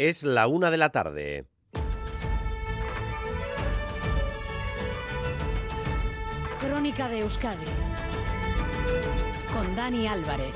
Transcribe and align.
Es 0.00 0.22
la 0.22 0.46
una 0.46 0.70
de 0.70 0.78
la 0.78 0.88
tarde. 0.92 1.44
Crónica 6.58 7.10
de 7.10 7.18
Euskadi 7.18 7.66
con 9.52 9.76
Dani 9.76 10.06
Álvarez. 10.06 10.54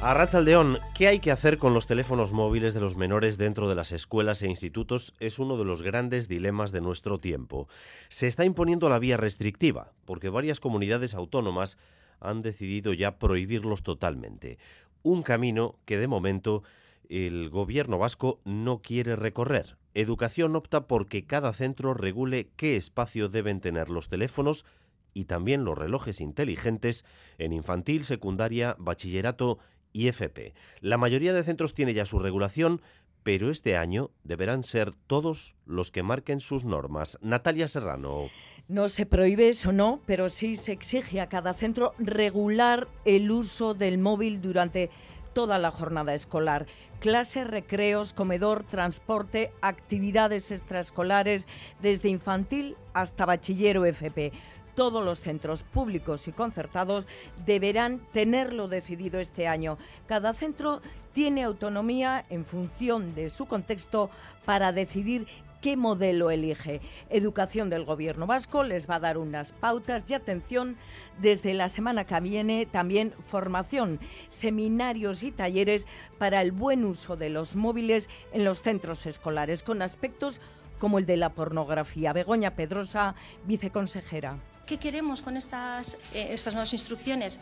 A 0.00 0.40
León, 0.40 0.80
¿qué 0.92 1.06
hay 1.06 1.20
que 1.20 1.30
hacer 1.30 1.58
con 1.58 1.72
los 1.72 1.86
teléfonos 1.86 2.32
móviles 2.32 2.74
de 2.74 2.80
los 2.80 2.96
menores 2.96 3.38
dentro 3.38 3.68
de 3.68 3.76
las 3.76 3.92
escuelas 3.92 4.42
e 4.42 4.48
institutos? 4.48 5.14
Es 5.20 5.38
uno 5.38 5.56
de 5.56 5.64
los 5.64 5.82
grandes 5.82 6.26
dilemas 6.26 6.72
de 6.72 6.80
nuestro 6.80 7.20
tiempo. 7.20 7.68
Se 8.08 8.26
está 8.26 8.44
imponiendo 8.44 8.88
la 8.88 8.98
vía 8.98 9.16
restrictiva, 9.16 9.92
porque 10.04 10.30
varias 10.30 10.58
comunidades 10.58 11.14
autónomas 11.14 11.78
han 12.24 12.42
decidido 12.42 12.92
ya 12.92 13.18
prohibirlos 13.18 13.82
totalmente. 13.82 14.58
Un 15.04 15.22
camino 15.22 15.78
que 15.84 15.98
de 15.98 16.08
momento 16.08 16.62
el 17.10 17.50
gobierno 17.50 17.98
vasco 17.98 18.40
no 18.44 18.80
quiere 18.80 19.16
recorrer. 19.16 19.76
Educación 19.92 20.56
opta 20.56 20.86
porque 20.86 21.26
cada 21.26 21.52
centro 21.52 21.92
regule 21.92 22.48
qué 22.56 22.76
espacio 22.76 23.28
deben 23.28 23.60
tener 23.60 23.90
los 23.90 24.08
teléfonos 24.08 24.64
y 25.12 25.26
también 25.26 25.62
los 25.62 25.76
relojes 25.76 26.22
inteligentes 26.22 27.04
en 27.36 27.52
infantil, 27.52 28.04
secundaria, 28.04 28.76
bachillerato 28.78 29.58
y 29.92 30.08
FP. 30.08 30.54
La 30.80 30.96
mayoría 30.96 31.34
de 31.34 31.44
centros 31.44 31.74
tiene 31.74 31.92
ya 31.92 32.06
su 32.06 32.18
regulación, 32.18 32.80
pero 33.22 33.50
este 33.50 33.76
año 33.76 34.10
deberán 34.24 34.64
ser 34.64 34.94
todos 35.06 35.54
los 35.66 35.92
que 35.92 36.02
marquen 36.02 36.40
sus 36.40 36.64
normas. 36.64 37.18
Natalia 37.20 37.68
Serrano. 37.68 38.30
No 38.66 38.88
se 38.88 39.04
prohíbe 39.04 39.50
eso, 39.50 39.72
no, 39.72 40.00
pero 40.06 40.30
sí 40.30 40.56
se 40.56 40.72
exige 40.72 41.20
a 41.20 41.28
cada 41.28 41.52
centro 41.52 41.92
regular 41.98 42.88
el 43.04 43.30
uso 43.30 43.74
del 43.74 43.98
móvil 43.98 44.40
durante 44.40 44.88
toda 45.34 45.58
la 45.58 45.70
jornada 45.70 46.14
escolar. 46.14 46.64
Clases, 46.98 47.46
recreos, 47.46 48.14
comedor, 48.14 48.64
transporte, 48.64 49.52
actividades 49.60 50.50
extraescolares, 50.50 51.46
desde 51.82 52.08
infantil 52.08 52.74
hasta 52.94 53.26
bachillero 53.26 53.84
FP. 53.84 54.32
Todos 54.74 55.04
los 55.04 55.20
centros 55.20 55.62
públicos 55.62 56.26
y 56.26 56.32
concertados 56.32 57.06
deberán 57.44 58.00
tenerlo 58.14 58.66
decidido 58.68 59.20
este 59.20 59.46
año. 59.46 59.76
Cada 60.06 60.32
centro 60.32 60.80
tiene 61.12 61.44
autonomía 61.44 62.24
en 62.30 62.46
función 62.46 63.14
de 63.14 63.28
su 63.28 63.44
contexto 63.44 64.08
para 64.46 64.72
decidir 64.72 65.26
qué 65.64 65.78
modelo 65.78 66.30
elige. 66.30 66.82
Educación 67.08 67.70
del 67.70 67.86
Gobierno 67.86 68.26
vasco 68.26 68.64
les 68.64 68.86
va 68.86 68.96
a 68.96 69.00
dar 69.00 69.16
unas 69.16 69.52
pautas 69.52 70.04
y 70.08 70.12
atención 70.12 70.76
desde 71.22 71.54
la 71.54 71.70
semana 71.70 72.04
que 72.04 72.20
viene 72.20 72.66
también 72.66 73.14
formación, 73.30 73.98
seminarios 74.28 75.22
y 75.22 75.32
talleres 75.32 75.86
para 76.18 76.42
el 76.42 76.52
buen 76.52 76.84
uso 76.84 77.16
de 77.16 77.30
los 77.30 77.56
móviles 77.56 78.10
en 78.34 78.44
los 78.44 78.60
centros 78.60 79.06
escolares 79.06 79.62
con 79.62 79.80
aspectos 79.80 80.42
como 80.78 80.98
el 80.98 81.06
de 81.06 81.16
la 81.16 81.30
pornografía. 81.30 82.12
Begoña 82.12 82.50
Pedrosa, 82.56 83.14
viceconsejera. 83.46 84.36
¿Qué 84.66 84.76
queremos 84.76 85.22
con 85.22 85.38
estas, 85.38 85.94
eh, 86.12 86.28
estas 86.32 86.52
nuevas 86.52 86.74
instrucciones? 86.74 87.40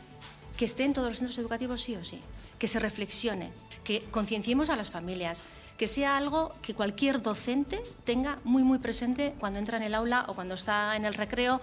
Que 0.57 0.67
estén 0.67 0.93
todos 0.93 1.09
los 1.09 1.19
centros 1.19 1.39
educativos 1.39 1.81
sí 1.81 1.97
o 1.97 2.05
sí, 2.05 2.21
que 2.61 2.69
se 2.69 2.79
reflexione, 2.79 3.51
que 3.83 4.05
concienciemos 4.13 4.71
a 4.71 4.77
las 4.77 4.93
familias, 4.93 5.43
que 5.77 5.89
sea 5.89 6.17
algo 6.17 6.55
que 6.63 6.75
cualquier 6.75 7.23
docente 7.23 7.83
tenga 8.05 8.39
muy 8.45 8.63
muy 8.63 8.79
presente 8.79 9.35
cuando 9.39 9.59
entra 9.59 9.79
en 9.79 9.85
el 9.85 9.95
aula 9.95 10.25
o 10.29 10.35
cuando 10.35 10.55
está 10.55 10.97
en 10.97 11.05
el 11.05 11.15
recreo. 11.15 11.61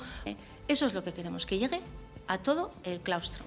Eso 0.67 0.85
es 0.85 0.93
lo 0.93 1.03
que 1.03 1.13
queremos, 1.13 1.45
que 1.45 1.57
llegue 1.57 1.79
a 2.27 2.37
todo 2.37 2.71
el 2.83 2.99
claustro. 2.99 3.43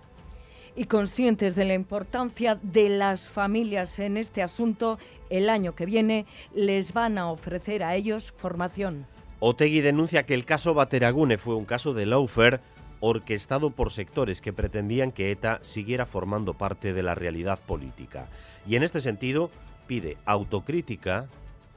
Y 0.75 0.85
conscientes 0.85 1.55
de 1.55 1.67
la 1.67 1.75
importancia 1.75 2.59
de 2.63 2.89
las 2.89 3.29
familias 3.29 3.99
en 3.99 4.17
este 4.17 4.43
asunto, 4.43 4.99
el 5.29 5.51
año 5.51 5.75
que 5.75 5.85
viene 5.85 6.27
les 6.55 6.95
van 6.95 7.19
a 7.19 7.31
ofrecer 7.31 7.83
a 7.83 7.95
ellos 7.95 8.33
formación. 8.37 9.07
Otegui 9.39 9.81
denuncia 9.81 10.25
que 10.25 10.35
el 10.35 10.45
caso 10.45 10.73
Bateragune 10.73 11.37
fue 11.37 11.57
un 11.57 11.65
caso 11.65 11.93
de 11.93 12.07
lawfare 12.07 12.61
orquestado 13.01 13.71
por 13.71 13.91
sectores 13.91 14.41
que 14.41 14.53
pretendían 14.53 15.11
que 15.11 15.33
ETA 15.33 15.59
siguiera 15.63 16.07
formando 16.07 16.55
parte 16.55 16.93
de 16.93 17.03
la 17.03 17.17
realidad 17.17 17.59
política. 17.59 18.29
Y 18.67 18.77
en 18.77 18.85
este 18.85 19.01
sentido, 19.01 19.51
pide 19.93 20.17
autocrítica 20.25 21.27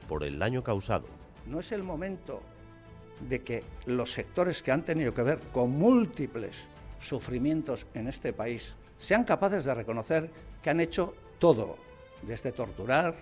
por 0.08 0.24
el 0.24 0.38
daño 0.38 0.64
causado. 0.64 1.04
No 1.44 1.60
es 1.60 1.70
el 1.70 1.82
momento 1.82 2.40
de 3.28 3.42
que 3.42 3.62
los 3.84 4.10
sectores 4.10 4.62
que 4.62 4.72
han 4.72 4.86
tenido 4.86 5.12
que 5.12 5.20
ver 5.20 5.38
con 5.52 5.72
múltiples 5.72 6.64
sufrimientos 6.98 7.86
en 7.92 8.08
este 8.08 8.32
país 8.32 8.74
sean 8.96 9.24
capaces 9.24 9.66
de 9.66 9.74
reconocer 9.74 10.30
que 10.62 10.70
han 10.70 10.80
hecho 10.80 11.12
todo, 11.38 11.76
desde 12.22 12.52
torturar 12.52 13.16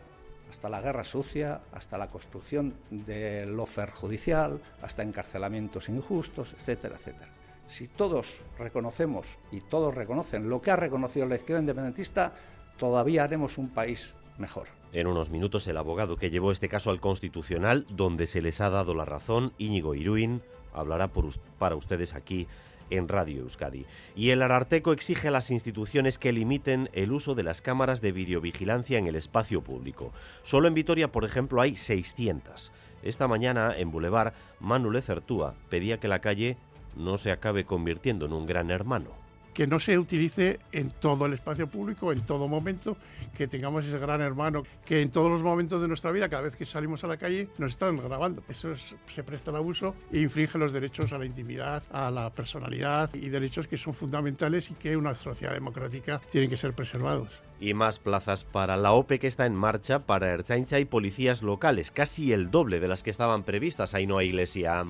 hasta 0.48 0.68
la 0.68 0.80
guerra 0.80 1.02
sucia, 1.02 1.62
hasta 1.72 1.98
la 1.98 2.08
construcción 2.08 2.74
del 2.88 3.56
lofer 3.56 3.90
judicial, 3.90 4.62
hasta 4.80 5.02
encarcelamientos 5.02 5.88
injustos, 5.88 6.52
etcétera, 6.52 6.94
etcétera. 6.94 7.32
Si 7.66 7.88
todos 7.88 8.42
reconocemos 8.60 9.38
y 9.50 9.60
todos 9.60 9.92
reconocen 9.92 10.48
lo 10.48 10.62
que 10.62 10.70
ha 10.70 10.76
reconocido 10.76 11.26
la 11.26 11.34
izquierda 11.34 11.62
independentista, 11.62 12.32
todavía 12.78 13.24
haremos 13.24 13.58
un 13.58 13.70
país 13.70 14.14
mejor. 14.38 14.68
En 14.94 15.08
unos 15.08 15.30
minutos 15.30 15.66
el 15.66 15.76
abogado 15.76 16.16
que 16.16 16.30
llevó 16.30 16.52
este 16.52 16.68
caso 16.68 16.90
al 16.90 17.00
Constitucional, 17.00 17.84
donde 17.90 18.28
se 18.28 18.40
les 18.40 18.60
ha 18.60 18.70
dado 18.70 18.94
la 18.94 19.04
razón, 19.04 19.52
Íñigo 19.58 19.96
Iruín, 19.96 20.40
hablará 20.72 21.10
para 21.58 21.74
ustedes 21.74 22.14
aquí 22.14 22.46
en 22.90 23.08
Radio 23.08 23.40
Euskadi. 23.40 23.86
Y 24.14 24.30
el 24.30 24.40
Ararteco 24.40 24.92
exige 24.92 25.26
a 25.26 25.30
las 25.32 25.50
instituciones 25.50 26.16
que 26.16 26.32
limiten 26.32 26.90
el 26.92 27.10
uso 27.10 27.34
de 27.34 27.42
las 27.42 27.60
cámaras 27.60 28.02
de 28.02 28.12
videovigilancia 28.12 28.96
en 28.96 29.08
el 29.08 29.16
espacio 29.16 29.62
público. 29.62 30.12
Solo 30.44 30.68
en 30.68 30.74
Vitoria, 30.74 31.10
por 31.10 31.24
ejemplo, 31.24 31.60
hay 31.60 31.74
600. 31.74 32.70
Esta 33.02 33.26
mañana, 33.26 33.76
en 33.76 33.90
Boulevard, 33.90 34.32
Manuel 34.60 35.02
Certúa 35.02 35.56
pedía 35.70 35.98
que 35.98 36.06
la 36.06 36.20
calle 36.20 36.56
no 36.94 37.18
se 37.18 37.32
acabe 37.32 37.64
convirtiendo 37.64 38.26
en 38.26 38.32
un 38.32 38.46
gran 38.46 38.70
hermano 38.70 39.23
que 39.54 39.66
no 39.66 39.80
se 39.80 39.96
utilice 39.96 40.58
en 40.72 40.90
todo 40.90 41.26
el 41.26 41.32
espacio 41.32 41.68
público, 41.68 42.12
en 42.12 42.20
todo 42.20 42.48
momento, 42.48 42.96
que 43.36 43.46
tengamos 43.46 43.84
ese 43.84 43.98
gran 43.98 44.20
hermano, 44.20 44.64
que 44.84 45.00
en 45.00 45.10
todos 45.10 45.30
los 45.30 45.42
momentos 45.42 45.80
de 45.80 45.88
nuestra 45.88 46.10
vida, 46.10 46.28
cada 46.28 46.42
vez 46.42 46.56
que 46.56 46.66
salimos 46.66 47.04
a 47.04 47.06
la 47.06 47.16
calle, 47.16 47.48
nos 47.58 47.70
están 47.70 47.96
grabando. 47.96 48.42
Eso 48.48 48.74
se 48.74 49.22
presta 49.22 49.50
al 49.50 49.56
abuso 49.56 49.94
e 50.12 50.18
infringe 50.18 50.58
los 50.58 50.72
derechos 50.72 51.12
a 51.12 51.18
la 51.18 51.24
intimidad, 51.24 51.84
a 51.92 52.10
la 52.10 52.30
personalidad 52.30 53.14
y 53.14 53.28
derechos 53.28 53.68
que 53.68 53.78
son 53.78 53.94
fundamentales 53.94 54.70
y 54.70 54.74
que 54.74 54.96
una 54.96 55.14
sociedad 55.14 55.54
democrática 55.54 56.20
tienen 56.30 56.50
que 56.50 56.56
ser 56.56 56.74
preservados. 56.74 57.28
Y 57.60 57.72
más 57.72 58.00
plazas 58.00 58.44
para 58.44 58.76
la 58.76 58.92
OPE 58.92 59.20
que 59.20 59.28
está 59.28 59.46
en 59.46 59.54
marcha 59.54 60.00
para 60.00 60.32
Erchaincha 60.32 60.80
y 60.80 60.84
policías 60.84 61.42
locales, 61.42 61.92
casi 61.92 62.32
el 62.32 62.50
doble 62.50 62.80
de 62.80 62.88
las 62.88 63.04
que 63.04 63.10
estaban 63.10 63.44
previstas, 63.44 63.94
ahí 63.94 64.06
no 64.06 64.20
iglesia 64.20 64.84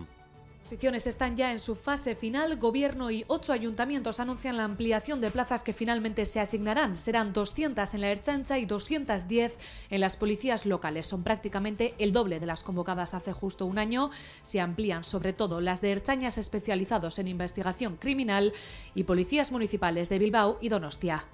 posiciones 0.64 1.06
están 1.06 1.36
ya 1.36 1.52
en 1.52 1.58
su 1.58 1.74
fase 1.74 2.14
final. 2.14 2.56
Gobierno 2.56 3.10
y 3.10 3.26
ocho 3.28 3.52
ayuntamientos 3.52 4.18
anuncian 4.18 4.56
la 4.56 4.64
ampliación 4.64 5.20
de 5.20 5.30
plazas 5.30 5.62
que 5.62 5.74
finalmente 5.74 6.24
se 6.24 6.40
asignarán. 6.40 6.96
Serán 6.96 7.34
200 7.34 7.92
en 7.92 8.00
la 8.00 8.10
Erchancha 8.10 8.58
y 8.58 8.64
210 8.64 9.58
en 9.90 10.00
las 10.00 10.16
policías 10.16 10.64
locales. 10.64 11.06
Son 11.06 11.22
prácticamente 11.22 11.94
el 11.98 12.14
doble 12.14 12.40
de 12.40 12.46
las 12.46 12.62
convocadas 12.64 13.12
hace 13.12 13.34
justo 13.34 13.66
un 13.66 13.78
año. 13.78 14.10
Se 14.42 14.58
amplían 14.58 15.04
sobre 15.04 15.34
todo 15.34 15.60
las 15.60 15.82
de 15.82 15.92
Erchañas 15.92 16.38
especializados 16.38 17.18
en 17.18 17.28
investigación 17.28 17.96
criminal 17.96 18.54
y 18.94 19.04
policías 19.04 19.52
municipales 19.52 20.08
de 20.08 20.18
Bilbao 20.18 20.56
y 20.62 20.70
Donostia. 20.70 21.26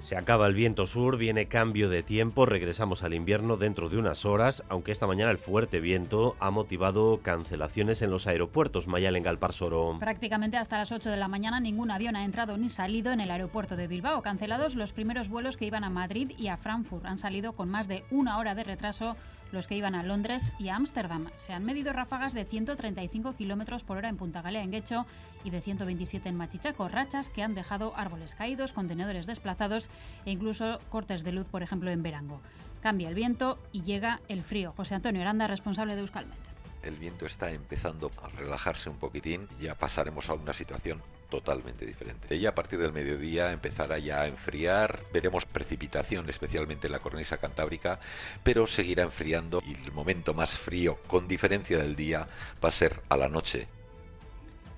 Se 0.00 0.16
acaba 0.16 0.46
el 0.46 0.54
viento 0.54 0.86
sur, 0.86 1.18
viene 1.18 1.46
cambio 1.46 1.90
de 1.90 2.02
tiempo, 2.02 2.46
regresamos 2.46 3.02
al 3.02 3.12
invierno 3.12 3.58
dentro 3.58 3.90
de 3.90 3.98
unas 3.98 4.24
horas, 4.24 4.64
aunque 4.70 4.92
esta 4.92 5.06
mañana 5.06 5.30
el 5.30 5.36
fuerte 5.36 5.78
viento 5.78 6.36
ha 6.40 6.50
motivado 6.50 7.20
cancelaciones 7.22 8.00
en 8.00 8.10
los 8.10 8.26
aeropuertos 8.26 8.88
Mayal 8.88 9.16
en. 9.16 9.98
Prácticamente 9.98 10.56
hasta 10.56 10.78
las 10.78 10.90
8 10.90 11.10
de 11.10 11.18
la 11.18 11.28
mañana 11.28 11.60
ningún 11.60 11.90
avión 11.90 12.16
ha 12.16 12.24
entrado 12.24 12.56
ni 12.56 12.70
salido 12.70 13.12
en 13.12 13.20
el 13.20 13.30
aeropuerto 13.30 13.76
de 13.76 13.88
Bilbao. 13.88 14.22
Cancelados 14.22 14.74
los 14.74 14.92
primeros 14.92 15.28
vuelos 15.28 15.58
que 15.58 15.66
iban 15.66 15.84
a 15.84 15.90
Madrid 15.90 16.32
y 16.38 16.48
a 16.48 16.56
Frankfurt. 16.56 17.04
Han 17.04 17.18
salido 17.18 17.52
con 17.52 17.68
más 17.68 17.86
de 17.86 18.04
una 18.10 18.38
hora 18.38 18.54
de 18.54 18.64
retraso 18.64 19.16
los 19.52 19.66
que 19.66 19.76
iban 19.76 19.94
a 19.94 20.02
Londres 20.02 20.52
y 20.58 20.68
a 20.68 20.76
Ámsterdam. 20.76 21.30
Se 21.36 21.52
han 21.52 21.64
medido 21.64 21.92
ráfagas 21.92 22.34
de 22.34 22.44
135 22.44 23.34
kilómetros 23.34 23.84
por 23.84 23.96
hora 23.96 24.08
en 24.08 24.16
Punta 24.16 24.42
Galea, 24.42 24.62
en 24.62 24.70
Guecho, 24.70 25.06
y 25.44 25.50
de 25.50 25.60
127 25.60 26.28
en 26.28 26.36
Machichaco, 26.36 26.88
rachas 26.88 27.28
que 27.28 27.42
han 27.42 27.54
dejado 27.54 27.92
árboles 27.96 28.34
caídos, 28.34 28.72
contenedores 28.72 29.26
desplazados 29.26 29.90
e 30.24 30.30
incluso 30.30 30.80
cortes 30.88 31.24
de 31.24 31.32
luz, 31.32 31.46
por 31.46 31.62
ejemplo, 31.62 31.90
en 31.90 32.02
Verango. 32.02 32.40
Cambia 32.80 33.08
el 33.08 33.14
viento 33.14 33.58
y 33.72 33.82
llega 33.82 34.20
el 34.28 34.42
frío. 34.42 34.72
José 34.76 34.94
Antonio 34.94 35.20
Aranda, 35.22 35.46
responsable 35.46 35.94
de 35.94 36.02
Euskalmet. 36.02 36.38
El 36.82 36.96
viento 36.96 37.26
está 37.26 37.50
empezando 37.50 38.10
a 38.22 38.28
relajarse 38.28 38.88
un 38.88 38.96
poquitín, 38.96 39.46
ya 39.60 39.74
pasaremos 39.74 40.30
a 40.30 40.34
una 40.34 40.54
situación 40.54 41.02
totalmente 41.30 41.86
diferente. 41.86 42.36
Y 42.36 42.44
a 42.44 42.54
partir 42.54 42.78
del 42.78 42.92
mediodía 42.92 43.52
empezará 43.52 43.98
ya 43.98 44.22
a 44.22 44.26
enfriar, 44.26 45.04
veremos 45.12 45.46
precipitación 45.46 46.28
especialmente 46.28 46.88
en 46.88 46.92
la 46.92 46.98
cornisa 46.98 47.38
cantábrica, 47.38 48.00
pero 48.42 48.66
seguirá 48.66 49.04
enfriando 49.04 49.62
y 49.66 49.74
el 49.82 49.92
momento 49.92 50.34
más 50.34 50.58
frío 50.58 50.98
con 51.06 51.28
diferencia 51.28 51.78
del 51.78 51.96
día 51.96 52.28
va 52.62 52.68
a 52.68 52.72
ser 52.72 53.00
a 53.08 53.16
la 53.16 53.28
noche 53.28 53.68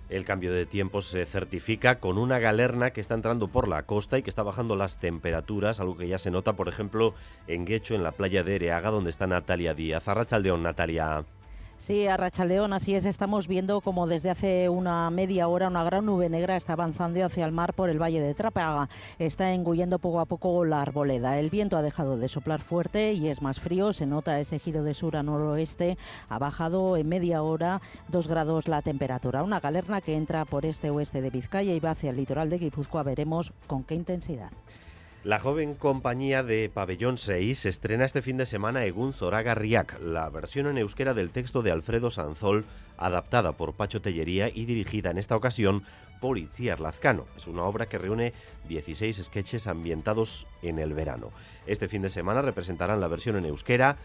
El 0.08 0.24
cambio 0.24 0.52
de 0.52 0.66
tiempo 0.66 1.00
se 1.00 1.24
certifica 1.24 1.98
con 1.98 2.18
una 2.18 2.38
galerna 2.38 2.92
que 2.92 3.00
está 3.00 3.14
entrando 3.14 3.48
por 3.48 3.66
la 3.66 3.84
costa 3.86 4.18
y 4.18 4.22
que 4.22 4.30
está 4.30 4.42
bajando 4.42 4.76
las 4.76 5.00
temperaturas, 5.00 5.80
algo 5.80 5.96
que 5.96 6.08
ya 6.08 6.18
se 6.18 6.30
nota, 6.30 6.54
por 6.54 6.68
ejemplo, 6.68 7.14
en 7.46 7.64
Guecho, 7.64 7.94
en 7.94 8.02
la 8.02 8.12
playa 8.12 8.42
de 8.42 8.56
Ereaga, 8.56 8.90
donde 8.90 9.10
está 9.10 9.26
Natalia 9.26 9.74
Díaz. 9.74 10.06
Arrachaldeón, 10.08 10.62
Natalia. 10.62 11.24
Sí, 11.82 12.06
a 12.06 12.16
Rachaldeón, 12.16 12.72
así 12.72 12.94
es. 12.94 13.06
Estamos 13.06 13.48
viendo 13.48 13.80
como 13.80 14.06
desde 14.06 14.30
hace 14.30 14.68
una 14.68 15.10
media 15.10 15.48
hora 15.48 15.66
una 15.66 15.82
gran 15.82 16.06
nube 16.06 16.28
negra 16.28 16.54
está 16.54 16.74
avanzando 16.74 17.24
hacia 17.24 17.44
el 17.44 17.50
mar 17.50 17.74
por 17.74 17.90
el 17.90 18.00
valle 18.00 18.20
de 18.20 18.34
Trápaga. 18.34 18.88
Está 19.18 19.52
engullendo 19.52 19.98
poco 19.98 20.20
a 20.20 20.26
poco 20.26 20.64
la 20.64 20.80
arboleda. 20.80 21.40
El 21.40 21.50
viento 21.50 21.76
ha 21.76 21.82
dejado 21.82 22.16
de 22.16 22.28
soplar 22.28 22.60
fuerte 22.60 23.14
y 23.14 23.26
es 23.26 23.42
más 23.42 23.58
frío. 23.58 23.92
Se 23.92 24.06
nota 24.06 24.38
ese 24.38 24.60
giro 24.60 24.84
de 24.84 24.94
sur 24.94 25.16
a 25.16 25.24
noroeste. 25.24 25.98
Ha 26.28 26.38
bajado 26.38 26.96
en 26.96 27.08
media 27.08 27.42
hora 27.42 27.82
dos 28.06 28.28
grados 28.28 28.68
la 28.68 28.80
temperatura. 28.82 29.42
Una 29.42 29.58
galerna 29.58 30.00
que 30.00 30.14
entra 30.14 30.44
por 30.44 30.64
este 30.64 30.88
oeste 30.88 31.20
de 31.20 31.30
Vizcaya 31.30 31.74
y 31.74 31.80
va 31.80 31.90
hacia 31.90 32.10
el 32.10 32.16
litoral 32.16 32.48
de 32.48 32.58
Guipúzcoa. 32.58 33.02
Veremos 33.02 33.52
con 33.66 33.82
qué 33.82 33.96
intensidad. 33.96 34.52
La 35.24 35.38
joven 35.38 35.76
compañía 35.76 36.42
de 36.42 36.68
Pabellón 36.68 37.16
6 37.16 37.66
estrena 37.66 38.04
este 38.04 38.22
fin 38.22 38.36
de 38.36 38.44
semana 38.44 38.84
Egun 38.84 39.12
Zoraga 39.12 39.54
Riak, 39.54 40.00
la 40.00 40.28
versión 40.28 40.66
en 40.66 40.78
euskera 40.78 41.14
del 41.14 41.30
texto 41.30 41.62
de 41.62 41.70
Alfredo 41.70 42.10
Sanzol, 42.10 42.64
adaptada 42.98 43.52
por 43.52 43.74
Pacho 43.74 44.02
Tellería 44.02 44.48
y 44.52 44.64
dirigida 44.64 45.10
en 45.10 45.18
esta 45.18 45.36
ocasión 45.36 45.84
por 46.20 46.38
Itziar 46.38 46.80
Lazcano. 46.80 47.26
Es 47.36 47.46
una 47.46 47.62
obra 47.62 47.86
que 47.86 47.98
reúne 47.98 48.32
16 48.66 49.22
sketches 49.22 49.68
ambientados 49.68 50.48
en 50.60 50.80
el 50.80 50.92
verano. 50.92 51.30
Este 51.68 51.86
fin 51.86 52.02
de 52.02 52.10
semana 52.10 52.42
representarán 52.42 53.00
la 53.00 53.06
versión 53.06 53.36
en 53.36 53.44
euskera 53.44 53.98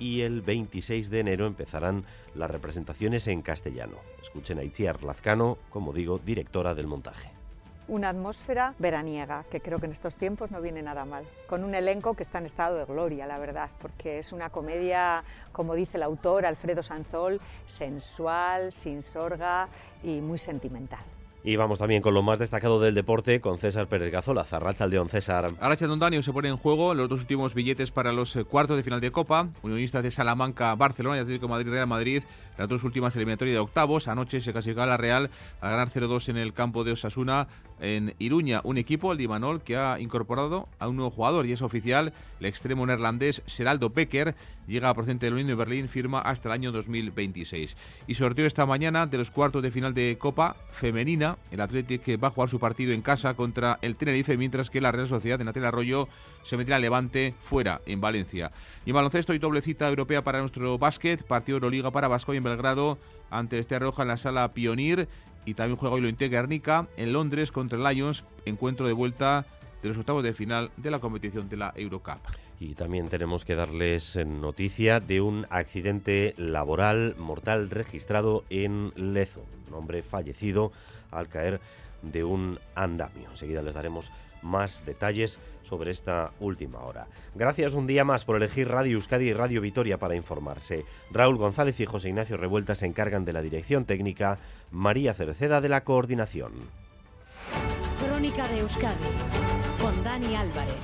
y 0.00 0.22
el 0.22 0.42
26 0.42 1.08
de 1.08 1.20
enero 1.20 1.46
empezarán 1.46 2.04
las 2.34 2.50
representaciones 2.50 3.28
en 3.28 3.42
castellano. 3.42 3.98
Escuchen 4.20 4.58
a 4.58 4.64
Itziar 4.64 5.04
Lazcano, 5.04 5.56
como 5.70 5.92
digo, 5.92 6.18
directora 6.18 6.74
del 6.74 6.88
montaje 6.88 7.43
una 7.88 8.10
atmósfera 8.10 8.74
veraniega, 8.78 9.44
que 9.50 9.60
creo 9.60 9.78
que 9.78 9.86
en 9.86 9.92
estos 9.92 10.16
tiempos 10.16 10.50
no 10.50 10.60
viene 10.60 10.82
nada 10.82 11.04
mal, 11.04 11.24
con 11.46 11.64
un 11.64 11.74
elenco 11.74 12.14
que 12.14 12.22
está 12.22 12.38
en 12.38 12.46
estado 12.46 12.76
de 12.76 12.84
gloria, 12.84 13.26
la 13.26 13.38
verdad, 13.38 13.70
porque 13.80 14.18
es 14.18 14.32
una 14.32 14.50
comedia, 14.50 15.24
como 15.52 15.74
dice 15.74 15.96
el 15.96 16.02
autor 16.02 16.46
Alfredo 16.46 16.82
Sanzol, 16.82 17.40
sensual, 17.66 18.72
sin 18.72 19.02
sorga 19.02 19.68
y 20.02 20.20
muy 20.20 20.38
sentimental. 20.38 21.04
Y 21.46 21.56
vamos 21.56 21.78
también 21.78 22.00
con 22.00 22.14
lo 22.14 22.22
más 22.22 22.38
destacado 22.38 22.80
del 22.80 22.94
deporte 22.94 23.42
con 23.42 23.58
César 23.58 23.86
Pérez 23.86 24.10
Gazola. 24.10 24.44
Zarrachaldeón, 24.44 25.10
César. 25.10 25.44
Don 25.78 25.98
Daniel 25.98 26.24
se 26.24 26.32
pone 26.32 26.48
en 26.48 26.56
juego 26.56 26.94
los 26.94 27.06
dos 27.06 27.20
últimos 27.20 27.52
billetes 27.52 27.90
para 27.90 28.14
los 28.14 28.34
eh, 28.34 28.44
cuartos 28.44 28.78
de 28.78 28.82
final 28.82 29.02
de 29.02 29.10
Copa. 29.10 29.50
Unionistas 29.60 30.02
de 30.02 30.10
Salamanca, 30.10 30.74
Barcelona 30.74 31.18
y 31.18 31.20
Atlético 31.20 31.46
Madrid, 31.46 31.70
Real 31.70 31.86
Madrid. 31.86 32.22
Las 32.56 32.66
dos 32.66 32.82
últimas 32.82 33.14
eliminatorias 33.16 33.56
de 33.56 33.58
octavos. 33.58 34.08
Anoche 34.08 34.40
se 34.40 34.52
clasificaba 34.52 34.86
la 34.86 34.96
Real 34.96 35.28
a 35.60 35.68
ganar 35.68 35.90
0-2 35.90 36.30
en 36.30 36.38
el 36.38 36.54
campo 36.54 36.82
de 36.82 36.92
Osasuna 36.92 37.46
en 37.84 38.14
Iruña. 38.18 38.60
Un 38.64 38.78
equipo, 38.78 39.12
el 39.12 39.18
Dimanol, 39.18 39.62
que 39.62 39.76
ha 39.76 40.00
incorporado 40.00 40.68
a 40.78 40.88
un 40.88 40.96
nuevo 40.96 41.10
jugador 41.10 41.46
y 41.46 41.52
es 41.52 41.62
oficial. 41.62 42.12
El 42.40 42.46
extremo 42.46 42.86
neerlandés 42.86 43.42
Seraldo 43.46 43.90
Becker 43.90 44.34
llega 44.66 44.92
procedente 44.94 45.26
del 45.26 45.34
Unión 45.34 45.48
de 45.48 45.54
Berlín, 45.54 45.88
firma 45.88 46.20
hasta 46.20 46.48
el 46.48 46.52
año 46.52 46.72
2026. 46.72 47.76
Y 48.06 48.14
sorteo 48.14 48.46
esta 48.46 48.66
mañana 48.66 49.06
de 49.06 49.18
los 49.18 49.30
cuartos 49.30 49.62
de 49.62 49.70
final 49.70 49.94
de 49.94 50.16
Copa 50.18 50.56
Femenina. 50.72 51.36
El 51.50 51.60
Athletic 51.60 52.22
va 52.22 52.28
a 52.28 52.30
jugar 52.30 52.48
su 52.48 52.58
partido 52.58 52.92
en 52.92 53.02
casa 53.02 53.34
contra 53.34 53.78
el 53.82 53.96
Tenerife, 53.96 54.36
mientras 54.36 54.70
que 54.70 54.80
la 54.80 54.92
Real 54.92 55.08
Sociedad 55.08 55.38
de 55.38 55.44
Natalia 55.44 55.68
Arroyo 55.68 56.08
se 56.42 56.56
meterá 56.56 56.76
a 56.76 56.80
Levante 56.80 57.34
fuera, 57.42 57.80
en 57.86 58.00
Valencia. 58.00 58.52
Y 58.86 58.90
en 58.90 58.96
baloncesto 58.96 59.34
y 59.34 59.38
doble 59.38 59.60
cita 59.60 59.88
europea 59.88 60.24
para 60.24 60.40
nuestro 60.40 60.78
básquet. 60.78 61.22
Partido 61.24 61.56
Euroliga 61.56 61.90
para 61.90 62.08
Vasco 62.08 62.34
y 62.34 62.38
en 62.38 62.44
Belgrado 62.44 62.98
ante 63.30 63.58
este 63.58 63.78
Roja 63.78 64.02
en 64.02 64.08
la 64.08 64.16
sala 64.16 64.52
Pionir. 64.54 65.08
Y 65.44 65.54
también 65.54 65.76
juega 65.76 65.94
hoy 65.94 66.00
lo 66.00 66.08
Guernica 66.08 66.88
en 66.96 67.12
Londres 67.12 67.52
contra 67.52 67.78
el 67.78 67.84
Lions. 67.84 68.24
Encuentro 68.44 68.86
de 68.86 68.92
vuelta 68.92 69.46
de 69.82 69.88
los 69.88 69.98
octavos 69.98 70.24
de 70.24 70.32
final 70.32 70.70
de 70.76 70.90
la 70.90 70.98
competición 70.98 71.48
de 71.48 71.58
la 71.58 71.72
Eurocup. 71.76 72.20
Y 72.58 72.74
también 72.74 73.08
tenemos 73.08 73.44
que 73.44 73.54
darles 73.54 74.16
noticia 74.24 75.00
de 75.00 75.20
un 75.20 75.46
accidente 75.50 76.34
laboral 76.38 77.14
mortal 77.18 77.68
registrado 77.68 78.44
en 78.48 78.92
Lezo. 78.96 79.44
Un 79.68 79.74
hombre 79.74 80.02
fallecido 80.02 80.72
al 81.10 81.28
caer 81.28 81.60
de 82.02 82.24
un 82.24 82.58
andamio. 82.74 83.30
Enseguida 83.30 83.62
les 83.62 83.74
daremos 83.74 84.12
más 84.44 84.84
detalles 84.86 85.40
sobre 85.62 85.90
esta 85.90 86.32
última 86.38 86.80
hora. 86.80 87.08
Gracias 87.34 87.74
un 87.74 87.86
día 87.86 88.04
más 88.04 88.24
por 88.24 88.36
elegir 88.36 88.68
Radio 88.68 88.94
Euskadi 88.94 89.30
y 89.30 89.32
Radio 89.32 89.60
Vitoria 89.60 89.98
para 89.98 90.14
informarse. 90.14 90.84
Raúl 91.10 91.36
González 91.36 91.80
y 91.80 91.86
José 91.86 92.10
Ignacio 92.10 92.36
Revuelta 92.36 92.74
se 92.74 92.86
encargan 92.86 93.24
de 93.24 93.32
la 93.32 93.42
dirección 93.42 93.84
técnica, 93.84 94.38
María 94.70 95.14
Cerceda 95.14 95.60
de 95.60 95.68
la 95.68 95.82
coordinación. 95.82 96.52
Crónica 97.98 98.46
de 98.48 98.60
Euskadi 98.60 98.94
con 99.80 100.04
Dani 100.04 100.36
Álvarez. 100.36 100.74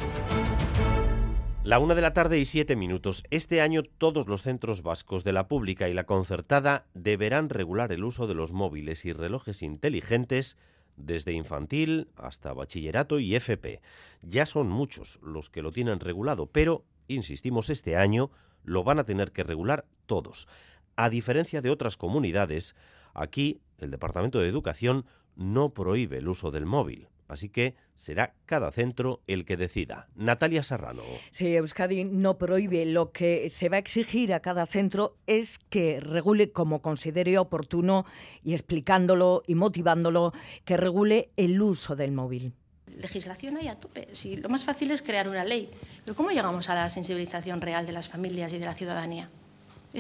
La 1.63 1.79
una 1.79 1.95
de 1.95 2.01
la 2.01 2.15
tarde 2.15 2.39
y 2.39 2.47
siete 2.47 2.75
minutos. 2.75 3.23
Este 3.31 3.61
año 3.61 3.83
todos 3.83 4.29
los 4.29 4.43
centros 4.43 4.83
vascos 4.83 5.25
de 5.25 5.35
la 5.35 5.47
pública 5.47 5.91
y 5.91 5.95
la 5.95 6.05
concertada 6.05 6.87
deberán 6.95 7.51
regular 7.51 7.93
el 7.93 8.05
uso 8.05 8.27
de 8.27 8.35
los 8.35 8.53
móviles 8.53 9.05
y 9.05 9.13
relojes 9.13 9.61
inteligentes 9.61 10.57
desde 10.97 11.33
infantil 11.33 12.09
hasta 12.17 12.53
bachillerato 12.53 13.19
y 13.19 13.35
FP. 13.35 13.81
Ya 14.23 14.47
son 14.47 14.69
muchos 14.69 15.19
los 15.23 15.51
que 15.51 15.63
lo 15.63 15.73
tienen 15.73 16.01
regulado, 16.01 16.47
pero, 16.47 16.85
insistimos, 17.09 17.71
este 17.71 17.97
año 17.97 18.31
lo 18.65 18.85
van 18.85 18.99
a 18.99 19.05
tener 19.05 19.33
que 19.33 19.45
regular 19.45 19.87
todos. 20.07 20.49
A 20.97 21.09
diferencia 21.09 21.63
de 21.63 21.71
otras 21.71 21.97
comunidades, 21.97 22.75
aquí 23.15 23.61
el 23.79 23.91
Departamento 23.91 24.39
de 24.39 24.49
Educación 24.49 25.07
no 25.37 25.71
prohíbe 25.71 26.19
el 26.19 26.29
uso 26.29 26.51
del 26.51 26.67
móvil. 26.67 27.09
Así 27.31 27.49
que 27.49 27.75
será 27.95 28.35
cada 28.47 28.71
centro 28.73 29.23
el 29.27 29.45
que 29.45 29.57
decida. 29.57 30.09
Natalia 30.15 30.63
Serrano. 30.63 31.03
Sí, 31.31 31.55
Euskadi 31.55 32.05
no 32.05 32.39
prohíbe. 32.39 32.85
Lo 32.87 33.13
que 33.13 33.49
se 33.51 33.69
va 33.69 33.77
a 33.77 33.79
exigir 33.81 34.35
a 34.35 34.41
cada 34.41 34.67
centro 34.67 35.17
es 35.27 35.59
que 35.59 36.01
regule 36.01 36.53
como 36.53 36.83
considere 36.83 37.39
oportuno 37.39 38.05
y 38.43 38.55
explicándolo 38.55 39.43
y 39.47 39.55
motivándolo, 39.55 40.33
que 40.65 40.77
regule 40.77 41.31
el 41.37 41.61
uso 41.63 41.97
del 41.97 42.13
móvil 42.13 42.53
legislación 43.01 43.57
hay 43.57 43.69
a 43.69 43.77
tope. 43.77 44.09
Si 44.13 44.37
lo 44.37 44.49
más 44.49 44.65
fácil 44.65 44.91
es 44.91 45.03
crear 45.03 45.29
una 45.29 45.45
ley. 45.45 45.71
Pero 46.05 46.17
¿cómo 46.17 46.31
llegamos 46.31 46.69
a 46.69 46.75
la 46.75 46.91
sensibilización 46.91 47.61
real 47.61 47.87
de 47.87 47.93
las 47.93 48.09
familias 48.09 48.53
y 48.53 48.59
de 48.59 48.67
la 48.67 48.75
ciudadanía? 48.75 49.29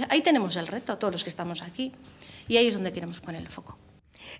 Ahí 0.08 0.22
tenemos 0.22 0.56
el 0.56 0.66
reto, 0.66 0.98
todos 0.98 1.12
los 1.12 1.24
que 1.24 1.30
estamos 1.30 1.62
aquí. 1.62 1.92
Y 2.46 2.56
ahí 2.56 2.66
es 2.66 2.74
donde 2.74 2.92
queremos 2.92 3.20
poner 3.20 3.42
el 3.42 3.48
foco. 3.48 3.78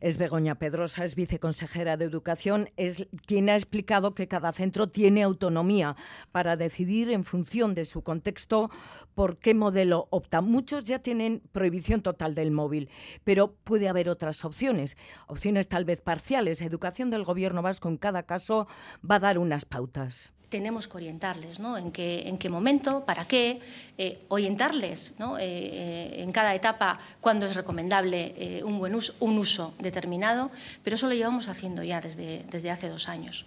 Es 0.00 0.18
Begoña 0.18 0.56
Pedrosa, 0.56 1.04
es 1.04 1.14
viceconsejera 1.14 1.96
de 1.96 2.04
Educación, 2.04 2.70
es 2.76 3.06
quien 3.26 3.48
ha 3.48 3.54
explicado 3.54 4.14
que 4.14 4.28
cada 4.28 4.52
centro 4.52 4.88
tiene 4.88 5.22
autonomía 5.22 5.96
para 6.32 6.56
decidir 6.56 7.10
en 7.10 7.24
función 7.24 7.74
de 7.74 7.84
su 7.84 8.02
contexto 8.02 8.70
por 9.14 9.38
qué 9.38 9.54
modelo 9.54 10.08
opta. 10.10 10.40
Muchos 10.40 10.84
ya 10.84 11.00
tienen 11.00 11.42
prohibición 11.52 12.02
total 12.02 12.34
del 12.34 12.50
móvil, 12.50 12.88
pero 13.24 13.54
puede 13.64 13.88
haber 13.88 14.08
otras 14.08 14.44
opciones, 14.44 14.96
opciones 15.26 15.68
tal 15.68 15.84
vez 15.84 16.00
parciales. 16.00 16.62
Educación 16.62 17.10
del 17.10 17.24
Gobierno 17.24 17.62
vasco 17.62 17.88
en 17.88 17.96
cada 17.96 18.24
caso 18.24 18.66
va 19.08 19.16
a 19.16 19.20
dar 19.20 19.38
unas 19.38 19.64
pautas 19.64 20.34
tenemos 20.50 20.88
que 20.88 20.98
orientarles, 20.98 21.60
¿no? 21.60 21.78
En 21.78 21.92
qué, 21.92 22.28
en 22.28 22.36
qué 22.36 22.50
momento, 22.50 23.04
para 23.06 23.24
qué, 23.24 23.60
eh, 23.96 24.18
orientarles 24.28 25.14
¿no? 25.18 25.38
Eh, 25.38 25.44
eh, 25.46 26.22
en 26.22 26.32
cada 26.32 26.54
etapa 26.54 26.98
cuándo 27.20 27.46
es 27.46 27.54
recomendable 27.54 28.60
un 28.64 28.78
buen 28.78 28.94
uso, 28.94 29.14
un 29.20 29.38
uso 29.38 29.72
determinado, 29.78 30.50
pero 30.84 30.96
eso 30.96 31.06
lo 31.06 31.14
llevamos 31.14 31.48
haciendo 31.48 31.82
ya 31.82 32.00
desde, 32.00 32.44
desde 32.50 32.70
hace 32.70 32.88
dos 32.88 33.08
años 33.08 33.46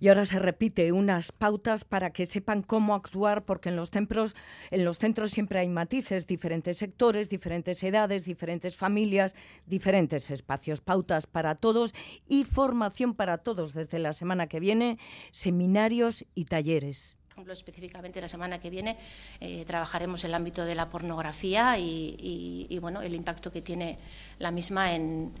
y 0.00 0.08
ahora 0.08 0.24
se 0.26 0.38
repite 0.38 0.92
unas 0.92 1.32
pautas 1.32 1.84
para 1.84 2.10
que 2.10 2.26
sepan 2.26 2.62
cómo 2.62 2.94
actuar, 2.94 3.44
porque 3.44 3.68
en 3.68 3.76
los 3.76 3.90
centros, 3.90 4.34
en 4.70 4.84
los 4.84 4.98
centros 4.98 5.30
siempre 5.30 5.58
hay 5.58 5.68
matices, 5.68 6.26
diferentes 6.26 6.78
sectores, 6.78 7.28
diferentes 7.28 7.82
edades, 7.82 8.24
diferentes 8.24 8.76
familias, 8.76 9.34
diferentes 9.66 10.30
espacios, 10.30 10.80
pautas 10.80 11.26
para 11.26 11.54
todos 11.54 11.94
y 12.28 12.44
formación 12.44 13.14
para 13.14 13.38
todos 13.38 13.74
desde 13.74 13.98
la 13.98 14.12
semana 14.12 14.46
que 14.46 14.60
viene, 14.60 14.98
seminarios 15.32 16.24
y 16.34 16.44
talleres 16.46 17.16
ejemplo, 17.36 17.52
específicamente 17.52 18.18
la 18.18 18.28
semana 18.28 18.58
que 18.60 18.70
viene 18.70 18.96
eh, 19.40 19.66
trabajaremos 19.66 20.24
el 20.24 20.32
ámbito 20.32 20.64
de 20.64 20.74
la 20.74 20.88
pornografía 20.88 21.78
y, 21.78 22.78
bueno, 22.80 23.02
el 23.02 23.14
impacto 23.14 23.52
que 23.52 23.60
tiene 23.60 23.98
la 24.38 24.50
misma 24.50 24.94
en, 24.94 25.32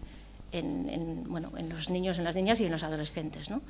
en, 0.52 1.24
bueno, 1.26 1.52
en 1.56 1.70
los 1.70 1.88
niños, 1.88 2.18
en 2.18 2.24
las 2.24 2.36
niñas 2.36 2.60
y 2.60 2.66
en 2.66 2.72
los 2.72 2.82
adolescentes. 2.82 3.48
¿no? 3.48 3.62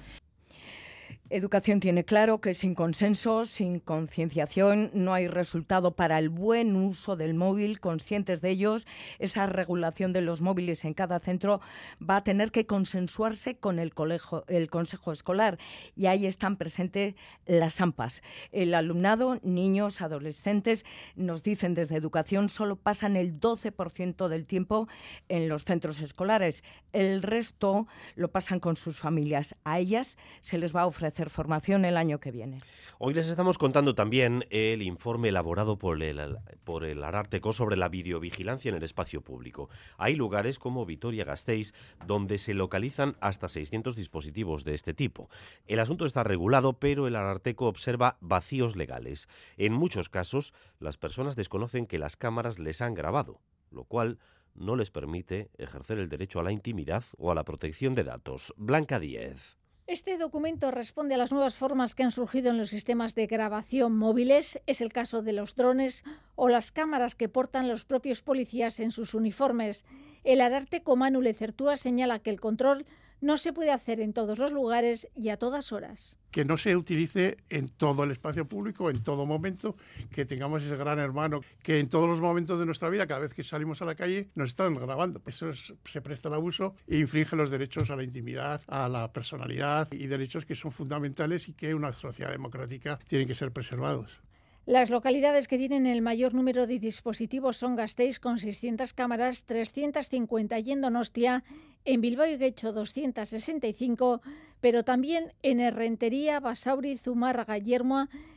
Educación 1.29 1.81
tiene 1.81 2.05
claro 2.05 2.41
que 2.41 2.55
sin 2.55 2.77
consenso, 2.77 3.45
sin 3.47 3.81
concienciación, 3.81 4.93
no 4.95 5.13
hay 5.13 5.27
resultado 5.27 5.97
para 5.97 6.21
el 6.21 6.29
buen 6.29 6.77
uso 6.77 7.17
del 7.17 7.35
móvil, 7.35 7.81
conscientes 7.81 8.41
de 8.43 8.51
ellos. 8.51 8.87
Esa 9.19 9.47
regulación 9.47 10.13
de 10.13 10.21
los 10.21 10.41
móviles 10.41 10.85
en 10.85 10.95
cada 10.95 11.19
centro 11.19 11.61
va 12.01 12.19
a 12.19 12.23
tener 12.23 12.53
que 12.53 12.65
consensuarse 12.65 13.57
con 13.57 13.81
el, 13.81 13.93
colegio, 13.93 14.45
el 14.47 14.71
Consejo 14.71 15.11
Escolar 15.11 15.59
y 15.97 16.07
ahí 16.07 16.27
están 16.27 16.57
presentes 16.57 17.17
las 17.45 17.81
AMPAs. 17.81 18.23
El 18.53 18.73
alumnado, 18.73 19.41
niños, 19.43 20.03
adolescentes, 20.03 20.85
nos 21.17 21.43
dicen 21.43 21.75
desde 21.75 21.97
Educación, 21.97 22.49
solo 22.49 22.77
pasan 22.77 23.17
el 23.17 23.41
12% 23.41 24.29
del 24.29 24.47
tiempo 24.47 24.87
en 25.29 25.49
los 25.49 25.65
centros 25.65 26.01
escolares. 26.01 26.63
El 26.93 27.25
resto 27.25 27.89
lo 28.15 28.31
pasan 28.31 28.61
con 28.61 28.77
sus 28.77 29.01
familias. 29.01 29.57
A 29.65 29.81
ellas 29.81 30.19
se 30.41 30.59
les 30.59 30.75
va 30.75 30.83
a 30.83 30.87
ofrecer 30.87 31.16
formación 31.25 31.85
el 31.85 31.97
año 31.97 32.21
que 32.21 32.31
viene. 32.31 32.61
Hoy 32.99 33.15
les 33.15 33.29
estamos 33.29 33.59
contando 33.59 33.95
también 33.95 34.45
el 34.51 34.83
informe 34.83 35.29
elaborado 35.29 35.79
por 35.79 36.03
el, 36.03 36.39
por 36.65 36.85
el 36.85 37.03
Ararteco 37.03 37.53
sobre 37.53 37.77
la 37.77 37.89
videovigilancia 37.89 38.69
en 38.69 38.77
el 38.77 38.83
espacio 38.83 39.23
público. 39.23 39.69
Hay 39.97 40.15
lugares 40.15 40.59
como 40.59 40.87
Vitoria-Gasteiz 40.87 41.73
donde 42.07 42.39
se 42.39 42.55
localizan 42.55 43.17
hasta 43.21 43.49
600 43.49 43.97
dispositivos 43.97 44.65
de 44.65 44.75
este 44.75 44.95
tipo. 44.95 45.29
El 45.67 45.81
asunto 45.81 46.07
está 46.07 46.23
regulado, 46.23 46.75
pero 46.75 47.07
el 47.07 47.17
Ararteco 47.17 47.67
observa 47.67 48.19
vacíos 48.21 48.77
legales. 48.77 49.29
En 49.57 49.73
muchos 49.73 50.09
casos, 50.09 50.53
las 50.79 50.97
personas 50.97 51.37
desconocen 51.37 51.87
que 51.87 51.99
las 51.99 52.17
cámaras 52.17 52.59
les 52.59 52.81
han 52.83 52.95
grabado, 52.95 53.41
lo 53.71 53.85
cual 53.85 54.19
no 54.55 54.77
les 54.77 54.91
permite 54.91 55.51
ejercer 55.59 55.99
el 55.99 56.09
derecho 56.09 56.41
a 56.41 56.43
la 56.43 56.53
intimidad 56.53 57.05
o 57.19 57.31
a 57.31 57.35
la 57.35 57.45
protección 57.45 57.95
de 57.95 58.05
datos. 58.05 58.55
Blanca 58.57 58.99
Díez. 58.99 59.59
Este 59.89 60.19
documento 60.19 60.73
responde 60.73 61.15
a 61.15 61.19
las 61.19 61.31
nuevas 61.31 61.55
formas 61.55 61.95
que 61.95 62.03
han 62.03 62.11
surgido 62.11 62.51
en 62.51 62.59
los 62.59 62.71
sistemas 62.71 63.15
de 63.15 63.29
grabación 63.29 63.97
móviles. 63.97 64.61
Es 64.67 64.81
el 64.81 64.93
caso 64.93 65.23
de 65.23 65.33
los 65.33 65.55
drones 65.55 66.03
o 66.35 66.49
las 66.49 66.73
cámaras 66.73 67.15
que 67.15 67.29
portan 67.29 67.69
los 67.69 67.85
propios 67.85 68.21
policías 68.21 68.81
en 68.81 68.91
sus 68.91 69.15
uniformes. 69.15 69.85
El 70.25 70.41
Ararte 70.41 70.83
Comanu 70.83 71.21
Lecertúa 71.21 71.77
señala 71.77 72.19
que 72.19 72.31
el 72.31 72.41
control 72.41 72.85
no 73.21 73.37
se 73.37 73.53
puede 73.53 73.71
hacer 73.71 74.01
en 74.01 74.13
todos 74.13 74.39
los 74.39 74.53
lugares 74.53 75.09
y 75.15 75.31
a 75.31 75.37
todas 75.37 75.73
horas. 75.73 76.19
Que 76.31 76.45
no 76.45 76.59
se 76.59 76.77
utilice 76.77 77.39
en 77.49 77.69
todo 77.69 78.05
el 78.05 78.11
espacio 78.11 78.47
público, 78.47 78.91
en 78.91 79.03
todo 79.03 79.25
momento, 79.25 79.77
que 80.11 80.27
tengamos 80.27 80.63
ese 80.63 80.77
gran 80.77 80.99
hermano, 80.99 81.41
que 81.63 81.79
en 81.79 81.89
todos 81.89 82.09
los 82.09 82.21
momentos 82.21 82.59
de 82.59 82.67
nuestra 82.67 82.89
vida, 82.91 83.07
cada 83.07 83.21
vez 83.21 83.33
que 83.33 83.43
salimos 83.43 83.81
a 83.81 83.87
la 83.87 83.95
calle, 83.95 84.29
nos 84.35 84.51
están 84.51 84.75
grabando. 84.75 85.23
Eso 85.27 85.51
se 85.53 86.01
presta 86.01 86.29
al 86.29 86.35
abuso 86.35 86.75
e 86.87 86.99
infringe 86.99 87.37
los 87.37 87.51
derechos 87.51 87.91
a 87.91 87.97
la 87.97 88.03
intimidad, 88.03 88.63
a 88.69 88.89
la 88.89 89.13
personalidad 89.13 89.89
y 89.93 90.07
derechos 90.07 90.45
que 90.45 90.55
son 90.55 90.71
fundamentales 90.71 91.49
y 91.49 91.55
que 91.55 91.75
una 91.75 91.93
sociedad 91.93 92.31
democrática 92.31 92.99
tienen 93.09 93.27
que 93.27 93.35
ser 93.35 93.53
preservados. 93.53 94.21
Las 94.67 94.91
localidades 94.91 95.47
que 95.47 95.59
tienen 95.59 95.87
el 95.87 96.03
mayor 96.03 96.35
número 96.35 96.67
de 96.67 96.81
dispositivos 96.81 97.57
son 97.57 97.77
Gasteiz 97.77 98.19
con 98.19 98.37
600 98.37 98.95
cámaras, 98.95 99.45
350 99.45 100.59
y 100.59 100.73
en 100.73 100.81
Donostia, 100.81 101.45
en 101.85 102.01
Bilbao 102.01 102.27
y 102.27 102.37
Guecho 102.37 102.73
265, 102.73 104.23
pero 104.61 104.83
también 104.83 105.33
en 105.43 105.61
Herrentería, 105.61 106.41
Basauri, 106.41 106.97
Zumárraga 106.97 107.59
y 107.59 107.77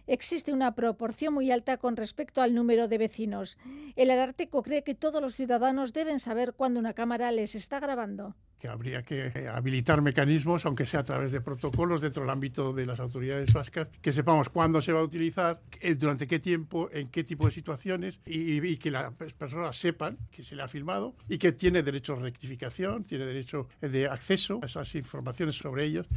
existe 0.06 0.54
una 0.54 0.76
proporción 0.76 1.34
muy 1.34 1.50
alta 1.50 1.78
con 1.78 1.98
respecto 1.98 2.44
al 2.44 2.54
número 2.54 2.88
de 2.88 3.00
vecinos. 3.00 3.58
El 3.96 4.12
Ararteco 4.12 4.62
cree 4.62 4.84
que 4.84 4.94
todos 4.94 5.24
los 5.24 5.36
ciudadanos 5.36 5.94
deben 5.94 6.20
saber 6.20 6.54
cuándo 6.54 6.80
una 6.80 6.94
cámara 6.94 7.32
les 7.32 7.56
está 7.56 7.80
grabando 7.80 8.36
que 8.60 8.68
habría 8.68 9.04
que 9.04 9.28
eh, 9.28 9.48
habilitar 9.48 10.02
mecanismos, 10.02 10.66
aunque 10.66 10.86
sea 10.86 11.00
a 11.00 11.04
través 11.04 11.32
de 11.32 11.42
protocolos 11.42 12.02
dentro 12.02 12.24
del 12.24 12.30
ámbito 12.30 12.74
de 12.74 12.86
las 12.86 13.00
autoridades 13.00 13.54
vascas, 13.54 13.88
que 14.02 14.12
sepamos 14.12 14.50
cuándo 14.50 14.82
se 14.82 14.92
va 14.92 15.00
a 15.00 15.04
utilizar, 15.04 15.62
eh, 15.80 15.96
durante 15.96 16.28
qué 16.28 16.40
tiempo, 16.40 16.90
en 16.92 17.08
qué 17.08 17.24
tipo 17.24 17.46
de 17.46 17.52
situaciones 17.52 18.20
y, 18.26 18.78
que 18.78 18.92
las 18.92 19.14
personas 19.14 19.78
sepan 19.78 20.18
que 20.32 20.44
se 20.44 20.56
le 20.56 20.64
ha 20.64 20.68
filmado 20.68 21.16
y 21.28 21.38
que 21.38 21.52
tiene 21.54 21.82
derecho 21.84 22.14
a 22.14 22.18
rectificación, 22.18 23.04
tiene 23.06 23.26
derecho 23.26 23.68
de 23.82 24.08
acceso 24.08 24.60
a 24.62 24.66
esas 24.66 24.94
informaciones 24.96 25.56
sobre 25.56 25.86
ellos. 25.86 26.08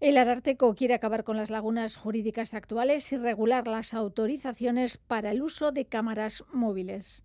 El 0.00 0.18
Ararteco 0.18 0.74
quiere 0.74 0.94
acabar 0.94 1.24
con 1.24 1.36
las 1.36 1.50
lagunas 1.50 1.96
jurídicas 1.96 2.52
actuales 2.52 3.10
y 3.12 3.16
regular 3.16 3.66
las 3.66 3.94
autorizaciones 3.94 4.98
para 4.98 5.30
el 5.30 5.40
uso 5.40 5.72
de 5.72 5.86
cámaras 5.86 6.44
móviles. 6.52 7.23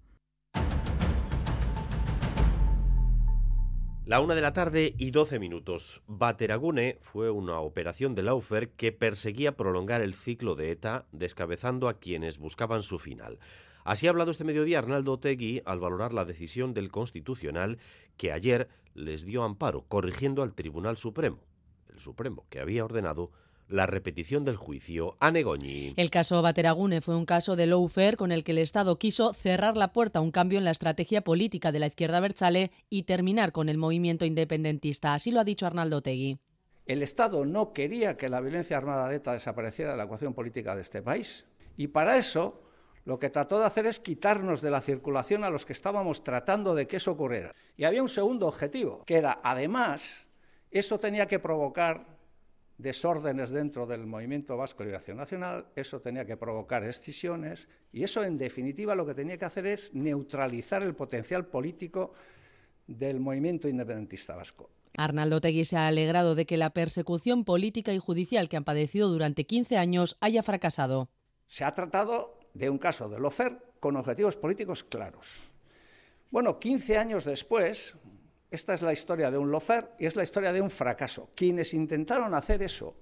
La 4.10 4.22
una 4.22 4.34
de 4.34 4.42
la 4.42 4.54
tarde 4.54 4.96
y 4.98 5.12
doce 5.12 5.38
minutos. 5.38 6.02
Bateragune 6.08 6.98
fue 7.00 7.30
una 7.30 7.60
operación 7.60 8.16
de 8.16 8.24
Laufer 8.24 8.72
que 8.72 8.92
perseguía 8.92 9.56
prolongar 9.56 10.02
el 10.02 10.16
ciclo 10.16 10.56
de 10.56 10.72
ETA, 10.72 11.06
descabezando 11.12 11.88
a 11.88 12.00
quienes 12.00 12.40
buscaban 12.40 12.82
su 12.82 12.98
final. 12.98 13.38
Así 13.84 14.08
ha 14.08 14.10
hablado 14.10 14.32
este 14.32 14.44
mediodía 14.44 14.80
Arnaldo 14.80 15.12
Otegui 15.12 15.62
al 15.64 15.80
valorar 15.80 16.12
la 16.12 16.26
decisión 16.26 16.74
del 16.74 16.90
Constitucional 16.90 17.78
que 18.18 18.32
ayer 18.32 18.68
les 18.96 19.28
dio 19.28 19.44
amparo, 19.44 19.86
corrigiendo 19.88 20.42
al 20.42 20.56
Tribunal 20.56 20.98
Supremo, 20.98 21.44
el 21.94 22.00
Supremo 22.00 22.48
que 22.50 22.62
había 22.62 22.86
ordenado 22.86 23.30
la 23.70 23.86
repetición 23.86 24.44
del 24.44 24.58
juicio 24.58 25.16
a 25.20 25.32
Negoñi. 25.32 25.94
El 25.96 26.10
caso 26.10 26.42
Bateragune 26.42 27.02
fue 27.02 27.16
un 27.16 27.26
caso 27.26 27.56
de 27.56 27.68
lawfare 27.68 28.18
con 28.18 28.32
el 28.32 28.44
que 28.44 28.52
el 28.52 28.58
Estado 28.58 28.98
quiso 28.98 29.34
cerrar 29.34 29.78
la 29.78 29.94
puerta 29.94 30.20
a 30.20 30.22
un 30.22 30.32
cambio 30.32 30.58
en 30.58 30.66
la 30.66 30.72
estrategia 30.72 31.22
política 31.22 31.72
de 31.72 31.80
la 31.80 31.88
izquierda 31.88 32.20
Berzale 32.20 32.72
y 32.90 33.04
terminar 33.04 33.52
con 33.52 33.70
el 33.70 33.78
movimiento 33.78 34.26
independentista. 34.26 35.14
Así 35.14 35.32
lo 35.32 35.40
ha 35.40 35.44
dicho 35.44 35.68
Arnaldo 35.68 36.02
Tegui. 36.02 36.40
El 36.88 37.04
Estado 37.04 37.46
no 37.46 37.72
quería 37.72 38.18
que 38.18 38.30
la 38.30 38.42
violencia 38.42 38.76
armada 38.76 39.08
de 39.08 39.18
ETA 39.18 39.34
desapareciera 39.34 39.92
de 39.92 39.98
la 39.98 40.06
ecuación 40.06 40.34
política 40.34 40.76
de 40.76 40.82
este 40.82 41.04
país. 41.04 41.46
Y 41.78 41.90
para 41.90 42.18
eso 42.18 42.64
lo 43.06 43.20
que 43.20 43.30
trató 43.30 43.60
de 43.60 43.66
hacer 43.66 43.86
es 43.86 44.00
quitarnos 44.00 44.62
de 44.62 44.72
la 44.72 44.82
circulación 44.82 45.44
a 45.44 45.52
los 45.52 45.66
que 45.66 45.74
estábamos 45.74 46.24
tratando 46.24 46.74
de 46.74 46.88
que 46.88 46.98
eso 46.98 47.12
ocurriera. 47.12 47.54
Y 47.78 47.84
había 47.84 48.02
un 48.02 48.10
segundo 48.10 48.48
objetivo, 48.48 49.04
que 49.06 49.18
era, 49.18 49.38
además, 49.44 50.28
eso 50.72 51.00
tenía 51.00 51.28
que 51.28 51.40
provocar 51.40 52.19
desórdenes 52.80 53.52
dentro 53.52 53.86
del 53.86 54.08
movimiento 54.08 54.56
vasco 54.58 54.80
de 54.80 54.86
liberación 54.86 55.18
nacional, 55.18 55.68
eso 55.76 56.00
tenía 56.00 56.26
que 56.26 56.38
provocar 56.38 56.84
excisiones 56.86 57.68
y 57.92 58.04
eso 58.04 58.24
en 58.24 58.38
definitiva 58.38 58.96
lo 58.96 59.06
que 59.06 59.14
tenía 59.14 59.38
que 59.38 59.46
hacer 59.46 59.68
es 59.68 59.94
neutralizar 59.94 60.82
el 60.82 60.96
potencial 60.96 61.46
político 61.46 62.14
del 62.88 63.20
movimiento 63.20 63.68
independentista 63.68 64.36
vasco. 64.36 64.70
Arnaldo 64.98 65.42
Tegui 65.42 65.66
se 65.66 65.76
ha 65.76 65.88
alegrado 65.88 66.36
de 66.36 66.46
que 66.46 66.58
la 66.58 66.72
persecución 66.72 67.44
política 67.44 67.94
y 67.94 68.00
judicial 68.00 68.48
que 68.50 68.58
han 68.58 68.64
padecido 68.64 69.10
durante 69.10 69.46
15 69.46 69.78
años 69.78 70.18
haya 70.22 70.42
fracasado. 70.42 71.10
Se 71.48 71.66
ha 71.66 71.74
tratado 71.74 72.40
de 72.54 72.70
un 72.70 72.78
caso 72.78 73.10
de 73.10 73.20
Lofer 73.20 73.60
con 73.82 73.98
objetivos 73.98 74.38
políticos 74.38 74.84
claros. 74.84 75.52
Bueno, 76.32 76.60
15 76.60 76.98
años 76.98 77.26
después, 77.26 77.96
esta 78.52 78.74
es 78.74 78.82
la 78.82 78.94
historia 78.94 79.30
de 79.30 79.38
un 79.38 79.52
lofer 79.52 79.92
y 80.00 80.08
es 80.08 80.16
la 80.16 80.24
historia 80.24 80.52
de 80.52 80.62
un 80.62 80.70
fracaso. 80.70 81.30
Quienes 81.36 81.74
intentaron 81.74 82.34
hacer 82.34 82.64
eso 82.64 82.96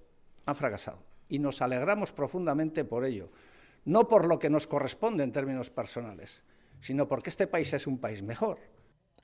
han 0.46 0.56
fracasado 0.56 1.04
y 1.30 1.40
nos 1.40 1.62
alegramos 1.62 2.12
profundamente 2.12 2.84
por 2.84 3.06
ello. 3.06 3.30
No 3.86 4.08
por 4.08 4.28
lo 4.28 4.40
que 4.40 4.50
nos 4.50 4.68
corresponde 4.68 5.24
en 5.24 5.32
términos 5.32 5.70
personales, 5.70 6.42
sino 6.82 7.08
porque 7.08 7.30
este 7.30 7.48
país 7.48 7.72
es 7.74 7.88
un 7.88 8.00
país 8.00 8.22
mejor. 8.22 8.60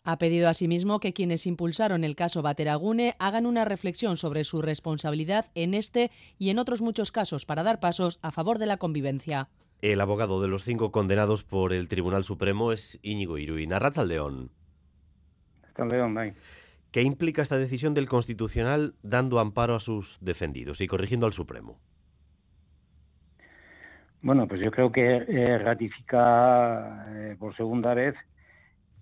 Ha 0.06 0.18
pedido 0.18 0.50
asimismo 0.50 1.00
que 1.00 1.14
quienes 1.14 1.46
impulsaron 1.46 2.04
el 2.04 2.16
caso 2.16 2.42
Bateragune 2.42 3.16
hagan 3.20 3.46
una 3.46 3.64
reflexión 3.64 4.18
sobre 4.18 4.44
su 4.44 4.62
responsabilidad 4.62 5.52
en 5.56 5.74
este 5.74 6.12
y 6.38 6.50
en 6.50 6.60
otros 6.60 6.82
muchos 6.82 7.12
casos 7.12 7.46
para 7.46 7.64
dar 7.64 7.80
pasos 7.80 8.20
a 8.22 8.32
favor 8.32 8.60
de 8.60 8.66
la 8.66 8.78
convivencia. 8.78 9.50
El 9.82 10.00
abogado 10.00 10.42
de 10.42 10.48
los 10.48 10.64
cinco 10.64 10.92
condenados 10.92 11.44
por 11.44 11.74
el 11.74 11.90
Tribunal 11.90 12.24
Supremo 12.24 12.72
es 12.72 13.00
Íñigo 13.02 13.38
Iruín. 13.38 13.72
León. 14.06 14.52
¿Qué 16.92 17.02
implica 17.02 17.42
esta 17.42 17.58
decisión 17.58 17.94
del 17.94 18.08
Constitucional 18.08 18.94
dando 19.02 19.40
amparo 19.40 19.76
a 19.76 19.80
sus 19.80 20.20
defendidos 20.22 20.80
y 20.82 20.88
corrigiendo 20.88 21.26
al 21.26 21.34
Supremo? 21.34 21.80
Bueno, 24.22 24.48
pues 24.48 24.62
yo 24.62 24.72
creo 24.72 24.92
que 24.92 25.18
eh, 25.28 25.58
ratifica 25.58 27.06
eh, 27.10 27.36
por 27.38 27.56
segunda 27.58 27.94
vez 27.94 28.16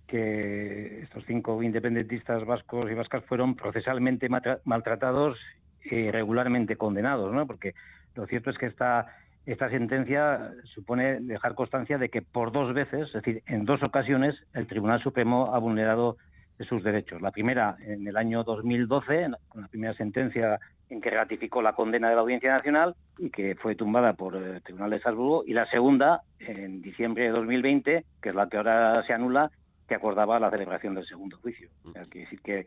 que 0.07 1.03
estos 1.03 1.23
cinco 1.25 1.61
independentistas 1.61 2.45
vascos 2.45 2.89
y 2.89 2.93
vascas 2.93 3.23
fueron 3.25 3.55
procesalmente 3.55 4.27
maltratados 4.63 5.37
y 5.83 6.09
regularmente 6.09 6.75
condenados, 6.75 7.31
¿no? 7.33 7.45
Porque 7.45 7.75
lo 8.15 8.25
cierto 8.25 8.49
es 8.49 8.57
que 8.57 8.65
esta 8.65 9.07
esta 9.45 9.69
sentencia 9.69 10.51
supone 10.75 11.19
dejar 11.19 11.55
constancia 11.55 11.97
de 11.97 12.09
que 12.09 12.21
por 12.21 12.51
dos 12.51 12.73
veces, 12.73 13.07
es 13.07 13.13
decir, 13.13 13.43
en 13.47 13.65
dos 13.65 13.81
ocasiones, 13.81 14.35
el 14.53 14.67
Tribunal 14.67 15.01
Supremo 15.01 15.53
ha 15.53 15.59
vulnerado 15.59 16.17
sus 16.65 16.83
derechos. 16.83 17.21
La 17.21 17.31
primera 17.31 17.77
en 17.85 18.07
el 18.07 18.17
año 18.17 18.43
2012, 18.43 19.29
con 19.49 19.61
la 19.61 19.67
primera 19.67 19.93
sentencia 19.93 20.59
en 20.89 20.99
que 20.99 21.09
ratificó 21.09 21.61
la 21.61 21.73
condena 21.73 22.09
de 22.09 22.15
la 22.15 22.21
Audiencia 22.21 22.51
Nacional 22.51 22.95
y 23.17 23.29
que 23.29 23.55
fue 23.55 23.75
tumbada 23.75 24.13
por 24.13 24.35
el 24.35 24.61
Tribunal 24.61 24.89
de 24.89 24.97
Estrasburgo, 24.97 25.43
y 25.45 25.53
la 25.53 25.65
segunda 25.67 26.21
en 26.39 26.81
diciembre 26.81 27.23
de 27.23 27.29
2020, 27.29 28.05
que 28.21 28.29
es 28.29 28.35
la 28.35 28.49
que 28.49 28.57
ahora 28.57 29.03
se 29.07 29.13
anula, 29.13 29.51
que 29.87 29.95
acordaba 29.95 30.39
la 30.39 30.51
celebración 30.51 30.95
del 30.95 31.05
segundo 31.05 31.37
juicio. 31.37 31.69
O 31.85 31.93
quiere 31.93 32.21
decir 32.21 32.41
que 32.41 32.65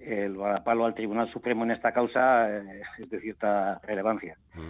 el 0.00 0.36
palo 0.64 0.84
al 0.84 0.94
Tribunal 0.94 1.32
Supremo 1.32 1.64
en 1.64 1.70
esta 1.70 1.92
causa 1.92 2.50
eh, 2.50 2.82
es 2.98 3.08
de 3.08 3.20
cierta 3.20 3.78
relevancia. 3.84 4.36
Mm. 4.54 4.68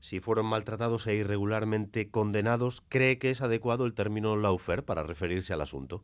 Si 0.00 0.18
fueron 0.18 0.46
maltratados 0.46 1.06
e 1.06 1.14
irregularmente 1.14 2.10
condenados, 2.10 2.80
¿cree 2.88 3.18
que 3.18 3.30
es 3.30 3.40
adecuado 3.40 3.86
el 3.86 3.94
término 3.94 4.36
laufer 4.36 4.84
para 4.84 5.04
referirse 5.04 5.52
al 5.52 5.60
asunto? 5.60 6.02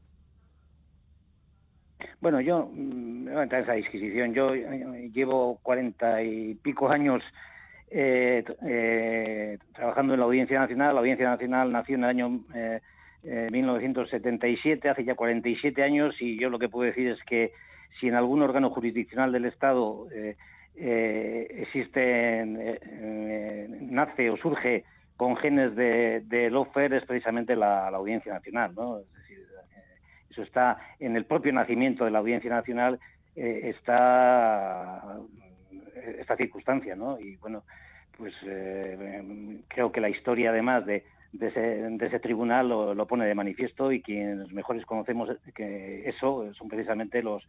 Bueno, 2.20 2.40
yo 2.40 2.70
mm, 2.72 3.24
no 3.24 3.42
entrar 3.42 3.60
en 3.60 3.64
esa 3.64 3.74
disquisición. 3.74 4.34
Yo 4.34 4.54
eh, 4.54 5.10
llevo 5.12 5.58
cuarenta 5.62 6.22
y 6.22 6.54
pico 6.54 6.88
años 6.90 7.22
eh, 7.90 8.44
eh, 8.66 9.58
trabajando 9.74 10.12
en 10.12 10.20
la 10.20 10.26
Audiencia 10.26 10.58
Nacional. 10.58 10.94
La 10.94 11.00
Audiencia 11.00 11.28
Nacional 11.28 11.72
nació 11.72 11.96
en 11.96 12.04
el 12.04 12.10
año 12.10 12.40
eh, 12.54 12.80
1977, 13.50 14.90
hace 14.90 15.04
ya 15.04 15.14
47 15.14 15.82
años, 15.82 16.14
y 16.20 16.38
yo 16.38 16.50
lo 16.50 16.58
que 16.58 16.68
puedo 16.68 16.86
decir 16.86 17.08
es 17.08 17.22
que 17.24 17.52
si 17.98 18.08
en 18.08 18.14
algún 18.14 18.42
órgano 18.42 18.70
jurisdiccional 18.70 19.32
del 19.32 19.46
Estado 19.46 20.06
existe, 20.74 22.44
nace 23.90 24.30
o 24.30 24.36
surge 24.36 24.84
con 25.16 25.36
genes 25.36 25.74
de, 25.74 26.20
de 26.26 26.50
lawfare, 26.50 26.98
es 26.98 27.04
precisamente 27.04 27.56
la, 27.56 27.90
la 27.90 27.96
Audiencia 27.96 28.32
Nacional, 28.32 28.72
¿no? 28.76 29.00
Es 29.00 29.12
decir, 29.14 29.44
eso 30.30 30.42
está 30.42 30.78
en 30.98 31.16
el 31.16 31.24
propio 31.24 31.52
nacimiento 31.52 32.04
de 32.04 32.10
la 32.10 32.18
Audiencia 32.18 32.50
Nacional, 32.50 32.98
está 33.34 35.18
esta 36.18 36.36
circunstancia, 36.36 36.96
¿no? 36.96 37.18
Y 37.20 37.36
bueno, 37.36 37.64
pues 38.16 38.34
eh, 38.44 39.60
creo 39.68 39.92
que 39.92 40.00
la 40.00 40.08
historia 40.08 40.50
además 40.50 40.84
de, 40.86 41.04
de, 41.32 41.48
ese, 41.48 41.60
de 41.60 42.06
ese, 42.06 42.20
tribunal 42.20 42.68
lo, 42.68 42.94
lo, 42.94 43.06
pone 43.06 43.26
de 43.26 43.34
manifiesto 43.34 43.92
y 43.92 44.02
quienes 44.02 44.50
mejores 44.52 44.84
conocemos 44.86 45.28
que 45.54 46.08
eso 46.08 46.52
son 46.54 46.68
precisamente 46.68 47.22
los, 47.22 47.44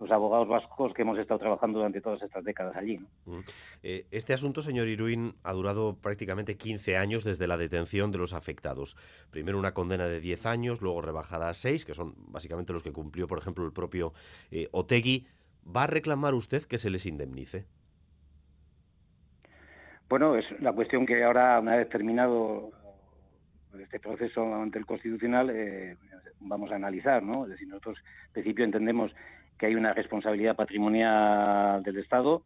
los 0.00 0.10
abogados 0.10 0.48
vascos 0.48 0.92
que 0.92 1.02
hemos 1.02 1.18
estado 1.18 1.40
trabajando 1.40 1.78
durante 1.78 2.00
todas 2.00 2.20
estas 2.22 2.44
décadas 2.44 2.76
allí. 2.76 2.98
¿no? 2.98 3.42
Eh, 3.82 4.06
este 4.10 4.32
asunto, 4.32 4.62
señor 4.62 4.88
Iruín, 4.88 5.34
ha 5.42 5.52
durado 5.52 5.96
prácticamente 6.00 6.56
15 6.56 6.96
años 6.96 7.24
desde 7.24 7.46
la 7.46 7.56
detención 7.56 8.10
de 8.10 8.18
los 8.18 8.32
afectados. 8.32 8.96
Primero 9.30 9.58
una 9.58 9.74
condena 9.74 10.06
de 10.06 10.20
10 10.20 10.46
años, 10.46 10.82
luego 10.82 11.00
rebajada 11.00 11.48
a 11.48 11.54
6, 11.54 11.84
que 11.84 11.94
son 11.94 12.14
básicamente 12.28 12.72
los 12.72 12.82
que 12.82 12.92
cumplió, 12.92 13.26
por 13.26 13.38
ejemplo, 13.38 13.64
el 13.64 13.72
propio 13.72 14.12
eh, 14.50 14.68
Otegui. 14.72 15.26
¿Va 15.64 15.84
a 15.84 15.86
reclamar 15.86 16.34
usted 16.34 16.64
que 16.64 16.78
se 16.78 16.90
les 16.90 17.06
indemnice? 17.06 17.64
Bueno, 20.08 20.36
es 20.36 20.44
la 20.60 20.72
cuestión 20.72 21.06
que 21.06 21.24
ahora, 21.24 21.58
una 21.60 21.76
vez 21.76 21.88
terminado 21.88 22.70
este 23.80 24.00
proceso 24.00 24.54
ante 24.54 24.78
el 24.78 24.86
Constitucional, 24.86 25.50
eh, 25.50 25.96
vamos 26.40 26.70
a 26.72 26.76
analizar, 26.76 27.22
¿no? 27.22 27.44
Es 27.44 27.50
decir, 27.50 27.68
nosotros, 27.68 27.98
en 28.26 28.32
principio, 28.32 28.64
entendemos 28.64 29.14
que 29.58 29.66
hay 29.66 29.74
una 29.74 29.92
responsabilidad 29.92 30.56
patrimonial 30.56 31.82
del 31.82 31.98
Estado 31.98 32.42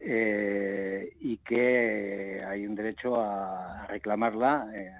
eh, 0.00 1.12
y 1.20 1.36
que 1.38 2.42
hay 2.46 2.66
un 2.66 2.74
derecho 2.74 3.20
a, 3.20 3.86
reclamarla, 3.88 4.70
eh, 4.74 4.90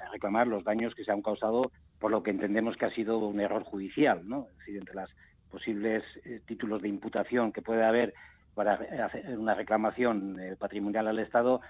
a 0.00 0.10
reclamar 0.10 0.46
los 0.46 0.64
daños 0.64 0.94
que 0.94 1.04
se 1.04 1.12
han 1.12 1.22
causado 1.22 1.70
por 1.98 2.10
lo 2.10 2.22
que 2.22 2.30
entendemos 2.30 2.76
que 2.76 2.86
ha 2.86 2.94
sido 2.94 3.18
un 3.18 3.40
error 3.40 3.62
judicial, 3.62 4.26
¿no? 4.26 4.48
Entre 4.66 4.94
los 4.94 5.10
posibles 5.50 6.02
eh, 6.24 6.40
títulos 6.46 6.80
de 6.80 6.88
imputación 6.88 7.52
que 7.52 7.60
puede 7.62 7.84
haber 7.84 8.14
para 8.54 8.74
hacer 9.04 9.38
una 9.38 9.54
reclamación 9.54 10.40
eh, 10.40 10.56
patrimonial 10.58 11.08
al 11.08 11.18
Estado, 11.18 11.60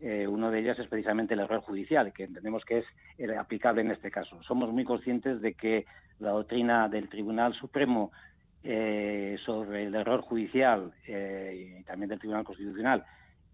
eh, 0.00 0.26
uno 0.26 0.50
de 0.50 0.60
ellos 0.60 0.78
es 0.78 0.86
precisamente 0.86 1.34
el 1.34 1.40
error 1.40 1.60
judicial, 1.60 2.12
que 2.12 2.24
entendemos 2.24 2.64
que 2.64 2.78
es 2.78 2.84
el 3.16 3.36
aplicable 3.36 3.80
en 3.82 3.90
este 3.90 4.10
caso. 4.10 4.42
Somos 4.42 4.72
muy 4.72 4.84
conscientes 4.84 5.40
de 5.40 5.54
que 5.54 5.86
la 6.20 6.30
doctrina 6.30 6.88
del 6.88 7.08
Tribunal 7.08 7.54
Supremo 7.54 8.12
eh, 8.62 9.36
sobre 9.44 9.84
el 9.84 9.94
error 9.94 10.20
judicial 10.20 10.92
y 11.06 11.82
también 11.84 12.08
del 12.10 12.18
Tribunal 12.18 12.44
Constitucional 12.44 13.04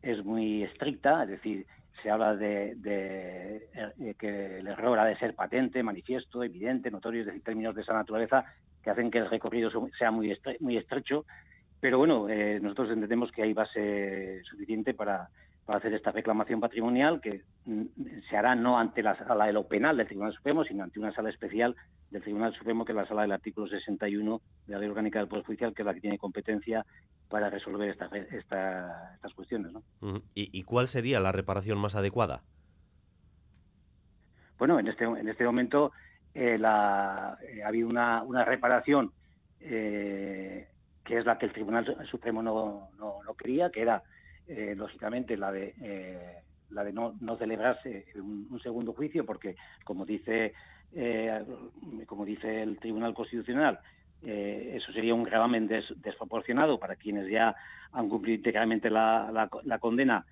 es 0.02 0.24
muy 0.24 0.62
estricta, 0.62 1.22
es 1.22 1.30
decir, 1.30 1.66
se 2.02 2.10
habla 2.10 2.36
de, 2.36 2.74
de, 2.76 3.68
de, 3.96 4.14
que 4.14 4.58
el 4.58 4.66
error 4.66 4.98
ha 4.98 5.06
de 5.06 5.16
ser 5.16 5.34
patente, 5.34 5.82
manifiesto, 5.82 6.42
evidente, 6.42 6.90
notorio, 6.90 7.20
es 7.20 7.26
decir, 7.26 7.42
términos 7.42 7.74
de 7.74 7.82
esa 7.82 7.94
naturaleza 7.94 8.44
que 8.82 8.90
hacen 8.90 9.10
que 9.10 9.18
el 9.18 9.30
recorrido 9.30 9.70
sea 9.98 10.10
muy, 10.10 10.30
estre 10.30 10.58
muy 10.60 10.76
estrecho 10.76 11.24
pero 11.84 11.98
bueno, 11.98 12.30
eh, 12.30 12.60
nosotros 12.62 12.92
entendemos 12.92 13.30
que 13.30 13.42
hay 13.42 13.52
base 13.52 14.42
suficiente 14.44 14.94
para, 14.94 15.28
para 15.64 15.78
hacer 15.78 15.94
esta 15.94 16.12
reclamación 16.12 16.60
patrimonial 16.60 17.20
que 17.20 17.42
mm, 17.64 17.84
se 18.28 18.36
hará 18.36 18.54
no 18.54 18.78
ante 18.78 19.02
la 19.02 19.16
sala 19.16 19.46
de 19.46 19.52
lo 19.52 19.66
penal 19.66 19.96
del 19.96 20.06
Tribunal 20.06 20.34
Supremo, 20.34 20.64
sino 20.64 20.84
ante 20.84 20.98
una 20.98 21.14
sala 21.14 21.30
especial 21.30 21.74
del 22.10 22.22
Tribunal 22.22 22.54
Supremo, 22.54 22.84
que 22.84 22.92
es 22.92 22.96
la 22.96 23.06
sala 23.06 23.22
del 23.22 23.32
artículo 23.32 23.66
61 23.66 24.40
de 24.66 24.72
la 24.72 24.78
Ley 24.78 24.88
Orgánica 24.88 25.18
del 25.18 25.28
Poder 25.28 25.44
Judicial, 25.44 25.74
que 25.74 25.82
es 25.82 25.86
la 25.86 25.94
que 25.94 26.00
tiene 26.00 26.18
competencia 26.18 26.84
para 27.28 27.50
resolver 27.50 27.88
esta, 27.88 28.06
esta, 28.06 29.14
estas 29.14 29.34
cuestiones. 29.34 29.72
¿no? 29.72 29.82
¿Y, 30.34 30.50
¿Y 30.52 30.62
cuál 30.62 30.88
sería 30.88 31.18
la 31.20 31.32
reparación 31.32 31.78
más 31.78 31.94
adecuada? 31.94 32.42
Bueno, 34.58 34.78
en 34.78 34.88
este, 34.88 35.04
en 35.04 35.28
este 35.28 35.44
momento 35.44 35.92
eh, 36.34 36.58
la, 36.58 37.38
eh, 37.42 37.62
ha 37.62 37.68
habido 37.68 37.88
una, 37.88 38.22
una 38.22 38.44
reparación 38.44 39.12
eh, 39.60 40.68
que 41.04 41.18
es 41.18 41.24
la 41.24 41.38
que 41.38 41.46
el 41.46 41.52
Tribunal 41.52 41.96
Supremo 42.10 42.42
no, 42.42 42.88
no, 42.98 43.22
no 43.24 43.34
quería, 43.34 43.70
que 43.70 43.82
era, 43.82 44.02
eh, 44.46 44.74
lógicamente, 44.76 45.36
la 45.36 45.50
de, 45.50 45.74
eh, 45.80 46.38
la 46.70 46.84
de 46.84 46.92
no, 46.92 47.14
no 47.20 47.36
celebrarse 47.36 48.06
un, 48.16 48.46
un, 48.50 48.60
segundo 48.60 48.92
juicio, 48.92 49.24
porque, 49.24 49.56
como 49.84 50.04
dice, 50.04 50.52
eh, 50.92 51.44
como 52.06 52.24
dice 52.24 52.62
el 52.62 52.78
Tribunal 52.78 53.14
Constitucional, 53.14 53.78
eso 54.22 54.90
sería 54.92 55.14
un 55.14 55.24
gravamen 55.24 55.66
des, 55.66 55.84
desproporcionado 55.96 56.78
para 56.78 56.96
quienes 56.96 57.28
ya 57.28 57.54
han 57.92 58.08
cumplido 58.08 58.36
integralmente 58.36 58.88
la, 58.88 59.30
la, 59.30 59.50
la 59.64 59.78
condena. 59.78 60.24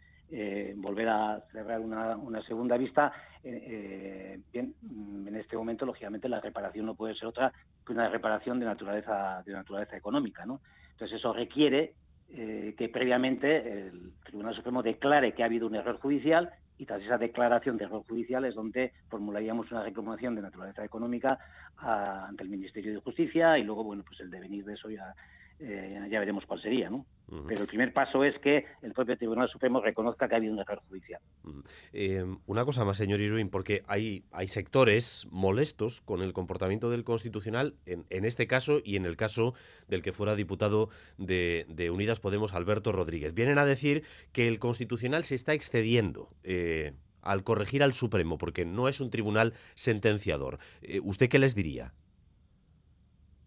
volver 0.76 1.08
a 1.10 1.42
celebrar 1.50 1.80
una, 1.80 2.16
una 2.16 2.42
segunda 2.42 2.78
vista, 2.78 3.12
bien, 3.42 4.74
en 4.82 5.36
este 5.36 5.58
momento, 5.58 5.84
lógicamente, 5.84 6.26
la 6.26 6.40
reparación 6.40 6.86
no 6.86 6.94
puede 6.94 7.14
ser 7.16 7.28
otra 7.28 7.52
que 7.84 7.92
una 7.92 8.08
reparación 8.08 8.58
de 8.60 8.64
naturaleza 8.64 9.42
de 9.44 9.52
naturaleza 9.52 9.94
económica, 9.94 10.46
¿no? 10.46 10.60
Entonces 10.92 11.18
eso 11.18 11.34
requiere 11.34 11.92
eh, 12.34 12.74
que 12.76 12.88
previamente 12.88 13.86
el 13.88 14.12
Tribunal 14.24 14.54
Supremo 14.54 14.82
declare 14.82 15.32
que 15.32 15.42
ha 15.42 15.46
habido 15.46 15.66
un 15.66 15.74
error 15.74 15.98
judicial 15.98 16.50
y 16.78 16.86
tras 16.86 17.02
esa 17.02 17.18
declaración 17.18 17.76
de 17.76 17.84
error 17.84 18.02
judicial 18.08 18.44
es 18.44 18.54
donde 18.54 18.92
formularíamos 19.08 19.70
una 19.70 19.82
reclamación 19.82 20.34
de 20.34 20.42
naturaleza 20.42 20.84
económica 20.84 21.38
a, 21.76 22.26
ante 22.26 22.42
el 22.42 22.48
Ministerio 22.48 22.92
de 22.92 23.00
Justicia 23.00 23.58
y 23.58 23.64
luego 23.64 23.84
bueno 23.84 24.02
pues 24.06 24.18
el 24.20 24.30
devenir 24.30 24.64
de 24.64 24.74
eso 24.74 24.88
ya 24.90 25.14
eh, 25.60 26.08
ya 26.10 26.18
veremos 26.18 26.44
cuál 26.44 26.60
sería, 26.60 26.90
¿no? 26.90 27.06
Uh 27.32 27.36
-huh. 27.36 27.44
Pero 27.48 27.62
el 27.62 27.66
primer 27.66 27.92
paso 27.94 28.24
es 28.24 28.38
que 28.40 28.66
el 28.82 28.92
propio 28.92 29.16
Tribunal 29.16 29.48
Supremo 29.48 29.80
reconozca 29.80 30.28
que 30.28 30.34
ha 30.34 30.36
habido 30.36 30.52
un 30.52 30.60
error 30.60 30.80
judicial. 30.88 31.20
Uh 31.44 31.50
-huh. 31.50 31.64
eh, 31.94 32.24
una 32.46 32.64
cosa 32.64 32.84
más, 32.84 32.98
señor 32.98 33.20
Iruin, 33.20 33.48
porque 33.48 33.82
hay, 33.86 34.24
hay 34.32 34.48
sectores 34.48 35.26
molestos 35.30 36.02
con 36.02 36.20
el 36.20 36.34
comportamiento 36.34 36.90
del 36.90 37.04
Constitucional, 37.04 37.74
en, 37.86 38.04
en, 38.10 38.26
este 38.26 38.46
caso 38.46 38.80
y 38.84 38.96
en 38.96 39.06
el 39.06 39.16
caso 39.16 39.54
del 39.88 40.02
que 40.02 40.12
fuera 40.12 40.34
diputado 40.34 40.90
de, 41.16 41.64
de, 41.68 41.90
Unidas 41.90 42.20
Podemos, 42.20 42.52
Alberto 42.52 42.92
Rodríguez. 42.92 43.32
Vienen 43.32 43.58
a 43.58 43.64
decir 43.64 44.04
que 44.32 44.46
el 44.46 44.58
Constitucional 44.58 45.24
se 45.24 45.34
está 45.34 45.54
excediendo. 45.54 46.28
Eh, 46.44 46.92
al 47.22 47.44
corregir 47.44 47.82
al 47.82 47.92
Supremo, 47.92 48.36
porque 48.36 48.64
no 48.64 48.88
es 48.88 49.00
un 49.00 49.10
tribunal 49.10 49.54
sentenciador. 49.74 50.58
Eh, 50.82 51.00
¿Usted 51.02 51.28
qué 51.28 51.38
les 51.38 51.54
diría? 51.54 51.94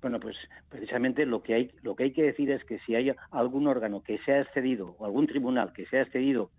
Bueno, 0.06 0.20
pues 0.20 0.38
precisamente 0.70 1.26
lo 1.26 1.42
que 1.42 1.56
hay 1.56 1.72
lo 1.82 1.96
que 1.96 2.04
hay 2.04 2.12
que 2.12 2.22
decir 2.22 2.52
es 2.52 2.64
que 2.64 2.78
si 2.86 2.94
hay 2.94 3.12
algún 3.32 3.66
órgano 3.66 4.04
que 4.04 4.20
se 4.20 4.34
ha 4.34 4.42
excedido 4.42 4.96
o 5.00 5.06
algún 5.06 5.26
tribunal 5.26 5.74
que 5.74 5.88
se 5.88 5.98
ha 5.98 6.04
excedido 6.04 6.52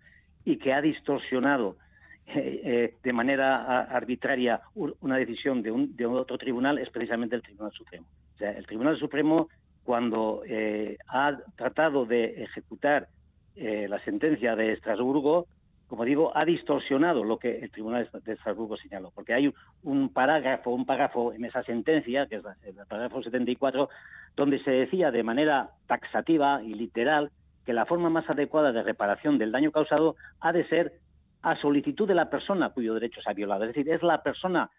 y 0.43 0.57
que 0.57 0.73
ha 0.73 0.81
distorsionado 0.81 1.77
eh, 2.25 2.61
eh, 2.65 2.93
de 3.01 3.13
manera 3.13 3.83
arbitraria 3.83 4.59
una 4.75 5.15
decisión 5.15 5.61
de, 5.61 5.71
un, 5.71 5.95
de 5.95 6.05
otro 6.05 6.37
tribunal 6.37 6.77
es 6.77 6.89
precisamente 6.89 7.37
el 7.37 7.41
Tribunal 7.41 7.71
Supremo. 7.71 8.05
O 8.35 8.37
sea, 8.37 8.51
el 8.51 8.67
Tribunal 8.67 8.99
Supremo 8.99 9.47
cuando 9.85 10.43
eh, 10.45 10.97
ha 11.07 11.37
tratado 11.55 12.05
de 12.05 12.43
ejecutar 12.43 13.07
eh, 13.55 13.87
la 13.87 14.03
sentencia 14.03 14.57
de 14.57 14.73
Estrasburgo 14.73 15.47
como 15.87 16.03
digo, 16.03 16.35
ha 16.35 16.43
distorsionado 16.43 17.23
lo 17.23 17.39
que 17.39 17.59
el 17.59 17.71
Tribunal 17.71 18.09
de 18.25 18.33
Estrasburgo 18.33 18.75
señaló, 18.77 19.11
porque 19.15 19.33
hay 19.33 19.53
un 19.83 20.09
parágrafo, 20.09 20.71
un 20.71 20.85
párrafo 20.85 21.33
en 21.33 21.45
esa 21.45 21.63
sentencia, 21.63 22.27
que 22.27 22.35
es 22.35 22.43
el 22.65 22.75
parágrafo 22.87 23.23
74, 23.23 23.89
donde 24.35 24.61
se 24.63 24.71
decía 24.71 25.11
de 25.11 25.23
manera 25.23 25.71
taxativa 25.87 26.61
y 26.61 26.73
literal 26.73 27.31
que 27.65 27.73
la 27.73 27.85
forma 27.85 28.09
más 28.09 28.29
adecuada 28.29 28.71
de 28.71 28.83
reparación 28.83 29.37
del 29.37 29.51
daño 29.51 29.71
causado 29.71 30.15
ha 30.41 30.51
de 30.51 30.67
ser 30.67 30.93
a 31.41 31.55
solicitud 31.55 32.07
de 32.07 32.15
la 32.15 32.29
persona 32.29 32.69
cuyo 32.69 32.93
derecho 32.93 33.21
se 33.21 33.29
ha 33.29 33.33
violado. 33.33 33.63
Es 33.63 33.69
decir, 33.69 33.89
es 33.89 34.03
la 34.03 34.21
persona 34.23 34.69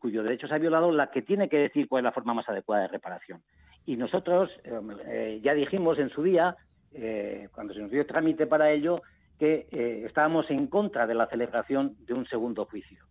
cuyo 0.00 0.22
derecho 0.22 0.48
se 0.48 0.54
ha 0.54 0.58
violado 0.58 0.90
la 0.92 1.10
que 1.10 1.22
tiene 1.22 1.48
que 1.48 1.58
decir 1.58 1.88
cuál 1.88 2.00
es 2.00 2.04
la 2.04 2.12
forma 2.12 2.34
más 2.34 2.48
adecuada 2.48 2.82
de 2.82 2.88
reparación. 2.88 3.42
Y 3.86 3.96
nosotros 3.96 4.50
eh, 4.64 5.40
ya 5.42 5.54
dijimos 5.54 5.98
en 5.98 6.10
su 6.10 6.22
día, 6.22 6.56
eh, 6.92 7.48
cuando 7.54 7.74
se 7.74 7.80
nos 7.80 7.90
dio 7.90 8.06
trámite 8.06 8.46
para 8.46 8.70
ello, 8.70 9.02
que 9.38 9.68
eh, 9.70 10.04
estábamos 10.06 10.50
en 10.50 10.66
contra 10.66 11.06
de 11.06 11.14
la 11.14 11.26
celebración 11.26 11.96
de 12.06 12.14
un 12.14 12.26
segundo 12.26 12.64
juicio. 12.66 13.04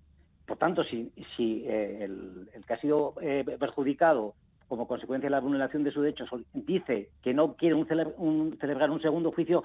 Por 0.45 0.57
tanto, 0.57 0.83
si, 0.83 1.11
eh, 1.37 1.99
el, 2.01 2.49
que 2.65 2.73
ha 2.73 2.79
sido 2.79 3.15
eh, 3.21 3.45
perjudicado 3.59 4.33
como 4.67 4.87
consecuencia 4.87 5.27
de 5.27 5.31
la 5.31 5.39
vulneración 5.39 5.83
de 5.83 5.91
sus 5.91 6.03
derechos, 6.03 6.29
dice 6.53 7.09
que 7.21 7.33
no 7.33 7.55
quiere 7.55 7.81
celebrar 7.85 8.91
un 8.91 9.01
segundo 9.01 9.31
juicio, 9.31 9.63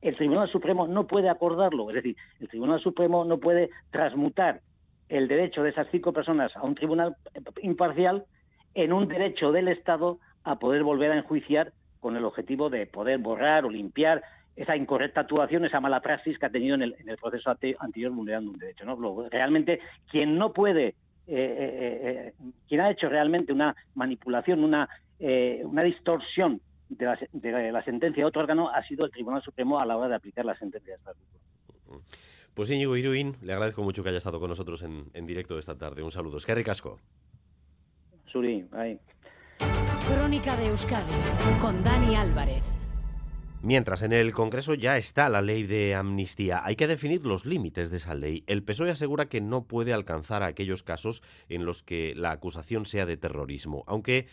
el 0.00 0.16
Tribunal 0.16 0.48
Supremo 0.48 0.86
no 0.86 1.06
puede 1.06 1.28
acordarlo. 1.28 1.90
Es 1.90 1.96
decir, 1.96 2.16
el 2.40 2.48
Tribunal 2.48 2.80
Supremo 2.80 3.24
no 3.24 3.38
puede 3.38 3.70
transmutar 3.90 4.60
el 5.08 5.28
derecho 5.28 5.62
de 5.62 5.70
esas 5.70 5.88
cinco 5.90 6.12
personas 6.12 6.54
a 6.56 6.62
un 6.62 6.74
tribunal 6.74 7.16
imparcial 7.62 8.24
en 8.74 8.92
un 8.92 9.08
derecho 9.08 9.52
del 9.52 9.68
Estado 9.68 10.18
a 10.44 10.58
poder 10.58 10.82
volver 10.82 11.12
a 11.12 11.18
enjuiciar 11.18 11.72
con 12.00 12.16
el 12.16 12.24
objetivo 12.24 12.70
de 12.70 12.86
poder 12.86 13.18
borrar 13.18 13.64
o 13.64 13.70
limpiar 13.70 14.22
esa 14.58 14.76
incorrecta 14.76 15.20
actuación, 15.20 15.64
esa 15.64 15.80
mala 15.80 16.00
praxis 16.00 16.36
que 16.36 16.46
ha 16.46 16.50
tenido 16.50 16.74
en 16.74 16.82
el, 16.82 16.94
proceso 17.20 17.54
anterior 17.78 18.12
vulnerando 18.12 18.50
un 18.50 18.58
derecho. 18.58 18.84
¿no? 18.84 19.28
realmente, 19.30 19.80
quien 20.10 20.36
no 20.36 20.52
puede, 20.52 20.88
eh, 20.88 20.94
eh, 21.28 22.00
eh, 22.02 22.32
quien 22.68 22.80
ha 22.80 22.90
hecho 22.90 23.08
realmente 23.08 23.52
una 23.52 23.74
manipulación, 23.94 24.64
una, 24.64 24.88
una 25.20 25.82
distorsión 25.84 26.60
de 26.88 27.06
la, 27.72 27.84
sentencia 27.84 28.22
de 28.22 28.26
otro 28.26 28.42
órgano 28.42 28.68
ha 28.68 28.82
sido 28.82 29.04
el 29.04 29.12
Tribunal 29.12 29.42
Supremo 29.42 29.78
a 29.78 29.86
la 29.86 29.96
hora 29.96 30.08
de 30.08 30.14
aplicar 30.16 30.44
la 30.44 30.56
sentencia 30.56 30.92
de 30.92 30.96
Estrasburgo. 30.96 32.02
Pues 32.54 32.70
Íñigo 32.72 32.96
Iruín, 32.96 33.36
le 33.42 33.52
agradezco 33.52 33.84
mucho 33.84 34.02
que 34.02 34.08
haya 34.08 34.18
estado 34.18 34.40
con 34.40 34.48
nosotros 34.48 34.82
en, 34.82 35.04
en 35.14 35.26
directo 35.26 35.56
esta 35.58 35.78
tarde. 35.78 36.02
Un 36.02 36.10
saludo. 36.10 36.38
Es 36.38 36.46
que 36.46 36.54
ricasco. 36.56 36.98
Suri, 38.26 38.66
ahí. 38.72 38.98
Crónica 40.08 40.56
de 40.56 40.66
Euskadi 40.66 41.12
con 41.60 41.84
Dani 41.84 42.16
Álvarez. 42.16 42.77
Mientras 43.60 44.02
en 44.02 44.12
el 44.12 44.32
Congreso 44.32 44.74
ya 44.74 44.96
está 44.96 45.28
la 45.28 45.42
ley 45.42 45.64
de 45.64 45.96
amnistía, 45.96 46.62
hay 46.64 46.76
que 46.76 46.86
definir 46.86 47.26
los 47.26 47.44
límites 47.44 47.90
de 47.90 47.96
esa 47.96 48.14
ley. 48.14 48.44
El 48.46 48.62
PSOE 48.62 48.90
asegura 48.90 49.28
que 49.28 49.40
no 49.40 49.64
puede 49.64 49.92
alcanzar 49.92 50.44
a 50.44 50.46
aquellos 50.46 50.84
casos 50.84 51.24
en 51.48 51.66
los 51.66 51.82
que 51.82 52.14
la 52.14 52.30
acusación 52.30 52.86
sea 52.86 53.04
de 53.04 53.16
terrorismo, 53.16 53.82
aunque 53.88 54.28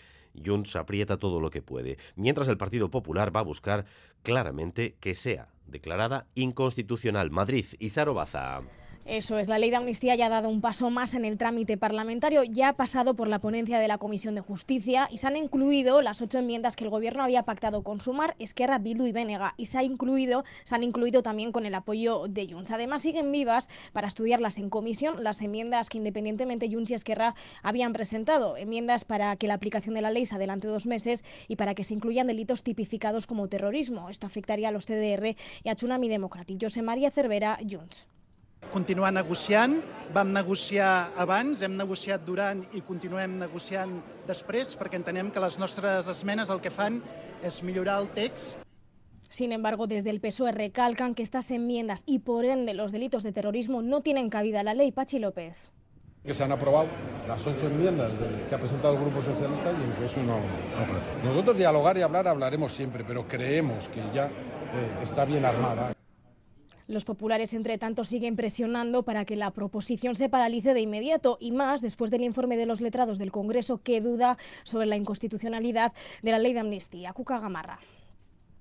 Junts 0.45 0.75
aprieta 0.75 1.17
todo 1.17 1.39
lo 1.39 1.49
que 1.49 1.63
puede, 1.63 1.97
mientras 2.15 2.47
el 2.49 2.57
Partido 2.57 2.91
Popular 2.91 3.35
va 3.35 3.39
a 3.39 3.43
buscar 3.43 3.85
claramente 4.21 4.95
que 4.99 5.15
sea 5.15 5.47
declarada 5.65 6.27
inconstitucional. 6.35 7.31
Madrid 7.31 7.65
y 7.79 7.89
Sarobaza. 7.89 8.61
Eso 9.05 9.37
es, 9.37 9.47
la 9.47 9.59
ley 9.59 9.69
de 9.69 9.75
amnistía 9.75 10.15
ya 10.15 10.25
ha 10.25 10.29
dado 10.29 10.49
un 10.49 10.61
paso 10.61 10.89
más 10.89 11.13
en 11.13 11.25
el 11.25 11.37
trámite 11.37 11.77
parlamentario, 11.77 12.43
ya 12.43 12.69
ha 12.69 12.73
pasado 12.73 13.13
por 13.13 13.27
la 13.27 13.37
ponencia 13.37 13.77
de 13.77 13.87
la 13.87 13.99
Comisión 13.99 14.33
de 14.33 14.41
Justicia 14.41 15.07
y 15.11 15.19
se 15.19 15.27
han 15.27 15.37
incluido 15.37 16.01
las 16.01 16.23
ocho 16.23 16.39
enmiendas 16.39 16.75
que 16.75 16.85
el 16.85 16.89
Gobierno 16.89 17.21
había 17.21 17.43
pactado 17.43 17.83
con 17.83 18.01
Sumar, 18.01 18.35
Esquerra, 18.39 18.79
Bildu 18.79 19.05
y 19.05 19.11
Bénega 19.11 19.53
y 19.57 19.67
se, 19.67 19.77
ha 19.77 19.83
incluido, 19.83 20.43
se 20.63 20.73
han 20.73 20.81
incluido 20.81 21.21
también 21.21 21.51
con 21.51 21.67
el 21.67 21.75
apoyo 21.75 22.25
de 22.27 22.51
Junts. 22.51 22.71
Además 22.71 23.03
siguen 23.03 23.31
vivas 23.31 23.69
para 23.93 24.07
estudiarlas 24.07 24.57
en 24.57 24.71
comisión 24.71 25.23
las 25.23 25.39
enmiendas 25.39 25.89
que 25.89 25.99
independientemente 25.99 26.67
Junts 26.67 26.89
y 26.89 26.95
Esquerra 26.95 27.35
habían 27.61 27.93
presentado, 27.93 28.57
enmiendas 28.57 29.05
para 29.05 29.35
que 29.35 29.47
la 29.47 29.53
aplicación 29.53 29.93
de 29.93 30.01
la 30.01 30.09
ley 30.09 30.25
se 30.25 30.33
adelante 30.33 30.67
dos 30.67 30.87
meses 30.87 31.23
y 31.47 31.57
para 31.57 31.75
que 31.75 31.83
se 31.83 31.93
incluyan 31.93 32.25
delitos 32.25 32.63
tipificados 32.63 33.27
como 33.27 33.49
terrorismo. 33.49 34.09
Esto 34.09 34.25
afectaría 34.25 34.69
a 34.69 34.71
los 34.71 34.87
CDR 34.87 35.35
y 35.63 35.69
a 35.69 35.75
Tsunami 35.75 36.09
Democratic. 36.09 36.63
José 36.63 36.81
María 36.81 37.11
Cervera, 37.11 37.59
Junts. 37.61 38.07
Continuar 38.73 39.13
negociant. 39.13 39.80
Vam 40.13 40.30
negociar 40.32 41.12
abans, 41.17 41.63
hem 41.65 41.73
negociat 41.75 42.21
durant 42.25 42.62
i 42.78 42.84
continuem 42.86 43.39
negociant 43.39 43.97
després 44.28 44.75
perquè 44.78 45.01
entenem 45.01 45.32
que 45.34 45.41
les 45.41 45.58
nostres 45.60 46.08
esmenes 46.13 46.54
el 46.54 46.62
que 46.62 46.71
fan 46.71 47.01
és 47.43 47.63
millorar 47.65 47.97
el 48.04 48.13
text 48.13 48.62
Sin 49.30 49.51
embargo, 49.51 49.86
desde 49.88 50.12
el 50.12 50.21
PSOE 50.21 50.54
recalcan 50.54 51.13
que 51.13 51.23
estas 51.23 51.51
enmiendas 51.51 52.04
y 52.06 52.19
por 52.19 52.45
ende 52.45 52.73
los 52.73 52.93
delitos 52.93 53.21
de 53.23 53.34
terrorismo 53.34 53.82
no 53.82 53.99
tienen 53.99 54.30
cabida 54.30 54.60
en 54.60 54.65
la 54.65 54.73
ley. 54.73 54.93
Pachi 54.93 55.19
López. 55.19 55.71
Que 56.23 56.34
se 56.34 56.43
han 56.43 56.54
aprobado 56.54 56.88
las 57.28 57.45
ocho 57.45 57.67
enmiendas 57.67 58.13
que 58.47 58.56
ha 58.56 58.58
presentado 58.58 58.93
el 58.93 59.01
Grupo 59.01 59.21
Socialista 59.21 59.71
y 59.71 59.84
en 59.84 59.91
que 59.91 60.06
eso 60.06 60.23
no, 60.23 60.38
aparece. 60.82 61.12
Nosotros 61.23 61.58
dialogar 61.58 61.97
y 61.97 62.01
hablar 62.01 62.28
hablaremos 62.28 62.71
siempre, 62.71 63.04
pero 63.06 63.28
creemos 63.28 63.89
que 63.89 64.01
ya 64.13 64.28
eh, 64.28 64.99
está 65.04 65.25
bien 65.25 65.43
armada. 65.43 65.93
Los 66.87 67.03
populares, 67.03 67.53
entre 67.53 67.79
tanto, 67.79 68.03
siguen 68.03 68.35
presionando 68.35 69.03
para 69.03 69.25
que 69.25 69.35
la 69.35 69.51
proposición 69.51 70.13
se 70.15 70.29
paralice 70.29 70.73
de 70.75 70.81
inmediato 70.81 71.37
y 71.39 71.51
más 71.51 71.81
después 71.81 72.11
del 72.11 72.21
informe 72.21 72.57
de 72.57 72.67
los 72.67 72.79
letrados 72.79 73.17
del 73.17 73.31
Congreso 73.31 73.81
que 73.81 74.01
duda 74.01 74.37
sobre 74.63 74.85
la 74.85 74.95
inconstitucionalidad 74.95 75.93
de 76.21 76.31
la 76.31 76.39
ley 76.39 76.53
de 76.53 76.59
amnistía. 76.59 77.13
Cuca 77.13 77.39
Gamarra 77.39 77.79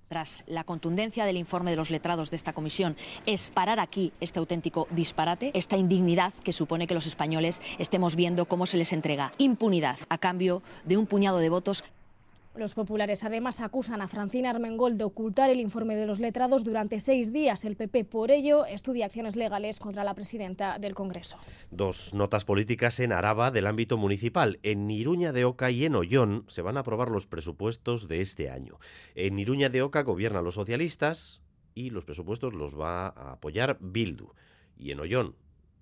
tras 0.09 0.45
la 0.47 0.63
contundencia 0.63 1.25
del 1.25 1.37
informe 1.37 1.73
de 1.73 1.77
los 1.77 1.91
letrados 1.91 2.31
de 2.31 2.37
esta 2.37 2.53
comisión, 2.53 2.95
es 3.27 3.51
parar 3.51 3.81
aquí 3.81 4.13
este 4.21 4.39
auténtico 4.39 4.87
disparate, 4.91 5.51
esta 5.55 5.77
indignidad 5.77 6.33
que 6.45 6.53
supone 6.53 6.87
que 6.87 6.95
los 6.95 7.07
españoles 7.07 7.61
estemos 7.79 8.15
viendo 8.15 8.45
cómo 8.45 8.67
se 8.67 8.77
les 8.77 8.93
entrega 8.93 9.33
impunidad 9.39 9.99
a 10.09 10.19
cambio 10.19 10.63
de 10.85 10.99
un 10.99 11.07
puñado 11.07 11.39
de 11.39 11.49
votos. 11.49 11.83
Los 12.57 12.75
populares 12.75 13.25
además 13.25 13.61
acusan 13.61 14.01
a 14.01 14.07
Francina 14.07 14.51
Armengol 14.51 14.97
de 14.97 15.03
ocultar 15.03 15.51
el 15.51 15.59
informe 15.59 15.97
de 15.97 16.07
los 16.07 16.21
letrados 16.21 16.63
durante 16.63 17.01
seis 17.01 17.33
días. 17.33 17.65
El 17.65 17.75
PP, 17.75 18.05
por 18.05 18.31
ello, 18.31 18.65
estudia 18.65 19.07
acciones 19.07 19.35
legales 19.35 19.81
contra 19.81 20.05
la 20.05 20.15
presidenta 20.15 20.79
del 20.79 20.95
Congreso. 20.95 21.37
Dos 21.73 22.15
notas 22.15 22.45
políticas 22.45 23.01
en 23.01 23.13
Araba 23.13 23.51
del 23.51 23.67
ámbito 23.67 23.97
municipal. 23.97 24.61
En 24.63 24.89
Iruña 24.89 25.33
de 25.33 25.45
Oca 25.45 25.73
y 25.73 25.85
en 25.85 25.97
Ollón 25.97 26.45
se 26.47 26.63
van 26.63 26.77
a 26.77 26.81
aprobar 26.81 27.11
los 27.11 27.27
presupuestos 27.27 28.07
de 28.07 28.21
este 28.21 28.49
año. 28.51 28.79
En 29.17 29.37
Iruña 29.41 29.69
de 29.69 29.83
Oca 29.83 30.03
gobiernan 30.03 30.45
los 30.45 30.55
socialistas 30.55 31.43
y 31.75 31.91
los 31.91 32.05
presupuestos 32.05 32.55
los 32.55 32.79
va 32.79 33.09
a 33.09 33.33
apoyar 33.33 33.79
Bildu. 33.81 34.33
Y 34.77 34.93
en 34.93 35.01
Ollón 35.01 35.35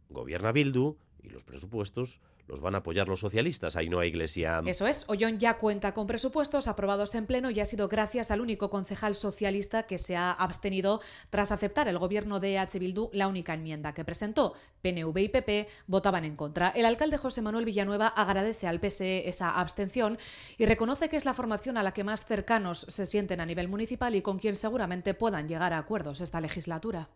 gobierna 0.09 0.53
Bildu 0.53 0.97
y 1.23 1.29
los 1.29 1.45
presupuestos 1.45 2.21
los 2.53 2.61
van 2.61 2.75
a 2.75 2.79
apoyar 2.79 3.09
los 3.09 3.21
socialistas. 3.21 3.77
Ahí 3.77 3.88
no 3.88 3.99
hay 3.99 4.11
iglesia. 4.11 4.62
Eso 4.67 4.87
es. 4.87 5.07
Ollón 5.09 5.38
ya 5.38 5.57
cuenta 5.57 5.95
con 5.95 6.07
presupuestos 6.07 6.69
aprobados 6.69 7.15
en 7.15 7.25
pleno 7.25 7.51
y 7.51 7.59
ha 7.61 7.65
sido 7.65 7.88
gracias 7.88 8.31
al 8.31 8.43
único 8.43 8.69
concejal 8.69 9.15
socialista 9.15 9.85
que 9.85 9.99
se 9.99 10.17
ha 10.17 10.31
abstenido 10.31 11.01
tras 11.31 11.51
aceptar 11.51 11.88
el 11.88 11.99
gobierno 11.99 12.41
de 12.41 12.59
H. 12.59 12.79
Bildu 12.79 13.09
la 13.15 13.27
única 13.27 13.55
enmienda 13.55 13.95
que 13.95 14.05
presentó. 14.05 14.53
PNV 14.83 15.17
y 15.19 15.29
PP 15.31 15.69
votaban 15.87 16.25
en 16.25 16.37
contra. 16.37 16.69
El 16.69 16.85
alcalde 16.85 17.17
José 17.17 17.41
Manuel 17.41 17.65
Villanueva 17.65 18.09
agradece 18.09 18.67
al 18.67 18.81
PSE 18.81 19.31
esa 19.31 19.59
abstención 19.59 20.19
y 20.59 20.67
reconoce 20.67 21.09
que 21.09 21.17
es 21.17 21.25
la 21.25 21.33
formación 21.33 21.79
a 21.79 21.83
la 21.83 21.93
que 21.93 22.05
más 22.05 22.27
cercanos 22.27 22.85
se 22.87 23.07
sienten 23.07 23.41
a 23.41 23.47
nivel 23.47 23.69
municipal 23.69 24.15
y 24.15 24.21
con 24.21 24.38
quien 24.38 24.57
seguramente 24.57 25.15
puedan 25.15 25.49
llegar 25.49 25.73
a 25.73 25.79
acuerdos 25.79 26.21
esta 26.21 26.43
legislatura 26.43 27.09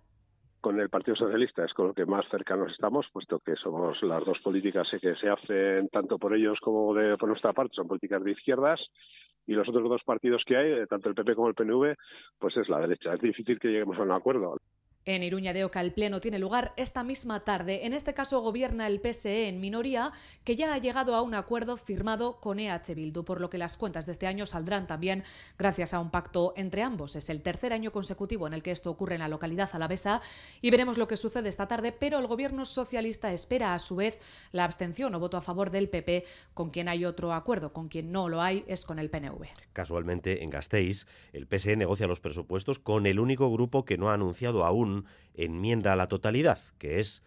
con 0.66 0.80
el 0.80 0.90
Partido 0.90 1.14
Socialista 1.14 1.64
es 1.64 1.72
con 1.74 1.86
lo 1.86 1.94
que 1.94 2.04
más 2.04 2.26
cercanos 2.28 2.72
estamos, 2.72 3.06
puesto 3.12 3.38
que 3.38 3.54
somos 3.54 4.02
las 4.02 4.24
dos 4.24 4.40
políticas 4.40 4.88
que 5.00 5.14
se 5.14 5.28
hacen 5.28 5.88
tanto 5.90 6.18
por 6.18 6.34
ellos 6.34 6.58
como 6.60 6.92
de, 6.92 7.16
por 7.16 7.28
nuestra 7.28 7.52
parte, 7.52 7.76
son 7.76 7.86
políticas 7.86 8.24
de 8.24 8.32
izquierdas, 8.32 8.80
y 9.46 9.52
los 9.52 9.68
otros 9.68 9.88
dos 9.88 10.02
partidos 10.02 10.42
que 10.44 10.56
hay, 10.56 10.84
tanto 10.88 11.08
el 11.08 11.14
PP 11.14 11.36
como 11.36 11.46
el 11.46 11.54
PNV, 11.54 11.94
pues 12.40 12.56
es 12.56 12.68
la 12.68 12.80
derecha. 12.80 13.14
Es 13.14 13.20
difícil 13.20 13.60
que 13.60 13.68
lleguemos 13.68 13.96
a 13.96 14.02
un 14.02 14.10
acuerdo. 14.10 14.56
En 15.08 15.22
Iruña 15.22 15.52
de 15.52 15.62
Oca 15.62 15.80
el 15.80 15.92
pleno 15.92 16.20
tiene 16.20 16.40
lugar 16.40 16.72
esta 16.76 17.04
misma 17.04 17.44
tarde. 17.44 17.86
En 17.86 17.92
este 17.92 18.12
caso 18.12 18.40
gobierna 18.40 18.88
el 18.88 19.00
PSE 19.00 19.46
en 19.46 19.60
minoría, 19.60 20.10
que 20.42 20.56
ya 20.56 20.74
ha 20.74 20.78
llegado 20.78 21.14
a 21.14 21.22
un 21.22 21.36
acuerdo 21.36 21.76
firmado 21.76 22.40
con 22.40 22.58
EH 22.58 22.92
Bildu, 22.92 23.22
por 23.22 23.40
lo 23.40 23.48
que 23.48 23.56
las 23.56 23.76
cuentas 23.76 24.04
de 24.06 24.10
este 24.10 24.26
año 24.26 24.46
saldrán 24.46 24.88
también 24.88 25.22
gracias 25.56 25.94
a 25.94 26.00
un 26.00 26.10
pacto 26.10 26.54
entre 26.56 26.82
ambos. 26.82 27.14
Es 27.14 27.30
el 27.30 27.40
tercer 27.40 27.72
año 27.72 27.92
consecutivo 27.92 28.48
en 28.48 28.52
el 28.52 28.64
que 28.64 28.72
esto 28.72 28.90
ocurre 28.90 29.14
en 29.14 29.20
la 29.20 29.28
localidad 29.28 29.70
alavesa 29.74 30.22
y 30.60 30.72
veremos 30.72 30.98
lo 30.98 31.06
que 31.06 31.16
sucede 31.16 31.50
esta 31.50 31.68
tarde, 31.68 31.92
pero 31.92 32.18
el 32.18 32.26
gobierno 32.26 32.64
socialista 32.64 33.32
espera 33.32 33.74
a 33.74 33.78
su 33.78 33.94
vez 33.94 34.18
la 34.50 34.64
abstención 34.64 35.14
o 35.14 35.20
voto 35.20 35.36
a 35.36 35.40
favor 35.40 35.70
del 35.70 35.88
PP, 35.88 36.24
con 36.52 36.70
quien 36.70 36.88
hay 36.88 37.04
otro 37.04 37.32
acuerdo, 37.32 37.72
con 37.72 37.86
quien 37.86 38.10
no 38.10 38.28
lo 38.28 38.42
hay 38.42 38.64
es 38.66 38.84
con 38.84 38.98
el 38.98 39.08
PNV. 39.08 39.46
Casualmente 39.72 40.42
en 40.42 40.50
Gasteiz, 40.50 41.06
el 41.32 41.46
PSE 41.46 41.76
negocia 41.76 42.08
los 42.08 42.18
presupuestos 42.18 42.80
con 42.80 43.06
el 43.06 43.20
único 43.20 43.48
grupo 43.52 43.84
que 43.84 43.98
no 43.98 44.10
ha 44.10 44.14
anunciado 44.14 44.64
aún 44.64 44.95
enmienda 45.34 45.92
a 45.92 45.96
la 45.96 46.08
totalidad, 46.08 46.58
que 46.78 47.00
es 47.00 47.22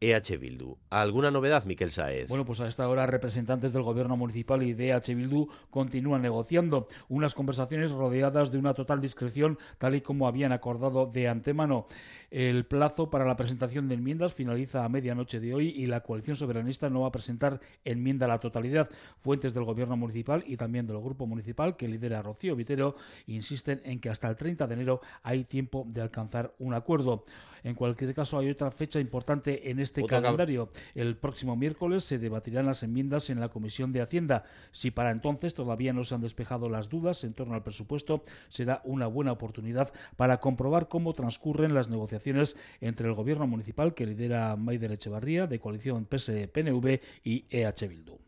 EH 0.00 0.38
Bildu. 0.38 0.78
¿Alguna 0.88 1.30
novedad, 1.30 1.64
Miquel 1.66 1.90
Saez? 1.90 2.26
Bueno, 2.28 2.46
pues 2.46 2.60
a 2.60 2.68
esta 2.68 2.88
hora 2.88 3.04
representantes 3.06 3.74
del 3.74 3.82
gobierno 3.82 4.16
municipal 4.16 4.62
y 4.62 4.72
de 4.72 4.88
EH 4.88 5.14
Bildu 5.14 5.48
continúan 5.68 6.22
negociando 6.22 6.88
unas 7.10 7.34
conversaciones 7.34 7.90
rodeadas 7.90 8.50
de 8.50 8.56
una 8.56 8.72
total 8.72 9.02
discreción, 9.02 9.58
tal 9.76 9.94
y 9.94 10.00
como 10.00 10.26
habían 10.26 10.52
acordado 10.52 11.04
de 11.04 11.28
antemano. 11.28 11.86
El 12.30 12.64
plazo 12.64 13.10
para 13.10 13.26
la 13.26 13.36
presentación 13.36 13.88
de 13.88 13.96
enmiendas 13.96 14.32
finaliza 14.32 14.86
a 14.86 14.88
medianoche 14.88 15.38
de 15.38 15.52
hoy 15.52 15.68
y 15.68 15.86
la 15.86 16.00
coalición 16.00 16.36
soberanista 16.36 16.88
no 16.88 17.02
va 17.02 17.08
a 17.08 17.12
presentar 17.12 17.60
enmienda 17.84 18.24
a 18.24 18.28
la 18.30 18.40
totalidad. 18.40 18.88
Fuentes 19.18 19.52
del 19.52 19.64
gobierno 19.64 19.98
municipal 19.98 20.44
y 20.46 20.56
también 20.56 20.86
del 20.86 21.00
grupo 21.00 21.26
municipal 21.26 21.76
que 21.76 21.88
lidera 21.88 22.22
Rocío 22.22 22.56
Vitero 22.56 22.96
insisten 23.26 23.82
en 23.84 24.00
que 24.00 24.08
hasta 24.08 24.28
el 24.28 24.36
30 24.36 24.66
de 24.66 24.74
enero 24.74 25.00
hay 25.22 25.44
tiempo 25.44 25.84
de 25.88 26.00
alcanzar 26.00 26.54
un 26.58 26.72
acuerdo. 26.72 27.24
En 27.64 27.74
cualquier 27.74 28.14
caso, 28.14 28.38
hay 28.38 28.50
otra 28.50 28.70
fecha 28.70 29.00
importante 29.00 29.70
en 29.70 29.80
este 29.80 30.04
calendario. 30.04 30.70
El 30.94 31.16
próximo 31.16 31.56
miércoles 31.56 32.04
se 32.04 32.18
debatirán 32.18 32.66
las 32.66 32.82
enmiendas 32.82 33.30
en 33.30 33.40
la 33.40 33.48
Comisión 33.48 33.92
de 33.92 34.02
Hacienda. 34.02 34.44
Si 34.72 34.90
para 34.90 35.10
entonces 35.10 35.54
todavía 35.54 35.92
no 35.92 36.04
se 36.04 36.14
han 36.14 36.20
despejado 36.20 36.68
las 36.68 36.88
dudas 36.88 37.24
en 37.24 37.34
torno 37.34 37.54
al 37.54 37.62
presupuesto, 37.62 38.24
será 38.48 38.80
una 38.84 39.06
buena 39.06 39.32
oportunidad 39.32 39.92
para 40.16 40.40
comprobar 40.40 40.88
cómo 40.88 41.12
transcurren 41.12 41.74
las 41.74 41.88
negociaciones 41.88 42.56
entre 42.80 43.08
el 43.08 43.14
Gobierno 43.14 43.46
municipal 43.46 43.94
que 43.94 44.06
lidera 44.06 44.56
Maider 44.56 44.92
Echevarría, 44.92 45.46
de 45.46 45.58
coalición 45.58 46.06
PS-PNV 46.06 47.00
y 47.24 47.44
EH 47.50 47.88
Bildu. 47.88 48.18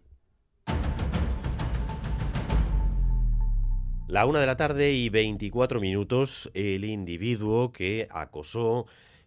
La 4.12 4.26
una 4.26 4.40
de 4.40 4.46
la 4.46 4.58
tarde 4.58 4.92
y 4.92 5.08
24 5.08 5.80
minutos, 5.80 6.50
el 6.52 6.84
individuo 6.84 7.72
que 7.72 8.08
acosó 8.10 8.86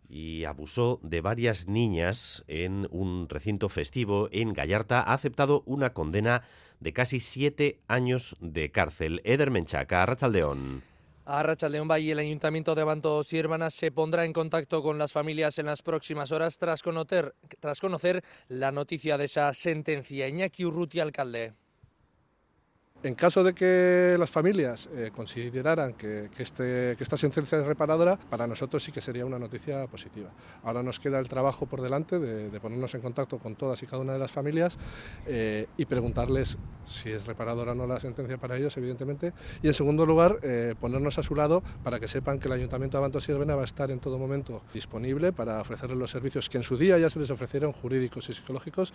y 0.10 0.46
abusó 0.46 1.00
de 1.04 1.22
varias 1.22 1.68
niñas 1.68 2.44
en 2.48 2.88
un 2.92 3.28
recinto 3.30 3.70
festivo 3.70 4.30
en 4.32 4.54
Gallarta 4.54 5.02
ha 5.02 5.14
aceptado 5.14 5.64
una 5.66 5.94
condena 5.94 6.44
de 6.80 6.94
casi 6.94 7.20
siete 7.20 7.80
años 7.88 8.36
de 8.40 8.72
cárcel. 8.72 9.22
Eder 9.24 9.52
Menchaca, 9.52 10.06
Rachaldeón. 10.06 10.84
A 11.28 11.42
Rachaldeón 11.42 11.88
Valle, 11.88 12.12
el 12.12 12.20
Ayuntamiento 12.20 12.76
de 12.76 12.84
Abanto 12.84 13.24
Siervana 13.24 13.72
se 13.72 13.92
pondrá 13.92 14.26
en 14.26 14.34
contacto 14.34 14.84
con 14.84 15.00
las 15.00 15.12
familias 15.12 15.58
en 15.58 15.66
las 15.66 15.82
próximas 15.82 16.32
horas 16.32 16.60
tras 16.60 16.84
conocer, 16.84 17.34
tras 17.60 17.80
conocer 17.80 18.24
la 18.48 18.72
noticia 18.72 19.18
de 19.18 19.26
esa 19.26 19.52
sentencia. 19.56 20.28
Iñaki 20.28 20.66
Urruti, 20.66 21.00
alcalde. 21.00 21.54
En 23.06 23.14
caso 23.14 23.44
de 23.44 23.54
que 23.54 24.16
las 24.18 24.32
familias 24.32 24.90
eh, 24.96 25.12
consideraran 25.16 25.94
que, 25.94 26.32
este, 26.40 26.96
que, 26.98 27.04
esta 27.04 27.18
sentencia 27.18 27.60
es 27.60 27.68
reparadora, 27.68 28.18
para 28.18 28.48
nosotros 28.48 28.84
sí 28.84 28.92
que 28.92 29.00
sería 29.00 29.28
una 29.28 29.38
noticia 29.38 29.86
positiva. 29.86 30.32
Ahora 30.64 30.82
nos 30.82 31.00
queda 31.00 31.20
el 31.20 31.30
trabajo 31.30 31.68
por 31.68 31.84
delante 31.84 32.18
de, 32.18 32.60
ponernos 32.60 32.96
en 32.96 33.02
contacto 33.02 33.38
con 33.38 33.54
todas 33.54 33.84
y 33.84 33.86
cada 33.86 34.02
una 34.02 34.14
de 34.14 34.18
las 34.18 34.32
familias 34.32 34.80
eh, 35.28 35.68
y 35.78 35.86
preguntarles 35.86 36.58
si 36.88 37.12
es 37.12 37.28
reparadora 37.28 37.74
o 37.74 37.76
no 37.76 37.86
la 37.86 38.00
sentencia 38.00 38.40
para 38.40 38.58
ellos, 38.58 38.76
evidentemente. 38.76 39.34
Y 39.62 39.68
en 39.68 39.76
segundo 39.76 40.08
lugar, 40.08 40.40
eh, 40.42 40.74
ponernos 40.82 41.20
a 41.20 41.22
su 41.22 41.36
lado 41.36 41.62
para 41.84 42.00
que 42.00 42.08
sepan 42.08 42.40
que 42.40 42.48
el 42.48 42.54
Ayuntamiento 42.54 42.98
de 42.98 43.04
Abanto 43.04 43.22
Siervena 43.22 43.56
va 43.56 43.62
a 43.62 43.66
estar 43.66 43.92
en 43.92 44.00
todo 44.00 44.18
momento 44.18 44.64
disponible 44.74 45.32
para 45.32 45.62
ofrecerles 45.62 46.00
los 46.00 46.10
servicios 46.10 46.50
que 46.50 46.58
en 46.58 46.64
su 46.64 46.76
día 46.76 46.98
ya 46.98 47.12
se 47.12 47.20
les 47.20 47.30
ofrecieron 47.30 47.72
jurídicos 47.72 48.28
y 48.30 48.34
psicológicos 48.34 48.94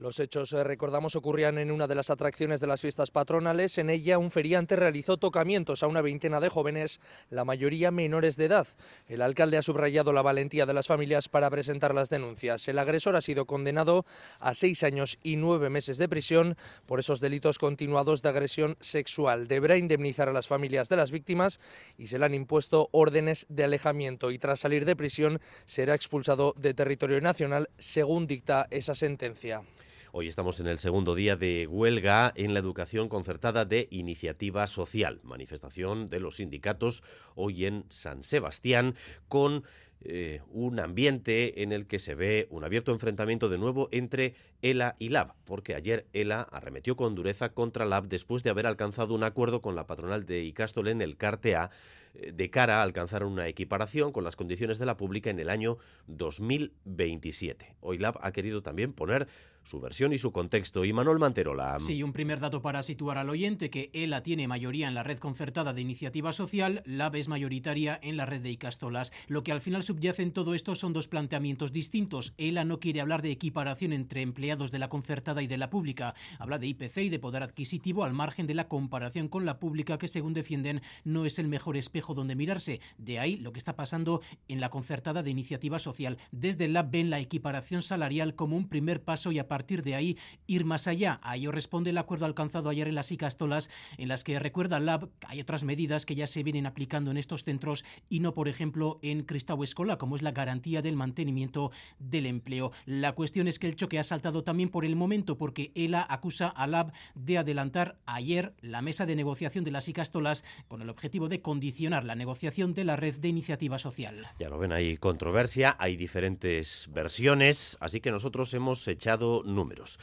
los 0.00 0.18
hechos, 0.18 0.52
eh, 0.54 0.64
recordamos, 0.64 1.14
ocurrían 1.14 1.58
en 1.58 1.70
una 1.70 1.86
de 1.86 1.94
las 1.94 2.08
atracciones 2.08 2.62
de 2.62 2.66
las 2.66 2.80
fiestas 2.80 3.10
patronales. 3.10 3.76
En 3.76 3.90
ella, 3.90 4.16
un 4.16 4.30
feriante 4.30 4.74
realizó 4.74 5.18
tocamientos 5.18 5.82
a 5.82 5.88
una 5.88 6.00
veintena 6.00 6.40
de 6.40 6.48
jóvenes, 6.48 7.00
la 7.28 7.44
mayoría 7.44 7.90
menores 7.90 8.36
de 8.36 8.46
edad. 8.46 8.66
El 9.08 9.20
alcalde 9.20 9.58
ha 9.58 9.62
subrayado 9.62 10.14
la 10.14 10.22
valentía 10.22 10.64
de 10.64 10.72
las 10.72 10.86
familias 10.86 11.28
para 11.28 11.50
presentar 11.50 11.94
las 11.94 12.08
denuncias. 12.08 12.66
El 12.66 12.78
agresor 12.78 13.14
ha 13.14 13.20
sido 13.20 13.44
condenado 13.44 14.06
a 14.38 14.54
seis 14.54 14.82
años 14.84 15.18
y 15.22 15.36
nueve 15.36 15.68
meses 15.68 15.98
de 15.98 16.08
prisión 16.08 16.56
por 16.86 16.98
esos 16.98 17.20
delitos 17.20 17.58
continuados 17.58 18.22
de 18.22 18.30
agresión 18.30 18.78
sexual. 18.80 19.48
Deberá 19.48 19.76
indemnizar 19.76 20.30
a 20.30 20.32
las 20.32 20.48
familias 20.48 20.88
de 20.88 20.96
las 20.96 21.10
víctimas 21.10 21.60
y 21.98 22.06
se 22.06 22.18
le 22.18 22.24
han 22.24 22.34
impuesto 22.34 22.88
órdenes 22.92 23.44
de 23.50 23.64
alejamiento 23.64 24.30
y 24.30 24.38
tras 24.38 24.60
salir 24.60 24.86
de 24.86 24.96
prisión 24.96 25.42
será 25.66 25.94
expulsado 25.94 26.54
de 26.56 26.72
territorio 26.72 27.20
nacional 27.20 27.68
según 27.78 28.26
dicta 28.26 28.66
esa 28.70 28.94
sentencia. 28.94 29.62
Hoy 30.12 30.26
estamos 30.26 30.58
en 30.58 30.66
el 30.66 30.78
segundo 30.78 31.14
día 31.14 31.36
de 31.36 31.68
huelga 31.68 32.32
en 32.34 32.52
la 32.52 32.58
educación 32.58 33.08
concertada 33.08 33.64
de 33.64 33.86
Iniciativa 33.92 34.66
Social, 34.66 35.20
manifestación 35.22 36.08
de 36.08 36.18
los 36.18 36.36
sindicatos 36.36 37.04
hoy 37.36 37.64
en 37.64 37.84
San 37.90 38.24
Sebastián 38.24 38.96
con 39.28 39.62
eh, 40.00 40.40
un 40.48 40.80
ambiente 40.80 41.62
en 41.62 41.70
el 41.70 41.86
que 41.86 42.00
se 42.00 42.16
ve 42.16 42.48
un 42.50 42.64
abierto 42.64 42.90
enfrentamiento 42.90 43.48
de 43.48 43.58
nuevo 43.58 43.88
entre 43.92 44.34
ELA 44.62 44.96
y 44.98 45.10
LAB, 45.10 45.34
porque 45.44 45.76
ayer 45.76 46.06
ELA 46.12 46.40
arremetió 46.40 46.96
con 46.96 47.14
dureza 47.14 47.50
contra 47.50 47.84
LAB 47.84 48.08
después 48.08 48.42
de 48.42 48.50
haber 48.50 48.66
alcanzado 48.66 49.14
un 49.14 49.22
acuerdo 49.22 49.62
con 49.62 49.76
la 49.76 49.86
patronal 49.86 50.26
de 50.26 50.42
Icastol 50.42 50.88
en 50.88 51.02
el 51.02 51.18
CARTEA 51.18 51.70
eh, 52.14 52.32
de 52.32 52.50
cara 52.50 52.80
a 52.80 52.82
alcanzar 52.82 53.22
una 53.22 53.46
equiparación 53.46 54.10
con 54.10 54.24
las 54.24 54.34
condiciones 54.34 54.80
de 54.80 54.86
la 54.86 54.96
pública 54.96 55.30
en 55.30 55.38
el 55.38 55.50
año 55.50 55.76
2027. 56.08 57.76
Hoy 57.80 57.98
LAB 57.98 58.18
ha 58.22 58.32
querido 58.32 58.62
también 58.62 58.92
poner 58.92 59.28
su 59.62 59.80
versión 59.80 60.12
y 60.12 60.18
su 60.18 60.32
contexto. 60.32 60.84
Y 60.84 60.92
Manuel 60.92 61.18
Manterola. 61.18 61.78
Sí, 61.80 62.02
un 62.02 62.12
primer 62.12 62.40
dato 62.40 62.62
para 62.62 62.82
situar 62.82 63.18
al 63.18 63.30
oyente 63.30 63.70
que 63.70 63.90
ELA 63.92 64.22
tiene 64.22 64.48
mayoría 64.48 64.88
en 64.88 64.94
la 64.94 65.02
red 65.02 65.18
concertada 65.18 65.72
de 65.72 65.80
iniciativa 65.80 66.32
social, 66.32 66.82
LAB 66.84 67.16
es 67.16 67.28
mayoritaria 67.28 67.98
en 68.02 68.16
la 68.16 68.26
red 68.26 68.40
de 68.40 68.50
Icastolas. 68.50 69.12
Lo 69.26 69.42
que 69.42 69.52
al 69.52 69.60
final 69.60 69.82
subyace 69.82 70.22
en 70.22 70.32
todo 70.32 70.54
esto 70.54 70.74
son 70.74 70.92
dos 70.92 71.08
planteamientos 71.08 71.72
distintos. 71.72 72.34
ELA 72.38 72.64
no 72.64 72.80
quiere 72.80 73.00
hablar 73.00 73.22
de 73.22 73.30
equiparación 73.30 73.92
entre 73.92 74.22
empleados 74.22 74.70
de 74.70 74.78
la 74.78 74.88
concertada 74.88 75.42
y 75.42 75.46
de 75.46 75.58
la 75.58 75.70
pública. 75.70 76.14
Habla 76.38 76.58
de 76.58 76.66
IPC 76.68 76.98
y 76.98 77.08
de 77.08 77.18
poder 77.18 77.42
adquisitivo 77.42 78.04
al 78.04 78.12
margen 78.12 78.46
de 78.46 78.54
la 78.54 78.68
comparación 78.68 79.28
con 79.28 79.44
la 79.44 79.58
pública 79.58 79.98
que 79.98 80.08
según 80.08 80.34
defienden 80.34 80.82
no 81.04 81.26
es 81.26 81.38
el 81.38 81.48
mejor 81.48 81.76
espejo 81.76 82.14
donde 82.14 82.36
mirarse. 82.36 82.80
De 82.98 83.18
ahí 83.18 83.36
lo 83.36 83.52
que 83.52 83.58
está 83.58 83.76
pasando 83.76 84.20
en 84.48 84.60
la 84.60 84.70
concertada 84.70 85.22
de 85.22 85.30
iniciativa 85.30 85.78
social. 85.78 86.18
Desde 86.32 86.64
el 86.64 86.72
LAB 86.72 86.90
ven 86.90 87.10
la 87.10 87.20
equiparación 87.20 87.82
salarial 87.82 88.34
como 88.34 88.56
un 88.56 88.68
primer 88.68 89.02
paso 89.02 89.32
y 89.32 89.38
a 89.38 89.48
partir 89.50 89.82
de 89.82 89.96
ahí 89.96 90.16
ir 90.46 90.64
más 90.64 90.86
allá. 90.86 91.18
A 91.24 91.36
ello 91.36 91.50
responde 91.50 91.90
el 91.90 91.98
acuerdo 91.98 92.24
alcanzado 92.24 92.70
ayer 92.70 92.86
en 92.86 92.94
las 92.94 93.10
ICASTOLAS, 93.10 93.68
en 93.98 94.06
las 94.06 94.22
que 94.22 94.38
recuerda 94.38 94.78
Lab 94.78 95.08
hay 95.26 95.40
otras 95.40 95.64
medidas 95.64 96.06
que 96.06 96.14
ya 96.14 96.28
se 96.28 96.44
vienen 96.44 96.66
aplicando 96.66 97.10
en 97.10 97.16
estos 97.16 97.42
centros 97.42 97.84
y 98.08 98.20
no, 98.20 98.32
por 98.32 98.46
ejemplo, 98.46 99.00
en 99.02 99.24
Cristau 99.24 99.64
Escola, 99.64 99.98
como 99.98 100.14
es 100.14 100.22
la 100.22 100.30
garantía 100.30 100.82
del 100.82 100.94
mantenimiento 100.94 101.72
del 101.98 102.26
empleo. 102.26 102.70
La 102.86 103.12
cuestión 103.12 103.48
es 103.48 103.58
que 103.58 103.66
el 103.66 103.74
choque 103.74 103.98
ha 103.98 104.04
saltado 104.04 104.44
también 104.44 104.68
por 104.68 104.84
el 104.84 104.94
momento, 104.94 105.36
porque 105.36 105.72
ELA 105.74 106.06
acusa 106.08 106.46
a 106.46 106.68
Lab 106.68 106.92
de 107.16 107.38
adelantar 107.38 107.98
ayer 108.06 108.54
la 108.60 108.82
mesa 108.82 109.04
de 109.04 109.16
negociación 109.16 109.64
de 109.64 109.72
las 109.72 109.88
ICASTOLAS 109.88 110.44
con 110.68 110.80
el 110.80 110.90
objetivo 110.90 111.28
de 111.28 111.42
condicionar 111.42 112.04
la 112.04 112.14
negociación 112.14 112.72
de 112.72 112.84
la 112.84 112.94
red 112.94 113.16
de 113.16 113.26
iniciativa 113.26 113.78
social. 113.78 114.28
Ya 114.38 114.48
lo 114.48 114.58
ven, 114.58 114.70
hay 114.70 114.96
controversia, 114.96 115.74
hay 115.80 115.96
diferentes 115.96 116.88
versiones, 116.92 117.76
así 117.80 118.00
que 118.00 118.12
nosotros 118.12 118.54
hemos 118.54 118.86
echado 118.86 119.39
números. 119.44 119.98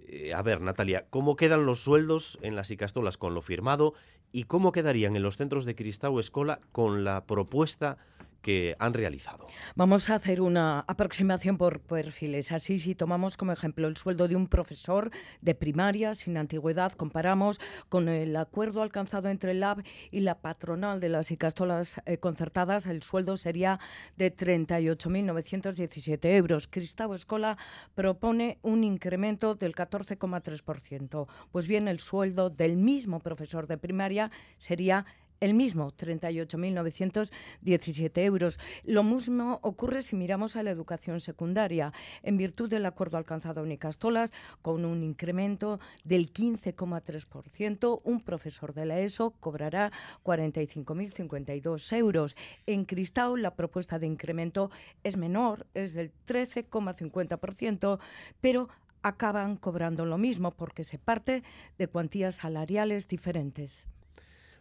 Eh, 0.00 0.34
a 0.34 0.42
ver, 0.42 0.60
Natalia, 0.60 1.06
¿cómo 1.10 1.36
quedan 1.36 1.66
los 1.66 1.80
sueldos 1.80 2.38
en 2.42 2.56
las 2.56 2.70
Icastolas 2.70 3.16
con 3.16 3.34
lo 3.34 3.42
firmado 3.42 3.94
y 4.32 4.44
cómo 4.44 4.72
quedarían 4.72 5.16
en 5.16 5.22
los 5.22 5.36
centros 5.36 5.64
de 5.64 5.74
Cristau 5.74 6.18
Escola 6.18 6.60
con 6.72 7.04
la 7.04 7.24
propuesta 7.26 7.98
que 8.42 8.76
han 8.78 8.92
realizado. 8.92 9.46
Vamos 9.74 10.10
a 10.10 10.16
hacer 10.16 10.40
una 10.40 10.80
aproximación 10.80 11.56
por 11.56 11.80
perfiles. 11.80 12.52
Así, 12.52 12.78
si 12.78 12.94
tomamos 12.94 13.36
como 13.36 13.52
ejemplo 13.52 13.88
el 13.88 13.96
sueldo 13.96 14.28
de 14.28 14.36
un 14.36 14.48
profesor 14.48 15.10
de 15.40 15.54
primaria 15.54 16.14
sin 16.14 16.36
antigüedad, 16.36 16.92
comparamos 16.92 17.60
con 17.88 18.08
el 18.08 18.36
acuerdo 18.36 18.82
alcanzado 18.82 19.28
entre 19.28 19.52
el 19.52 19.60
LAB 19.60 19.82
y 20.10 20.20
la 20.20 20.40
patronal 20.40 21.00
de 21.00 21.08
las 21.08 21.30
icastolas 21.30 22.00
eh, 22.04 22.18
concertadas, 22.18 22.86
el 22.86 23.02
sueldo 23.02 23.36
sería 23.36 23.78
de 24.16 24.34
38.917 24.34 26.24
euros. 26.36 26.66
Cristau 26.66 27.14
Escola 27.14 27.56
propone 27.94 28.58
un 28.62 28.84
incremento 28.84 29.54
del 29.54 29.74
14,3%. 29.74 31.26
Pues 31.52 31.68
bien, 31.68 31.88
el 31.88 32.00
sueldo 32.00 32.50
del 32.50 32.76
mismo 32.76 33.20
profesor 33.20 33.66
de 33.66 33.78
primaria 33.78 34.30
sería 34.58 35.06
el 35.42 35.52
mismo, 35.54 35.92
38.917 35.92 38.22
euros. 38.22 38.58
Lo 38.84 39.02
mismo 39.02 39.58
ocurre 39.62 40.02
si 40.02 40.14
miramos 40.14 40.54
a 40.54 40.62
la 40.62 40.70
educación 40.70 41.18
secundaria. 41.18 41.92
En 42.22 42.36
virtud 42.36 42.70
del 42.70 42.86
acuerdo 42.86 43.16
alcanzado 43.16 43.64
en 43.64 43.72
Icastolas, 43.72 44.32
con 44.62 44.84
un 44.84 45.02
incremento 45.02 45.80
del 46.04 46.32
15,3%, 46.32 48.02
un 48.04 48.20
profesor 48.20 48.72
de 48.72 48.86
la 48.86 49.00
ESO 49.00 49.32
cobrará 49.40 49.90
45.052 50.22 51.92
euros. 51.96 52.36
En 52.66 52.84
Cristau, 52.84 53.36
la 53.36 53.56
propuesta 53.56 53.98
de 53.98 54.06
incremento 54.06 54.70
es 55.02 55.16
menor, 55.16 55.66
es 55.74 55.94
del 55.94 56.12
13,50%, 56.24 57.98
pero 58.40 58.68
acaban 59.02 59.56
cobrando 59.56 60.06
lo 60.06 60.18
mismo 60.18 60.52
porque 60.52 60.84
se 60.84 60.98
parte 60.98 61.42
de 61.78 61.88
cuantías 61.88 62.36
salariales 62.36 63.08
diferentes. 63.08 63.88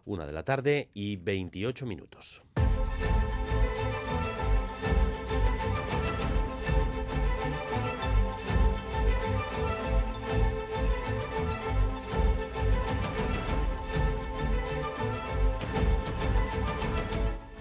Una 0.06 0.26
de 0.26 0.34
la 0.34 0.44
tarde 0.44 0.90
y 0.94 1.18
28 1.18 1.86
minutos. 1.86 2.44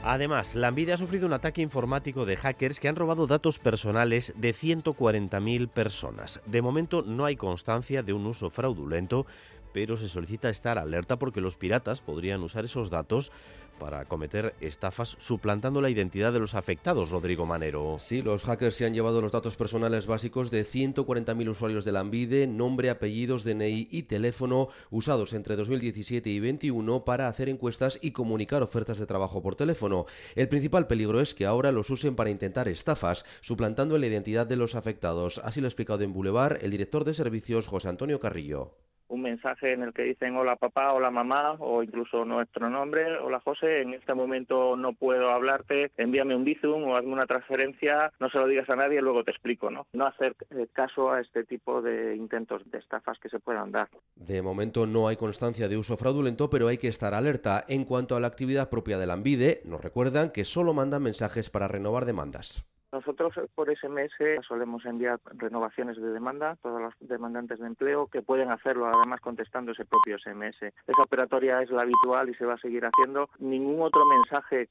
Además, 0.03 0.57
la 0.57 0.72
Nvidia 0.72 0.94
ha 0.94 0.96
sufrido 0.96 1.26
un 1.26 1.35
ataque 1.35 1.62
informático 1.62 2.26
de 2.26 2.37
hackers 2.37 2.81
que 2.81 2.88
han 2.88 2.96
robado 2.96 3.29
datos 3.29 3.61
personales 3.61 4.35
de 4.37 4.53
140.000 4.53 5.68
personas. 5.68 6.40
De 6.46 6.62
momento 6.62 7.03
no 7.07 7.26
hay 7.26 7.37
constancia 7.37 8.03
de 8.03 8.12
un 8.12 8.26
uso 8.26 8.50
fraudulento, 8.50 9.24
pero 9.72 9.96
se 9.96 10.09
solicita 10.09 10.50
estar 10.50 10.78
alerta 10.78 11.18
porque 11.18 11.40
los 11.40 11.56
piratas 11.56 12.00
podrían 12.00 12.42
usar 12.42 12.64
esos 12.64 12.90
datos 12.90 13.33
para 13.80 14.04
cometer 14.04 14.54
estafas 14.61 15.16
suplantando 15.18 15.80
la 15.80 15.88
identidad 15.88 16.33
de 16.33 16.38
los 16.38 16.54
afectados, 16.54 17.11
Rodrigo 17.11 17.46
Manero. 17.46 17.96
Sí, 17.98 18.22
los 18.22 18.44
hackers 18.44 18.76
se 18.76 18.85
han 18.85 18.92
llevado 18.92 19.22
los 19.22 19.33
datos 19.33 19.56
personales 19.56 20.06
básicos 20.06 20.50
de 20.50 20.64
140.000 20.64 21.48
usuarios 21.48 21.85
de 21.85 21.92
la 21.92 22.00
Ambide, 22.00 22.46
nombre, 22.46 22.90
apellidos, 22.90 23.42
DNI 23.42 23.88
y 23.90 24.02
teléfono 24.02 24.68
usados 24.90 25.33
entre 25.33 25.56
2017 25.56 26.28
y 26.28 26.38
2021 26.38 27.04
para 27.04 27.26
hacer 27.26 27.48
encuestas 27.48 27.98
y 28.02 28.11
comunicar 28.12 28.62
ofertas 28.62 28.98
de 28.98 29.06
trabajo 29.06 29.42
por 29.42 29.56
teléfono. 29.56 30.04
El 30.37 30.48
principal 30.48 30.87
peligro 30.87 31.20
es 31.20 31.35
que 31.35 31.46
ahora 31.46 31.72
los 31.72 31.88
usen 31.88 32.14
para 32.14 32.30
intentar 32.30 32.68
estafas, 32.68 33.24
suplantando 33.40 33.96
la 33.96 34.06
identidad 34.06 34.46
de 34.46 34.56
los 34.56 34.74
afectados. 34.74 35.40
Así 35.42 35.61
lo 35.61 35.66
ha 35.66 35.68
explicado 35.68 36.04
en 36.04 36.12
Boulevard 36.12 36.59
el 36.62 36.70
director 36.70 37.04
de 37.04 37.14
servicios 37.14 37.66
José 37.66 37.88
Antonio 37.88 38.20
Carrillo. 38.20 38.89
Un 39.11 39.23
mensaje 39.23 39.73
en 39.73 39.83
el 39.83 39.92
que 39.92 40.03
dicen 40.03 40.37
hola 40.37 40.57
papá, 40.57 40.92
hola 40.92 41.11
mamá 41.11 41.57
o 41.59 41.83
incluso 41.83 42.25
nuestro 42.25 42.70
nombre, 42.70 43.18
hola 43.18 43.40
José, 43.40 43.83
en 43.83 43.94
este 43.94 44.14
momento 44.14 44.77
no 44.77 44.92
puedo 44.92 45.29
hablarte, 45.29 45.90
envíame 45.96 46.35
un 46.35 46.44
bizum 46.44 46.85
o 46.85 46.96
hazme 46.96 47.12
una 47.12 47.27
transferencia, 47.27 48.12
no 48.20 48.31
se 48.31 48.38
lo 48.38 48.46
digas 48.46 48.68
a 48.70 48.77
nadie, 48.77 49.03
luego 49.03 49.25
te 49.25 49.33
explico, 49.33 49.70
¿no? 49.70 49.87
No 49.92 50.07
hacer 50.07 50.37
eh, 50.51 50.68
caso 50.73 51.11
a 51.11 51.20
este 51.20 51.44
tipo 51.44 51.83
de 51.83 52.16
intentos 52.16 52.62
de 52.70 52.79
estafas 52.79 53.18
que 53.18 53.29
se 53.29 53.40
puedan 53.40 53.73
dar. 53.73 53.88
De 54.14 54.42
momento 54.42 54.87
no 54.87 55.09
hay 55.09 55.16
constancia 55.16 55.68
de 55.68 55.77
uso 55.77 55.96
fraudulento, 55.96 56.49
pero 56.49 56.68
hay 56.68 56.79
que 56.79 56.88
estar 56.88 57.14
alerta. 57.14 57.64
En 57.68 57.85
cuanto 57.85 58.16
a 58.16 58.20
la 58.20 58.29
actividad 58.29 58.70
propia 58.70 58.99
de 58.99 59.07
la 59.07 59.14
Ambide, 59.14 59.62
nos 59.64 59.83
recuerdan 59.83 60.31
que 60.31 60.44
solo 60.44 60.73
mandan 60.73 61.03
mensajes 61.03 61.51
para 61.51 61.68
renovar 61.68 62.05
demandas. 62.05 62.64
Nosotros 62.92 63.37
eh, 63.37 63.46
por 63.55 63.74
SMS 63.74 64.12
solemos 64.46 64.85
enviar 64.85 65.20
renovaciones 65.37 65.96
de 65.96 66.11
demanda, 66.11 66.57
todos 66.62 66.81
los 66.81 66.94
demandantes 67.00 67.59
de 67.61 67.66
empleo 67.66 68.09
que 68.09 68.22
pueden 68.22 68.50
hacerlo 68.50 68.87
además 68.87 69.20
contestando 69.20 69.72
ese 69.72 69.85
propio 69.85 70.18
SMS. 70.18 70.62
Esa 70.62 71.03
operatoria 71.03 71.62
es 71.62 71.70
la 71.70 71.83
habitual 71.83 72.29
y 72.29 72.35
se 72.35 72.44
va 72.44 72.55
a 72.55 72.59
seguir 72.59 72.85
haciendo. 72.85 73.29
Ningún 73.38 73.81
otro 73.83 74.03
mensaje 74.07 74.68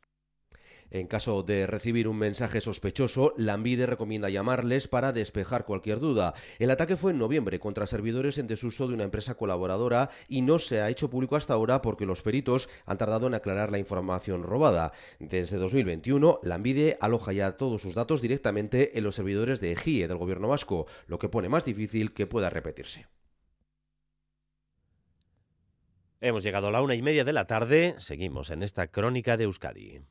en 0.91 1.07
caso 1.07 1.43
de 1.43 1.67
recibir 1.67 2.07
un 2.07 2.17
mensaje 2.17 2.61
sospechoso, 2.61 3.33
la 3.37 3.53
Ambide 3.53 3.85
recomienda 3.85 4.29
llamarles 4.29 4.87
para 4.87 5.11
despejar 5.11 5.65
cualquier 5.65 5.99
duda. 5.99 6.33
El 6.57 6.71
ataque 6.71 6.97
fue 6.97 7.11
en 7.11 7.19
noviembre 7.19 7.59
contra 7.59 7.87
servidores 7.87 8.37
en 8.37 8.47
desuso 8.47 8.87
de 8.87 8.93
una 8.93 9.03
empresa 9.03 9.35
colaboradora 9.35 10.09
y 10.27 10.41
no 10.41 10.59
se 10.59 10.81
ha 10.81 10.89
hecho 10.89 11.09
público 11.09 11.35
hasta 11.35 11.53
ahora 11.53 11.81
porque 11.81 12.05
los 12.05 12.21
peritos 12.21 12.69
han 12.85 12.97
tardado 12.97 13.27
en 13.27 13.33
aclarar 13.33 13.71
la 13.71 13.79
información 13.79 14.43
robada. 14.43 14.91
Desde 15.19 15.57
2021, 15.57 16.39
la 16.43 16.55
Ambide 16.55 16.97
aloja 17.01 17.33
ya 17.33 17.57
todos 17.57 17.81
sus 17.81 17.95
datos 17.95 18.21
directamente 18.21 18.97
en 18.97 19.03
los 19.03 19.15
servidores 19.15 19.61
de 19.61 19.71
EGIE 19.73 20.07
del 20.07 20.17
gobierno 20.17 20.47
vasco, 20.47 20.87
lo 21.07 21.19
que 21.19 21.29
pone 21.29 21.49
más 21.49 21.65
difícil 21.65 22.13
que 22.13 22.27
pueda 22.27 22.49
repetirse. 22.49 23.07
Hemos 26.21 26.43
llegado 26.43 26.67
a 26.67 26.71
la 26.71 26.81
una 26.81 26.95
y 26.95 27.01
media 27.01 27.23
de 27.23 27.31
la 27.31 27.47
tarde. 27.47 27.95
Seguimos 27.97 28.49
en 28.49 28.61
esta 28.61 28.87
crónica 28.87 29.37
de 29.37 29.45
Euskadi. 29.45 30.01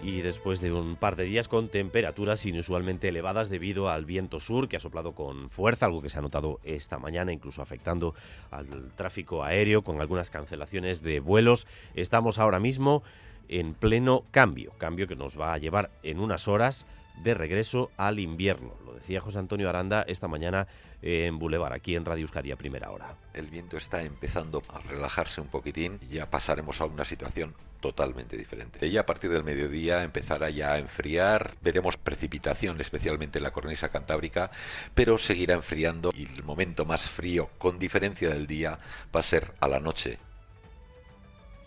Y 0.00 0.20
después 0.22 0.60
de 0.60 0.72
un 0.72 0.96
par 0.96 1.16
de 1.16 1.24
días 1.24 1.48
con 1.48 1.68
temperaturas 1.68 2.44
inusualmente 2.46 3.08
elevadas 3.08 3.48
debido 3.48 3.90
al 3.90 4.04
viento 4.04 4.40
sur 4.40 4.68
que 4.68 4.76
ha 4.76 4.80
soplado 4.80 5.12
con 5.12 5.50
fuerza, 5.50 5.86
algo 5.86 6.02
que 6.02 6.08
se 6.08 6.18
ha 6.18 6.22
notado 6.22 6.60
esta 6.64 6.98
mañana, 6.98 7.32
incluso 7.32 7.62
afectando 7.62 8.14
al 8.50 8.92
tráfico 8.94 9.42
aéreo 9.44 9.82
con 9.82 10.00
algunas 10.00 10.30
cancelaciones 10.30 11.02
de 11.02 11.20
vuelos. 11.20 11.66
Estamos 11.94 12.38
ahora 12.38 12.60
mismo 12.60 13.02
en 13.48 13.74
pleno 13.74 14.24
cambio, 14.30 14.72
cambio 14.78 15.08
que 15.08 15.16
nos 15.16 15.38
va 15.38 15.52
a 15.52 15.58
llevar 15.58 15.90
en 16.02 16.20
unas 16.20 16.48
horas 16.48 16.86
de 17.22 17.34
regreso 17.34 17.90
al 17.96 18.20
invierno. 18.20 18.74
Lo 18.84 18.94
decía 18.94 19.20
José 19.20 19.38
Antonio 19.38 19.68
Aranda 19.68 20.02
esta 20.02 20.28
mañana 20.28 20.68
en 21.02 21.38
Boulevard, 21.38 21.72
aquí 21.72 21.96
en 21.96 22.04
Radio 22.04 22.22
Euskadi 22.22 22.52
a 22.52 22.56
primera 22.56 22.90
hora. 22.90 23.16
El 23.34 23.46
viento 23.46 23.76
está 23.76 24.02
empezando 24.02 24.62
a 24.72 24.80
relajarse 24.80 25.40
un 25.40 25.48
poquitín 25.48 25.98
ya 26.08 26.30
pasaremos 26.30 26.80
a 26.80 26.84
una 26.84 27.04
situación 27.04 27.54
totalmente 27.80 28.36
diferente. 28.36 28.86
Y 28.86 28.96
a 28.96 29.06
partir 29.06 29.30
del 29.30 29.44
mediodía 29.44 30.02
empezará 30.02 30.50
ya 30.50 30.72
a 30.72 30.78
enfriar, 30.78 31.54
veremos 31.62 31.96
precipitación 31.96 32.80
especialmente 32.80 33.38
en 33.38 33.44
la 33.44 33.52
cornisa 33.52 33.90
cantábrica, 33.90 34.50
pero 34.94 35.18
seguirá 35.18 35.54
enfriando 35.54 36.12
y 36.14 36.24
el 36.24 36.44
momento 36.44 36.84
más 36.84 37.08
frío 37.08 37.50
con 37.58 37.78
diferencia 37.78 38.28
del 38.30 38.46
día 38.46 38.78
va 39.14 39.20
a 39.20 39.22
ser 39.22 39.54
a 39.60 39.68
la 39.68 39.80
noche. 39.80 40.18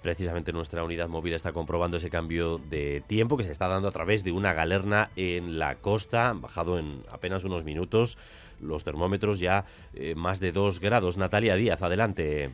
Precisamente 0.01 0.51
nuestra 0.51 0.83
unidad 0.83 1.09
móvil 1.09 1.33
está 1.33 1.53
comprobando 1.53 1.97
ese 1.97 2.09
cambio 2.09 2.57
de 2.57 3.03
tiempo 3.05 3.37
que 3.37 3.43
se 3.43 3.51
está 3.51 3.67
dando 3.67 3.87
a 3.87 3.91
través 3.91 4.23
de 4.23 4.31
una 4.31 4.51
galerna 4.51 5.11
en 5.15 5.59
la 5.59 5.75
costa, 5.75 6.29
han 6.29 6.41
bajado 6.41 6.79
en 6.79 7.03
apenas 7.11 7.43
unos 7.43 7.63
minutos 7.63 8.17
los 8.59 8.83
termómetros 8.83 9.39
ya 9.39 9.65
eh, 9.93 10.15
más 10.15 10.39
de 10.39 10.51
2 10.51 10.79
grados. 10.79 11.17
Natalia 11.17 11.55
Díaz, 11.55 11.81
adelante. 11.81 12.51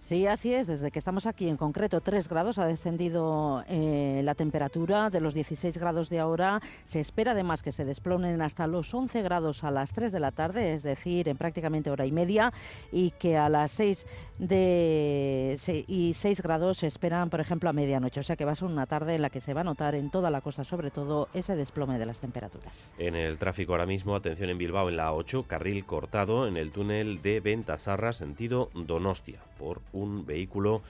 Sí, 0.00 0.26
así 0.26 0.54
es. 0.54 0.66
Desde 0.66 0.90
que 0.90 0.98
estamos 0.98 1.26
aquí, 1.26 1.48
en 1.48 1.56
concreto, 1.56 2.00
3 2.00 2.26
grados 2.28 2.58
ha 2.58 2.64
descendido 2.64 3.62
eh, 3.68 4.22
la 4.24 4.34
temperatura 4.34 5.10
de 5.10 5.20
los 5.20 5.34
16 5.34 5.76
grados 5.78 6.08
de 6.08 6.18
ahora. 6.18 6.60
Se 6.84 7.00
espera 7.00 7.32
además 7.32 7.62
que 7.62 7.70
se 7.70 7.84
desplomen 7.84 8.40
hasta 8.42 8.66
los 8.66 8.92
11 8.92 9.22
grados 9.22 9.62
a 9.62 9.70
las 9.70 9.92
3 9.92 10.10
de 10.10 10.20
la 10.20 10.32
tarde, 10.32 10.72
es 10.72 10.82
decir, 10.82 11.28
en 11.28 11.36
prácticamente 11.36 11.90
hora 11.90 12.06
y 12.06 12.12
media, 12.12 12.52
y 12.90 13.10
que 13.12 13.36
a 13.36 13.48
las 13.48 13.72
6 13.72 14.06
de 14.38 15.58
y 15.86 16.14
6 16.14 16.42
grados 16.42 16.78
se 16.78 16.86
esperan, 16.86 17.28
por 17.28 17.40
ejemplo, 17.40 17.68
a 17.68 17.72
medianoche. 17.72 18.20
O 18.20 18.22
sea 18.22 18.36
que 18.36 18.46
va 18.46 18.52
a 18.52 18.56
ser 18.56 18.68
una 18.68 18.86
tarde 18.86 19.16
en 19.16 19.22
la 19.22 19.30
que 19.30 19.40
se 19.40 19.52
va 19.52 19.60
a 19.60 19.64
notar 19.64 19.94
en 19.94 20.10
toda 20.10 20.30
la 20.30 20.40
costa, 20.40 20.64
sobre 20.64 20.90
todo, 20.90 21.28
ese 21.34 21.56
desplome 21.56 21.98
de 21.98 22.06
las 22.06 22.20
temperaturas. 22.20 22.84
En 22.98 23.14
el 23.14 23.38
tráfico 23.38 23.72
ahora 23.72 23.86
mismo, 23.86 24.16
atención 24.16 24.48
en 24.48 24.58
Bilbao, 24.58 24.88
en 24.88 24.96
la 24.96 25.12
8, 25.12 25.44
carril 25.46 25.84
cortado 25.84 26.48
en 26.48 26.56
el 26.56 26.72
túnel 26.72 27.20
de 27.20 27.40
Ventasarra, 27.40 28.14
sentido 28.14 28.70
Donostia, 28.74 29.40
por 29.58 29.82
un 29.92 30.26
vehículo 30.26 30.82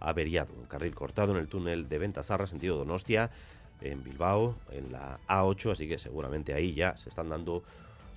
averiado. 0.00 0.52
Un 0.58 0.66
carril 0.66 0.94
cortado 0.94 1.32
en 1.32 1.38
el 1.38 1.48
túnel 1.48 1.88
de 1.88 1.98
Ventasarra, 1.98 2.46
sentido 2.46 2.76
Donostia, 2.76 3.30
en 3.80 4.02
Bilbao, 4.02 4.54
en 4.72 4.92
la 4.92 5.18
A8, 5.28 5.72
así 5.72 5.88
que 5.88 5.98
seguramente 5.98 6.54
ahí 6.54 6.74
ya 6.74 6.96
se 6.96 7.08
están 7.08 7.28
dando 7.28 7.62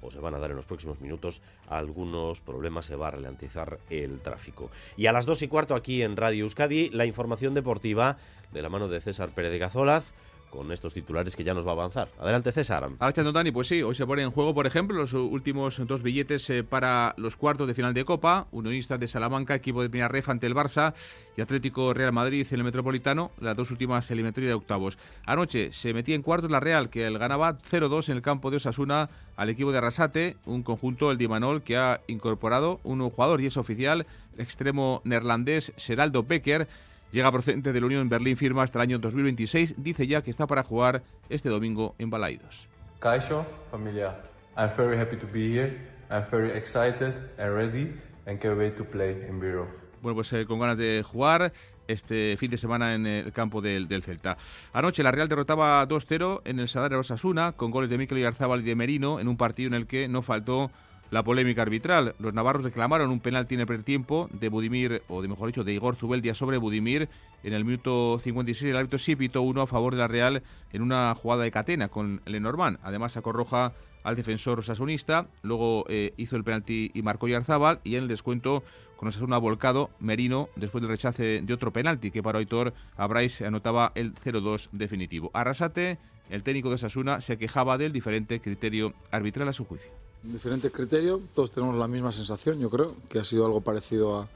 o 0.02 0.10
se 0.10 0.20
van 0.20 0.34
a 0.34 0.40
dar 0.40 0.50
en 0.50 0.56
los 0.56 0.66
próximos 0.66 1.00
minutos 1.00 1.42
algunos 1.70 2.42
problemas, 2.42 2.86
se 2.86 2.96
va 2.96 3.10
a 3.10 3.12
ralentizar 3.12 3.78
el 3.90 4.20
tráfico. 4.20 4.72
Y 4.98 5.06
a 5.06 5.12
las 5.12 5.26
dos 5.26 5.42
y 5.44 5.48
cuarto 5.48 5.76
aquí 5.76 6.02
en 6.02 6.18
Radio 6.18 6.44
Euskadi, 6.44 6.90
la 6.90 7.06
información 7.06 7.54
deportiva 7.54 8.18
de 8.52 8.62
la 8.64 8.70
mano 8.70 8.88
de 8.88 9.00
César 9.00 9.30
Pérez 9.30 9.52
de 9.52 9.60
Gazolaz 9.60 10.14
con 10.52 10.72
estos 10.72 10.94
titulares 10.94 11.36
que 11.36 11.44
ya 11.44 11.56
nos 11.56 11.66
va 11.66 11.70
a 11.70 11.74
avanzar. 11.74 12.10
Adelante, 12.20 12.52
César. 12.52 12.88
Adelante, 13.00 13.32
Dani. 13.32 13.52
Pues 13.52 13.68
sí, 13.68 13.82
hoy 13.82 13.96
se 13.96 14.06
ponen 14.06 14.26
en 14.26 14.32
juego, 14.32 14.54
por 14.54 14.68
ejemplo, 14.68 14.96
los 14.96 15.14
últimos 15.14 15.82
dos 15.88 16.04
billetes 16.04 16.48
eh, 16.52 16.64
para 16.64 17.16
los 17.18 17.36
cuartos 17.36 17.68
de 17.68 17.74
final 17.74 17.94
de 17.94 18.06
Copa. 18.06 18.48
Unionistas 18.52 19.00
de 19.00 19.08
Salamanca, 19.08 19.56
equipo 19.56 19.82
de 19.82 19.90
primera 19.90 20.10
ref 20.10 20.30
ante 20.30 20.46
el 20.46 20.54
Barça 20.54 20.94
y 21.36 21.42
Atlético 21.42 21.94
Real 21.94 22.12
Madrid 22.12 22.46
en 22.52 22.60
el 22.60 22.64
Metropolitano, 22.64 23.32
las 23.40 23.56
dos 23.56 23.72
últimas 23.72 24.12
eliminatorias 24.12 24.52
de 24.52 24.56
octavos. 24.56 24.98
Anoche 25.26 25.72
se 25.72 25.94
metía 25.94 26.16
en 26.16 26.22
cuartos 26.22 26.52
la 26.52 26.60
Real, 26.60 26.90
que 26.90 27.08
el 27.08 27.18
ganaba 27.18 27.58
0-2 27.58 28.10
en 28.10 28.18
el 28.18 28.22
campo 28.22 28.52
de 28.52 28.58
Osasuna 28.58 29.10
al 29.38 29.50
equipo 29.50 29.72
de 29.72 29.78
Arrasate, 29.78 30.36
un 30.46 30.64
conjunto, 30.64 31.10
el 31.10 31.18
Dimanol, 31.18 31.64
que 31.64 31.78
ha 31.78 32.02
incorporado 32.08 32.80
un 32.84 33.10
jugador 33.10 33.42
y 33.42 33.46
es 33.46 33.58
oficial, 33.58 34.06
el 34.36 34.42
extremo 34.42 35.02
neerlandés 35.06 35.74
Geraldo 35.78 36.24
Becker 36.24 36.68
Llega 37.12 37.32
procedente 37.32 37.74
de 37.74 37.80
la 37.80 37.86
Unión 37.88 38.08
Berlín, 38.08 38.38
firma 38.38 38.64
hasta 38.64 38.80
el 38.80 38.84
año 38.84 39.00
2026. 39.00 39.76
Dice 39.78 40.08
ya 40.08 40.22
que 40.22 40.32
está 40.32 40.48
para 40.48 40.64
jugar 40.64 41.04
este 41.30 41.50
domingo 41.50 41.94
en 42.00 42.10
Balaidos. 42.10 42.68
Caixo, 43.00 43.46
familia. 43.70 44.16
I'm 44.58 44.72
very 44.78 44.98
happy 44.98 45.18
to 45.18 45.28
be 45.28 45.52
here. 45.54 45.78
I'm 46.10 46.26
very 46.32 46.52
excited 46.52 47.14
and 47.38 47.56
ready 47.56 47.94
and 48.26 48.40
can't 48.40 48.58
wait 48.58 48.76
to 48.78 48.86
play 48.86 49.12
in 49.28 49.40
Biro. 49.40 49.68
Bueno, 50.02 50.16
pues 50.16 50.32
eh, 50.34 50.46
con 50.46 50.60
ganas 50.60 50.78
de 50.78 51.04
jugar 51.04 51.52
este 51.88 52.38
fin 52.38 52.50
de 52.50 52.58
semana 52.58 52.96
en 52.96 53.06
el 53.06 53.34
campo 53.34 53.62
del, 53.62 53.88
del 53.88 54.04
Celta. 54.04 54.38
Anoche 54.72 55.04
la 55.04 55.12
Real 55.12 55.28
derrotaba 55.28 55.88
2-0 55.88 56.42
en 56.46 56.60
el 56.60 56.70
Sadar 56.70 56.94
Osasuna 56.96 57.52
con 57.54 57.72
goles 57.72 57.90
de 57.90 57.98
Mikel 57.98 58.20
Yarzábal 58.20 58.62
y 58.62 58.64
de 58.64 58.76
Merino 58.76 59.20
en 59.20 59.28
un 59.28 59.38
partido 59.38 59.68
en 59.68 59.74
el 59.74 59.88
que 59.88 60.08
no 60.08 60.22
faltó 60.22 60.72
la 61.12 61.24
polémica 61.24 61.62
arbitral. 61.62 62.16
Los 62.18 62.34
navarros 62.34 62.64
reclamaron 62.64 63.12
un 63.12 63.20
penalti 63.20 63.54
en 63.54 63.60
el 63.60 63.68
primer 63.68 63.86
tiempo 63.86 64.30
de 64.32 64.50
Budimir, 64.50 65.04
o 65.10 65.22
de 65.22 65.28
mejor 65.28 65.48
dicho, 65.48 65.64
de 65.64 65.74
Igor 65.74 65.96
Zubeldia 65.96 66.34
sobre 66.34 66.58
Budimir. 66.58 67.10
En 67.44 67.54
el 67.54 67.66
minuto 67.66 68.18
56 68.18 68.72
el 68.72 68.78
árbitro 68.78 68.98
sí 68.98 69.16
pitó 69.16 69.42
uno 69.42 69.62
a 69.62 69.68
favor 69.68 69.94
de 69.94 70.00
la 70.00 70.08
Real 70.08 70.42
en 70.72 70.82
una 70.82 71.14
jugada 71.14 71.44
de 71.44 71.52
catena 71.52 71.90
con 71.90 72.22
Lenormand. 72.26 72.80
Además 72.82 73.12
sacó 73.12 73.34
roja 73.34 73.74
al 74.04 74.16
defensor 74.16 74.60
osasunista, 74.60 75.28
luego 75.44 75.86
eh, 75.88 76.14
hizo 76.18 76.36
el 76.36 76.44
penalti 76.44 76.90
y 76.94 77.02
marcó 77.04 77.28
Yarzábal 77.28 77.82
y 77.84 77.98
en 77.98 78.04
el 78.04 78.08
descuento 78.08 78.64
con 78.96 79.10
Osasuna 79.10 79.38
volcado 79.38 79.92
Merino 80.00 80.50
después 80.56 80.82
del 80.82 80.90
rechace 80.90 81.42
de 81.42 81.54
otro 81.54 81.72
penalti 81.72 82.10
que 82.10 82.24
para 82.24 82.40
Aitor 82.40 82.74
Abrais 82.98 83.42
anotaba 83.42 83.92
el 83.94 84.16
0-2 84.16 84.70
definitivo. 84.72 85.30
Arrasate, 85.34 86.00
el 86.30 86.42
técnico 86.42 86.70
de 86.70 86.76
Osasuna, 86.76 87.22
se 87.22 87.38
quejaba 87.38 87.78
del 87.78 87.92
diferente 87.92 88.40
criterio 88.40 88.94
arbitral 89.12 89.50
a 89.50 89.54
su 89.54 89.66
juicio 89.66 89.92
diferente 90.24 90.72
criterio, 90.72 91.22
todos 91.34 91.52
tenemos 91.52 91.76
la 91.76 91.88
misma 91.88 92.12
sensación, 92.12 92.60
yo 92.60 92.70
creo, 92.70 92.96
que 93.10 93.20
ha 93.20 93.24
sido 93.24 93.46
algo 93.46 93.62
parecido 93.62 94.28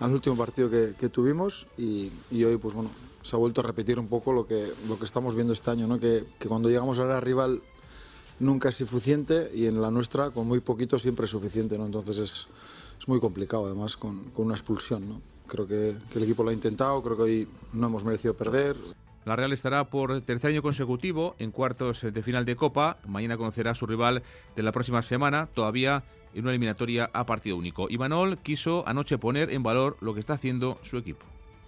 al 0.00 0.12
último 0.12 0.36
partido 0.36 0.70
que, 0.70 1.08
tuvimos 1.08 1.66
y, 1.78 2.10
hoy 2.32 2.56
pues 2.56 2.74
bueno, 2.74 2.90
se 3.22 3.36
ha 3.36 3.38
vuelto 3.38 3.60
a 3.60 3.64
repetir 3.64 3.98
un 3.98 4.08
poco 4.08 4.32
lo 4.32 4.46
que, 4.46 4.72
lo 4.88 4.98
que 4.98 5.04
estamos 5.04 5.34
viendo 5.34 5.52
este 5.52 5.70
año, 5.70 5.86
¿no? 5.86 5.98
que, 5.98 6.24
cuando 6.48 6.68
llegamos 6.68 6.98
a 6.98 7.04
la 7.04 7.20
rival 7.20 7.62
nunca 8.40 8.68
es 8.68 8.74
suficiente 8.74 9.50
y 9.54 9.66
en 9.66 9.80
la 9.80 9.90
nuestra 9.90 10.30
con 10.30 10.48
muy 10.48 10.60
poquito 10.60 10.98
siempre 10.98 11.26
es 11.26 11.30
suficiente, 11.30 11.78
¿no? 11.78 11.86
entonces 11.86 12.18
es, 12.18 12.48
es 12.98 13.08
muy 13.08 13.20
complicado 13.20 13.66
además 13.66 13.96
con, 13.96 14.24
con 14.30 14.46
una 14.46 14.54
expulsión. 14.54 15.08
¿no? 15.08 15.20
Creo 15.46 15.68
que, 15.68 15.96
que 16.10 16.18
el 16.18 16.24
equipo 16.24 16.42
lo 16.42 16.50
ha 16.50 16.54
intentado, 16.54 17.00
creo 17.02 17.16
que 17.16 17.22
hoy 17.22 17.48
no 17.72 17.86
hemos 17.86 18.04
merecido 18.04 18.34
perder. 18.34 18.76
La 19.24 19.36
Real 19.36 19.52
estará 19.54 19.84
por 19.88 20.22
tercer 20.22 20.50
año 20.50 20.60
consecutivo 20.60 21.34
en 21.38 21.50
cuartos 21.50 22.02
de 22.02 22.22
final 22.22 22.44
de 22.44 22.56
Copa. 22.56 22.98
Mañana 23.06 23.38
conocerá 23.38 23.70
a 23.70 23.74
su 23.74 23.86
rival 23.86 24.22
de 24.54 24.62
la 24.62 24.70
próxima 24.70 25.00
semana, 25.00 25.48
todavía 25.54 26.04
en 26.34 26.42
una 26.42 26.50
eliminatoria 26.50 27.08
a 27.12 27.24
partido 27.24 27.56
único. 27.56 27.88
Imanol 27.88 28.38
quiso 28.38 28.86
anoche 28.86 29.16
poner 29.16 29.50
en 29.50 29.62
valor 29.62 29.96
lo 30.00 30.12
que 30.12 30.20
está 30.20 30.34
haciendo 30.34 30.78
su 30.82 30.98
equipo. 30.98 31.24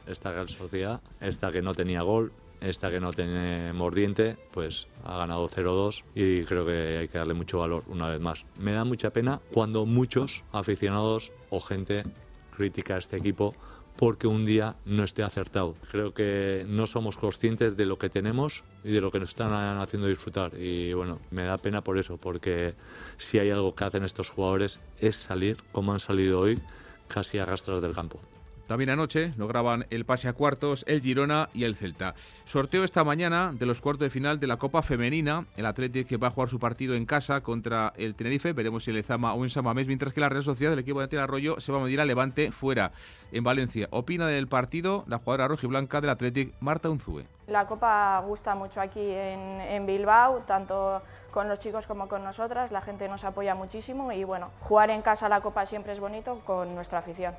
Esta 0.07 0.33
Real 0.33 0.51
Sociedad, 0.51 1.01
esta 1.21 1.51
que 1.51 1.63
no 1.63 1.73
tenía 1.73 2.03
gol, 2.03 2.33
esta 2.61 2.91
que 2.91 3.01
no 3.01 3.11
tiene 3.11 3.73
mordiente, 3.73 4.37
pues 4.51 4.89
ha 5.05 5.17
ganado 5.17 5.47
0-2 5.49 6.05
y 6.15 6.45
creo 6.45 6.65
que 6.65 6.99
hay 6.99 7.09
que 7.09 7.17
darle 7.17 7.35
mucho 7.35 7.59
valor 7.61 7.85
una 7.89 8.09
vez 8.09 8.21
más. 8.21 8.45
Me 8.59 8.73
da 8.73 8.85
mucha 8.85 9.11
pena 9.11 9.41
cuando 9.55 9.87
muchos 9.87 10.45
aficionados 10.53 11.33
o 11.49 11.61
gente 11.61 12.03
critica 12.51 12.95
a 12.95 12.99
este 12.99 13.17
equipo 13.17 13.55
porque 13.97 14.27
un 14.27 14.45
día 14.45 14.77
no 14.85 15.05
esté 15.05 15.23
acertado. 15.23 15.75
Creo 15.91 16.13
que 16.13 16.65
no 16.69 16.87
somos 16.87 17.17
conscientes 17.17 17.77
de 17.77 17.87
lo 17.87 17.99
que 17.99 18.11
tenemos 18.11 18.65
y 18.85 18.93
de 18.93 19.01
lo 19.01 19.11
que 19.11 19.21
nos 19.21 19.31
están 19.31 19.53
haciendo 19.79 20.09
disfrutar. 20.09 20.53
Y 20.59 20.93
bueno, 20.93 21.21
me 21.31 21.45
da 21.45 21.59
pena 21.59 21.83
por 21.83 21.99
eso, 21.99 22.17
porque 22.19 22.75
si 23.17 23.39
hay 23.39 23.51
algo 23.51 23.75
que 23.75 23.85
hacen 23.85 24.05
estos 24.05 24.31
jugadores 24.31 24.81
es 24.99 25.17
salir, 25.17 25.57
como 25.73 25.93
han 25.93 26.01
salido 26.01 26.41
hoy, 26.41 26.61
casi 27.09 27.39
a 27.39 27.47
rastras 27.47 27.81
del 27.81 27.95
campo. 27.95 28.21
También 28.67 28.91
anoche 28.91 29.33
lograban 29.37 29.87
el 29.91 30.05
pase 30.05 30.29
a 30.29 30.33
cuartos 30.33 30.85
el 30.89 31.01
Girona 31.01 31.49
y 31.55 31.65
el 31.65 31.77
Celta. 31.77 32.15
Sorteo 32.45 32.85
esta 32.85 33.05
mañana 33.05 33.53
de 33.53 33.67
los 33.67 33.81
cuartos 33.81 34.07
de 34.07 34.11
final 34.11 34.41
de 34.41 34.47
la 34.47 34.57
Copa 34.57 34.83
Femenina. 34.83 35.47
El 35.57 35.67
Atlético 35.67 36.09
que 36.09 36.17
va 36.17 36.29
a 36.29 36.31
jugar 36.31 36.49
su 36.49 36.59
partido 36.59 36.95
en 36.95 37.07
casa 37.07 37.43
contra 37.43 37.93
el 37.97 38.15
Tenerife. 38.15 38.53
Veremos 38.53 38.85
si 38.85 38.91
el 38.91 39.05
Zama 39.05 39.35
o 39.35 39.45
en 39.45 39.51
Samamés. 39.51 39.87
Mientras 39.87 40.13
que 40.13 40.21
la 40.21 40.29
Real 40.29 40.43
Sociedad 40.43 40.73
del 40.73 40.81
equipo 40.81 41.01
de 41.01 41.09
Tierra 41.09 41.25
Arroyo 41.25 41.61
se 41.61 41.71
va 41.71 41.81
a 41.81 41.85
medir 41.85 42.01
a 42.01 42.05
Levante 42.05 42.51
fuera 42.51 42.93
en 43.31 43.45
Valencia. 43.45 43.89
Opina 43.91 44.27
del 44.27 44.49
partido 44.49 45.05
la 45.07 45.19
jugadora 45.19 45.49
rojiblanca 45.49 46.01
del 46.01 46.11
Atlético, 46.11 46.53
Marta 46.61 46.91
Unzúe. 46.91 47.23
La 47.47 47.67
Copa 47.67 48.21
gusta 48.27 48.57
mucho 48.57 48.81
aquí 48.81 49.01
en 49.09 49.87
Bilbao, 49.87 50.41
tanto 50.47 51.03
con 51.31 51.49
los 51.49 51.61
chicos 51.61 51.87
como 51.87 52.09
con 52.09 52.25
nosotras. 52.25 52.73
La 52.73 52.81
gente 52.81 53.09
nos 53.09 53.23
apoya 53.25 53.55
muchísimo 53.55 54.11
y 54.11 54.25
bueno, 54.25 54.51
jugar 54.61 54.91
en 54.91 55.03
casa 55.03 55.29
la 55.29 55.41
Copa 55.41 55.65
siempre 55.67 55.93
es 55.93 56.01
bonito 56.01 56.41
con 56.45 56.75
nuestra 56.75 56.99
afición 56.99 57.35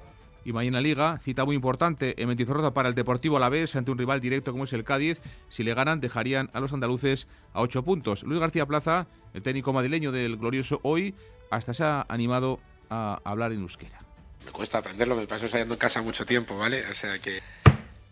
y 0.48 0.54
mañana 0.54 0.80
Liga, 0.80 1.20
cita 1.20 1.43
muy 1.43 1.58
importante 1.58 2.22
en 2.22 2.30
Mendizorroza 2.30 2.74
para 2.74 2.88
el 2.88 2.95
Deportivo 2.95 3.36
Alavés 3.36 3.76
ante 3.76 3.91
un 3.91 3.98
rival 3.98 4.22
directo 4.22 4.54
como 4.54 4.64
es 4.64 4.72
el 4.72 4.86
Cádiz. 4.86 5.20
Si 5.50 5.62
le 5.62 5.74
ganan, 5.74 6.00
dejarían 6.00 6.50
a 6.54 6.62
los 6.62 6.72
andaluces 6.72 7.28
a 7.52 7.60
ocho 7.60 7.84
puntos. 7.84 8.24
Luis 8.24 8.39
García 8.39 8.66
Plaza, 8.66 9.08
el 9.34 9.41
técnico 9.41 9.74
madrileño 9.74 10.14
del 10.14 10.38
Glorioso 10.38 10.80
hoy, 10.84 11.16
hasta 11.52 11.74
se 11.74 11.84
ha 11.84 12.06
animado 12.08 12.62
a 12.89 13.20
hablar 13.26 13.52
en 13.52 13.60
euskera. 13.60 14.00
Me 14.45 14.52
cuesta 14.52 14.78
aprenderlo, 14.78 15.18
me 15.18 15.28
paso 15.28 15.50
saliendo 15.50 15.74
en 15.74 15.80
casa 15.82 16.02
mucho 16.02 16.26
tiempo, 16.26 16.58
¿vale? 16.58 16.86
O 16.89 16.93
sea 16.93 17.20
que... 17.20 17.41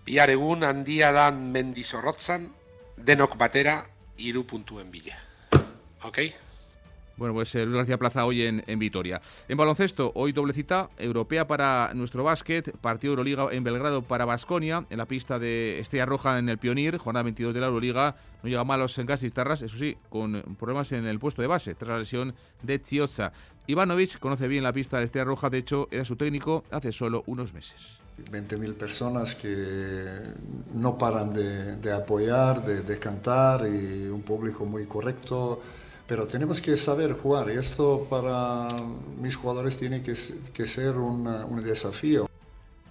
Piaregun 0.03 0.65
andía 0.65 1.13
dan 1.13 1.53
mendizorrotzan, 1.53 2.51
denok 2.97 3.37
batera, 3.37 3.87
iru 4.17 4.45
en 4.81 4.91
villa. 4.91 5.17
¿Ok? 6.01 6.19
Bueno, 7.17 7.33
pues 7.33 7.55
eh, 7.55 7.65
Luis 7.65 7.77
García 7.77 7.97
Plaza 7.97 8.25
hoy 8.25 8.43
en, 8.43 8.63
en, 8.67 8.77
Vitoria. 8.77 9.21
En 9.47 9.57
baloncesto, 9.57 10.11
hoy 10.15 10.33
doble 10.33 10.53
cita 10.53 10.89
europea 10.97 11.47
para 11.47 11.91
nuestro 11.93 12.23
básquet, 12.25 12.75
partido 12.77 13.11
Euroliga 13.13 13.47
en 13.51 13.63
Belgrado 13.63 14.01
para 14.01 14.25
Basconia, 14.25 14.85
en 14.89 14.97
la 14.97 15.05
pista 15.05 15.39
de 15.39 15.79
Estrella 15.79 16.05
Roja 16.05 16.37
en 16.39 16.49
el 16.49 16.57
Pionir, 16.57 16.97
jornada 16.97 17.23
22 17.23 17.53
de 17.53 17.59
la 17.61 17.67
Euroliga. 17.67 18.17
No 18.43 18.49
llega 18.49 18.63
malos 18.65 18.97
en 18.97 19.07
y 19.21 19.29
Tarras, 19.29 19.61
eso 19.61 19.77
sí, 19.77 19.97
con 20.09 20.57
problemas 20.59 20.91
en 20.91 21.05
el 21.05 21.19
puesto 21.19 21.41
de 21.41 21.47
base, 21.47 21.73
tras 21.73 21.89
la 21.89 21.99
lesión 21.99 22.35
de 22.61 22.81
Chiozza. 22.81 23.31
Ivanovic 23.65 24.19
conoce 24.19 24.47
bien 24.47 24.63
la 24.63 24.73
pista 24.73 24.99
de 24.99 25.05
Estrella 25.05 25.25
Roja, 25.25 25.49
de 25.49 25.59
hecho, 25.59 25.87
era 25.91 26.03
su 26.03 26.17
técnico 26.17 26.65
hace 26.69 26.91
solo 26.91 27.23
unos 27.27 27.53
meses. 27.53 27.99
20.000 28.31 28.73
personas 28.75 29.35
que 29.35 30.21
no 30.73 30.97
paran 30.97 31.33
de, 31.33 31.77
de 31.77 31.91
apoyar, 31.91 32.63
de, 32.63 32.81
de 32.81 32.99
cantar 32.99 33.67
y 33.67 34.07
un 34.07 34.21
público 34.21 34.65
muy 34.65 34.85
correcto 34.85 35.61
pero 36.07 36.27
tenemos 36.27 36.61
que 36.61 36.77
saber 36.77 37.13
jugar 37.13 37.49
y 37.49 37.57
esto 37.57 38.07
para 38.09 38.67
mis 39.21 39.35
jugadores 39.35 39.77
tiene 39.77 40.01
que, 40.03 40.15
ser 40.15 40.97
un 40.97 41.63
desafío. 41.63 42.27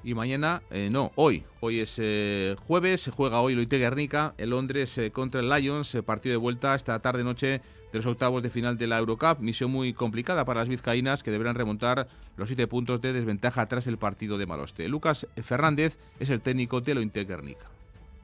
Y 0.04 0.12
mañana, 0.12 0.62
eh, 0.70 0.90
no, 0.92 1.12
hoy, 1.14 1.44
hoy 1.60 1.80
es 1.80 1.94
eh, 1.98 2.56
jueves, 2.66 3.00
se 3.00 3.10
juega 3.10 3.40
hoy 3.40 3.54
Loite 3.54 3.78
Guernica 3.78 4.34
en 4.36 4.50
Londres 4.50 4.98
eh, 4.98 5.10
contra 5.10 5.40
el 5.40 5.48
Lions, 5.48 5.96
partido 6.04 6.32
de 6.32 6.36
vuelta 6.36 6.74
esta 6.74 6.98
tarde-noche 6.98 7.62
de 7.90 7.98
los 7.98 8.04
octavos 8.04 8.42
de 8.42 8.50
final 8.50 8.76
de 8.76 8.86
la 8.86 8.98
Eurocup, 8.98 9.38
misión 9.40 9.70
muy 9.70 9.94
complicada 9.94 10.44
para 10.44 10.60
las 10.60 10.68
vizcaínas 10.68 11.22
que 11.22 11.30
deberán 11.30 11.54
remontar 11.54 12.06
los 12.36 12.50
siete 12.50 12.66
puntos 12.66 13.00
de 13.00 13.14
desventaja 13.14 13.66
tras 13.66 13.86
el 13.86 13.96
partido 13.96 14.36
de 14.36 14.44
Maloste. 14.44 14.88
Lucas 14.88 15.26
Fernández 15.42 15.98
es 16.20 16.28
el 16.28 16.42
técnico 16.42 16.82
de 16.82 16.96
Loite 16.96 17.24
Guernica. 17.24 17.73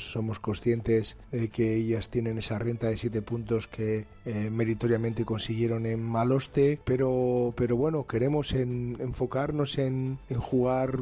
Somos 0.00 0.40
conscientes 0.40 1.18
de 1.30 1.48
que 1.48 1.76
ellas 1.76 2.08
tienen 2.08 2.38
esa 2.38 2.58
renta 2.58 2.88
de 2.88 2.96
siete 2.96 3.22
puntos 3.22 3.66
que 3.66 4.06
eh, 4.24 4.50
meritoriamente 4.50 5.24
consiguieron 5.24 5.86
en 5.86 6.02
Maloste, 6.02 6.80
pero, 6.84 7.52
pero 7.56 7.76
bueno, 7.76 8.06
queremos 8.06 8.52
enfocarnos 8.52 9.78
en, 9.78 10.18
en 10.28 10.38
jugar 10.38 11.00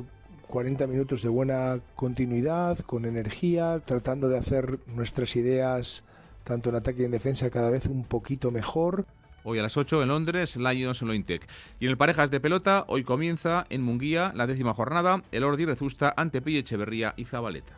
40 0.48 0.86
minutos 0.86 1.22
de 1.22 1.28
buena 1.28 1.80
continuidad, 1.94 2.78
con 2.80 3.04
energía, 3.04 3.80
tratando 3.84 4.28
de 4.28 4.38
hacer 4.38 4.80
nuestras 4.86 5.36
ideas, 5.36 6.04
tanto 6.44 6.70
en 6.70 6.76
ataque 6.76 7.02
y 7.02 7.04
en 7.04 7.10
defensa, 7.10 7.50
cada 7.50 7.70
vez 7.70 7.86
un 7.86 8.04
poquito 8.04 8.50
mejor. 8.50 9.06
Hoy 9.44 9.58
a 9.58 9.62
las 9.62 9.76
8 9.76 10.02
en 10.02 10.08
Londres, 10.08 10.56
Lions 10.56 11.02
Lointec. 11.02 11.46
Y 11.78 11.84
en 11.84 11.92
el 11.92 11.96
Parejas 11.96 12.30
de 12.30 12.40
Pelota, 12.40 12.84
hoy 12.88 13.04
comienza 13.04 13.66
en 13.70 13.82
Munguía 13.82 14.32
la 14.34 14.46
décima 14.46 14.74
jornada, 14.74 15.22
el 15.32 15.44
Ordi 15.44 15.64
Rezusta 15.64 16.12
ante 16.16 16.42
Pille 16.42 16.58
Echeverría 16.58 17.14
y 17.16 17.24
Zabaleta. 17.24 17.77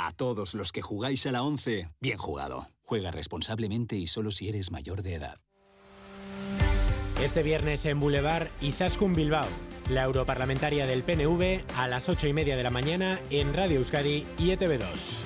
A 0.00 0.12
todos 0.12 0.54
los 0.54 0.70
que 0.70 0.80
jugáis 0.80 1.26
a 1.26 1.32
la 1.32 1.42
11, 1.42 1.90
bien 2.00 2.18
jugado. 2.18 2.68
Juega 2.82 3.10
responsablemente 3.10 3.96
y 3.96 4.06
solo 4.06 4.30
si 4.30 4.48
eres 4.48 4.70
mayor 4.70 5.02
de 5.02 5.14
edad. 5.14 5.40
Este 7.20 7.42
viernes 7.42 7.84
en 7.84 7.98
Boulevard, 7.98 8.46
Izaskun 8.60 9.12
Bilbao, 9.12 9.48
la 9.90 10.04
europarlamentaria 10.04 10.86
del 10.86 11.02
PNV 11.02 11.64
a 11.76 11.88
las 11.88 12.08
8 12.08 12.28
y 12.28 12.32
media 12.32 12.56
de 12.56 12.62
la 12.62 12.70
mañana 12.70 13.18
en 13.30 13.52
Radio 13.52 13.78
Euskadi 13.78 14.24
y 14.38 14.50
ETV2. 14.50 15.24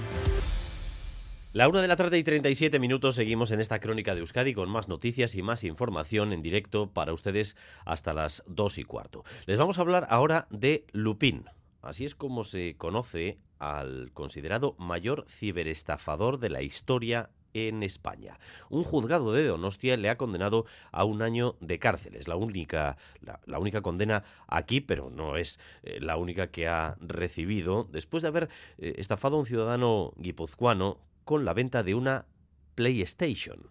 La 1.53 1.69
una 1.69 1.83
de 1.83 1.89
la 1.89 1.97
tarde 1.97 2.17
y 2.17 2.25
37 2.25 2.79
minutos 2.79 3.17
seguimos 3.17 3.51
en 3.51 3.61
esta 3.61 3.79
crónica 3.79 4.15
de 4.15 4.21
Euskadi 4.21 4.55
con 4.55 4.71
más 4.71 4.89
noticias 4.89 5.35
y 5.35 5.43
más 5.43 5.65
información 5.65 6.33
en 6.33 6.41
directo 6.41 6.91
para 6.91 7.13
ustedes 7.13 7.59
hasta 7.85 8.15
las 8.15 8.43
2 8.47 8.79
y 8.79 8.85
cuarto. 8.85 9.23
Les 9.45 9.59
vamos 9.59 9.77
a 9.77 9.83
hablar 9.83 10.07
ahora 10.09 10.49
de 10.49 10.87
Lupin. 10.93 11.45
Así 11.83 12.05
es 12.05 12.15
como 12.15 12.45
se 12.45 12.77
conoce 12.79 13.39
al 13.63 14.11
considerado 14.13 14.75
mayor 14.79 15.25
ciberestafador 15.29 16.41
de 16.41 16.51
la 16.51 16.63
historia 16.63 17.31
en 17.55 17.83
España. 17.83 18.39
Un 18.71 18.83
juzgado 18.83 19.33
de 19.33 19.47
Donostia 19.47 19.97
le 19.97 20.11
ha 20.11 20.17
condenado 20.17 20.67
a 20.91 21.05
un 21.05 21.23
año 21.23 21.57
de 21.61 21.79
cárcel. 21.79 22.17
Es 22.17 22.27
la 22.27 22.35
única, 22.35 22.97
la, 23.21 23.59
única 23.59 23.81
condena 23.83 24.25
aquí, 24.49 24.81
pero 24.81 25.11
no 25.11 25.37
es 25.37 25.61
eh, 25.85 26.01
la 26.01 26.17
única 26.17 26.51
que 26.51 26.67
ha 26.67 26.97
recibido 27.01 27.85
después 27.85 28.23
de 28.23 28.29
haber 28.29 28.49
eh, 28.79 28.95
estafado 28.99 29.37
a 29.37 29.41
un 29.41 29.47
ciudadano 29.47 30.13
guipuzcoano 30.17 30.99
con 31.25 31.45
la 31.45 31.55
venta 31.55 31.85
de 31.85 31.95
una 31.95 32.27
PlayStation. 32.75 33.71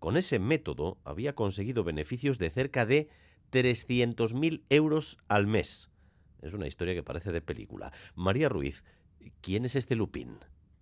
Con 0.00 0.16
ese 0.16 0.38
método 0.38 0.98
había 1.04 1.34
conseguido 1.34 1.84
beneficios 1.84 2.38
de 2.38 2.50
cerca 2.50 2.84
de 2.84 3.08
300.000 3.52 4.64
euros 4.68 5.18
al 5.28 5.46
mes. 5.46 5.90
Es 6.42 6.54
una 6.54 6.66
historia 6.66 6.94
que 6.94 7.02
parece 7.02 7.32
de 7.32 7.40
película. 7.40 7.92
María 8.14 8.48
Ruiz, 8.48 8.82
¿quién 9.40 9.64
es 9.64 9.76
este 9.76 9.94
Lupín? 9.96 10.38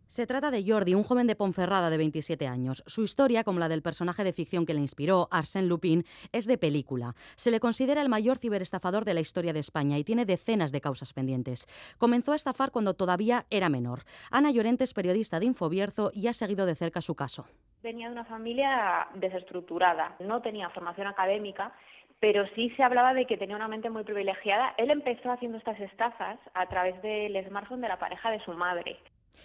Se 0.08 0.26
trata 0.26 0.50
de 0.50 0.64
Jordi, 0.66 0.94
un 0.94 1.02
joven 1.02 1.26
de 1.26 1.36
Ponferrada 1.36 1.90
de 1.90 1.98
27 1.98 2.46
años. 2.46 2.82
Su 2.86 3.02
historia, 3.02 3.44
como 3.44 3.58
la 3.58 3.68
del 3.68 3.82
personaje 3.82 4.24
de 4.24 4.32
ficción 4.32 4.64
que 4.64 4.72
le 4.72 4.80
inspiró, 4.80 5.28
Arsène 5.30 5.66
Lupin, 5.66 6.04
es 6.32 6.46
de 6.46 6.56
película. 6.56 7.14
Se 7.36 7.50
le 7.50 7.60
considera 7.60 8.00
el 8.00 8.08
mayor 8.08 8.38
ciberestafador 8.38 9.04
de 9.04 9.12
la 9.12 9.20
historia 9.20 9.52
de 9.52 9.60
España 9.60 9.98
y 9.98 10.04
tiene 10.04 10.24
decenas 10.24 10.72
de 10.72 10.80
causas 10.80 11.12
pendientes. 11.12 11.66
Comenzó 11.98 12.32
a 12.32 12.36
estafar 12.36 12.70
cuando 12.70 12.94
todavía 12.94 13.44
era 13.50 13.68
menor. 13.68 14.04
Ana 14.30 14.50
Llorente 14.50 14.84
es 14.84 14.94
periodista 14.94 15.40
de 15.40 15.46
Infobierzo 15.46 16.10
y 16.14 16.28
ha 16.28 16.32
seguido 16.32 16.64
de 16.64 16.74
cerca 16.74 17.02
su 17.02 17.14
caso. 17.14 17.44
Venía 17.82 18.06
de 18.06 18.12
una 18.12 18.24
familia 18.24 19.08
desestructurada, 19.14 20.16
no 20.20 20.40
tenía 20.40 20.70
formación 20.70 21.06
académica 21.06 21.74
pero 22.20 22.46
sí 22.54 22.70
se 22.76 22.82
hablaba 22.82 23.14
de 23.14 23.26
que 23.26 23.36
tenía 23.36 23.56
una 23.56 23.68
mente 23.68 23.90
muy 23.90 24.04
privilegiada. 24.04 24.74
Él 24.76 24.90
empezó 24.90 25.30
haciendo 25.30 25.58
estas 25.58 25.80
estafas 25.80 26.38
a 26.54 26.66
través 26.66 27.00
del 27.02 27.36
smartphone 27.46 27.80
de 27.80 27.88
la 27.88 27.98
pareja 27.98 28.30
de 28.30 28.40
su 28.44 28.52
madre. 28.52 28.98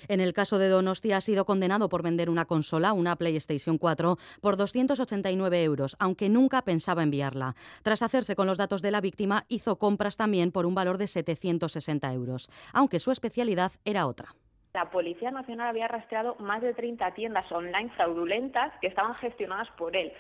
En 0.08 0.20
el 0.20 0.34
caso 0.34 0.58
de 0.58 0.70
Donosti 0.70 1.12
ha 1.12 1.22
sido 1.22 1.46
condenado 1.46 1.88
por 1.88 2.02
vender 2.02 2.30
una 2.30 2.46
consola, 2.46 2.94
una 2.94 3.16
PlayStation 3.16 3.78
4, 3.78 4.18
por 4.42 4.58
289 4.58 5.64
euros, 5.64 5.96
aunque 6.00 6.30
nunca 6.30 6.64
pensaba 6.64 7.04
enviarla. 7.04 7.56
Tras 7.84 8.02
hacerse 8.02 8.36
con 8.36 8.48
los 8.48 8.58
datos 8.58 8.82
de 8.82 8.92
la 8.92 9.02
víctima, 9.02 9.46
hizo 9.50 9.78
compras 9.78 10.18
también 10.18 10.52
por 10.52 10.66
un 10.66 10.76
valor 10.76 10.98
de 10.98 11.08
760 11.08 12.12
euros, 12.14 12.50
aunque 12.74 13.00
su 13.00 13.12
especialidad 13.12 13.72
era 13.86 14.08
otra. 14.08 14.36
La 14.76 14.90
Policía 14.90 15.30
Nacional 15.30 15.68
había 15.68 15.88
rastreado 15.88 16.34
más 16.40 16.64
de 16.64 16.74
30 16.74 17.14
tiendas 17.14 17.52
online 17.52 17.92
fraudulentas 17.96 18.74
que 18.82 18.88
estaban 18.88 19.14
gestionadas 19.16 19.68
por 19.78 19.96
él. 19.96 20.12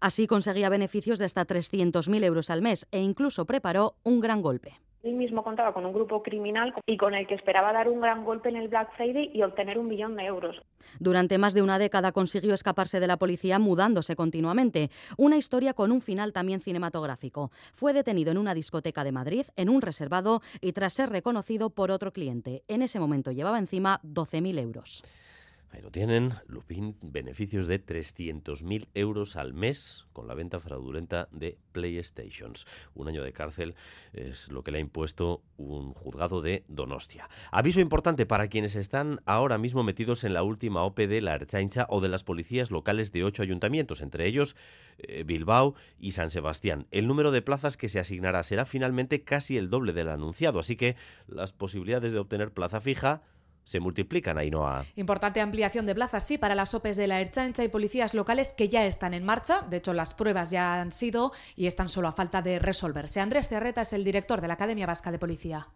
Así 0.00 0.28
conseguía 0.28 0.68
beneficios 0.68 1.18
de 1.18 1.24
hasta 1.24 1.44
300.000 1.44 2.22
euros 2.22 2.48
al 2.48 2.62
mes 2.62 2.86
e 2.92 3.00
incluso 3.00 3.44
preparó 3.44 3.96
un 4.04 4.20
gran 4.20 4.40
golpe. 4.40 4.74
Él 5.02 5.14
mismo 5.14 5.44
contaba 5.44 5.72
con 5.72 5.86
un 5.86 5.92
grupo 5.92 6.22
criminal 6.22 6.74
y 6.86 6.96
con 6.96 7.14
el 7.14 7.26
que 7.26 7.34
esperaba 7.34 7.72
dar 7.72 7.88
un 7.88 8.00
gran 8.00 8.24
golpe 8.24 8.48
en 8.48 8.56
el 8.56 8.68
Black 8.68 8.96
Friday 8.96 9.30
y 9.32 9.42
obtener 9.42 9.78
un 9.78 9.88
millón 9.88 10.16
de 10.16 10.24
euros. 10.24 10.56
Durante 10.98 11.38
más 11.38 11.54
de 11.54 11.62
una 11.62 11.78
década 11.78 12.12
consiguió 12.12 12.54
escaparse 12.54 12.98
de 12.98 13.06
la 13.06 13.16
policía 13.16 13.58
mudándose 13.58 14.16
continuamente. 14.16 14.90
Una 15.16 15.36
historia 15.36 15.74
con 15.74 15.92
un 15.92 16.00
final 16.00 16.32
también 16.32 16.60
cinematográfico. 16.60 17.50
Fue 17.74 17.92
detenido 17.92 18.30
en 18.30 18.38
una 18.38 18.54
discoteca 18.54 19.04
de 19.04 19.12
Madrid, 19.12 19.46
en 19.56 19.68
un 19.68 19.82
reservado, 19.82 20.42
y 20.60 20.72
tras 20.72 20.94
ser 20.94 21.10
reconocido 21.10 21.70
por 21.70 21.90
otro 21.90 22.12
cliente. 22.12 22.64
En 22.68 22.82
ese 22.82 22.98
momento 22.98 23.30
llevaba 23.30 23.58
encima 23.58 24.00
12.000 24.02 24.58
euros. 24.58 25.02
Ahí 25.70 25.82
lo 25.82 25.90
tienen, 25.90 26.32
Lupin, 26.46 26.96
beneficios 27.02 27.66
de 27.66 27.84
300.000 27.84 28.88
euros 28.94 29.36
al 29.36 29.52
mes 29.52 30.06
con 30.14 30.26
la 30.26 30.34
venta 30.34 30.60
fraudulenta 30.60 31.28
de 31.30 31.58
PlayStations. 31.72 32.66
Un 32.94 33.08
año 33.08 33.22
de 33.22 33.34
cárcel 33.34 33.74
es 34.14 34.50
lo 34.50 34.64
que 34.64 34.70
le 34.70 34.78
ha 34.78 34.80
impuesto 34.80 35.42
un 35.58 35.92
juzgado 35.92 36.40
de 36.40 36.64
Donostia. 36.68 37.28
Aviso 37.50 37.80
importante 37.80 38.24
para 38.24 38.48
quienes 38.48 38.76
están 38.76 39.20
ahora 39.26 39.58
mismo 39.58 39.82
metidos 39.82 40.24
en 40.24 40.32
la 40.32 40.42
última 40.42 40.84
OPE 40.84 41.06
de 41.06 41.20
la 41.20 41.34
Erchaincha 41.34 41.86
o 41.90 42.00
de 42.00 42.08
las 42.08 42.24
policías 42.24 42.70
locales 42.70 43.12
de 43.12 43.24
ocho 43.24 43.42
ayuntamientos, 43.42 44.00
entre 44.00 44.26
ellos 44.26 44.56
eh, 44.96 45.22
Bilbao 45.24 45.74
y 45.98 46.12
San 46.12 46.30
Sebastián. 46.30 46.86
El 46.90 47.06
número 47.06 47.30
de 47.30 47.42
plazas 47.42 47.76
que 47.76 47.90
se 47.90 48.00
asignará 48.00 48.42
será 48.42 48.64
finalmente 48.64 49.22
casi 49.22 49.58
el 49.58 49.68
doble 49.68 49.92
del 49.92 50.08
anunciado, 50.08 50.60
así 50.60 50.76
que 50.76 50.96
las 51.26 51.52
posibilidades 51.52 52.12
de 52.12 52.18
obtener 52.18 52.52
plaza 52.52 52.80
fija 52.80 53.22
se 53.68 53.80
multiplican, 53.80 54.38
Ainhoa. 54.38 54.86
Importante 54.96 55.42
ampliación 55.42 55.84
de 55.84 55.94
plazas, 55.94 56.24
sí, 56.24 56.38
para 56.38 56.54
las 56.54 56.72
OPEs 56.72 56.96
de 56.96 57.06
la 57.06 57.20
Erchancha 57.20 57.62
y 57.62 57.68
policías 57.68 58.14
locales 58.14 58.54
que 58.54 58.70
ya 58.70 58.86
están 58.86 59.12
en 59.12 59.26
marcha. 59.26 59.60
De 59.68 59.76
hecho, 59.76 59.92
las 59.92 60.14
pruebas 60.14 60.50
ya 60.50 60.80
han 60.80 60.90
sido 60.90 61.32
y 61.54 61.66
están 61.66 61.90
solo 61.90 62.08
a 62.08 62.12
falta 62.12 62.40
de 62.40 62.58
resolverse. 62.58 63.20
Andrés 63.20 63.48
Cerreta 63.48 63.82
es 63.82 63.92
el 63.92 64.04
director 64.04 64.40
de 64.40 64.48
la 64.48 64.54
Academia 64.54 64.86
Vasca 64.86 65.12
de 65.12 65.18
Policía 65.18 65.68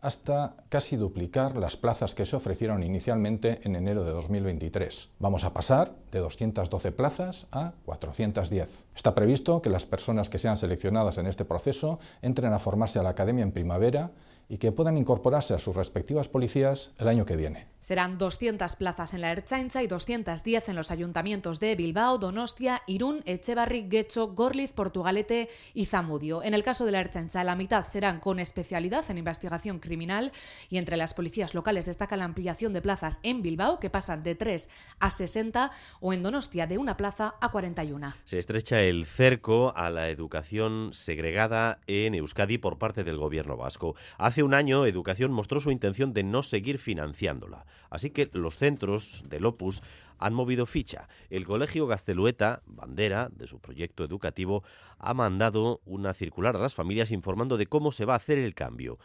hasta 0.00 0.56
casi 0.70 0.96
duplicar 0.96 1.56
las 1.56 1.76
plazas 1.76 2.14
que 2.14 2.24
se 2.24 2.36
ofrecieron 2.36 2.82
inicialmente 2.82 3.60
en 3.64 3.76
enero 3.76 4.02
de 4.04 4.12
2023. 4.12 5.10
Vamos 5.18 5.44
a 5.44 5.52
pasar 5.52 5.92
de 6.10 6.20
212 6.20 6.92
plazas 6.92 7.46
a 7.52 7.74
410. 7.84 8.86
Está 8.96 9.14
previsto 9.14 9.60
que 9.60 9.68
las 9.68 9.84
personas 9.84 10.30
que 10.30 10.38
sean 10.38 10.56
seleccionadas 10.56 11.18
en 11.18 11.26
este 11.26 11.44
proceso 11.44 11.98
entren 12.22 12.54
a 12.54 12.58
formarse 12.58 12.98
a 12.98 13.02
la 13.02 13.10
academia 13.10 13.42
en 13.42 13.52
primavera 13.52 14.10
y 14.50 14.58
que 14.58 14.72
puedan 14.72 14.98
incorporarse 14.98 15.54
a 15.54 15.58
sus 15.60 15.76
respectivas 15.76 16.28
policías 16.28 16.90
el 16.98 17.06
año 17.06 17.24
que 17.24 17.36
viene. 17.36 17.68
Serán 17.78 18.18
200 18.18 18.74
plazas 18.76 19.14
en 19.14 19.20
la 19.20 19.30
Ertzaintza 19.30 19.82
y 19.82 19.86
210 19.86 20.68
en 20.68 20.76
los 20.76 20.90
ayuntamientos 20.90 21.60
de 21.60 21.76
Bilbao, 21.76 22.18
Donostia, 22.18 22.82
Irún, 22.88 23.22
Echevarri, 23.26 23.86
Guecho, 23.88 24.34
Gorliz, 24.34 24.72
Portugalete 24.72 25.48
y 25.72 25.86
Zamudio. 25.86 26.42
En 26.42 26.52
el 26.52 26.64
caso 26.64 26.84
de 26.84 26.90
la 26.90 27.00
Ertzaintza, 27.00 27.44
la 27.44 27.54
mitad 27.54 27.84
serán 27.84 28.18
con 28.18 28.40
especialidad 28.40 29.08
en 29.08 29.18
investigación 29.18 29.78
criminal 29.78 30.32
y 30.68 30.78
entre 30.78 30.96
las 30.96 31.14
policías 31.14 31.54
locales 31.54 31.86
destaca 31.86 32.16
la 32.16 32.24
ampliación 32.24 32.72
de 32.72 32.82
plazas 32.82 33.20
en 33.22 33.42
Bilbao, 33.42 33.78
que 33.78 33.88
pasan 33.88 34.24
de 34.24 34.34
3 34.34 34.68
a 34.98 35.10
60, 35.10 35.70
o 36.00 36.12
en 36.12 36.24
Donostia 36.24 36.66
de 36.66 36.76
una 36.76 36.96
plaza 36.96 37.36
a 37.40 37.50
41. 37.52 38.14
Se 38.24 38.38
estrecha 38.38 38.80
el 38.80 39.06
cerco 39.06 39.72
a 39.76 39.90
la 39.90 40.08
educación 40.08 40.90
segregada 40.92 41.78
en 41.86 42.16
Euskadi 42.16 42.58
por 42.58 42.78
parte 42.78 43.04
del 43.04 43.16
gobierno 43.16 43.56
vasco. 43.56 43.94
Hace 44.18 44.39
un 44.42 44.54
año, 44.54 44.86
Educación 44.86 45.32
mostró 45.32 45.60
su 45.60 45.70
intención 45.70 46.12
de 46.12 46.22
no 46.22 46.42
seguir 46.42 46.78
financiándola. 46.78 47.66
Así 47.90 48.10
que 48.10 48.30
los 48.32 48.56
centros 48.56 49.24
del 49.28 49.46
Opus 49.46 49.82
han 50.18 50.34
movido 50.34 50.66
ficha. 50.66 51.08
El 51.30 51.46
Colegio 51.46 51.86
Gastelueta, 51.86 52.62
bandera 52.66 53.30
de 53.30 53.46
su 53.46 53.60
proyecto 53.60 54.04
educativo, 54.04 54.62
ha 54.98 55.14
mandado 55.14 55.80
una 55.84 56.14
circular 56.14 56.56
a 56.56 56.60
las 56.60 56.74
familias 56.74 57.10
informando 57.10 57.56
de 57.56 57.66
cómo 57.66 57.92
se 57.92 58.04
va 58.04 58.12
a 58.14 58.16
hacer 58.16 58.38
el 58.38 58.54
cambio. 58.54 58.98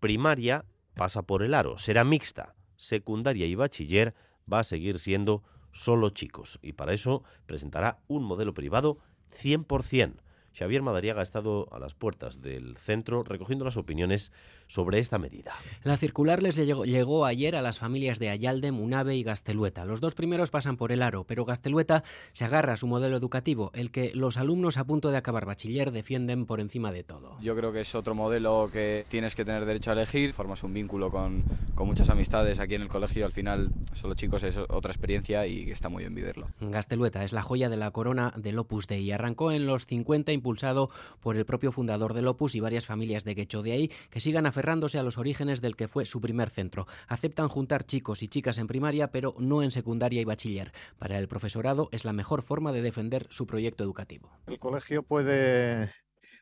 Primaria 0.00 0.64
pasa 0.94 1.22
por 1.22 1.42
el 1.42 1.54
aro, 1.54 1.78
será 1.78 2.04
mixta. 2.04 2.54
Secundaria 2.76 3.46
y 3.46 3.54
bachiller 3.54 4.14
va 4.50 4.60
a 4.60 4.64
seguir 4.64 4.98
siendo 4.98 5.42
solo 5.72 6.10
chicos. 6.10 6.58
Y 6.62 6.72
para 6.72 6.92
eso 6.92 7.24
presentará 7.46 7.98
un 8.08 8.24
modelo 8.24 8.54
privado 8.54 8.98
100%. 9.42 10.16
Xavier 10.54 10.82
Madariaga 10.82 11.20
ha 11.20 11.22
estado 11.22 11.68
a 11.72 11.78
las 11.78 11.94
puertas 11.94 12.42
del 12.42 12.76
centro 12.76 13.22
recogiendo 13.22 13.64
las 13.64 13.76
opiniones 13.76 14.32
sobre 14.66 14.98
esta 14.98 15.18
medida. 15.18 15.52
La 15.84 15.96
circular 15.96 16.42
les 16.42 16.56
llegó, 16.56 17.24
ayer 17.24 17.56
a 17.56 17.62
las 17.62 17.78
familias 17.78 18.18
de 18.18 18.30
Ayalde, 18.30 18.72
Munave 18.72 19.16
y 19.16 19.22
Gastelueta. 19.22 19.84
Los 19.84 20.00
dos 20.00 20.14
primeros 20.14 20.50
pasan 20.50 20.76
por 20.76 20.92
el 20.92 21.02
aro, 21.02 21.24
pero 21.24 21.44
Gastelueta 21.44 22.04
se 22.32 22.44
agarra 22.44 22.74
a 22.74 22.76
su 22.76 22.86
modelo 22.86 23.16
educativo, 23.16 23.70
el 23.74 23.90
que 23.90 24.12
los 24.14 24.36
alumnos 24.36 24.76
a 24.76 24.84
punto 24.84 25.10
de 25.10 25.16
acabar 25.16 25.46
bachiller 25.46 25.90
defienden 25.90 26.46
por 26.46 26.60
encima 26.60 26.92
de 26.92 27.04
todo. 27.04 27.36
Yo 27.40 27.56
creo 27.56 27.72
que 27.72 27.80
es 27.80 27.94
otro 27.94 28.14
modelo 28.14 28.70
que 28.72 29.06
tienes 29.08 29.34
que 29.34 29.44
tener 29.44 29.64
derecho 29.64 29.90
a 29.90 29.94
elegir, 29.94 30.32
formas 30.32 30.62
un 30.62 30.72
vínculo 30.72 31.10
con, 31.10 31.42
con 31.74 31.86
muchas 31.86 32.10
amistades 32.10 32.60
aquí 32.60 32.74
en 32.74 32.82
el 32.82 32.88
colegio, 32.88 33.26
al 33.26 33.32
final 33.32 33.70
solo 33.94 34.14
chicos 34.14 34.42
es 34.42 34.56
otra 34.56 34.92
experiencia 34.92 35.46
y 35.46 35.70
está 35.70 35.88
muy 35.88 36.04
bien 36.04 36.14
vivirlo. 36.14 36.48
Gastelueta 36.60 37.24
es 37.24 37.32
la 37.32 37.42
joya 37.42 37.68
de 37.68 37.76
la 37.76 37.90
corona 37.90 38.32
del 38.36 38.58
Opus 38.58 38.86
Dei. 38.86 39.10
Arrancó 39.10 39.52
en 39.52 39.66
los 39.66 39.86
50 39.86 40.32
impulsado 40.40 40.88
por 41.20 41.36
el 41.36 41.44
propio 41.44 41.70
fundador 41.70 42.14
del 42.14 42.26
Opus 42.26 42.54
y 42.54 42.60
varias 42.60 42.86
familias 42.86 43.24
de 43.24 43.34
Quecho. 43.34 43.62
De 43.62 43.72
ahí 43.72 43.90
que 44.10 44.20
sigan 44.20 44.46
aferrándose 44.46 44.98
a 44.98 45.02
los 45.02 45.18
orígenes 45.18 45.60
del 45.60 45.76
que 45.76 45.86
fue 45.86 46.06
su 46.06 46.20
primer 46.20 46.50
centro. 46.50 46.86
Aceptan 47.08 47.48
juntar 47.48 47.84
chicos 47.84 48.22
y 48.22 48.28
chicas 48.28 48.58
en 48.58 48.66
primaria, 48.66 49.10
pero 49.10 49.34
no 49.38 49.62
en 49.62 49.70
secundaria 49.70 50.20
y 50.20 50.24
bachiller. 50.24 50.72
Para 50.98 51.18
el 51.18 51.28
profesorado 51.28 51.88
es 51.92 52.04
la 52.04 52.12
mejor 52.12 52.42
forma 52.42 52.72
de 52.72 52.82
defender 52.82 53.26
su 53.30 53.46
proyecto 53.46 53.84
educativo. 53.84 54.30
El 54.46 54.58
colegio 54.58 55.02
puede 55.02 55.92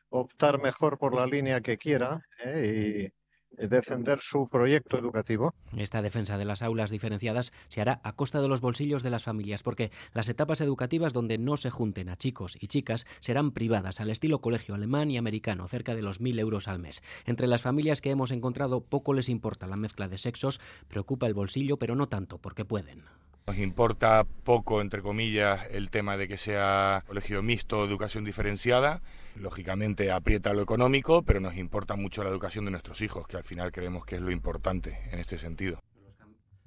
optar 0.09 0.61
mejor 0.61 0.97
por 0.97 1.13
la 1.13 1.27
línea 1.27 1.61
que 1.61 1.77
quiera 1.77 2.21
¿eh? 2.43 3.11
Defender 3.57 4.19
su 4.21 4.47
proyecto 4.47 4.97
educativo. 4.97 5.53
Esta 5.75 6.01
defensa 6.01 6.37
de 6.37 6.45
las 6.45 6.61
aulas 6.61 6.89
diferenciadas 6.89 7.53
se 7.67 7.81
hará 7.81 7.99
a 8.03 8.13
costa 8.13 8.41
de 8.41 8.47
los 8.47 8.61
bolsillos 8.61 9.03
de 9.03 9.09
las 9.09 9.23
familias, 9.23 9.63
porque 9.63 9.91
las 10.13 10.29
etapas 10.29 10.61
educativas 10.61 11.13
donde 11.13 11.37
no 11.37 11.57
se 11.57 11.69
junten 11.69 12.09
a 12.09 12.17
chicos 12.17 12.57
y 12.59 12.67
chicas 12.67 13.05
serán 13.19 13.51
privadas, 13.51 13.99
al 13.99 14.09
estilo 14.09 14.39
colegio 14.39 14.75
alemán 14.75 15.11
y 15.11 15.17
americano, 15.17 15.67
cerca 15.67 15.95
de 15.95 16.01
los 16.01 16.21
mil 16.21 16.39
euros 16.39 16.67
al 16.67 16.79
mes. 16.79 17.03
Entre 17.25 17.47
las 17.47 17.61
familias 17.61 18.01
que 18.01 18.11
hemos 18.11 18.31
encontrado, 18.31 18.81
poco 18.81 19.13
les 19.13 19.29
importa 19.29 19.67
la 19.67 19.77
mezcla 19.77 20.07
de 20.07 20.17
sexos, 20.17 20.61
preocupa 20.87 21.27
el 21.27 21.33
bolsillo, 21.33 21.77
pero 21.77 21.95
no 21.95 22.07
tanto, 22.07 22.37
porque 22.37 22.65
pueden. 22.65 23.03
Nos 23.47 23.57
importa 23.57 24.27
poco, 24.43 24.79
entre 24.79 25.01
comillas, 25.01 25.61
el 25.71 25.89
tema 25.89 26.17
de 26.17 26.27
que 26.27 26.37
sea 26.37 27.03
colegio 27.07 27.41
mixto, 27.41 27.83
educación 27.83 28.23
diferenciada. 28.23 29.01
Lógicamente 29.39 30.11
aprieta 30.11 30.53
lo 30.53 30.61
económico, 30.61 31.23
pero 31.23 31.39
nos 31.39 31.55
importa 31.55 31.95
mucho 31.95 32.23
la 32.23 32.29
educación 32.29 32.65
de 32.65 32.71
nuestros 32.71 33.01
hijos, 33.01 33.25
que 33.25 33.37
al 33.37 33.45
final 33.45 33.71
creemos 33.71 34.05
que 34.05 34.15
es 34.15 34.21
lo 34.21 34.31
importante 34.31 34.99
en 35.11 35.19
este 35.19 35.37
sentido. 35.37 35.79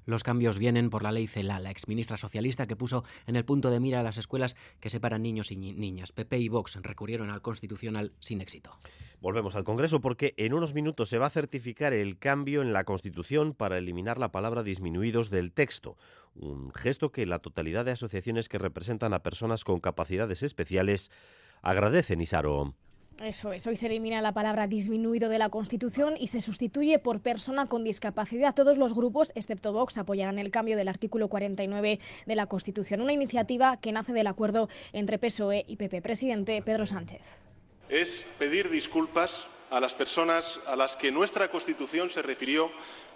Los 0.07 0.25
cambios 0.25 0.59
vienen 0.59 0.89
por 0.89 1.03
la 1.03 1.13
ley 1.13 1.27
CELA, 1.27 1.61
la 1.61 1.71
exministra 1.71 2.17
socialista 2.17 2.67
que 2.67 2.75
puso 2.75 3.05
en 3.27 3.37
el 3.37 3.45
punto 3.45 3.71
de 3.71 3.79
mira 3.79 4.01
a 4.01 4.03
las 4.03 4.17
escuelas 4.17 4.57
que 4.81 4.89
separan 4.89 5.23
niños 5.23 5.53
y 5.53 5.57
niñas. 5.57 6.13
PP 6.13 6.39
y 6.39 6.49
Vox 6.49 6.79
recurrieron 6.83 7.31
al 7.31 7.43
Constitucional 7.43 8.15
sin 8.19 8.41
éxito. 8.41 8.81
Volvemos 9.21 9.55
al 9.55 9.65
Congreso 9.65 10.01
porque 10.01 10.35
en 10.39 10.55
unos 10.55 10.75
minutos 10.75 11.09
se 11.11 11.19
va 11.19 11.27
a 11.27 11.31
certificar 11.31 11.93
el 11.93 12.19
cambio 12.19 12.63
en 12.63 12.73
la 12.73 12.85
Constitución 12.85 13.55
para 13.55 13.79
eliminar 13.79 14.19
la 14.19 14.33
palabra 14.33 14.65
disminuidos 14.65 15.31
del 15.31 15.53
texto, 15.53 15.97
un 16.35 16.73
gesto 16.73 17.13
que 17.13 17.27
la 17.27 17.39
totalidad 17.39 17.85
de 17.85 17.93
asociaciones 17.93 18.49
que 18.49 18.59
representan 18.59 19.13
a 19.13 19.23
personas 19.23 19.63
con 19.63 19.79
capacidades 19.79 20.43
especiales 20.43 21.13
agradecen, 21.63 22.21
Isaro. 22.21 22.75
Eso 23.23 23.53
es, 23.53 23.65
hoy 23.69 23.77
se 23.77 23.87
elimina 23.87 24.21
la 24.21 24.33
palabra 24.33 24.67
disminuido 24.67 25.29
de 25.29 25.39
la 25.39 25.49
Constitución 25.49 26.17
y 26.19 26.27
se 26.27 26.41
sustituye 26.41 26.99
por 26.99 27.21
persona 27.21 27.67
con 27.67 27.85
discapacidad. 27.85 28.53
Todos 28.53 28.79
los 28.79 28.95
grupos, 28.95 29.31
excepto 29.37 29.73
Vox, 29.73 29.97
apoyarán 29.97 30.41
el 30.41 30.51
cambio 30.51 30.77
del 30.77 30.89
artículo 30.89 31.29
49 31.29 32.01
de 32.27 32.35
la 32.35 32.47
Constitución, 32.47 33.01
una 33.01 33.13
iniciativa 33.13 33.77
que 33.77 33.93
nace 33.93 34.13
del 34.13 34.27
acuerdo 34.27 34.69
entre 34.93 35.19
PSOE 35.19 35.65
y 35.69 35.77
PP. 35.77 36.03
Presidente 36.03 36.61
Pedro 36.63 36.85
Sánchez. 36.85 37.43
Es 37.89 38.27
pedir 38.39 38.71
disculpas 38.71 39.47
a 39.71 39.79
las 39.79 39.95
personas 39.95 40.59
a 40.67 40.75
las 40.75 40.97
que 40.97 41.13
nuestra 41.13 41.49
Constitución 41.49 42.11
se 42.11 42.23
refirió 42.23 42.71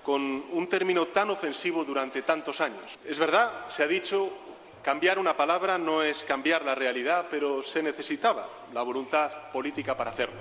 con 0.05 0.44
un 0.53 0.68
término 0.68 1.07
tan 1.07 1.30
ofensivo 1.30 1.84
durante 1.84 2.22
tantos 2.22 2.61
años. 2.61 2.97
Es 3.05 3.18
verdad, 3.18 3.66
se 3.68 3.82
ha 3.82 3.88
dicho, 3.88 4.32
Cambiar 4.87 5.18
una 5.18 5.37
palabra 5.37 5.78
no 5.78 6.01
es 6.01 6.22
cambiar 6.22 6.64
la 6.64 6.76
realidad, 6.76 7.26
pero 7.28 7.61
se 7.61 7.82
necesitaba 7.82 8.49
la 8.72 8.82
voluntad 8.82 9.51
política 9.51 9.97
para 9.97 10.11
hacerlo. 10.12 10.37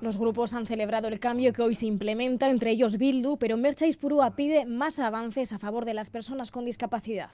Los 0.00 0.16
grupos 0.16 0.54
han 0.54 0.64
celebrado 0.64 1.06
el 1.06 1.20
cambio 1.20 1.52
que 1.52 1.60
hoy 1.60 1.74
se 1.74 1.84
implementa, 1.84 2.48
entre 2.48 2.70
ellos 2.70 2.96
Bildu, 2.96 3.36
pero 3.36 3.58
Merchais 3.58 3.98
Purúa 3.98 4.34
pide 4.34 4.64
más 4.64 4.98
avances 4.98 5.52
a 5.52 5.58
favor 5.58 5.84
de 5.84 5.92
las 5.92 6.08
personas 6.08 6.50
con 6.50 6.64
discapacidad. 6.64 7.30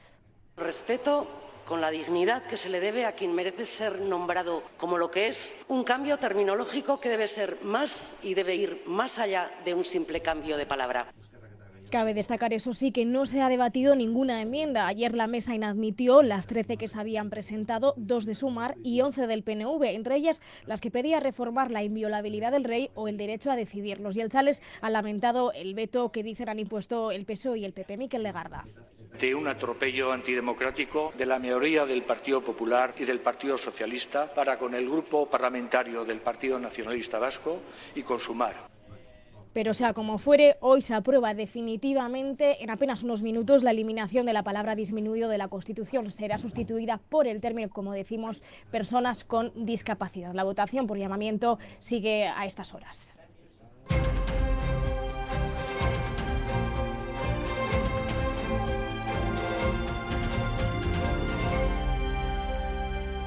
Respeto 0.57 1.29
con 1.69 1.81
la 1.81 1.93
dignidad 1.93 2.43
que 2.43 2.57
se 2.57 2.69
le 2.69 2.81
debe 2.81 3.07
a 3.07 3.13
quien 3.13 3.33
merece 3.33 3.65
ser 3.65 4.01
nombrado 4.01 4.65
como 4.77 4.99
lo 4.99 5.13
que 5.13 5.29
es, 5.29 5.57
un 5.69 5.85
cambio 5.85 6.19
terminológico 6.19 6.99
que 6.99 7.11
debe 7.11 7.29
ser 7.29 7.59
más 7.63 8.17
y 8.25 8.35
debe 8.35 8.57
ir 8.57 8.83
más 8.87 9.21
allá 9.21 9.53
de 9.65 9.73
un 9.73 9.85
simple 9.85 10.21
cambio 10.21 10.57
de 10.57 10.67
palabra. 10.67 11.13
Cabe 11.95 12.13
destacar, 12.13 12.53
eso 12.53 12.75
sí, 12.75 12.91
que 12.91 13.05
no 13.05 13.25
se 13.25 13.41
ha 13.41 13.49
debatido 13.49 13.95
ninguna 13.95 14.43
enmienda. 14.43 14.89
Ayer 14.89 15.15
la 15.15 15.29
mesa 15.29 15.55
inadmitió 15.55 16.23
las 16.23 16.49
13 16.49 16.77
que 16.77 16.89
se 16.89 16.99
habían 16.99 17.31
presentado, 17.31 17.95
dos 17.97 18.27
de 18.27 18.35
Sumar 18.35 18.75
y 18.83 19.01
11 19.01 19.29
del 19.29 19.45
PNV, 19.45 19.81
entre 19.85 20.17
ellas 20.17 20.43
las 20.67 20.81
que 20.81 20.91
pedía 20.91 21.21
reformar 21.21 21.71
la 21.71 21.85
inviolabilidad 21.85 22.51
del 22.51 22.65
rey 22.65 22.91
o 22.97 23.07
el 23.07 23.17
derecho 23.17 23.53
a 23.53 23.55
decidir. 23.55 24.01
Los 24.01 24.17
Yelzales 24.17 24.61
han 24.81 24.93
lamentado 24.93 25.53
el 25.53 25.75
veto 25.75 26.11
que 26.11 26.25
dicen 26.25 26.49
han 26.49 26.59
impuesto 26.59 27.13
el 27.13 27.27
PSOE 27.27 27.61
y 27.61 27.65
el 27.65 27.73
PP. 27.73 27.97
Miquel 27.97 28.25
Legarda 28.25 28.65
de 29.21 29.33
un 29.33 29.47
atropello 29.47 30.11
antidemocrático 30.11 31.13
de 31.17 31.27
la 31.27 31.39
mayoría 31.39 31.87
del 31.87 32.03
Partido 32.03 32.43
Popular 32.43 32.93
y 32.99 33.05
del 33.05 33.21
Partido 33.21 33.57
Socialista 33.57 34.35
para 34.35 34.59
con 34.59 34.75
el 34.75 34.91
grupo 34.91 35.31
parlamentario 35.31 36.05
del 36.05 36.19
Partido 36.19 36.59
Nacionalista 36.59 37.21
Vasco 37.21 37.61
y 37.95 38.03
con 38.03 38.19
Sumar. 38.19 38.74
Pero 39.55 39.73
sea 39.73 39.95
como 39.95 40.19
fuere, 40.19 40.57
hoy 40.61 40.83
se 40.83 40.95
aprueba 40.95 41.33
definitivamente 41.33 42.63
en 42.63 42.71
apenas 42.71 43.05
unos 43.05 43.23
minutos 43.23 43.63
la 43.63 43.71
eliminación 43.71 44.27
de 44.27 44.33
la 44.33 44.43
palabra 44.43 44.75
disminuido 44.75 45.29
de 45.29 45.39
la 45.39 45.47
Constitución. 45.47 46.11
Será 46.11 46.39
sustituida 46.39 46.99
por 47.09 47.29
el 47.29 47.41
término, 47.41 47.71
como 47.71 47.93
decimos, 47.93 48.43
personas 48.73 49.23
con 49.23 49.53
discapacidad. 49.65 50.35
La 50.35 50.43
votación 50.43 50.89
por 50.89 50.99
llamamiento 50.99 51.61
sigue 51.79 52.27
a 52.27 52.45
estas 52.47 52.75
horas. 52.75 53.15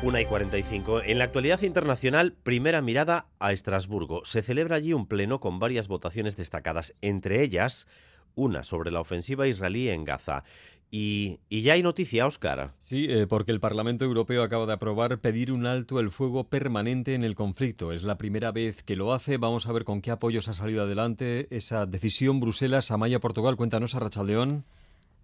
Una 0.03 0.21
y 0.21 0.25
45. 0.25 1.01
En 1.01 1.17
la 1.17 1.23
actualidad 1.23 1.63
internacional, 1.63 2.33
primera 2.43 2.81
mirada 2.83 3.25
a 3.39 3.51
Estrasburgo. 3.51 4.23
Se 4.25 4.43
celebra 4.43 4.75
allí 4.75 4.93
un 4.93 5.07
pleno 5.07 5.39
con 5.39 5.57
varias 5.57 5.87
votaciones 5.87 6.37
destacadas, 6.37 6.93
entre 7.01 7.41
ellas 7.41 7.87
una 8.35 8.63
sobre 8.63 8.91
la 8.91 9.01
ofensiva 9.01 9.47
israelí 9.47 9.89
en 9.89 10.05
Gaza. 10.05 10.43
Y, 10.91 11.39
ya 11.49 11.73
hay 11.73 11.81
noticia, 11.81 12.27
Oscar. 12.27 12.73
Sí, 12.77 13.07
eh, 13.09 13.25
porque 13.27 13.51
el 13.51 13.59
Parlamento 13.59 14.05
Europeo 14.05 14.43
acaba 14.43 14.67
de 14.67 14.73
aprobar 14.73 15.19
pedir 15.19 15.51
un 15.51 15.65
alto 15.65 15.99
el 15.99 16.11
fuego 16.11 16.43
permanente 16.43 17.15
en 17.15 17.23
el 17.23 17.33
conflicto. 17.33 17.91
Es 17.91 18.03
la 18.03 18.19
primera 18.19 18.51
vez 18.51 18.83
que 18.83 18.95
lo 18.95 19.13
hace. 19.13 19.37
Vamos 19.37 19.65
a 19.65 19.71
ver 19.71 19.83
con 19.83 20.01
qué 20.01 20.11
apoyos 20.11 20.47
ha 20.47 20.53
salido 20.53 20.83
adelante 20.83 21.47
esa 21.49 21.87
decisión. 21.87 22.39
Bruselas, 22.39 22.91
Amaya, 22.91 23.19
Portugal. 23.19 23.57
Cuéntanos, 23.57 23.95
a 23.95 23.99
Rachaldeón. 23.99 24.63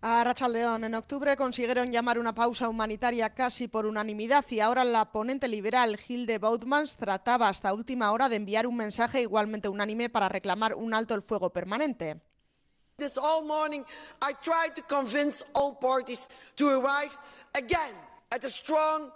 A 0.06 0.22
Rachaldeón, 0.22 0.84
en 0.84 0.96
octubre 0.96 1.38
consiguieron 1.38 1.90
llamar 1.90 2.20
una 2.20 2.36
pausa 2.36 2.68
humanitaria 2.68 3.34
casi 3.34 3.70
por 3.70 3.86
unanimidad 3.86 4.44
y 4.50 4.60
ahora 4.60 4.84
la 4.84 5.10
ponente 5.14 5.48
liberal 5.48 5.98
Hilde 6.06 6.40
Boutmans 6.40 6.98
trataba 6.98 7.48
hasta 7.48 7.74
última 7.74 8.12
hora 8.12 8.28
de 8.28 8.36
enviar 8.36 8.68
un 8.68 8.76
mensaje 8.76 9.22
igualmente 9.22 9.70
unánime 9.70 10.10
para 10.10 10.28
reclamar 10.28 10.74
un 10.76 10.94
alto 10.94 11.14
el 11.14 11.22
fuego 11.22 11.52
permanente. 11.52 12.20
This 12.98 13.18
morning 13.46 13.86
I 14.22 14.34
tried 14.42 14.76
to 14.76 14.84
convince 14.86 15.42
all 15.54 15.80
parties 15.80 16.28
to 16.56 16.68
arrive 16.68 17.18
again 17.54 17.96
at 18.30 18.44
a 18.44 18.50
strong 18.50 19.10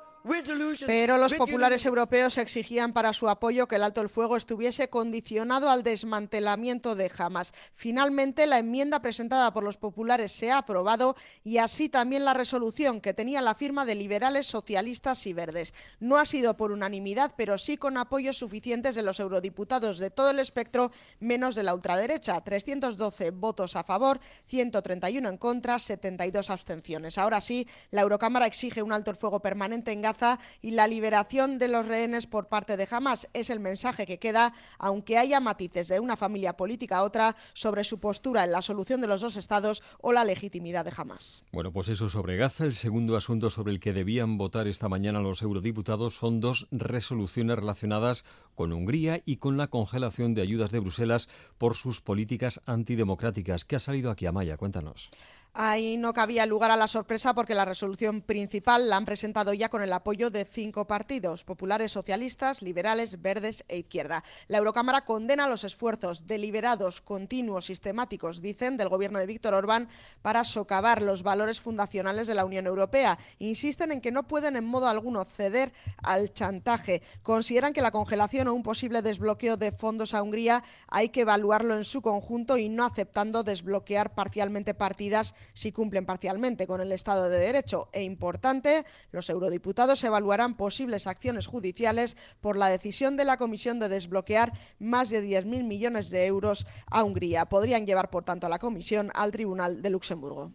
pero 0.85 1.17
los 1.17 1.33
populares 1.33 1.85
europeos 1.85 2.37
exigían 2.37 2.91
para 2.93 3.13
su 3.13 3.29
apoyo 3.29 3.67
que 3.67 3.77
el 3.77 3.83
alto 3.83 4.01
el 4.01 4.09
fuego 4.09 4.35
estuviese 4.35 4.89
condicionado 4.89 5.69
al 5.69 5.83
desmantelamiento 5.83 6.95
de 6.95 7.11
Hamas. 7.17 7.53
Finalmente, 7.73 8.45
la 8.47 8.57
enmienda 8.57 9.01
presentada 9.01 9.53
por 9.53 9.63
los 9.63 9.77
populares 9.77 10.31
se 10.31 10.51
ha 10.51 10.57
aprobado 10.57 11.15
y 11.43 11.59
así 11.59 11.89
también 11.89 12.25
la 12.25 12.33
resolución 12.33 12.99
que 12.99 13.13
tenía 13.13 13.41
la 13.41 13.55
firma 13.55 13.85
de 13.85 13.95
liberales, 13.95 14.47
socialistas 14.47 15.25
y 15.27 15.33
verdes. 15.33 15.73
No 15.99 16.17
ha 16.17 16.25
sido 16.25 16.57
por 16.57 16.71
unanimidad, 16.71 17.33
pero 17.37 17.57
sí 17.57 17.77
con 17.77 17.97
apoyos 17.97 18.37
suficientes 18.37 18.95
de 18.95 19.03
los 19.03 19.19
eurodiputados 19.19 19.97
de 19.97 20.11
todo 20.11 20.31
el 20.31 20.39
espectro, 20.39 20.91
menos 21.19 21.55
de 21.55 21.63
la 21.63 21.73
ultraderecha. 21.73 22.41
312 22.41 23.31
votos 23.31 23.75
a 23.75 23.83
favor, 23.83 24.19
131 24.47 25.29
en 25.29 25.37
contra, 25.37 25.79
72 25.79 26.49
abstenciones. 26.49 27.17
Ahora 27.17 27.39
sí, 27.41 27.67
la 27.91 28.01
Eurocámara 28.01 28.45
exige 28.45 28.81
un 28.81 28.91
alto 28.91 29.11
el 29.11 29.17
fuego 29.17 29.39
permanente 29.39 29.91
en 29.91 30.01
Gaza 30.01 30.16
y 30.61 30.71
la 30.71 30.87
liberación 30.87 31.59
de 31.59 31.67
los 31.67 31.85
rehenes 31.85 32.27
por 32.27 32.47
parte 32.47 32.77
de 32.77 32.87
Hamas. 32.89 33.27
Es 33.33 33.49
el 33.49 33.59
mensaje 33.59 34.05
que 34.05 34.19
queda, 34.19 34.53
aunque 34.79 35.17
haya 35.17 35.39
matices 35.39 35.87
de 35.87 35.99
una 35.99 36.15
familia 36.15 36.57
política 36.57 36.97
a 36.97 37.03
otra 37.03 37.35
sobre 37.53 37.83
su 37.83 37.99
postura 37.99 38.43
en 38.43 38.51
la 38.51 38.61
solución 38.61 39.01
de 39.01 39.07
los 39.07 39.21
dos 39.21 39.35
estados 39.35 39.83
o 40.01 40.11
la 40.11 40.23
legitimidad 40.23 40.85
de 40.85 40.93
Hamas. 40.95 41.43
Bueno, 41.51 41.71
pues 41.71 41.89
eso 41.89 42.09
sobre 42.09 42.37
Gaza. 42.37 42.65
El 42.65 42.73
segundo 42.73 43.15
asunto 43.15 43.49
sobre 43.49 43.71
el 43.73 43.79
que 43.79 43.93
debían 43.93 44.37
votar 44.37 44.67
esta 44.67 44.89
mañana 44.89 45.19
los 45.19 45.41
eurodiputados 45.41 46.15
son 46.15 46.39
dos 46.39 46.67
resoluciones 46.71 47.57
relacionadas 47.57 48.25
con 48.55 48.73
Hungría 48.73 49.21
y 49.25 49.37
con 49.37 49.57
la 49.57 49.67
congelación 49.67 50.33
de 50.33 50.41
ayudas 50.41 50.71
de 50.71 50.79
Bruselas 50.79 51.29
por 51.57 51.75
sus 51.75 52.01
políticas 52.01 52.61
antidemocráticas. 52.65 53.65
¿Qué 53.65 53.75
ha 53.75 53.79
salido 53.79 54.09
aquí, 54.09 54.25
Amaya? 54.25 54.57
Cuéntanos. 54.57 55.09
Ahí 55.53 55.97
no 55.97 56.13
cabía 56.13 56.45
lugar 56.45 56.69
a 56.69 56.75
la 56.75 56.87
sorpresa 56.87 57.33
porque 57.33 57.55
la 57.55 57.65
resolución 57.65 58.21
principal 58.21 58.89
la 58.89 58.97
han 58.97 59.05
presentado 59.05 59.53
ya 59.53 59.69
con 59.69 59.81
el 59.81 59.91
apoyo 59.91 60.29
de 60.29 60.45
cinco 60.45 60.85
partidos, 60.85 61.43
populares, 61.43 61.91
socialistas, 61.91 62.61
liberales, 62.61 63.21
verdes 63.21 63.63
e 63.67 63.77
izquierda. 63.77 64.23
La 64.47 64.59
Eurocámara 64.59 65.03
condena 65.03 65.47
los 65.47 65.63
esfuerzos 65.63 66.27
deliberados, 66.27 67.01
continuos, 67.01 67.65
sistemáticos, 67.65 68.41
dicen, 68.41 68.77
del 68.77 68.89
gobierno 68.89 69.17
de 69.17 69.25
Víctor 69.25 69.55
Orbán 69.55 69.89
para 70.21 70.43
socavar 70.43 71.01
los 71.01 71.23
valores 71.23 71.59
fundacionales 71.59 72.27
de 72.27 72.35
la 72.35 72.45
Unión 72.45 72.67
Europea. 72.67 73.17
Insisten 73.39 73.91
en 73.91 74.01
que 74.01 74.11
no 74.11 74.27
pueden 74.27 74.57
en 74.57 74.65
modo 74.65 74.87
alguno 74.87 75.25
ceder 75.25 75.73
al 76.03 76.33
chantaje. 76.33 77.01
Consideran 77.23 77.73
que 77.73 77.81
la 77.81 77.91
congelación 77.91 78.47
o 78.47 78.53
un 78.53 78.63
posible 78.63 79.01
desbloqueo 79.01 79.57
de 79.57 79.71
fondos 79.71 80.13
a 80.13 80.21
Hungría 80.21 80.63
hay 80.87 81.09
que 81.09 81.21
evaluarlo 81.21 81.75
en 81.75 81.83
su 81.83 82.01
conjunto 82.01 82.57
y 82.57 82.69
no 82.69 82.85
aceptando 82.85 83.43
desbloquear 83.43 84.13
parcialmente 84.13 84.73
partidas 84.73 85.33
si 85.53 85.71
cumplen 85.71 86.05
parcialmente 86.05 86.67
con 86.67 86.81
el 86.81 86.91
Estado 86.91 87.29
de 87.29 87.39
Derecho. 87.39 87.89
E 87.91 88.03
importante, 88.03 88.85
los 89.11 89.29
eurodiputados 89.29 90.03
evaluarán 90.03 90.55
posibles 90.55 91.07
acciones 91.07 91.47
judiciales 91.47 92.17
por 92.41 92.57
la 92.57 92.69
decisión 92.69 93.17
de 93.17 93.25
la 93.25 93.37
Comisión 93.37 93.79
de 93.79 93.89
desbloquear 93.89 94.53
más 94.79 95.09
de 95.09 95.23
10.000 95.23 95.63
millones 95.63 96.09
de 96.09 96.25
euros 96.25 96.65
a 96.87 97.03
Hungría. 97.03 97.45
Podrían 97.45 97.85
llevar, 97.85 98.09
por 98.09 98.23
tanto, 98.23 98.47
a 98.47 98.49
la 98.49 98.59
Comisión 98.59 99.11
al 99.13 99.31
Tribunal 99.31 99.81
de 99.81 99.89
Luxemburgo. 99.89 100.51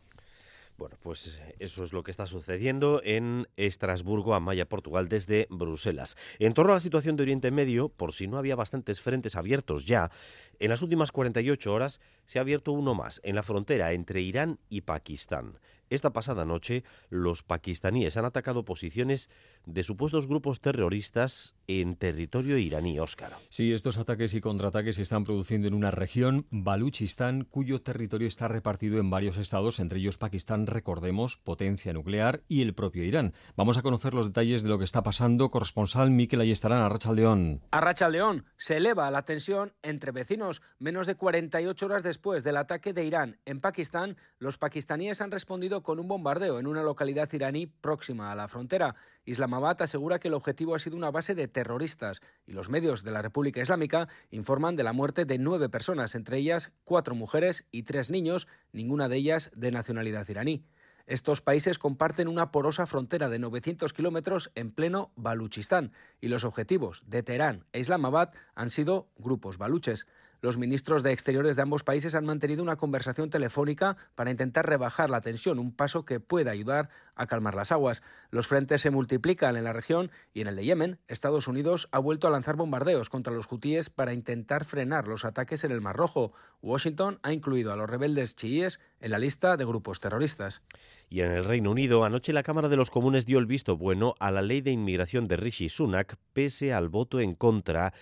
Bueno, 0.77 0.97
pues 1.01 1.39
eso 1.59 1.85
es 1.85 1.93
lo 1.93 2.03
que 2.03 2.11
está 2.11 2.27
sucediendo 2.27 3.01
en 3.05 3.47
Estrasburgo, 3.57 4.35
Amaya, 4.35 4.69
Portugal, 4.69 5.09
desde 5.09 5.47
Bruselas. 5.51 6.17
En 6.39 6.55
torno 6.55 6.73
a 6.73 6.77
la 6.77 6.81
situación 6.81 7.17
de 7.17 7.23
Oriente 7.23 7.51
Medio, 7.51 7.89
por 7.89 8.13
si 8.13 8.27
no 8.27 8.39
había 8.39 8.57
bastantes 8.57 9.01
frentes 9.01 9.37
abiertos 9.37 9.87
ya, 9.87 10.11
en 10.59 10.71
las 10.71 10.83
últimas 10.83 11.13
48 11.13 11.73
horas 11.73 12.01
se 12.25 12.39
ha 12.39 12.43
abierto 12.43 12.73
uno 12.73 12.95
más 12.95 13.21
en 13.23 13.35
la 13.35 13.43
frontera 13.43 13.93
entre 13.93 14.23
Irán 14.23 14.59
y 14.69 14.83
Pakistán. 14.83 15.59
Esta 15.93 16.15
pasada 16.15 16.47
noche, 16.47 16.85
los 17.11 17.43
pakistaníes 17.43 18.17
han 18.17 18.25
atacado 18.25 18.65
posiciones 18.65 19.29
de 19.67 19.83
supuestos 19.83 20.27
grupos 20.27 20.63
terroristas 20.63 21.55
en 21.67 21.97
territorio 21.97 22.57
iraní, 22.57 22.99
Óscar. 22.99 23.33
Sí, 23.51 23.75
estos 23.75 23.99
ataques 23.99 24.33
y 24.33 24.41
contraataques 24.41 24.97
se 24.97 25.03
están 25.03 25.25
produciendo 25.25 25.69
en 25.69 25.75
una 25.75 25.91
región, 25.91 26.47
Baluchistán, 26.51 27.45
cuyo 27.45 27.83
territorio 27.83 28.27
está 28.27 28.49
repartido 28.49 29.01
en 29.01 29.11
varios 29.11 29.37
estados, 29.37 29.81
entre 29.81 29.99
ellos 29.99 30.17
Pakistán, 30.17 30.67
recordemos, 30.67 31.37
potencia 31.37 31.93
nuclear, 31.93 32.43
y 32.49 32.63
el 32.63 32.73
propio 32.73 33.05
Irán. 33.05 33.35
Vamos 33.55 33.77
a 33.77 33.83
conocer 33.83 34.15
los 34.15 34.29
detalles 34.29 34.63
de 34.63 34.71
lo 34.71 34.79
que 34.79 34.85
está 34.85 35.03
pasando. 35.03 35.51
Corresponsal 35.51 36.11
Miquel 36.11 36.41
Ayestarán, 36.41 36.81
a 36.81 37.13
León. 37.13 37.61
A 37.71 38.09
León 38.09 38.47
se 38.57 38.79
eleva 38.79 39.11
la 39.11 39.27
tensión 39.27 39.75
entre 39.83 40.11
vecinos. 40.11 40.63
Menos 40.79 41.07
de 41.07 41.17
48 41.17 41.85
horas 41.85 42.03
después 42.03 42.45
del 42.45 42.57
ataque 42.57 42.95
de 42.95 43.05
Irán 43.05 43.39
en 43.45 43.61
Pakistán, 43.61 44.17
los 44.39 44.57
pakistaníes 44.57 45.21
han 45.21 45.31
respondido 45.31 45.82
con 45.83 45.99
un 45.99 46.09
bombardeo 46.09 46.59
en 46.59 46.67
una 46.67 46.83
localidad 46.83 47.33
iraní 47.33 47.67
próxima 47.67 48.33
a 48.33 48.37
la 48.37 48.49
frontera. 48.49 48.95
Islamabad 49.25 49.83
asegura 49.83 50.19
que 50.19 50.29
el 50.29 50.35
objetivo 50.35 50.75
ha 50.75 50.79
sido 50.79 50.97
una 50.97 51.11
base 51.11 51.35
de 51.35 51.49
terroristas 51.49 52.21
y 52.47 52.53
los 52.53 52.69
medios 52.69 53.03
de 53.05 53.11
la 53.11 53.23
República 53.23 53.61
Islámica 53.61 54.09
informan 54.31 54.77
de 54.77 54.85
la 54.85 54.93
muerte 54.93 55.25
de 55.25 55.39
nueve 55.39 55.69
personas, 55.69 56.15
entre 56.15 56.39
ellas 56.39 56.73
cuatro 56.85 57.15
mujeres 57.15 57.65
y 57.71 57.83
tres 57.83 58.11
niños, 58.11 58.49
ninguna 58.73 59.09
de 59.09 59.17
ellas 59.17 59.51
de 59.55 59.71
nacionalidad 59.71 60.29
iraní. 60.29 60.65
Estos 61.07 61.41
países 61.41 61.79
comparten 61.79 62.29
una 62.29 62.53
porosa 62.53 62.87
frontera 62.87 63.29
de 63.29 63.39
900 63.39 63.93
kilómetros 63.93 64.51
en 64.55 64.71
pleno 64.71 65.11
Baluchistán 65.17 65.93
y 66.21 66.29
los 66.29 66.45
objetivos 66.45 67.03
de 67.07 67.23
Teherán 67.23 67.65
e 67.73 67.81
Islamabad 67.81 68.31
han 68.55 68.71
sido 68.71 69.09
grupos 69.19 69.59
baluches. 69.59 70.07
Los 70.43 70.59
ministros 70.59 71.05
de 71.05 71.13
Exteriores 71.13 71.55
de 71.55 71.63
ambos 71.63 71.85
países 71.85 72.17
han 72.17 72.25
mantenido 72.25 72.65
una 72.65 72.75
conversación 72.75 73.31
telefónica 73.31 73.97
para 74.17 74.33
intentar 74.33 74.67
rebajar 74.67 75.09
la 75.09 75.21
tensión, 75.21 75.61
un 75.61 75.71
paso 75.71 76.05
que 76.05 76.19
puede 76.19 76.51
ayudar 76.51 76.89
a 77.15 77.29
calmar 77.29 77.55
las 77.55 77.71
aguas. 77.71 78.03
Los 78.33 78.49
frentes 78.49 78.81
se 78.81 78.91
multiplican 78.91 79.55
en 79.55 79.63
la 79.63 79.73
región 79.73 80.11
y 80.35 80.41
en 80.41 80.49
el 80.49 80.57
de 80.57 80.65
Yemen, 80.65 80.99
Estados 81.07 81.47
Unidos 81.47 81.89
ha 81.93 82.01
vuelto 82.01 82.27
a 82.27 82.31
lanzar 82.31 82.57
bombardeos 82.57 83.09
contra 83.09 83.33
los 83.33 83.47
hutíes 83.53 83.89
para 83.89 84.15
intentar 84.15 84.65
frenar 84.65 85.07
los 85.07 85.25
ataques 85.25 85.63
en 85.63 85.71
el 85.71 85.81
Mar 85.81 85.95
Rojo. 85.95 86.33
Washington 86.61 87.21
ha 87.23 87.33
incluido 87.33 87.73
a 87.73 87.77
los 87.77 87.89
rebeldes 87.89 88.35
chiíes 88.35 88.81
en 88.99 89.13
la 89.13 89.21
lista 89.21 89.57
de 89.57 89.65
grupos 89.65 90.01
terroristas. 90.01 90.61
Y 91.09 91.21
en 91.21 91.31
el 91.31 91.45
Reino 91.45 91.71
Unido, 91.71 92.05
anoche 92.05 92.33
la 92.33 92.43
Cámara 92.43 92.69
de 92.69 92.77
los 92.77 92.91
Comunes 92.91 93.27
dio 93.27 93.39
el 93.39 93.47
visto 93.47 93.77
bueno 93.77 94.17
a 94.19 94.33
la 94.33 94.43
ley 94.43 94.61
de 94.61 94.73
inmigración 94.73 95.29
de 95.29 95.37
Rishi 95.37 95.69
Sunak, 95.69 96.17
pese 96.33 96.73
al 96.73 96.89
voto 96.89 97.21
en 97.21 97.37
contra 97.37 97.95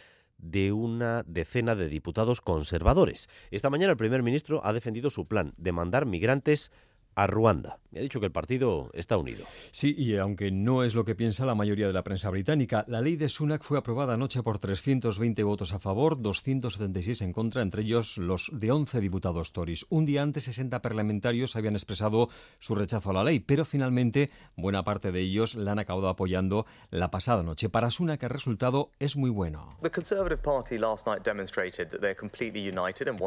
de 0.43 0.73
una 0.73 1.23
decena 1.27 1.75
de 1.75 1.89
diputados 1.89 2.41
conservadores. 2.41 3.29
Esta 3.51 3.71
mañana 3.71 3.93
el 3.93 3.97
primer 3.97 4.23
ministro 4.23 4.61
ha 4.65 4.73
defendido 4.73 5.11
su 5.11 5.27
plan 5.27 5.53
de 5.57 5.73
mandar 5.73 6.07
migrantes 6.07 6.73
a 7.21 7.27
Ruanda. 7.27 7.79
Me 7.91 7.99
ha 7.99 8.03
dicho 8.03 8.21
que 8.21 8.27
el 8.27 8.33
partido 8.33 8.91
está 8.95 9.17
unido. 9.19 9.45
Sí, 9.73 9.95
y 9.99 10.17
aunque 10.17 10.51
no 10.53 10.85
es 10.85 10.95
lo 10.95 11.05
que 11.05 11.17
piensa 11.17 11.45
la 11.45 11.57
mayoría 11.57 11.89
de 11.89 11.93
la 11.93 12.05
prensa 12.05 12.31
británica, 12.31 12.85
la 12.87 13.01
ley 13.01 13.17
de 13.17 13.29
Sunak 13.29 13.63
fue 13.63 13.79
aprobada 13.79 14.15
anoche 14.15 14.43
por 14.45 14.61
320 14.61 15.43
votos 15.43 15.73
a 15.73 15.81
favor, 15.81 16.23
276 16.23 17.21
en 17.23 17.33
contra, 17.33 17.63
entre 17.63 17.83
ellos 17.83 18.17
los 18.17 18.51
de 18.55 18.71
11 18.71 19.01
diputados 19.01 19.53
Tories. 19.53 19.87
Un 19.91 20.07
día 20.07 20.23
antes, 20.23 20.45
60 20.45 20.81
parlamentarios 20.81 21.57
habían 21.57 21.75
expresado 21.75 22.29
su 22.61 22.77
rechazo 22.77 23.11
a 23.11 23.15
la 23.15 23.25
ley, 23.25 23.41
pero 23.41 23.65
finalmente 23.65 24.31
buena 24.57 24.85
parte 24.85 25.11
de 25.13 25.21
ellos 25.21 25.57
la 25.57 25.73
han 25.73 25.81
acabado 25.81 26.09
apoyando 26.09 26.65
la 26.91 27.11
pasada 27.11 27.43
noche. 27.43 27.69
Para 27.69 27.91
Sunak 27.91 28.23
el 28.23 28.31
resultado 28.31 28.93
es 29.01 29.17
muy 29.17 29.31
bueno. 29.31 29.77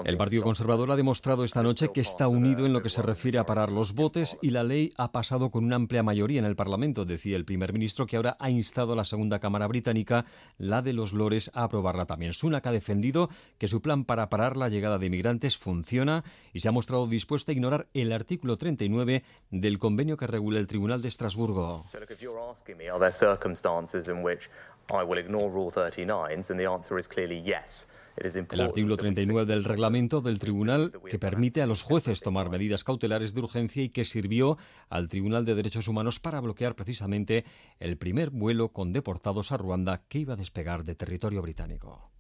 El 0.05 0.17
Partido 0.17 0.43
Conservador 0.43 0.91
ha 0.91 0.95
demostrado 0.95 1.43
esta 1.43 1.61
noche 1.61 1.89
que 1.93 2.01
está 2.01 2.29
unido 2.29 2.65
en 2.65 2.71
lo 2.71 2.81
que 2.81 2.89
se 2.89 3.01
refiere 3.01 3.37
a 3.39 3.45
parar 3.45 3.69
los 3.71 3.82
botes 3.91 4.37
y 4.41 4.51
la 4.51 4.63
ley 4.63 4.93
ha 4.95 5.11
pasado 5.11 5.51
con 5.51 5.65
una 5.65 5.75
amplia 5.75 6.03
mayoría 6.03 6.39
en 6.39 6.45
el 6.45 6.55
Parlamento, 6.55 7.03
decía 7.03 7.35
el 7.35 7.43
primer 7.43 7.73
ministro, 7.73 8.05
que 8.05 8.15
ahora 8.15 8.37
ha 8.39 8.49
instado 8.49 8.93
a 8.93 8.95
la 8.95 9.03
segunda 9.03 9.39
Cámara 9.39 9.67
británica, 9.67 10.23
la 10.57 10.81
de 10.81 10.93
los 10.93 11.11
Lores, 11.11 11.51
a 11.53 11.65
aprobarla 11.65 12.05
también. 12.05 12.31
Sunak 12.31 12.65
ha 12.65 12.71
defendido 12.71 13.29
que 13.57 13.67
su 13.67 13.81
plan 13.81 14.05
para 14.05 14.29
parar 14.29 14.55
la 14.55 14.69
llegada 14.69 14.97
de 14.97 15.07
inmigrantes 15.07 15.57
funciona 15.57 16.23
y 16.53 16.61
se 16.61 16.69
ha 16.69 16.71
mostrado 16.71 17.05
dispuesta 17.07 17.51
a 17.51 17.55
ignorar 17.55 17.87
el 17.93 18.13
artículo 18.13 18.55
39 18.55 19.23
del 19.51 19.77
convenio 19.77 20.15
que 20.15 20.27
regula 20.27 20.59
el 20.59 20.67
Tribunal 20.67 21.01
de 21.01 21.09
Estrasburgo. 21.09 21.83
El 28.15 28.61
artículo 28.61 28.95
39 28.95 29.45
del 29.51 29.63
reglamento 29.63 30.21
del 30.21 30.39
tribunal 30.39 30.91
que 31.09 31.17
permite 31.17 31.61
a 31.61 31.65
los 31.65 31.81
jueces 31.81 32.21
tomar 32.21 32.49
medidas 32.49 32.83
cautelares 32.83 33.33
de 33.33 33.41
urgencia 33.41 33.83
y 33.83 33.89
que 33.89 34.05
sirvió 34.05 34.57
al 34.89 35.07
Tribunal 35.07 35.45
de 35.45 35.55
Derechos 35.55 35.87
Humanos 35.87 36.19
para 36.19 36.39
bloquear 36.39 36.75
precisamente 36.75 37.43
el 37.79 37.97
primer 37.97 38.29
vuelo 38.29 38.69
con 38.69 38.93
deportados 38.93 39.51
a 39.51 39.57
Ruanda 39.57 40.03
que 40.07 40.19
iba 40.19 40.33
a 40.33 40.37
despegar 40.37 40.83
de 40.83 40.95
territorio 40.95 41.41
británico. 41.41 42.11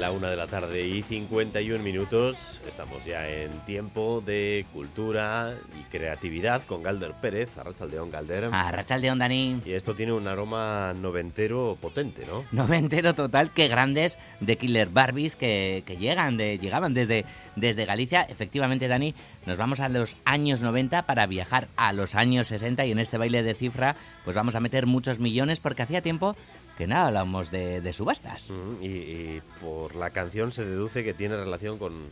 La 0.00 0.12
una 0.12 0.30
de 0.30 0.36
la 0.36 0.46
tarde 0.46 0.88
y 0.88 1.02
51 1.02 1.84
minutos. 1.84 2.62
Estamos 2.66 3.04
ya 3.04 3.28
en 3.28 3.50
tiempo 3.66 4.22
de 4.24 4.64
cultura 4.72 5.52
y 5.78 5.82
creatividad 5.90 6.62
con 6.62 6.82
Galder 6.82 7.12
Pérez, 7.20 7.58
Arrachaldeón 7.58 8.10
Galder. 8.10 8.48
Arrachaldeón, 8.50 9.18
Dani. 9.18 9.60
Y 9.62 9.72
esto 9.72 9.94
tiene 9.94 10.14
un 10.14 10.26
aroma 10.26 10.94
noventero 10.94 11.76
potente, 11.78 12.24
¿no? 12.26 12.44
Noventero 12.50 13.14
total, 13.14 13.50
qué 13.50 13.68
grandes 13.68 14.18
de 14.40 14.56
Killer 14.56 14.88
Barbies 14.88 15.36
que, 15.36 15.82
que 15.84 15.98
llegan, 15.98 16.38
de, 16.38 16.58
llegaban 16.58 16.94
desde, 16.94 17.26
desde 17.56 17.84
Galicia. 17.84 18.22
Efectivamente, 18.22 18.88
Dani, 18.88 19.14
nos 19.44 19.58
vamos 19.58 19.80
a 19.80 19.90
los 19.90 20.16
años 20.24 20.62
90 20.62 21.02
para 21.02 21.26
viajar 21.26 21.68
a 21.76 21.92
los 21.92 22.14
años 22.14 22.46
60 22.46 22.86
y 22.86 22.92
en 22.92 23.00
este 23.00 23.18
baile 23.18 23.42
de 23.42 23.54
cifra 23.54 23.96
pues 24.24 24.34
vamos 24.34 24.54
a 24.54 24.60
meter 24.60 24.86
muchos 24.86 25.18
millones 25.18 25.60
porque 25.60 25.82
hacía 25.82 26.00
tiempo 26.00 26.36
que 26.80 26.86
nada 26.86 27.08
hablamos 27.08 27.50
de, 27.50 27.92
subastas. 27.92 28.48
Mm, 28.48 28.82
y, 28.82 29.42
por 29.60 29.94
la 29.94 30.10
canción 30.10 30.50
se 30.50 30.64
deduce 30.64 31.04
que 31.04 31.12
tiene 31.12 31.36
relación 31.36 31.76
con, 31.76 32.08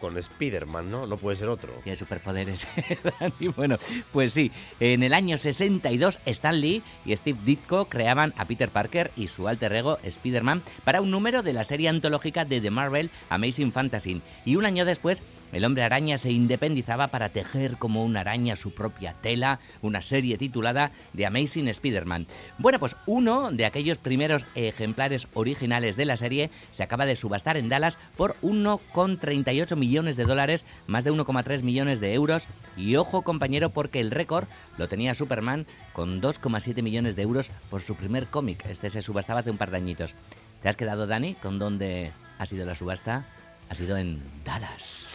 con 0.00 0.16
Spider-Man, 0.16 0.90
¿no? 0.90 1.06
No 1.06 1.18
puede 1.18 1.36
ser 1.36 1.50
otro. 1.50 1.74
Tiene 1.84 1.94
superpoderes, 1.94 2.66
Dani. 3.20 3.48
Bueno, 3.48 3.76
pues 4.10 4.32
sí. 4.32 4.50
En 4.80 5.02
el 5.02 5.12
año 5.12 5.36
62, 5.36 6.20
Stan 6.24 6.58
Lee 6.58 6.82
y 7.04 7.14
Steve 7.14 7.38
Ditko 7.44 7.90
creaban 7.90 8.32
a 8.38 8.46
Peter 8.46 8.70
Parker 8.70 9.10
y 9.14 9.28
su 9.28 9.46
alter 9.46 9.74
ego 9.74 9.98
Spider-Man 10.02 10.62
para 10.84 11.02
un 11.02 11.10
número 11.10 11.42
de 11.42 11.52
la 11.52 11.64
serie 11.64 11.90
antológica 11.90 12.46
de 12.46 12.62
The 12.62 12.70
Marvel 12.70 13.10
Amazing 13.28 13.72
Fantasy. 13.72 14.22
Y 14.46 14.56
un 14.56 14.64
año 14.64 14.86
después 14.86 15.22
el 15.52 15.64
hombre 15.64 15.82
araña 15.82 16.18
se 16.18 16.30
independizaba 16.30 17.08
para 17.08 17.30
tejer 17.30 17.76
como 17.78 18.04
una 18.04 18.20
araña 18.20 18.56
su 18.56 18.72
propia 18.72 19.14
tela, 19.14 19.60
una 19.82 20.02
serie 20.02 20.36
titulada 20.36 20.92
The 21.16 21.26
Amazing 21.26 21.68
Spider-Man. 21.68 22.26
Bueno, 22.58 22.78
pues 22.78 22.96
uno 23.06 23.50
de 23.50 23.66
aquellos 23.66 23.98
primeros 23.98 24.46
ejemplares 24.54 25.28
originales 25.34 25.96
de 25.96 26.04
la 26.04 26.16
serie 26.16 26.50
se 26.70 26.82
acaba 26.82 27.06
de 27.06 27.16
subastar 27.16 27.56
en 27.56 27.68
Dallas 27.68 27.98
por 28.16 28.36
1,38 28.42 29.76
millones 29.76 30.16
de 30.16 30.24
dólares, 30.24 30.64
más 30.86 31.04
de 31.04 31.12
1,3 31.12 31.62
millones 31.62 32.00
de 32.00 32.14
euros. 32.14 32.46
Y 32.76 32.96
ojo 32.96 33.22
compañero 33.22 33.70
porque 33.70 34.00
el 34.00 34.10
récord 34.10 34.46
lo 34.76 34.88
tenía 34.88 35.14
Superman 35.14 35.66
con 35.92 36.20
2,7 36.20 36.82
millones 36.82 37.16
de 37.16 37.22
euros 37.22 37.50
por 37.70 37.82
su 37.82 37.94
primer 37.94 38.26
cómic. 38.26 38.66
Este 38.66 38.90
se 38.90 39.02
subastaba 39.02 39.40
hace 39.40 39.50
un 39.50 39.58
par 39.58 39.70
de 39.70 39.78
añitos. 39.78 40.14
¿Te 40.62 40.68
has 40.68 40.76
quedado, 40.76 41.06
Dani, 41.06 41.34
con 41.34 41.58
dónde 41.58 42.12
ha 42.38 42.46
sido 42.46 42.66
la 42.66 42.74
subasta? 42.74 43.26
Ha 43.68 43.74
sido 43.74 43.96
en 43.96 44.22
Dallas. 44.44 45.06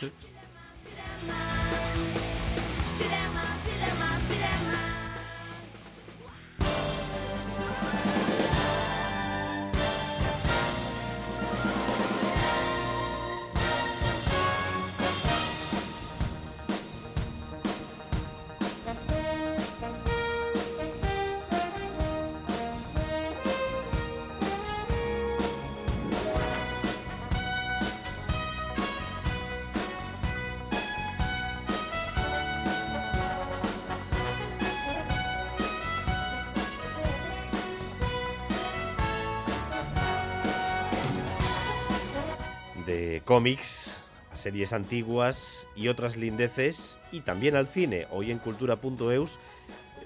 Cómics, 43.25 44.01
series 44.33 44.73
antiguas 44.73 45.69
y 45.75 45.87
otras 45.87 46.17
lindeces 46.17 46.99
y 47.11 47.21
también 47.21 47.55
al 47.55 47.67
cine. 47.67 48.07
Hoy 48.11 48.31
en 48.31 48.39
cultura.eus 48.39 49.39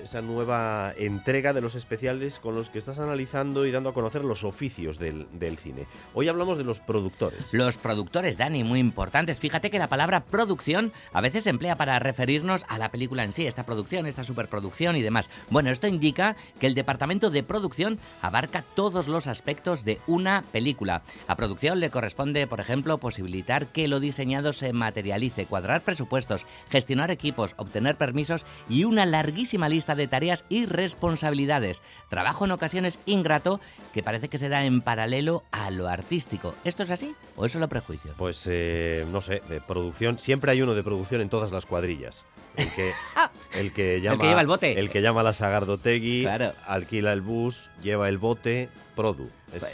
esa 0.03 0.21
nueva 0.21 0.93
entrega 0.97 1.53
de 1.53 1.61
los 1.61 1.75
especiales 1.75 2.39
con 2.39 2.55
los 2.55 2.69
que 2.69 2.79
estás 2.79 2.99
analizando 2.99 3.65
y 3.65 3.71
dando 3.71 3.89
a 3.89 3.93
conocer 3.93 4.23
los 4.23 4.43
oficios 4.43 4.99
del, 4.99 5.27
cine. 5.57 5.85
Hoy 6.13 6.27
hablamos 6.27 6.57
de 6.57 6.63
los 6.63 6.79
productores. 6.79 7.53
Los 7.53 7.77
productores, 7.77 8.37
Dani, 8.37 8.63
muy 8.63 8.79
importantes. 8.79 9.39
Fíjate 9.39 9.71
que 9.71 9.79
la 9.79 9.87
palabra 9.87 10.21
producción 10.21 10.91
a 11.13 11.21
veces 11.21 11.43
se 11.45 11.49
emplea 11.49 11.75
para 11.75 11.99
referirnos 11.99 12.65
a 12.67 12.77
la 12.77 12.89
película 12.89 13.23
en 13.23 13.31
sí, 13.31 13.45
esta 13.47 13.65
producción, 13.65 14.05
esta 14.05 14.23
superproducción 14.23 14.95
y 14.95 15.01
demás. 15.01 15.29
Bueno, 15.49 15.69
esto 15.69 15.87
indica 15.87 16.35
que 16.59 16.67
el 16.67 16.75
departamento 16.75 17.29
de 17.29 17.43
producción 17.43 17.99
abarca 18.21 18.63
todos 18.75 19.07
los 19.07 19.27
aspectos 19.27 19.83
de 19.83 19.99
una 20.07 20.43
película. 20.51 21.01
A 21.27 21.35
producción 21.35 21.79
le 21.79 21.89
corresponde, 21.89 22.47
por 22.47 22.59
ejemplo, 22.59 22.97
posibilitar 22.97 23.67
que 23.67 23.87
lo 23.87 23.99
diseñado 23.99 24.53
se 24.53 24.73
materialice, 24.73 25.45
cuadrar 25.45 25.81
presupuestos, 25.81 26.45
gestionar 26.69 27.11
equipos, 27.11 27.53
obtener 27.57 27.97
permisos 27.97 28.45
y 28.69 28.83
una 28.83 29.05
larguísima 29.05 29.69
lista 29.69 29.86
de 29.95 30.07
tareas 30.07 30.45
y 30.49 30.65
responsabilidades. 30.65 31.81
Trabajo 32.09 32.45
en 32.45 32.51
ocasiones 32.51 32.99
ingrato 33.05 33.59
que 33.93 34.03
parece 34.03 34.29
que 34.29 34.37
se 34.37 34.49
da 34.49 34.65
en 34.65 34.81
paralelo 34.81 35.43
a 35.51 35.71
lo 35.71 35.87
artístico. 35.87 36.55
¿Esto 36.63 36.83
es 36.83 36.91
así 36.91 37.15
o 37.35 37.45
es 37.45 37.51
solo 37.51 37.67
prejuicio? 37.67 38.13
Pues 38.17 38.47
eh, 38.49 39.05
no 39.11 39.21
sé, 39.21 39.41
de 39.49 39.61
producción, 39.61 40.19
siempre 40.19 40.51
hay 40.51 40.61
uno 40.61 40.75
de 40.75 40.83
producción 40.83 41.21
en 41.21 41.29
todas 41.29 41.51
las 41.51 41.65
cuadrillas. 41.65 42.25
El 42.55 42.71
que, 42.73 42.93
el 43.53 43.71
que, 43.71 44.01
llama, 44.01 44.23
lleva 44.23 44.41
el 44.41 44.47
bote. 44.47 44.79
El 44.79 44.89
que 44.89 45.01
llama 45.01 45.21
a 45.21 45.23
la 45.23 45.33
Sagardotegui, 45.33 46.27
alquila 46.65 47.13
el 47.13 47.21
bus, 47.21 47.69
lleva 47.81 48.09
el 48.09 48.17
bote, 48.17 48.69
produ. 48.95 49.29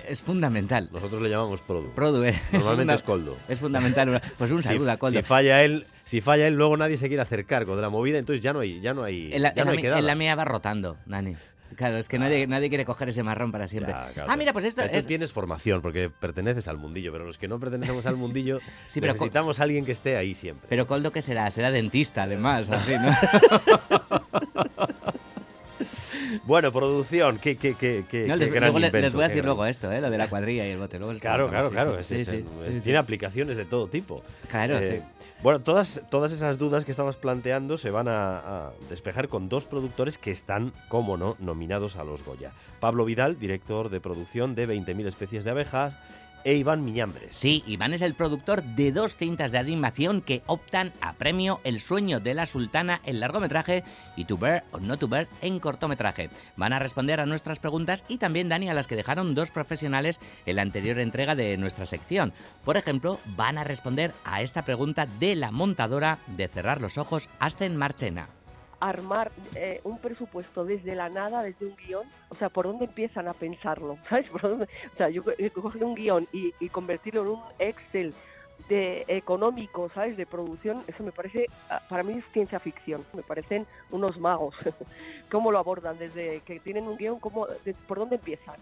Es, 0.07 0.21
fundamental. 0.21 0.89
Nosotros 0.91 1.21
le 1.21 1.29
llamamos 1.29 1.59
Produ. 1.61 1.89
Produ, 1.95 2.23
eh. 2.23 2.39
Normalmente 2.51 2.93
es, 2.95 3.01
Coldo. 3.01 3.35
Es 3.47 3.59
fundamental. 3.59 4.21
Pues 4.37 4.51
un 4.51 4.61
saludo 4.63 4.91
a 4.91 4.97
Coldo. 4.97 5.19
Si 5.19 5.23
falla 5.23 5.63
él, 5.63 5.85
si 6.03 6.21
falla 6.21 6.47
él, 6.47 6.55
luego 6.55 6.77
nadie 6.77 6.97
se 6.97 7.07
quiere 7.07 7.21
hacer 7.21 7.45
cargo 7.45 7.75
de 7.75 7.81
la 7.81 7.89
movida, 7.89 8.17
entonces 8.17 8.41
ya 8.41 8.53
no 8.53 8.59
hay, 8.59 8.81
ya 8.81 8.93
no 8.93 9.03
hay, 9.03 9.33
en 9.33 9.41
la, 9.41 9.53
ya 9.53 9.65
no 9.65 9.71
hay 9.71 9.79
en 9.79 10.05
la 10.05 10.15
mía 10.15 10.35
va 10.35 10.45
rotando, 10.45 10.97
Dani. 11.05 11.35
Claro, 11.75 11.97
es 11.97 12.07
que 12.07 12.19
nadie, 12.19 12.45
nadie 12.47 12.69
quiere 12.69 12.85
coger 12.85 13.09
ese 13.09 13.23
marrón 13.23 13.51
para 13.51 13.67
siempre. 13.67 13.93
ah, 13.93 14.35
mira, 14.37 14.53
pues 14.53 14.65
esto 14.65 14.83
es... 14.83 15.07
tienes 15.07 15.33
formación 15.33 15.81
porque 15.81 16.09
perteneces 16.09 16.67
al 16.67 16.77
mundillo, 16.77 17.11
pero 17.11 17.25
los 17.25 17.37
que 17.37 17.47
no 17.47 17.59
pertenecemos 17.59 18.05
al 18.05 18.15
mundillo 18.15 18.59
sí, 18.87 19.01
pero 19.01 19.13
necesitamos 19.13 19.59
a 19.59 19.63
alguien 19.63 19.85
que 19.85 19.91
esté 19.91 20.17
ahí 20.17 20.35
siempre. 20.35 20.67
Pero 20.69 20.87
Coldo, 20.87 21.11
¿qué 21.11 21.21
será? 21.21 21.49
Será 21.51 21.71
dentista, 21.71 22.23
además, 22.23 22.69
así, 22.69 22.93
¿no? 22.93 23.09
Bueno, 26.45 26.73
producción, 26.73 27.37
qué, 27.37 27.55
qué, 27.55 27.73
qué, 27.73 28.03
qué, 28.09 28.27
les, 28.35 28.51
gran 28.51 28.73
les, 28.73 29.13
voy 29.13 29.23
a 29.23 29.27
decir 29.29 29.45
luego 29.45 29.65
esto, 29.65 29.89
¿eh? 29.91 30.01
lo 30.01 30.09
de 30.09 30.17
la 30.17 30.27
cuadrilla 30.27 30.67
y 30.67 30.71
el 30.71 30.77
bote. 30.77 30.99
claro, 31.19 31.49
claro, 31.49 31.69
claro. 31.69 31.97
tiene 32.83 32.97
aplicaciones 32.97 33.55
de 33.55 33.63
todo 33.63 33.87
tipo. 33.87 34.21
Claro, 34.49 34.77
eh, 34.77 34.99
sí. 34.99 35.12
Bueno, 35.43 35.59
todas, 35.59 36.01
todas 36.09 36.31
esas 36.31 36.57
dudas 36.57 36.85
que 36.85 36.91
estabas 36.91 37.17
planteando 37.17 37.75
se 37.75 37.91
van 37.91 38.07
a, 38.07 38.71
despejar 38.89 39.27
con 39.27 39.49
dos 39.49 39.65
productores 39.65 40.17
que 40.17 40.31
están, 40.31 40.71
como 40.87 41.17
no, 41.17 41.35
nominados 41.37 41.97
a 41.97 42.05
los 42.05 42.23
Goya. 42.23 42.53
Pablo 42.79 43.03
Vidal, 43.03 43.37
director 43.37 43.89
de 43.89 43.99
producción 43.99 44.55
de 44.55 44.69
20.000 44.69 45.05
especies 45.05 45.43
de 45.43 45.51
abejas, 45.51 45.95
e 46.43 46.55
Iván 46.55 46.83
Miñambres. 46.83 47.35
Sí, 47.35 47.63
Iván 47.67 47.93
es 47.93 48.01
el 48.01 48.13
productor 48.13 48.63
de 48.63 48.91
dos 48.91 49.15
cintas 49.15 49.51
de 49.51 49.57
animación 49.57 50.21
que 50.21 50.41
optan 50.45 50.91
a 51.01 51.13
premio 51.13 51.61
El 51.63 51.79
sueño 51.79 52.19
de 52.19 52.33
la 52.33 52.45
sultana 52.45 53.01
en 53.05 53.19
largometraje 53.19 53.83
y 54.15 54.25
To 54.25 54.37
Bear 54.37 54.63
or 54.71 54.81
Not 54.81 54.99
To 54.99 55.07
Bear 55.07 55.27
en 55.41 55.59
cortometraje. 55.59 56.29
Van 56.55 56.73
a 56.73 56.79
responder 56.79 57.19
a 57.19 57.25
nuestras 57.25 57.59
preguntas 57.59 58.03
y 58.07 58.17
también, 58.17 58.49
Dani, 58.49 58.69
a 58.69 58.73
las 58.73 58.87
que 58.87 58.95
dejaron 58.95 59.35
dos 59.35 59.51
profesionales 59.51 60.19
en 60.45 60.55
la 60.55 60.61
anterior 60.61 60.99
entrega 60.99 61.35
de 61.35 61.57
nuestra 61.57 61.85
sección. 61.85 62.33
Por 62.65 62.77
ejemplo, 62.77 63.19
van 63.35 63.57
a 63.57 63.63
responder 63.63 64.13
a 64.23 64.41
esta 64.41 64.65
pregunta 64.65 65.05
de 65.19 65.35
la 65.35 65.51
montadora 65.51 66.19
de 66.27 66.47
Cerrar 66.47 66.81
los 66.81 66.97
Ojos, 66.97 67.29
Asten 67.39 67.75
Marchena 67.75 68.27
armar 68.89 69.31
eh, 69.55 69.79
un 69.85 69.97
presupuesto 69.97 70.65
desde 70.65 70.93
la 70.93 71.07
nada, 71.09 71.41
desde 71.41 71.67
un 71.67 71.75
guion, 71.75 72.05
o 72.29 72.35
sea, 72.35 72.49
¿por 72.49 72.65
dónde 72.67 72.85
empiezan 72.85 73.27
a 73.29 73.33
pensarlo? 73.33 73.97
¿Sabes? 74.09 74.27
O 74.33 74.67
sea, 74.97 75.09
yo 75.09 75.23
coger 75.53 75.83
un 75.83 75.95
guion 75.95 76.27
y, 76.33 76.51
convertirlo 76.69 77.21
en 77.21 77.27
un 77.29 77.41
Excel 77.59 78.13
de 78.67 79.05
económico, 79.07 79.89
¿sabes? 79.93 80.17
De 80.17 80.25
producción, 80.25 80.83
eso 80.87 81.03
me 81.03 81.11
parece, 81.11 81.45
ah, 81.69 81.81
para 81.89 82.03
mí 82.03 82.13
es 82.13 82.25
ciencia 82.33 82.59
ficción, 82.59 83.05
me 83.13 83.23
parecen 83.23 83.65
unos 83.91 84.19
magos. 84.19 84.55
¿Cómo 85.31 85.51
lo 85.51 85.59
abordan? 85.59 85.97
Desde 85.97 86.41
que 86.41 86.59
tienen 86.59 86.85
un 86.85 86.97
guion, 86.97 87.19
¿cómo, 87.19 87.47
¿por 87.87 87.99
dónde 87.99 88.15
empiezan? 88.15 88.55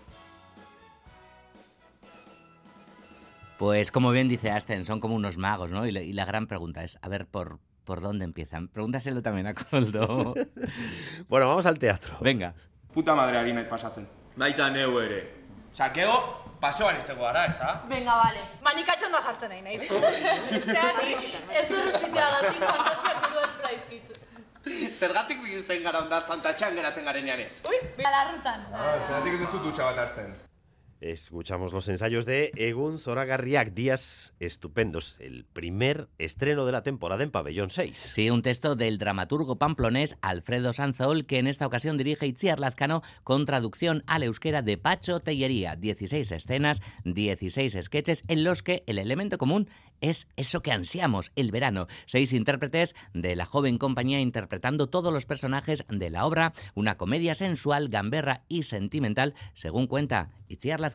Pues 3.58 3.92
como 3.92 4.12
bien 4.12 4.28
dice 4.28 4.50
Asten, 4.50 4.86
son 4.86 5.00
como 5.00 5.16
unos 5.16 5.38
magos, 5.38 5.72
¿no? 5.72 5.86
y 5.86 6.14
la 6.14 6.26
gran 6.26 6.48
pregunta 6.48 6.84
es, 6.84 6.98
a 7.02 7.10
ver, 7.10 7.28
¿por, 7.28 7.60
¿Por 7.86 8.02
dónde 8.02 8.26
empiezan? 8.26 8.68
Pregúntaselo 8.68 9.22
también 9.22 9.48
a 9.48 9.54
Coldo. 9.54 10.34
bueno, 11.28 11.48
vamos 11.48 11.66
al 11.66 11.80
teatro. 11.80 12.18
Venga. 12.22 12.54
Puta 12.94 13.16
madre 13.16 13.38
harina 13.38 13.64
pasatzen. 13.64 14.08
Baita 14.36 14.70
neu 14.70 15.00
ere. 15.02 15.22
Sakeo, 15.74 16.14
pasoan 16.60 17.00
izteko 17.00 17.24
gara, 17.24 17.46
ez 17.46 17.58
da? 17.60 17.82
Venga, 17.90 18.16
vale. 18.20 18.44
Mani 18.64 18.84
katxondo 18.84 19.18
jartzen 19.26 19.50
nahi 19.50 19.62
nahi. 19.62 19.76
Ez 21.58 21.68
dut 21.72 21.98
zitea 22.00 22.28
gatik, 22.36 22.62
fantasiak 22.62 23.24
buruatzen 23.26 23.62
zaizkit. 23.66 24.18
Zergatik 25.00 25.42
bigizten 25.42 25.84
gara 25.84 26.04
ondar 26.04 26.28
tantatxan 26.30 26.76
geratzen 26.78 27.08
garenean 27.08 27.40
ez? 27.48 27.62
Ui, 27.66 27.82
bila 27.98 28.26
rutan. 28.30 28.68
Ah, 28.72 28.94
zergatik 29.08 29.40
ez 29.40 29.52
dut 29.56 29.64
dutxa 29.70 29.90
bat 29.90 30.04
hartzen. 30.06 30.36
Escuchamos 31.02 31.74
los 31.74 31.88
ensayos 31.88 32.28
de 32.28 32.52
Egun 32.56 33.00
Zoragarriak, 33.00 33.74
Días 33.74 34.36
Estupendos, 34.40 35.16
el 35.20 35.46
primer 35.46 36.10
estreno 36.20 36.64
de 36.64 36.72
la 36.72 36.84
temporada 36.84 37.24
en 37.24 37.32
Pabellón 37.32 37.72
6. 37.72 37.98
Sí, 37.98 38.30
un 38.30 38.44
texto 38.44 38.76
del 38.76 39.00
dramaturgo 39.00 39.56
pamplonés 39.56 40.20
Alfredo 40.22 40.74
Sanzol, 40.74 41.26
que 41.26 41.40
en 41.40 41.48
esta 41.48 41.66
ocasión 41.66 41.98
dirige 41.98 42.28
Itziar 42.28 42.60
Lazcano 42.60 43.02
con 43.24 43.48
traducción 43.48 44.04
al 44.06 44.22
euskera 44.22 44.62
de 44.62 44.78
Pacho 44.78 45.22
Tellería. 45.22 45.76
16 45.76 46.32
escenas, 46.34 46.84
16 47.04 47.80
sketches 47.82 48.24
en 48.28 48.44
los 48.44 48.62
que 48.62 48.84
el 48.86 49.00
elemento 49.00 49.40
común 49.40 49.70
es 50.02 50.28
eso 50.36 50.62
que 50.62 50.72
ansiamos, 50.72 51.32
el 51.36 51.50
verano. 51.50 51.88
Seis 52.06 52.32
intérpretes 52.32 52.96
de 53.16 53.36
la 53.36 53.46
joven 53.46 53.80
compañía 53.80 54.20
interpretando 54.20 54.88
todos 54.88 55.12
los 55.12 55.26
personajes 55.26 55.84
de 55.90 56.10
la 56.12 56.28
obra, 56.28 56.54
una 56.76 56.98
comedia 56.98 57.34
sensual, 57.34 57.88
gamberra 57.88 58.42
y 58.48 58.64
sentimental, 58.64 59.34
según 59.56 59.88
cuenta 59.88 60.30
Itziar 60.48 60.80
Lazcano. 60.80 60.91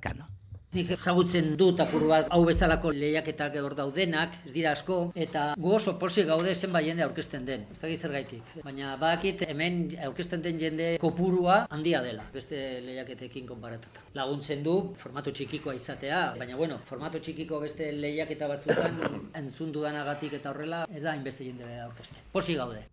Nik 0.77 0.91
ezagutzen 0.93 1.55
dut 1.57 1.79
apur 1.81 2.03
bat 2.11 2.27
hau 2.35 2.43
bezalako 2.45 2.91
lehiaketak 2.93 3.55
hor 3.63 3.75
daudenak, 3.79 4.35
ez 4.45 4.53
dira 4.53 4.73
asko, 4.77 4.97
eta 5.27 5.45
gu 5.57 5.71
oso 5.77 5.95
posi 6.01 6.25
gaude 6.29 6.53
zenba 6.55 6.83
jende 6.85 7.05
aurkezten 7.05 7.47
den, 7.47 7.65
ez 7.73 7.79
da 7.81 8.11
gaitik. 8.13 8.51
Baina 8.65 8.97
bakit 9.01 9.47
hemen 9.47 9.79
aurkezten 10.09 10.43
den 10.43 10.59
jende 10.61 10.89
kopurua 11.01 11.63
handia 11.71 12.03
dela, 12.03 12.27
beste 12.35 12.81
lehiaketekin 12.85 13.47
konparatuta. 13.47 14.05
Laguntzen 14.19 14.63
du 14.67 14.77
formatu 14.99 15.33
txikikoa 15.33 15.75
izatea, 15.79 16.35
baina 16.37 16.57
bueno, 16.57 16.81
formatu 16.85 17.21
txikiko 17.21 17.61
beste 17.61 17.93
lehiaketa 17.93 18.51
batzuetan 18.53 19.01
entzun 19.35 19.73
dudanagatik 19.73 20.37
eta 20.43 20.53
horrela, 20.53 20.85
ez 20.93 21.03
da 21.03 21.15
hainbeste 21.15 21.49
jende 21.49 21.73
aurkezten. 21.87 22.21
Posi 22.33 22.59
gaude. 22.61 22.85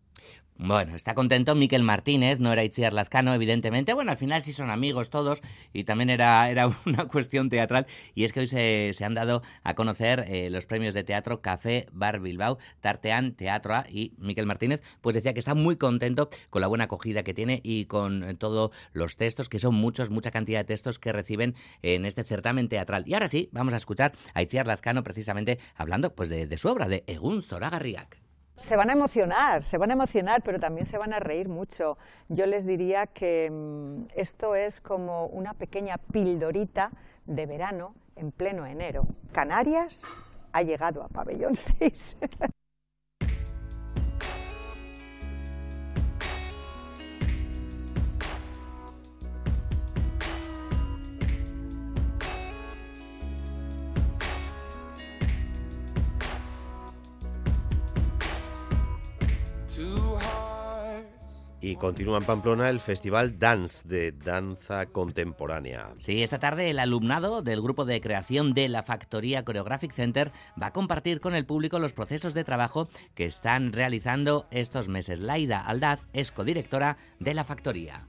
Bueno, 0.58 0.96
está 0.96 1.16
contento 1.16 1.56
Miquel 1.56 1.82
Martínez, 1.82 2.40
no 2.40 2.54
era 2.54 2.64
Itziar 2.64 2.94
Lazcano, 2.94 3.34
evidentemente. 3.34 3.94
Bueno, 3.94 4.12
al 4.12 4.18
final 4.18 4.42
sí 4.44 4.54
son 4.54 4.70
amigos 4.70 5.10
todos 5.10 5.42
y 5.74 5.84
también 5.84 6.12
era, 6.12 6.50
era 6.52 6.70
una 6.86 7.08
cuestión 7.08 7.50
teatral. 7.50 7.88
Y 8.14 8.24
es 8.24 8.34
que 8.34 8.42
hoy 8.42 8.48
se, 8.48 8.94
han 9.04 9.16
dado 9.16 9.42
a 9.64 9.74
conocer 9.74 10.26
eh, 10.28 10.50
los 10.52 10.68
premios 10.68 10.94
de 10.94 11.04
teatro 11.04 11.42
Café 11.42 11.88
Bar 11.92 12.20
Bilbao, 12.20 12.60
Tartean 12.82 13.34
Teatro 13.34 13.74
A 13.74 13.86
y 13.90 14.14
Miquel 14.18 14.46
Martínez 14.46 14.84
pues 15.02 15.16
decía 15.16 15.34
que 15.34 15.40
está 15.40 15.56
muy 15.56 15.76
contento 15.76 16.30
con 16.52 16.62
la 16.62 16.68
buena 16.68 16.86
acogida 16.86 17.24
que 17.24 17.34
tiene 17.34 17.60
y 17.64 17.86
con 17.86 18.24
eh, 18.24 18.36
todos 18.36 18.72
los 18.94 19.18
textos, 19.18 19.50
que 19.50 19.60
son 19.60 19.74
muchos, 19.74 20.12
mucha 20.12 20.32
cantidad 20.32 20.60
de 20.60 20.66
textos 20.66 21.00
que 21.00 21.12
reciben 21.12 21.56
en 21.82 22.06
este 22.06 22.24
certamen 22.24 22.70
teatral. 22.70 23.04
Y 23.08 23.16
ahora 23.16 23.28
sí, 23.28 23.50
vamos 23.52 23.74
a 23.74 23.78
escuchar 23.78 24.14
a 24.36 24.42
Itziar 24.44 24.68
Lazcano 24.68 25.04
precisamente 25.04 25.60
hablando 25.76 26.14
pues 26.14 26.30
de, 26.30 26.46
de 26.46 26.58
su 26.58 26.68
obra, 26.70 26.88
de 26.88 27.04
Egun 27.08 27.42
Zoragarriak. 27.42 28.23
Se 28.56 28.76
van 28.76 28.90
a 28.90 28.94
emocionar, 28.94 29.64
se 29.64 29.78
van 29.78 29.90
a 29.90 29.94
emocionar, 29.94 30.44
pero 30.44 30.60
también 30.60 30.86
se 30.86 30.98
van 30.98 31.12
a 31.14 31.20
reír 31.20 31.50
mucho. 31.50 31.98
Yo 32.30 32.46
les 32.46 32.66
diría 32.66 33.08
que 33.08 33.50
mm, 33.52 34.10
esto 34.16 34.56
es 34.56 34.80
como 34.80 35.26
una 35.28 35.54
pequeña 35.54 35.98
pildorita 35.98 36.92
de 37.26 37.46
verano 37.46 37.96
en 38.16 38.32
pleno 38.32 38.66
enero. 38.66 39.08
Canarias 39.32 40.06
ha 40.52 40.62
llegado 40.62 41.04
a 41.04 41.08
Pabellón 41.10 41.56
6. 41.56 42.18
Y 61.62 61.78
continúa 61.78 62.18
en 62.18 62.26
Pamplona 62.26 62.70
el 62.70 62.82
Festival 62.82 63.40
Dance 63.40 63.88
de 63.88 64.12
Danza 64.12 64.86
Contemporánea. 64.88 65.94
Sí, 65.98 66.22
esta 66.22 66.38
tarde 66.38 66.70
el 66.70 66.78
alumnado 66.78 67.42
del 67.42 67.62
grupo 67.62 67.86
de 67.86 68.02
creación 68.02 68.54
de 68.54 68.68
la 68.68 68.84
Factoría 68.84 69.46
Choreographic 69.46 69.94
Center 69.94 70.34
va 70.62 70.68
a 70.68 70.74
compartir 70.74 71.22
con 71.22 71.36
el 71.36 71.46
público 71.46 71.80
los 71.80 71.94
procesos 71.94 72.34
de 72.34 72.44
trabajo 72.44 72.90
que 73.16 73.26
están 73.26 73.72
realizando 73.72 74.46
estos 74.52 74.90
meses. 74.90 75.20
Laida 75.20 75.62
Aldaz 75.62 76.08
es 76.12 76.34
codirectora 76.34 76.98
de 77.20 77.34
la 77.34 77.46
Factoría. 77.46 78.08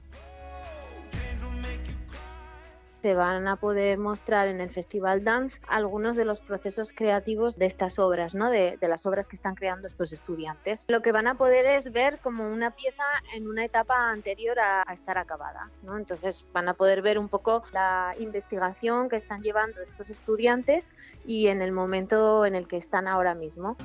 Se 3.05 3.13
van 3.13 3.47
a 3.47 3.57
poder 3.57 3.99
mostrar 3.99 4.47
en 4.47 4.59
el 4.59 4.71
Festival 4.71 5.23
Dance 5.23 5.61
algunos 5.67 6.15
de 6.15 6.25
los 6.25 6.39
procesos 6.39 6.91
creativos 6.91 7.55
de 7.55 7.67
estas 7.67 7.99
obras, 7.99 8.33
¿no? 8.33 8.49
de, 8.49 8.79
las 8.81 9.05
obras 9.05 9.27
que 9.27 9.35
están 9.35 9.53
creando 9.53 9.85
estos 9.85 10.11
estudiantes. 10.11 10.85
Lo 10.87 11.03
que 11.03 11.11
van 11.11 11.27
a 11.27 11.35
poder 11.35 11.67
es 11.67 11.91
ver 11.91 12.17
como 12.17 12.51
una 12.51 12.71
pieza 12.71 13.03
en 13.35 13.47
una 13.47 13.63
etapa 13.63 14.09
anterior 14.09 14.57
a, 14.57 14.91
estar 14.91 15.19
acabada. 15.19 15.69
¿no? 15.83 15.99
Entonces 15.99 16.47
van 16.51 16.67
a 16.67 16.73
poder 16.73 17.03
ver 17.03 17.19
un 17.19 17.29
poco 17.29 17.61
la 17.73 18.15
investigación 18.17 19.07
que 19.07 19.17
están 19.17 19.43
llevando 19.43 19.81
estos 19.83 20.09
estudiantes 20.09 20.91
y 21.27 21.45
en 21.49 21.61
el 21.61 21.71
momento 21.71 22.43
en 22.43 22.55
el 22.55 22.67
que 22.67 22.77
están 22.77 23.07
ahora 23.07 23.35
mismo. 23.35 23.77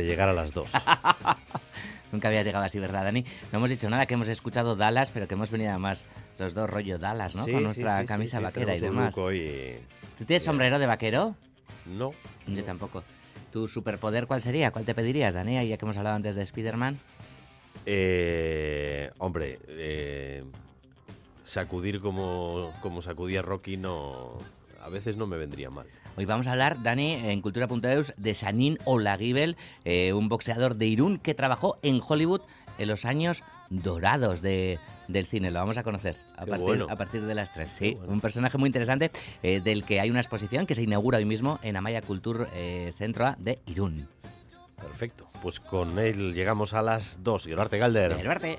De 0.00 0.06
llegar 0.06 0.28
a 0.28 0.32
las 0.32 0.52
dos. 0.52 0.72
Nunca 2.12 2.28
habías 2.28 2.44
llegado 2.44 2.64
así, 2.64 2.80
¿verdad, 2.80 3.04
Dani? 3.04 3.24
No 3.52 3.58
hemos 3.58 3.70
dicho 3.70 3.88
nada, 3.88 4.06
que 4.06 4.14
hemos 4.14 4.28
escuchado 4.28 4.74
Dallas, 4.74 5.12
pero 5.12 5.28
que 5.28 5.34
hemos 5.34 5.50
venido 5.50 5.70
además 5.70 6.04
los 6.38 6.54
dos 6.54 6.68
rollo 6.68 6.98
Dallas, 6.98 7.36
¿no? 7.36 7.44
Sí, 7.44 7.52
Con 7.52 7.62
nuestra 7.62 7.96
sí, 7.96 8.02
sí, 8.02 8.06
camisa 8.06 8.40
vaquera 8.40 8.74
y 8.74 8.80
demás. 8.80 9.16
hoy, 9.16 9.78
¿Tú 10.18 10.24
tienes 10.24 10.42
sombrero 10.42 10.78
de 10.78 10.86
vaquero? 10.86 11.36
No. 11.86 12.12
Yo 12.48 12.64
tampoco. 12.64 13.04
¿Tu 13.52 13.68
superpoder 13.68 14.26
cuál 14.26 14.42
sería? 14.42 14.70
¿Cuál 14.70 14.84
te 14.84 14.94
pedirías, 14.94 15.34
Dani? 15.34 15.68
Ya 15.68 15.76
que 15.76 15.84
hemos 15.84 15.96
hablado 15.96 16.16
antes 16.16 16.36
de 16.36 16.42
Spider-Man. 16.42 16.98
Eh, 17.86 19.10
hombre, 19.18 19.58
eh, 19.68 20.44
sacudir 21.44 22.00
como, 22.00 22.72
como 22.82 23.02
sacudía 23.02 23.42
Rocky 23.42 23.76
no... 23.76 24.38
A 24.82 24.88
veces 24.88 25.16
no 25.16 25.26
me 25.26 25.36
vendría 25.36 25.70
mal. 25.70 25.86
Hoy 26.16 26.24
vamos 26.24 26.46
a 26.46 26.52
hablar, 26.52 26.82
Dani, 26.82 27.14
en 27.14 27.40
Cultura.eus, 27.40 28.12
de 28.16 28.34
Sanin 28.34 28.78
Olagibel, 28.84 29.56
eh, 29.84 30.12
un 30.12 30.28
boxeador 30.28 30.76
de 30.76 30.86
Irún 30.86 31.18
que 31.18 31.34
trabajó 31.34 31.78
en 31.82 32.00
Hollywood 32.06 32.42
en 32.78 32.88
los 32.88 33.04
años 33.04 33.42
dorados 33.70 34.42
de, 34.42 34.78
del 35.08 35.26
cine. 35.26 35.50
Lo 35.50 35.60
vamos 35.60 35.78
a 35.78 35.82
conocer 35.82 36.16
a, 36.36 36.46
partir, 36.46 36.66
bueno. 36.66 36.86
a 36.90 36.96
partir 36.96 37.22
de 37.22 37.34
las 37.34 37.52
3. 37.52 37.70
Sí, 37.70 37.98
un 38.06 38.20
personaje 38.20 38.58
muy 38.58 38.68
interesante 38.68 39.10
eh, 39.42 39.60
del 39.60 39.84
que 39.84 40.00
hay 40.00 40.10
una 40.10 40.20
exposición 40.20 40.66
que 40.66 40.74
se 40.74 40.82
inaugura 40.82 41.18
hoy 41.18 41.24
mismo 41.24 41.58
en 41.62 41.76
Amaya 41.76 42.02
Culture 42.02 42.46
eh, 42.54 42.90
Centro 42.92 43.26
A 43.26 43.36
de 43.38 43.60
Irún. 43.66 44.08
Perfecto. 44.76 45.28
Pues 45.42 45.60
con 45.60 45.98
él 45.98 46.34
llegamos 46.34 46.74
a 46.74 46.82
las 46.82 47.22
2. 47.22 47.46
Gerarte 47.46 47.78
Galder. 47.78 48.16
Gerarte. 48.16 48.58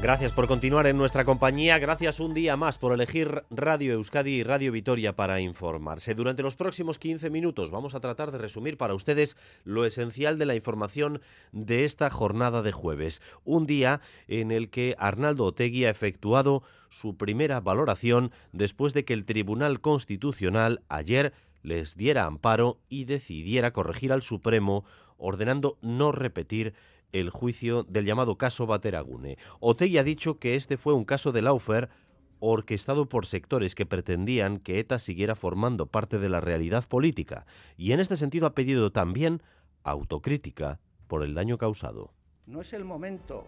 Gracias 0.00 0.32
por 0.32 0.46
continuar 0.46 0.86
en 0.86 0.96
nuestra 0.96 1.24
compañía, 1.24 1.76
gracias 1.80 2.20
un 2.20 2.32
día 2.32 2.56
más 2.56 2.78
por 2.78 2.92
elegir 2.92 3.42
Radio 3.50 3.94
Euskadi 3.94 4.30
y 4.30 4.42
Radio 4.44 4.70
Vitoria 4.70 5.16
para 5.16 5.40
informarse. 5.40 6.14
Durante 6.14 6.44
los 6.44 6.54
próximos 6.54 7.00
15 7.00 7.30
minutos 7.30 7.72
vamos 7.72 7.96
a 7.96 8.00
tratar 8.00 8.30
de 8.30 8.38
resumir 8.38 8.76
para 8.76 8.94
ustedes 8.94 9.36
lo 9.64 9.84
esencial 9.84 10.38
de 10.38 10.46
la 10.46 10.54
información 10.54 11.20
de 11.50 11.82
esta 11.84 12.10
jornada 12.10 12.62
de 12.62 12.70
jueves, 12.70 13.20
un 13.44 13.66
día 13.66 14.00
en 14.28 14.52
el 14.52 14.70
que 14.70 14.94
Arnaldo 14.98 15.46
Otegui 15.46 15.84
ha 15.84 15.90
efectuado 15.90 16.62
su 16.90 17.16
primera 17.16 17.58
valoración 17.58 18.30
después 18.52 18.94
de 18.94 19.04
que 19.04 19.14
el 19.14 19.24
Tribunal 19.24 19.80
Constitucional 19.80 20.80
ayer 20.88 21.32
les 21.64 21.96
diera 21.96 22.24
amparo 22.24 22.78
y 22.88 23.04
decidiera 23.04 23.72
corregir 23.72 24.12
al 24.12 24.22
Supremo 24.22 24.84
ordenando 25.16 25.76
no 25.82 26.12
repetir 26.12 26.74
el 27.12 27.30
juicio 27.30 27.84
del 27.84 28.04
llamado 28.04 28.36
caso 28.36 28.66
Bateragune. 28.66 29.38
Otegui 29.60 29.98
ha 29.98 30.04
dicho 30.04 30.38
que 30.38 30.56
este 30.56 30.76
fue 30.76 30.94
un 30.94 31.04
caso 31.04 31.32
de 31.32 31.42
Laufer 31.42 31.88
orquestado 32.40 33.08
por 33.08 33.26
sectores 33.26 33.74
que 33.74 33.86
pretendían 33.86 34.58
que 34.58 34.78
ETA 34.78 34.98
siguiera 34.98 35.34
formando 35.34 35.86
parte 35.86 36.18
de 36.18 36.28
la 36.28 36.40
realidad 36.40 36.86
política 36.86 37.46
y 37.76 37.92
en 37.92 38.00
este 38.00 38.16
sentido 38.16 38.46
ha 38.46 38.54
pedido 38.54 38.92
también 38.92 39.42
autocrítica 39.82 40.78
por 41.06 41.24
el 41.24 41.34
daño 41.34 41.58
causado. 41.58 42.12
No 42.46 42.60
es 42.60 42.72
el 42.72 42.84
momento 42.84 43.44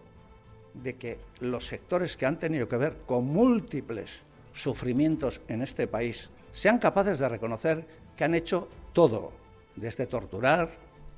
de 0.73 0.95
que 0.95 1.19
los 1.39 1.65
sectores 1.65 2.17
que 2.17 2.25
han 2.25 2.39
tenido 2.39 2.67
que 2.67 2.77
ver 2.77 2.97
con 3.05 3.25
múltiples 3.25 4.21
sufrimientos 4.53 5.41
en 5.47 5.61
este 5.61 5.87
país 5.87 6.29
sean 6.51 6.79
capaces 6.79 7.19
de 7.19 7.29
reconocer 7.29 7.85
que 8.15 8.23
han 8.23 8.35
hecho 8.35 8.67
todo, 8.93 9.31
desde 9.75 10.05
torturar 10.05 10.69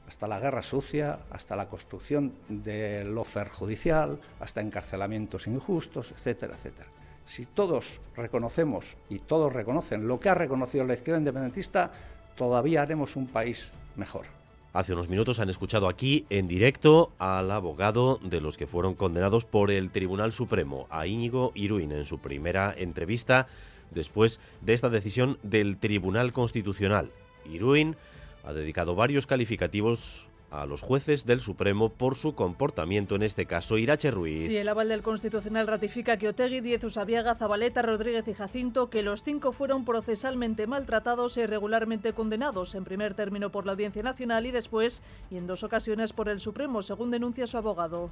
hasta 0.08 0.28
la 0.28 0.40
guerra 0.40 0.62
sucia, 0.62 1.20
hasta 1.32 1.56
la 1.56 1.68
construcción 1.68 2.34
del 2.50 3.14
lofer 3.14 3.50
judicial, 3.50 4.20
hasta 4.40 4.62
encarcelamientos 4.62 5.48
injustos, 5.48 6.12
etcétera, 6.12 6.56
etcétera. 6.56 6.90
Si 7.26 7.46
todos 7.46 8.02
reconocemos 8.16 8.98
y 9.10 9.20
todos 9.20 9.54
reconocen 9.54 10.08
lo 10.08 10.20
que 10.20 10.30
ha 10.30 10.36
reconocido 10.36 10.84
la 10.84 10.94
izquierda 10.94 11.20
independentista, 11.20 11.92
todavía 12.36 12.82
haremos 12.82 13.16
un 13.16 13.28
país 13.28 13.72
mejor. 13.96 14.26
Hace 14.74 14.94
unos 14.94 15.08
minutos 15.08 15.40
han 15.40 15.50
escuchado 15.50 15.88
aquí 15.88 16.26
en 16.32 16.48
directo 16.48 17.12
al 17.20 17.52
abogado 17.52 18.20
de 18.24 18.42
los 18.42 18.58
que 18.58 18.66
fueron 18.66 18.96
condenados 18.96 19.46
por 19.46 19.70
el 19.70 19.92
Tribunal 19.92 20.32
Supremo, 20.32 20.88
a 20.90 21.06
Íñigo 21.06 21.52
Iruin, 21.54 21.92
en 21.92 22.06
su 22.06 22.18
primera 22.18 22.74
entrevista 22.76 23.48
después 23.92 24.40
de 24.62 24.74
esta 24.74 24.90
decisión 24.90 25.38
del 25.44 25.78
Tribunal 25.78 26.34
Constitucional. 26.34 27.12
Iruin 27.46 27.96
ha 28.44 28.54
dedicado 28.54 28.96
varios 28.96 29.26
calificativos 29.26 30.30
a 30.54 30.68
los 30.68 30.84
jueces 30.84 31.26
del 31.26 31.40
Supremo 31.40 31.90
por 31.90 32.16
su 32.16 32.36
comportamiento 32.36 33.16
en 33.16 33.24
este 33.24 33.48
caso. 33.48 33.80
Irache 33.80 34.12
Ruiz. 34.12 34.46
Si 34.46 34.56
el 34.56 34.68
aval 34.68 34.90
del 34.90 35.02
Constitucional 35.02 35.66
ratifica 35.66 36.18
que 36.18 36.28
Otegui, 36.28 36.62
Diez, 36.62 36.84
Usabiaga, 36.84 37.34
Zabaleta, 37.34 37.82
Rodríguez 37.82 38.28
y 38.28 38.36
Jacinto, 38.36 38.92
que 38.92 39.02
los 39.02 39.24
cinco 39.24 39.52
fueron 39.52 39.84
procesalmente 39.84 40.68
maltratados 40.68 41.38
e 41.38 41.42
irregularmente 41.42 42.14
condenados, 42.14 42.76
en 42.76 42.84
primer 42.84 43.16
término 43.16 43.50
por 43.50 43.66
la 43.66 43.72
Audiencia 43.72 44.04
Nacional 44.04 44.46
y 44.46 44.52
después, 44.52 45.02
y 45.32 45.38
en 45.38 45.48
dos 45.48 45.64
ocasiones, 45.64 46.14
por 46.14 46.30
el 46.30 46.40
Supremo, 46.40 46.84
según 46.84 47.10
denuncia 47.10 47.48
su 47.48 47.58
abogado. 47.58 48.12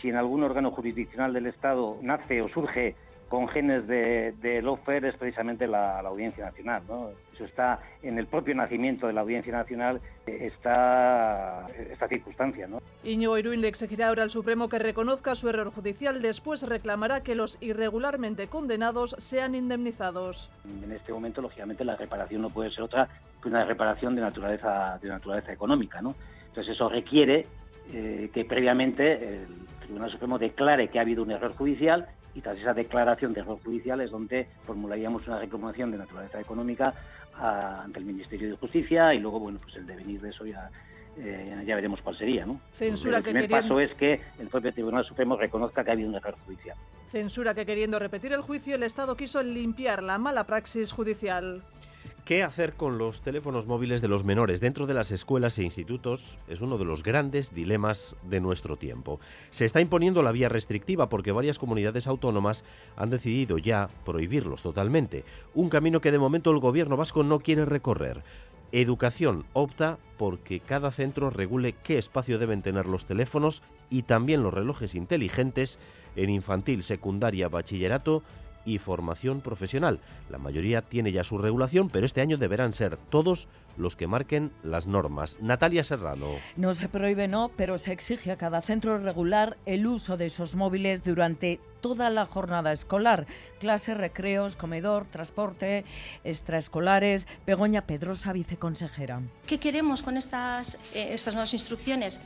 Si 0.00 0.08
en 0.08 0.16
algún 0.16 0.44
órgano 0.44 0.70
jurisdiccional 0.70 1.34
del 1.34 1.46
Estado 1.46 1.98
nace 2.00 2.40
o 2.40 2.48
surge 2.48 2.96
con 3.28 3.48
genes 3.48 3.86
de, 3.86 4.32
de 4.40 4.62
lawfare 4.62 5.08
es 5.08 5.16
precisamente 5.16 5.66
la, 5.66 6.02
la, 6.02 6.08
Audiencia 6.08 6.46
Nacional. 6.46 6.82
¿no? 6.88 7.10
Eso 7.34 7.44
está 7.44 7.80
en 8.02 8.18
el 8.18 8.26
propio 8.26 8.54
nacimiento 8.54 9.06
de 9.06 9.12
la 9.12 9.20
Audiencia 9.20 9.52
Nacional, 9.52 10.00
está 10.26 11.66
esta 11.90 12.08
circunstancia. 12.08 12.66
¿no? 12.66 12.80
Íñigo 13.04 13.36
Iruin 13.36 13.60
le 13.60 13.68
exigirá 13.68 14.08
ahora 14.08 14.22
al 14.22 14.30
Supremo 14.30 14.68
que 14.68 14.78
reconozca 14.78 15.34
su 15.34 15.48
error 15.48 15.70
judicial, 15.70 16.22
después 16.22 16.66
reclamará 16.66 17.22
que 17.22 17.34
los 17.34 17.60
irregularmente 17.62 18.48
condenados 18.48 19.14
sean 19.18 19.54
indemnizados. 19.54 20.50
En 20.82 20.90
este 20.92 21.12
momento, 21.12 21.42
lógicamente, 21.42 21.84
la 21.84 21.96
reparación 21.96 22.42
no 22.42 22.50
puede 22.50 22.70
ser 22.70 22.84
otra 22.84 23.08
que 23.42 23.48
una 23.48 23.64
reparación 23.64 24.14
de 24.14 24.22
naturaleza, 24.22 24.98
de 25.00 25.08
naturaleza 25.08 25.52
económica. 25.52 26.00
¿no? 26.00 26.14
Entonces 26.48 26.74
eso 26.74 26.88
requiere 26.88 27.46
eh, 27.92 28.30
que 28.32 28.44
previamente 28.44 29.42
el 29.42 29.46
Tribunal 29.80 30.10
Supremo 30.10 30.38
declare 30.38 30.88
que 30.88 30.98
ha 30.98 31.02
habido 31.02 31.22
un 31.22 31.30
error 31.30 31.54
judicial 31.54 32.08
y 32.38 32.40
tras 32.40 32.56
esa 32.56 32.72
declaración 32.72 33.32
de 33.32 33.40
error 33.40 33.58
judicial 33.64 34.00
es 34.00 34.12
donde 34.12 34.46
formularíamos 34.64 35.26
una 35.26 35.40
reclamación 35.40 35.90
de 35.90 35.98
naturaleza 35.98 36.40
económica 36.40 36.94
a, 37.34 37.82
ante 37.82 37.98
el 37.98 38.04
Ministerio 38.04 38.50
de 38.50 38.56
Justicia 38.56 39.12
y 39.12 39.18
luego, 39.18 39.40
bueno, 39.40 39.58
pues 39.60 39.74
el 39.74 39.86
devenir 39.86 40.20
de 40.20 40.30
eso 40.30 40.46
ya, 40.46 40.70
eh, 41.18 41.64
ya 41.66 41.74
veremos 41.74 42.00
cuál 42.00 42.16
sería, 42.16 42.46
¿no? 42.46 42.60
Censura 42.70 43.18
el 43.18 43.24
que 43.24 43.30
primer 43.30 43.48
queriendo... 43.48 43.68
paso 43.68 43.80
es 43.80 43.92
que 43.96 44.20
el 44.38 44.46
propio 44.46 44.72
Tribunal 44.72 45.04
Supremo 45.04 45.36
reconozca 45.36 45.82
que 45.82 45.90
ha 45.90 45.94
habido 45.94 46.10
un 46.10 46.14
error 46.14 46.36
judicial. 46.46 46.76
Censura 47.08 47.54
que 47.54 47.66
queriendo 47.66 47.98
repetir 47.98 48.32
el 48.32 48.42
juicio 48.42 48.76
el 48.76 48.84
Estado 48.84 49.16
quiso 49.16 49.42
limpiar 49.42 50.00
la 50.00 50.16
mala 50.18 50.44
praxis 50.44 50.92
judicial. 50.92 51.62
¿Qué 52.28 52.42
hacer 52.42 52.74
con 52.74 52.98
los 52.98 53.22
teléfonos 53.22 53.66
móviles 53.66 54.02
de 54.02 54.08
los 54.08 54.22
menores 54.22 54.60
dentro 54.60 54.86
de 54.86 54.92
las 54.92 55.12
escuelas 55.12 55.58
e 55.58 55.62
institutos? 55.62 56.38
Es 56.46 56.60
uno 56.60 56.76
de 56.76 56.84
los 56.84 57.02
grandes 57.02 57.54
dilemas 57.54 58.16
de 58.28 58.38
nuestro 58.38 58.76
tiempo. 58.76 59.18
Se 59.48 59.64
está 59.64 59.80
imponiendo 59.80 60.22
la 60.22 60.30
vía 60.30 60.50
restrictiva 60.50 61.08
porque 61.08 61.32
varias 61.32 61.58
comunidades 61.58 62.06
autónomas 62.06 62.66
han 62.96 63.08
decidido 63.08 63.56
ya 63.56 63.88
prohibirlos 64.04 64.62
totalmente, 64.62 65.24
un 65.54 65.70
camino 65.70 66.02
que 66.02 66.12
de 66.12 66.18
momento 66.18 66.50
el 66.50 66.58
gobierno 66.58 66.98
vasco 66.98 67.22
no 67.22 67.40
quiere 67.40 67.64
recorrer. 67.64 68.22
Educación 68.72 69.46
opta 69.54 69.96
porque 70.18 70.60
cada 70.60 70.92
centro 70.92 71.30
regule 71.30 71.76
qué 71.82 71.96
espacio 71.96 72.38
deben 72.38 72.60
tener 72.60 72.84
los 72.84 73.06
teléfonos 73.06 73.62
y 73.88 74.02
también 74.02 74.42
los 74.42 74.52
relojes 74.52 74.94
inteligentes 74.94 75.78
en 76.14 76.28
infantil, 76.28 76.82
secundaria, 76.82 77.48
bachillerato 77.48 78.22
y 78.68 78.78
formación 78.78 79.40
profesional. 79.40 80.00
La 80.28 80.38
mayoría 80.38 80.82
tiene 80.82 81.10
ya 81.10 81.24
su 81.24 81.38
regulación, 81.38 81.88
pero 81.88 82.04
este 82.04 82.20
año 82.20 82.36
deberán 82.36 82.72
ser 82.74 82.96
todos 82.96 83.48
los 83.78 83.96
que 83.96 84.06
marquen 84.06 84.52
las 84.62 84.86
normas. 84.86 85.36
Natalia 85.40 85.84
Serrano. 85.84 86.26
No 86.56 86.74
se 86.74 86.88
prohíbe, 86.88 87.28
no, 87.28 87.50
pero 87.56 87.78
se 87.78 87.92
exige 87.92 88.30
a 88.30 88.36
cada 88.36 88.60
centro 88.60 88.98
regular 88.98 89.56
el 89.66 89.86
uso 89.86 90.16
de 90.16 90.26
esos 90.26 90.56
móviles 90.56 91.02
durante 91.02 91.60
toda 91.80 92.10
la 92.10 92.26
jornada 92.26 92.72
escolar. 92.72 93.26
Clases, 93.60 93.96
recreos, 93.96 94.56
comedor, 94.56 95.06
transporte, 95.06 95.84
extraescolares. 96.24 97.26
Begoña 97.46 97.86
Pedrosa, 97.86 98.32
viceconsejera. 98.32 99.22
¿Qué 99.46 99.58
queremos 99.58 100.02
con 100.02 100.16
estas, 100.16 100.74
eh, 100.94 101.10
estas 101.12 101.34
nuevas 101.34 101.54
instrucciones? 101.54 102.20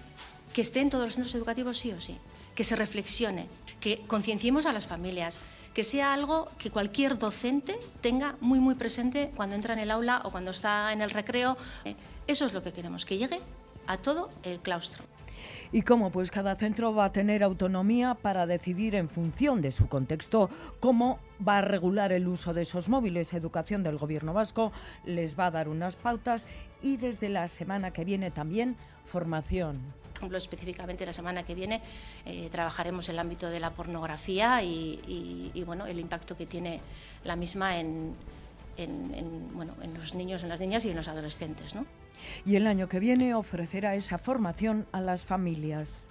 Que 0.52 0.62
estén 0.62 0.90
todos 0.90 1.04
los 1.04 1.14
centros 1.14 1.34
educativos 1.34 1.78
sí 1.78 1.92
o 1.92 2.00
sí, 2.00 2.18
que 2.54 2.64
se 2.64 2.76
reflexione, 2.76 3.46
que 3.80 4.00
concienciemos 4.06 4.66
a 4.66 4.72
las 4.72 4.86
familias, 4.86 5.38
que 5.74 5.84
sea 5.84 6.12
algo 6.12 6.50
que 6.58 6.70
cualquier 6.70 7.18
docente 7.18 7.78
tenga 8.00 8.36
muy 8.40 8.60
muy 8.60 8.74
presente 8.74 9.32
cuando 9.34 9.56
entra 9.56 9.74
en 9.74 9.80
el 9.80 9.90
aula 9.90 10.22
o 10.24 10.30
cuando 10.30 10.50
está 10.50 10.92
en 10.92 11.00
el 11.02 11.10
recreo. 11.10 11.56
Eso 12.26 12.46
es 12.46 12.52
lo 12.52 12.62
que 12.62 12.72
queremos, 12.72 13.04
que 13.04 13.18
llegue 13.18 13.40
a 13.86 13.96
todo 13.96 14.30
el 14.42 14.60
claustro. 14.60 15.04
¿Y 15.72 15.82
cómo? 15.82 16.10
Pues 16.10 16.30
cada 16.30 16.54
centro 16.54 16.94
va 16.94 17.06
a 17.06 17.12
tener 17.12 17.42
autonomía 17.42 18.14
para 18.14 18.46
decidir 18.46 18.94
en 18.94 19.08
función 19.08 19.62
de 19.62 19.72
su 19.72 19.88
contexto 19.88 20.50
cómo 20.80 21.18
va 21.46 21.58
a 21.58 21.62
regular 21.62 22.12
el 22.12 22.28
uso 22.28 22.52
de 22.52 22.62
esos 22.62 22.90
móviles. 22.90 23.32
Educación 23.32 23.82
del 23.82 23.96
Gobierno 23.96 24.34
vasco 24.34 24.70
les 25.06 25.38
va 25.38 25.46
a 25.46 25.50
dar 25.50 25.68
unas 25.68 25.96
pautas 25.96 26.46
y 26.82 26.98
desde 26.98 27.30
la 27.30 27.48
semana 27.48 27.90
que 27.90 28.04
viene 28.04 28.30
también 28.30 28.76
formación. 29.06 30.01
Por 30.22 30.26
ejemplo, 30.26 30.38
específicamente 30.38 31.04
la 31.04 31.12
semana 31.12 31.42
que 31.42 31.52
viene 31.52 31.82
eh, 32.24 32.48
trabajaremos 32.52 33.08
el 33.08 33.18
ámbito 33.18 33.50
de 33.50 33.58
la 33.58 33.70
pornografía 33.70 34.62
y, 34.62 35.50
y, 35.52 35.64
bueno, 35.64 35.84
el 35.86 35.98
impacto 35.98 36.36
que 36.36 36.46
tiene 36.46 36.80
la 37.24 37.34
misma 37.34 37.80
en, 37.80 38.14
en, 38.76 39.12
en, 39.16 39.52
bueno, 39.52 39.74
en 39.82 39.94
los 39.94 40.14
niños, 40.14 40.44
en 40.44 40.48
las 40.48 40.60
niñas 40.60 40.84
y 40.84 40.90
en 40.90 40.96
los 40.96 41.08
adolescentes. 41.08 41.74
¿no? 41.74 41.86
Y 42.46 42.54
el 42.54 42.68
año 42.68 42.88
que 42.88 43.00
viene 43.00 43.34
ofrecerá 43.34 43.96
esa 43.96 44.16
formación 44.16 44.86
a 44.92 45.00
las 45.00 45.24
familias. 45.24 46.06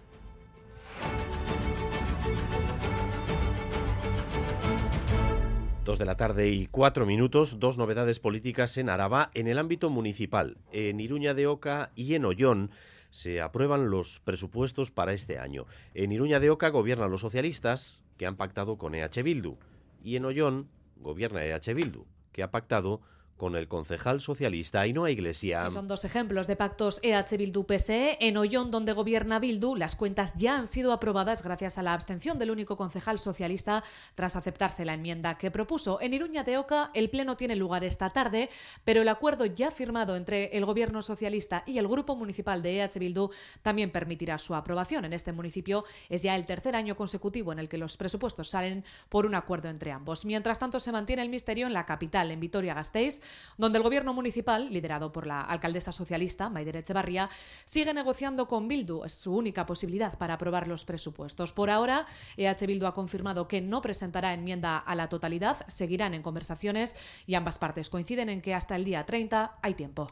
Dos 5.86 6.00
de 6.00 6.06
la 6.06 6.18
tarde 6.18 6.50
y 6.50 6.68
cuatro 6.68 7.06
minutos, 7.06 7.62
dos 7.62 7.78
novedades 7.78 8.20
políticas 8.20 8.78
en 8.78 8.90
Araba 8.90 9.32
en 9.36 9.48
el 9.48 9.58
ámbito 9.58 9.90
municipal. 9.90 10.58
En 10.74 11.00
Iruña 11.00 11.34
de 11.34 11.48
Oca 11.48 11.92
y 11.96 12.16
en 12.16 12.26
Ollón 12.26 12.72
se 13.12 13.42
aprueban 13.42 13.92
los 13.92 14.20
presupuestos 14.22 14.90
para 14.90 15.14
este 15.14 15.38
año. 15.38 15.68
En 15.94 16.12
Iruña 16.12 16.40
de 16.40 16.50
Oca 16.50 16.70
gobiernan 16.70 17.12
los 17.12 17.22
socialistas, 17.22 18.02
que 18.18 18.26
han 18.26 18.38
pactado 18.38 18.78
con 18.78 18.96
EH 18.96 19.22
Bildu, 19.24 19.58
y 20.04 20.16
en 20.16 20.26
Ollón 20.26 20.70
gobierna 20.98 21.46
EH 21.46 21.74
Bildu, 21.74 22.06
que 22.32 22.44
ha 22.44 22.52
pactado 22.52 23.02
con 23.42 23.56
el 23.56 23.68
concejal 23.68 24.22
socialista 24.22 24.82
Ainhoa 24.82 25.10
Iglesia. 25.10 25.66
Sí, 25.66 25.74
son 25.74 25.88
dos 25.88 26.06
ejemplos 26.06 26.46
de 26.46 26.56
pactos 26.56 27.00
EH 27.02 27.40
Bildu-PSE. 27.40 28.18
En 28.20 28.38
Ollón, 28.38 28.70
donde 28.70 28.94
gobierna 28.94 29.40
Bildu, 29.40 29.76
las 29.76 29.96
cuentas 29.96 30.36
ya 30.36 30.60
han 30.60 30.68
sido 30.68 30.92
aprobadas 30.92 31.42
gracias 31.42 31.80
a 31.80 31.82
la 31.82 31.96
abstención 31.96 32.38
del 32.38 32.52
único 32.52 32.78
concejal 32.78 33.18
socialista 33.18 33.84
tras 34.14 34.36
aceptarse 34.36 34.86
la 34.86 34.94
enmienda 34.94 35.40
que 35.40 35.50
propuso. 35.50 36.00
En 36.02 36.14
Iruña 36.14 36.44
de 36.44 36.60
Oca, 36.60 36.92
el 36.94 37.10
pleno 37.10 37.36
tiene 37.36 37.56
lugar 37.56 37.84
esta 37.84 38.12
tarde, 38.12 38.48
pero 38.84 39.02
el 39.02 39.08
acuerdo 39.08 39.48
ya 39.48 39.72
firmado 39.72 40.16
entre 40.16 40.56
el 40.56 40.64
gobierno 40.64 41.02
socialista 41.02 41.64
y 41.66 41.80
el 41.80 41.88
grupo 41.88 42.16
municipal 42.16 42.62
de 42.62 42.84
EH 42.84 43.00
Bildu 43.00 43.32
también 43.64 43.90
permitirá 43.90 44.38
su 44.38 44.54
aprobación. 44.54 45.04
En 45.04 45.14
este 45.14 45.32
municipio 45.32 45.84
es 46.10 46.22
ya 46.22 46.36
el 46.36 46.46
tercer 46.46 46.76
año 46.76 46.96
consecutivo 46.96 47.52
en 47.52 47.58
el 47.58 47.70
que 47.70 47.80
los 47.80 47.98
presupuestos 47.98 48.50
salen 48.50 48.86
por 49.10 49.26
un 49.26 49.34
acuerdo 49.34 49.68
entre 49.70 49.92
ambos. 49.92 50.26
Mientras 50.26 50.60
tanto, 50.60 50.80
se 50.80 50.92
mantiene 50.92 51.24
el 51.24 51.30
misterio 51.30 51.66
en 51.66 51.74
la 51.74 51.88
capital, 51.88 52.30
en 52.30 52.40
Vitoria-Gasteiz, 52.40 53.31
donde 53.58 53.78
el 53.78 53.84
gobierno 53.84 54.14
municipal, 54.14 54.72
liderado 54.72 55.12
por 55.12 55.28
la 55.28 55.42
alcaldesa 55.42 55.92
socialista, 55.92 56.50
Maider 56.50 56.78
Echevarría, 56.78 57.30
sigue 57.66 57.94
negociando 57.94 58.48
con 58.48 58.68
Bildu. 58.68 59.04
Es 59.04 59.14
su 59.14 59.36
única 59.36 59.66
posibilidad 59.66 60.18
para 60.18 60.36
aprobar 60.36 60.68
los 60.68 60.86
presupuestos. 60.86 61.52
Por 61.52 61.70
ahora, 61.70 62.06
EH 62.38 62.66
Bildu 62.66 62.86
ha 62.86 62.94
confirmado 62.94 63.48
que 63.48 63.62
no 63.62 63.82
presentará 63.82 64.34
enmienda 64.34 64.78
a 64.78 64.96
la 64.96 65.10
totalidad, 65.10 65.66
seguirán 65.68 66.14
en 66.14 66.24
conversaciones 66.24 66.96
y 67.28 67.36
ambas 67.36 67.60
partes 67.60 67.90
coinciden 67.90 68.30
en 68.30 68.42
que 68.42 68.54
hasta 68.54 68.76
el 68.76 68.86
día 68.86 69.06
30 69.06 69.58
hay 69.62 69.74
tiempo. 69.74 70.08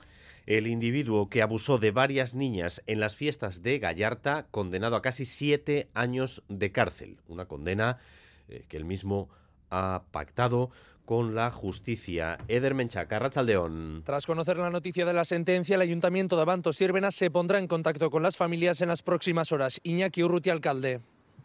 El 0.45 0.67
individuo 0.67 1.29
que 1.29 1.41
abusó 1.41 1.77
de 1.77 1.91
varias 1.91 2.33
niñas 2.33 2.81
en 2.87 2.99
las 2.99 3.15
fiestas 3.15 3.61
de 3.61 3.77
Gallarta, 3.77 4.47
condenado 4.49 4.95
a 4.95 5.01
casi 5.01 5.25
siete 5.25 5.89
años 5.93 6.43
de 6.47 6.71
cárcel. 6.71 7.17
Una 7.27 7.45
condena 7.45 7.97
eh, 8.47 8.65
que 8.67 8.77
él 8.77 8.85
mismo 8.85 9.29
ha 9.69 10.03
pactado 10.11 10.71
con 11.05 11.33
la 11.33 11.49
justicia. 11.49 12.37
Eder 12.47 12.75
Menchaca, 12.75 13.17
Rachaldeón. 13.17 14.03
Tras 14.05 14.27
conocer 14.27 14.57
la 14.57 14.69
noticia 14.69 15.05
de 15.05 15.13
la 15.13 15.25
sentencia, 15.25 15.75
el 15.75 15.81
Ayuntamiento 15.81 16.35
de 16.35 16.43
Abanto 16.43 16.71
Siervena 16.71 17.09
se 17.09 17.31
pondrá 17.31 17.57
en 17.57 17.67
contacto 17.67 18.11
con 18.11 18.21
las 18.21 18.37
familias 18.37 18.81
en 18.81 18.89
las 18.89 19.01
próximas 19.01 19.51
horas. 19.51 19.79
Iñaki 19.83 20.21
Urruti, 20.23 20.51
alcalde. 20.51 21.01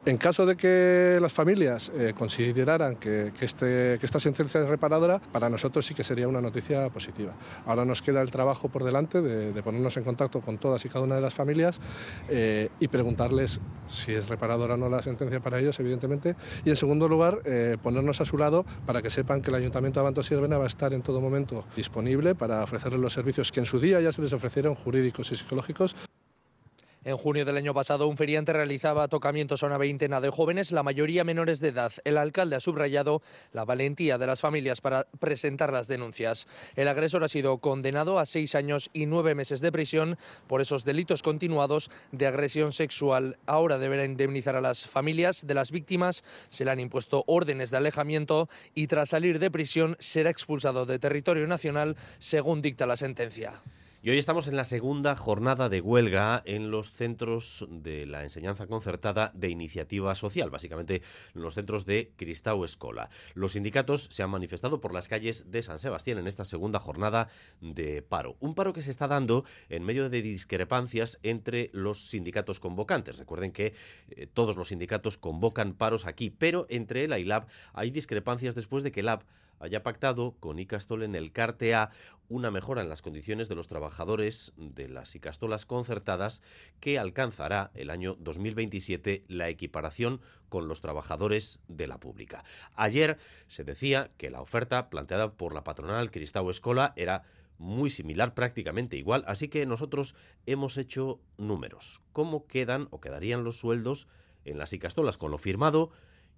En 0.06 0.18
caso 0.18 0.44
de 0.44 0.54
que 0.54 1.18
las 1.18 1.32
familias 1.32 1.90
eh, 1.96 2.12
consideraran 2.14 2.96
que, 2.96 3.32
este, 3.40 3.96
que, 3.98 4.04
esta 4.04 4.20
sentencia 4.20 4.60
es 4.60 4.68
reparadora, 4.68 5.18
para 5.18 5.48
nosotros 5.48 5.86
sí 5.86 5.94
que 5.94 6.04
sería 6.04 6.28
una 6.28 6.42
noticia 6.42 6.90
positiva. 6.90 7.32
Ahora 7.64 7.86
nos 7.86 8.02
queda 8.02 8.20
el 8.20 8.30
trabajo 8.30 8.68
por 8.68 8.84
delante 8.84 9.22
de, 9.22 9.62
ponernos 9.62 9.96
en 9.96 10.04
contacto 10.04 10.42
con 10.42 10.58
todas 10.58 10.84
y 10.84 10.90
cada 10.90 11.06
una 11.06 11.14
de 11.14 11.22
las 11.22 11.32
familias 11.32 11.80
eh, 12.28 12.68
y 12.80 12.88
preguntarles 12.88 13.60
si 13.88 14.12
es 14.12 14.28
reparadora 14.28 14.74
o 14.74 14.76
no 14.76 14.90
la 14.90 15.00
sentencia 15.00 15.40
para 15.40 15.58
ellos, 15.58 15.80
evidentemente. 15.80 16.36
Y 16.66 16.68
en 16.68 16.76
segundo 16.76 17.08
lugar, 17.08 17.40
eh, 17.46 17.78
ponernos 17.82 18.20
a 18.20 18.26
su 18.26 18.36
lado 18.36 18.66
para 18.84 19.00
que 19.00 19.08
sepan 19.08 19.40
que 19.40 19.48
el 19.48 19.56
Ayuntamiento 19.56 20.00
de 20.00 20.02
Abanto 20.02 20.22
Siervena 20.22 20.58
va 20.58 20.64
a 20.64 20.66
estar 20.66 20.92
en 20.92 21.00
todo 21.00 21.22
momento 21.22 21.64
disponible 21.76 22.34
para 22.34 22.62
ofrecerles 22.62 23.00
los 23.00 23.14
servicios 23.14 23.50
que 23.50 23.60
en 23.60 23.66
su 23.66 23.80
día 23.80 24.02
ya 24.02 24.12
se 24.12 24.20
les 24.20 24.34
ofrecieron 24.34 24.74
jurídicos 24.74 25.32
y 25.32 25.36
psicológicos. 25.36 25.96
En 27.04 27.18
junio 27.18 27.44
del 27.44 27.58
año 27.58 27.74
pasado, 27.74 28.08
un 28.08 28.16
feriante 28.16 28.54
realizaba 28.54 29.08
tocamientos 29.08 29.62
a 29.62 29.66
una 29.66 29.76
veintena 29.76 30.22
de 30.22 30.30
jóvenes, 30.30 30.72
la 30.72 30.82
mayoría 30.82 31.22
menores 31.22 31.60
de 31.60 31.68
edad. 31.68 31.92
El 32.04 32.16
alcalde 32.16 32.56
ha 32.56 32.60
subrayado 32.60 33.20
la 33.52 33.66
valentía 33.66 34.16
de 34.16 34.26
las 34.26 34.40
familias 34.40 34.80
para 34.80 35.06
presentar 35.20 35.70
las 35.70 35.86
denuncias. 35.86 36.46
El 36.76 36.88
agresor 36.88 37.22
ha 37.22 37.28
sido 37.28 37.58
condenado 37.58 38.18
a 38.18 38.24
seis 38.24 38.54
años 38.54 38.88
y 38.94 39.04
nueve 39.04 39.34
meses 39.34 39.60
de 39.60 39.70
prisión 39.70 40.16
por 40.46 40.62
esos 40.62 40.86
delitos 40.86 41.22
continuados 41.22 41.90
de 42.10 42.26
agresión 42.26 42.72
sexual. 42.72 43.36
Ahora 43.44 43.76
deberá 43.78 44.06
indemnizar 44.06 44.56
a 44.56 44.62
las 44.62 44.86
familias 44.86 45.46
de 45.46 45.52
las 45.52 45.72
víctimas. 45.72 46.24
Se 46.48 46.64
le 46.64 46.70
han 46.70 46.80
impuesto 46.80 47.22
órdenes 47.26 47.70
de 47.70 47.76
alejamiento 47.76 48.48
y 48.74 48.86
tras 48.86 49.10
salir 49.10 49.40
de 49.40 49.50
prisión 49.50 49.94
será 49.98 50.30
expulsado 50.30 50.86
de 50.86 50.98
territorio 50.98 51.46
nacional, 51.46 51.96
según 52.18 52.62
dicta 52.62 52.86
la 52.86 52.96
sentencia. 52.96 53.60
Y 54.04 54.10
hoy 54.10 54.18
estamos 54.18 54.48
en 54.48 54.56
la 54.56 54.64
segunda 54.64 55.16
jornada 55.16 55.70
de 55.70 55.80
huelga 55.80 56.42
en 56.44 56.70
los 56.70 56.92
centros 56.92 57.66
de 57.70 58.04
la 58.04 58.22
enseñanza 58.22 58.66
concertada 58.66 59.32
de 59.32 59.48
iniciativa 59.48 60.14
social, 60.14 60.50
básicamente 60.50 61.00
en 61.34 61.40
los 61.40 61.54
centros 61.54 61.86
de 61.86 62.12
Cristau 62.16 62.66
Escola. 62.66 63.08
Los 63.32 63.52
sindicatos 63.52 64.08
se 64.10 64.22
han 64.22 64.28
manifestado 64.28 64.82
por 64.82 64.92
las 64.92 65.08
calles 65.08 65.50
de 65.50 65.62
San 65.62 65.78
Sebastián 65.78 66.18
en 66.18 66.26
esta 66.26 66.44
segunda 66.44 66.80
jornada 66.80 67.30
de 67.62 68.02
paro. 68.02 68.36
Un 68.40 68.54
paro 68.54 68.74
que 68.74 68.82
se 68.82 68.90
está 68.90 69.08
dando 69.08 69.46
en 69.70 69.84
medio 69.84 70.10
de 70.10 70.20
discrepancias 70.20 71.18
entre 71.22 71.70
los 71.72 72.10
sindicatos 72.10 72.60
convocantes. 72.60 73.16
Recuerden 73.16 73.52
que 73.52 73.72
eh, 74.10 74.26
todos 74.26 74.56
los 74.56 74.68
sindicatos 74.68 75.16
convocan 75.16 75.72
paros 75.72 76.04
aquí, 76.04 76.28
pero 76.28 76.66
entre 76.68 77.04
el 77.04 77.18
ILAB 77.18 77.46
hay 77.72 77.90
discrepancias 77.90 78.54
después 78.54 78.82
de 78.82 78.92
que 78.92 79.00
el 79.00 79.08
AB 79.08 79.24
haya 79.60 79.82
pactado 79.82 80.36
con 80.40 80.58
Icastol 80.58 81.02
en 81.02 81.14
el 81.14 81.32
CARTE 81.32 81.74
A 81.74 81.90
una 82.28 82.50
mejora 82.50 82.82
en 82.82 82.88
las 82.88 83.02
condiciones 83.02 83.48
de 83.48 83.54
los 83.54 83.66
trabajadores 83.66 84.52
de 84.56 84.88
las 84.88 85.14
Icastolas 85.14 85.66
concertadas 85.66 86.42
que 86.80 86.98
alcanzará 86.98 87.70
el 87.74 87.90
año 87.90 88.16
2027 88.18 89.24
la 89.28 89.48
equiparación 89.48 90.20
con 90.48 90.68
los 90.68 90.80
trabajadores 90.80 91.60
de 91.68 91.86
la 91.86 91.98
pública. 91.98 92.44
Ayer 92.74 93.18
se 93.46 93.64
decía 93.64 94.10
que 94.16 94.30
la 94.30 94.40
oferta 94.40 94.88
planteada 94.88 95.32
por 95.32 95.54
la 95.54 95.64
patronal 95.64 96.10
Cristau 96.10 96.48
Escola 96.50 96.92
era 96.96 97.24
muy 97.58 97.90
similar, 97.90 98.34
prácticamente 98.34 98.96
igual, 98.96 99.24
así 99.26 99.48
que 99.48 99.64
nosotros 99.66 100.14
hemos 100.46 100.76
hecho 100.76 101.20
números. 101.36 102.02
¿Cómo 102.12 102.46
quedan 102.46 102.88
o 102.90 103.00
quedarían 103.00 103.44
los 103.44 103.58
sueldos 103.58 104.08
en 104.44 104.58
las 104.58 104.72
Icastolas 104.72 105.18
con 105.18 105.30
lo 105.30 105.38
firmado? 105.38 105.90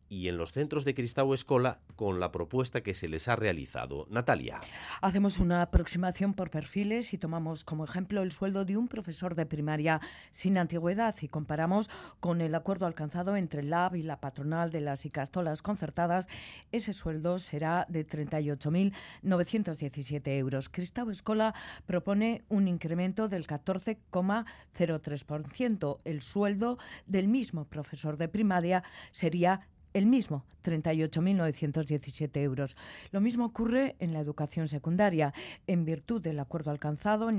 Y 0.09 0.29
en 0.29 0.37
los 0.37 0.53
centros 0.53 0.85
de 0.85 0.95
Cristau 0.95 1.35
Escola 1.35 1.81
con 1.97 2.21
la 2.21 2.31
propuesta 2.33 2.83
que 2.83 2.95
se 2.95 3.09
les 3.09 3.29
ha 3.29 3.37
realizado. 3.37 4.07
Natalia. 4.11 4.59
Hacemos 5.01 5.39
una 5.39 5.63
aproximación 5.63 6.35
por 6.35 6.51
perfiles 6.51 7.13
y 7.13 7.19
tomamos 7.19 7.65
como 7.65 7.85
ejemplo 7.85 8.23
el 8.23 8.33
sueldo 8.33 8.65
de 8.65 8.77
un 8.77 8.89
profesor 8.89 9.35
de 9.35 9.47
primaria 9.47 10.01
sin 10.31 10.59
antigüedad 10.59 11.15
y 11.21 11.29
comparamos 11.29 11.91
con 12.21 12.41
el 12.41 12.55
acuerdo 12.55 12.87
alcanzado 12.87 13.37
entre 13.37 13.61
el 13.61 13.71
LAB 13.71 13.97
y 13.97 14.03
la 14.03 14.21
patronal 14.21 14.71
de 14.71 14.81
las 14.81 15.05
Icastolas 15.07 15.63
concertadas. 15.63 16.29
Ese 16.73 16.93
sueldo 16.93 17.39
será 17.39 17.87
de 17.89 18.05
38.917 18.07 20.39
euros. 20.39 20.69
Cristau 20.69 21.09
Escola 21.11 21.55
propone 21.87 22.45
un 22.49 22.67
incremento 22.69 23.29
del 23.29 23.47
14,03%. 23.47 25.99
El 26.05 26.21
sueldo 26.23 26.79
del 27.07 27.29
mismo 27.29 27.65
profesor 27.65 28.17
de 28.17 28.29
primaria 28.29 28.83
sería 29.13 29.69
el 29.97 30.05
mismo, 30.05 30.45
38.917 30.63 32.43
euros. 32.43 32.77
Lo 33.13 33.23
mismo 33.23 33.47
ocurre 33.47 33.97
en 33.99 34.13
la 34.13 34.21
educación 34.21 34.69
secundaria. 34.69 35.33
En 35.67 35.87
virtud 35.87 36.21
del 36.21 36.39
acuerdo 36.39 36.71
alcanzado 36.71 37.31
en 37.31 37.39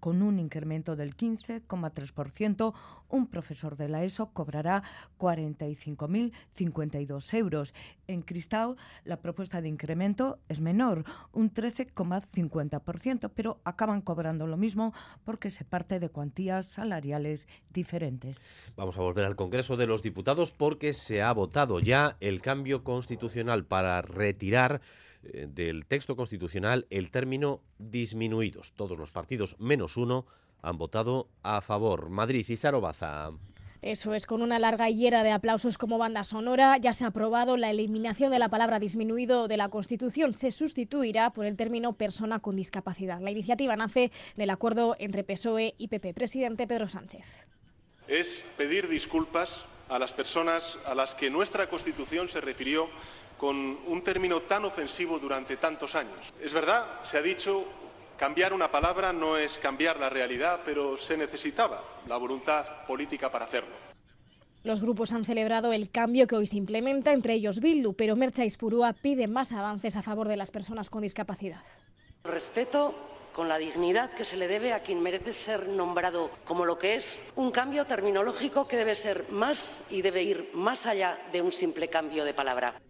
con 0.00 0.20
un 0.20 0.40
incremento 0.40 0.96
del 0.96 1.16
15,3%, 1.16 2.74
un 3.14 3.28
profesor 3.28 3.76
de 3.76 3.88
la 3.88 4.02
ESO 4.02 4.32
cobrará 4.32 4.82
45.052 5.18 7.34
euros. 7.34 7.72
En 8.08 8.22
Cristau, 8.22 8.74
la 9.04 9.18
propuesta 9.18 9.60
de 9.60 9.68
incremento 9.68 10.40
es 10.48 10.60
menor, 10.60 11.04
un 11.32 11.54
13,50%, 11.54 13.30
pero 13.34 13.60
acaban 13.64 14.00
cobrando 14.00 14.48
lo 14.48 14.56
mismo 14.56 14.92
porque 15.24 15.50
se 15.50 15.64
parte 15.64 16.00
de 16.00 16.08
cuantías 16.08 16.66
salariales 16.66 17.46
diferentes. 17.72 18.40
Vamos 18.76 18.98
a 18.98 19.02
volver 19.02 19.24
al 19.24 19.36
Congreso 19.36 19.76
de 19.76 19.86
los 19.86 20.02
Diputados 20.02 20.50
porque 20.50 20.92
se 20.92 21.22
ha 21.22 21.32
votado 21.32 21.78
ya 21.78 22.16
el 22.18 22.40
cambio 22.40 22.82
constitucional 22.82 23.64
para 23.64 24.02
retirar 24.02 24.80
eh, 25.32 25.46
del 25.48 25.86
texto 25.86 26.16
constitucional 26.16 26.86
el 26.90 27.10
término 27.10 27.60
disminuidos. 27.78 28.72
Todos 28.72 28.98
los 28.98 29.12
partidos 29.12 29.56
menos 29.58 29.96
uno 29.96 30.26
han 30.62 30.78
votado 30.78 31.28
a 31.42 31.60
favor. 31.60 32.10
Madrid 32.10 32.44
y 32.48 32.56
Sarobaza. 32.56 33.30
Eso 33.84 34.14
es, 34.14 34.24
con 34.24 34.40
una 34.40 34.58
larga 34.58 34.88
hiera 34.88 35.22
de 35.22 35.30
aplausos 35.30 35.76
como 35.76 35.98
banda 35.98 36.24
sonora, 36.24 36.78
ya 36.78 36.94
se 36.94 37.04
ha 37.04 37.08
aprobado 37.08 37.58
la 37.58 37.68
eliminación 37.68 38.30
de 38.30 38.38
la 38.38 38.48
palabra 38.48 38.78
disminuido 38.78 39.46
de 39.46 39.58
la 39.58 39.68
Constitución. 39.68 40.32
Se 40.32 40.52
sustituirá 40.52 41.34
por 41.34 41.44
el 41.44 41.54
término 41.54 41.92
persona 41.92 42.38
con 42.40 42.56
discapacidad. 42.56 43.20
La 43.20 43.30
iniciativa 43.30 43.76
nace 43.76 44.10
del 44.36 44.48
acuerdo 44.48 44.96
entre 44.98 45.22
PSOE 45.22 45.74
y 45.76 45.88
PP. 45.88 46.14
Presidente 46.14 46.66
Pedro 46.66 46.88
Sánchez. 46.88 47.46
Es 48.08 48.42
pedir 48.56 48.88
disculpas 48.88 49.66
a 49.90 49.98
las 49.98 50.14
personas 50.14 50.78
a 50.86 50.94
las 50.94 51.14
que 51.14 51.28
nuestra 51.28 51.68
Constitución 51.68 52.28
se 52.28 52.40
refirió 52.40 52.88
con 53.44 53.78
un 53.86 54.00
término 54.00 54.40
tan 54.40 54.64
ofensivo 54.64 55.18
durante 55.18 55.58
tantos 55.58 55.94
años. 55.94 56.32
Es 56.40 56.54
verdad, 56.54 57.02
se 57.02 57.18
ha 57.18 57.22
dicho, 57.22 57.66
Cambiar 58.16 58.54
una 58.54 58.70
palabra 58.70 59.12
no 59.12 59.36
es 59.36 59.58
cambiar 59.58 59.98
la 59.98 60.08
realidad, 60.08 60.60
pero 60.64 60.96
se 60.96 61.16
necesitaba 61.16 61.82
la 62.06 62.16
voluntad 62.16 62.64
política 62.86 63.30
para 63.30 63.44
hacerlo. 63.44 63.74
Los 64.62 64.80
grupos 64.80 65.12
han 65.12 65.24
celebrado 65.24 65.72
el 65.72 65.90
cambio 65.90 66.28
que 66.28 66.36
hoy 66.36 66.46
se 66.46 66.56
implementa, 66.56 67.12
entre 67.12 67.34
ellos 67.34 67.58
Bildu, 67.60 67.92
pero 67.94 68.14
Mercha 68.14 68.44
Ispurúa 68.44 68.92
pide 68.92 69.26
más 69.26 69.52
avances 69.52 69.96
a 69.96 70.02
favor 70.02 70.28
de 70.28 70.36
las 70.36 70.52
personas 70.52 70.88
con 70.88 71.02
discapacidad. 71.02 71.64
Respeto 72.22 72.94
con 73.34 73.48
la 73.48 73.58
dignidad 73.58 74.10
que 74.10 74.24
se 74.24 74.36
le 74.36 74.46
debe 74.46 74.72
a 74.72 74.80
quien 74.80 75.02
merece 75.02 75.34
ser 75.34 75.68
nombrado 75.68 76.30
como 76.44 76.64
lo 76.64 76.78
que 76.78 76.94
es, 76.94 77.26
un 77.34 77.50
cambio 77.50 77.84
terminológico 77.84 78.68
que 78.68 78.76
debe 78.76 78.94
ser 78.94 79.26
más 79.30 79.82
y 79.90 80.02
debe 80.02 80.22
ir 80.22 80.50
más 80.54 80.86
allá 80.86 81.18
de 81.32 81.42
un 81.42 81.50
simple 81.50 81.88
cambio 81.88 82.24
de 82.24 82.32
palabra. 82.32 82.80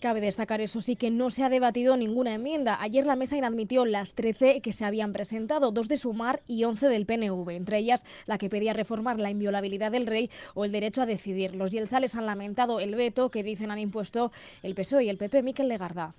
Cabe 0.00 0.22
destacar, 0.22 0.62
eso 0.62 0.80
sí, 0.80 0.96
que 0.96 1.10
no 1.10 1.28
se 1.28 1.44
ha 1.44 1.50
debatido 1.50 1.94
ninguna 1.94 2.32
enmienda. 2.32 2.78
Ayer 2.80 3.04
la 3.04 3.16
mesa 3.16 3.36
inadmitió 3.36 3.84
las 3.84 4.14
13 4.14 4.62
que 4.62 4.72
se 4.72 4.86
habían 4.86 5.12
presentado, 5.12 5.72
dos 5.72 5.88
de 5.88 5.98
Sumar 5.98 6.42
y 6.46 6.64
11 6.64 6.88
del 6.88 7.04
PNV, 7.04 7.50
entre 7.50 7.76
ellas 7.76 8.06
la 8.24 8.38
que 8.38 8.48
pedía 8.48 8.72
reformar 8.72 9.18
la 9.18 9.28
inviolabilidad 9.28 9.92
del 9.92 10.06
rey 10.06 10.30
o 10.54 10.64
el 10.64 10.72
derecho 10.72 11.02
a 11.02 11.06
decidir. 11.06 11.54
Los 11.54 11.70
yelzales 11.70 12.14
han 12.14 12.24
lamentado 12.24 12.80
el 12.80 12.94
veto 12.94 13.30
que 13.30 13.42
dicen 13.42 13.70
han 13.70 13.78
impuesto 13.78 14.32
el 14.62 14.74
PSOE 14.74 15.04
y 15.04 15.10
el 15.10 15.18
PP. 15.18 15.42
Miquel 15.42 15.68
Legarda 15.68 16.14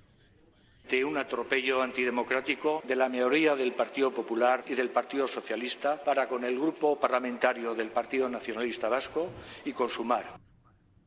de 0.89 1.05
un 1.05 1.17
atropello 1.17 1.81
antidemocrático 1.81 2.81
de 2.85 2.95
la 2.95 3.07
mayoría 3.07 3.55
del 3.55 3.71
Partido 3.71 4.11
Popular 4.11 4.61
y 4.67 4.75
del 4.75 4.89
Partido 4.89 5.27
Socialista 5.27 6.03
para 6.03 6.27
con 6.27 6.43
el 6.43 6.59
grupo 6.59 6.99
parlamentario 6.99 7.73
del 7.73 7.89
Partido 7.89 8.27
Nacionalista 8.27 8.89
Vasco 8.89 9.29
y 9.63 9.71
con 9.71 9.89
Sumar. 9.89 10.50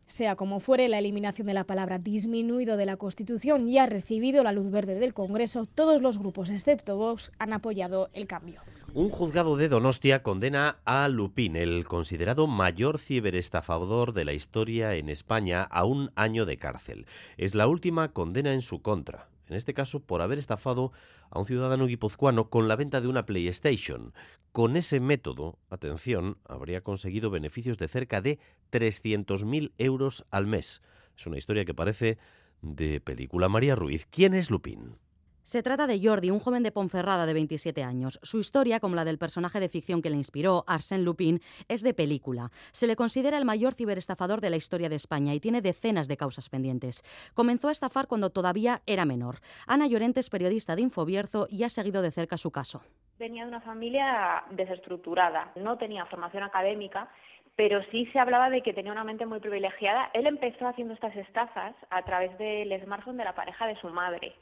Sea 0.06 0.36
como 0.36 0.60
fuere, 0.60 0.88
la 0.88 0.98
eliminación 0.98 1.46
de 1.46 1.54
la 1.54 1.64
palabra 1.64 1.98
disminuido 1.98 2.76
de 2.76 2.86
la 2.86 2.96
Constitución 2.96 3.68
ya 3.68 3.84
ha 3.84 3.86
recibido 3.86 4.42
la 4.42 4.52
luz 4.52 4.70
verde 4.70 4.96
del 4.96 5.14
Congreso. 5.14 5.66
Todos 5.66 6.02
los 6.02 6.18
grupos, 6.18 6.50
excepto 6.50 6.96
Vox, 6.96 7.32
han 7.38 7.52
apoyado 7.52 8.10
el 8.12 8.26
cambio. 8.26 8.60
Un 8.92 9.10
juzgado 9.10 9.56
de 9.56 9.68
Donostia 9.68 10.22
condena 10.22 10.76
a 10.84 11.08
Lupín, 11.08 11.56
el 11.56 11.84
considerado 11.84 12.46
mayor 12.46 12.98
ciberestafador 12.98 14.12
de 14.12 14.24
la 14.24 14.34
historia 14.34 14.94
en 14.94 15.08
España, 15.08 15.62
a 15.62 15.84
un 15.84 16.12
año 16.14 16.46
de 16.46 16.58
cárcel. 16.58 17.06
Es 17.36 17.54
la 17.54 17.66
última 17.66 18.12
condena 18.12 18.52
en 18.52 18.60
su 18.60 18.82
contra 18.82 19.33
en 19.48 19.56
este 19.56 19.74
caso 19.74 20.00
por 20.00 20.22
haber 20.22 20.38
estafado 20.38 20.92
a 21.30 21.38
un 21.38 21.46
ciudadano 21.46 21.86
guipuzcoano 21.86 22.50
con 22.50 22.68
la 22.68 22.76
venta 22.76 23.00
de 23.00 23.08
una 23.08 23.26
PlayStation. 23.26 24.12
Con 24.52 24.76
ese 24.76 25.00
método, 25.00 25.58
atención, 25.70 26.38
habría 26.44 26.82
conseguido 26.82 27.30
beneficios 27.30 27.78
de 27.78 27.88
cerca 27.88 28.20
de 28.20 28.38
300.000 28.70 29.72
euros 29.78 30.26
al 30.30 30.46
mes. 30.46 30.82
Es 31.16 31.26
una 31.26 31.38
historia 31.38 31.64
que 31.64 31.74
parece 31.74 32.18
de 32.62 33.00
película 33.00 33.48
María 33.48 33.76
Ruiz. 33.76 34.06
¿Quién 34.10 34.34
es 34.34 34.50
Lupín? 34.50 34.96
Se 35.44 35.62
trata 35.62 35.86
de 35.86 36.00
Jordi, 36.02 36.30
un 36.30 36.40
joven 36.40 36.62
de 36.62 36.72
Ponferrada 36.72 37.26
de 37.26 37.34
27 37.34 37.84
años. 37.84 38.18
Su 38.22 38.38
historia, 38.38 38.80
como 38.80 38.96
la 38.96 39.04
del 39.04 39.18
personaje 39.18 39.60
de 39.60 39.68
ficción 39.68 40.00
que 40.00 40.08
le 40.08 40.16
inspiró, 40.16 40.64
Arsène 40.66 41.04
Lupin, 41.04 41.40
es 41.68 41.82
de 41.82 41.92
película. 41.92 42.48
Se 42.72 42.86
le 42.86 42.96
considera 42.96 43.36
el 43.36 43.44
mayor 43.44 43.74
ciberestafador 43.74 44.40
de 44.40 44.48
la 44.48 44.56
historia 44.56 44.88
de 44.88 44.96
España 44.96 45.34
y 45.34 45.40
tiene 45.40 45.60
decenas 45.60 46.08
de 46.08 46.16
causas 46.16 46.48
pendientes. 46.48 47.02
Comenzó 47.34 47.68
a 47.68 47.72
estafar 47.72 48.06
cuando 48.06 48.30
todavía 48.30 48.80
era 48.86 49.04
menor. 49.04 49.40
Ana 49.66 49.86
Llorente 49.86 50.20
es 50.20 50.30
periodista 50.30 50.76
de 50.76 50.82
Infobierzo 50.82 51.46
y 51.50 51.64
ha 51.64 51.68
seguido 51.68 52.00
de 52.00 52.10
cerca 52.10 52.38
su 52.38 52.50
caso. 52.50 52.80
Venía 53.18 53.42
de 53.42 53.50
una 53.50 53.60
familia 53.60 54.44
desestructurada, 54.50 55.52
no 55.56 55.76
tenía 55.76 56.06
formación 56.06 56.42
académica 56.42 57.10
pero 57.56 57.84
sí 57.92 58.06
se 58.06 58.18
hablaba 58.18 58.50
de 58.50 58.62
que 58.62 58.72
tenía 58.72 58.90
una 58.90 59.04
mente 59.04 59.26
muy 59.26 59.38
privilegiada. 59.38 60.10
Él 60.12 60.26
empezó 60.26 60.66
haciendo 60.66 60.94
estas 60.94 61.14
estafas 61.14 61.76
a 61.88 62.02
través 62.02 62.36
del 62.36 62.82
smartphone 62.82 63.16
de 63.16 63.22
la 63.22 63.36
pareja 63.36 63.68
de 63.68 63.76
su 63.76 63.88
madre. 63.90 64.34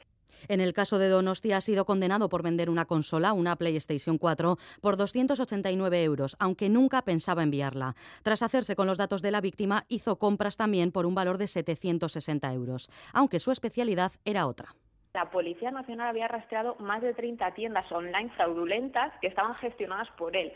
En 0.47 0.61
el 0.61 0.73
caso 0.73 0.99
de 0.99 1.09
Donosti 1.09 1.51
ha 1.51 1.61
sido 1.61 1.85
condenado 1.85 2.29
por 2.29 2.43
vender 2.43 2.69
una 2.69 2.85
consola, 2.85 3.33
una 3.33 3.55
PlayStation 3.55 4.17
4, 4.17 4.57
por 4.81 4.97
289 4.97 6.03
euros, 6.03 6.35
aunque 6.39 6.69
nunca 6.69 7.01
pensaba 7.03 7.43
enviarla. 7.43 7.95
Tras 8.23 8.41
hacerse 8.43 8.75
con 8.75 8.87
los 8.87 8.97
datos 8.97 9.21
de 9.21 9.31
la 9.31 9.41
víctima, 9.41 9.85
hizo 9.87 10.17
compras 10.17 10.57
también 10.57 10.91
por 10.91 11.05
un 11.05 11.15
valor 11.15 11.37
de 11.37 11.47
760 11.47 12.53
euros, 12.53 12.89
aunque 13.13 13.39
su 13.39 13.51
especialidad 13.51 14.11
era 14.25 14.47
otra. 14.47 14.75
La 15.13 15.29
Policía 15.29 15.69
Nacional 15.69 16.07
había 16.07 16.27
rastreado 16.27 16.75
más 16.79 17.03
de 17.03 17.13
30 17.13 17.53
tiendas 17.53 17.91
online 17.91 18.31
fraudulentas 18.35 19.13
que 19.21 19.27
estaban 19.27 19.53
gestionadas 19.55 20.09
por 20.17 20.35
él. 20.35 20.51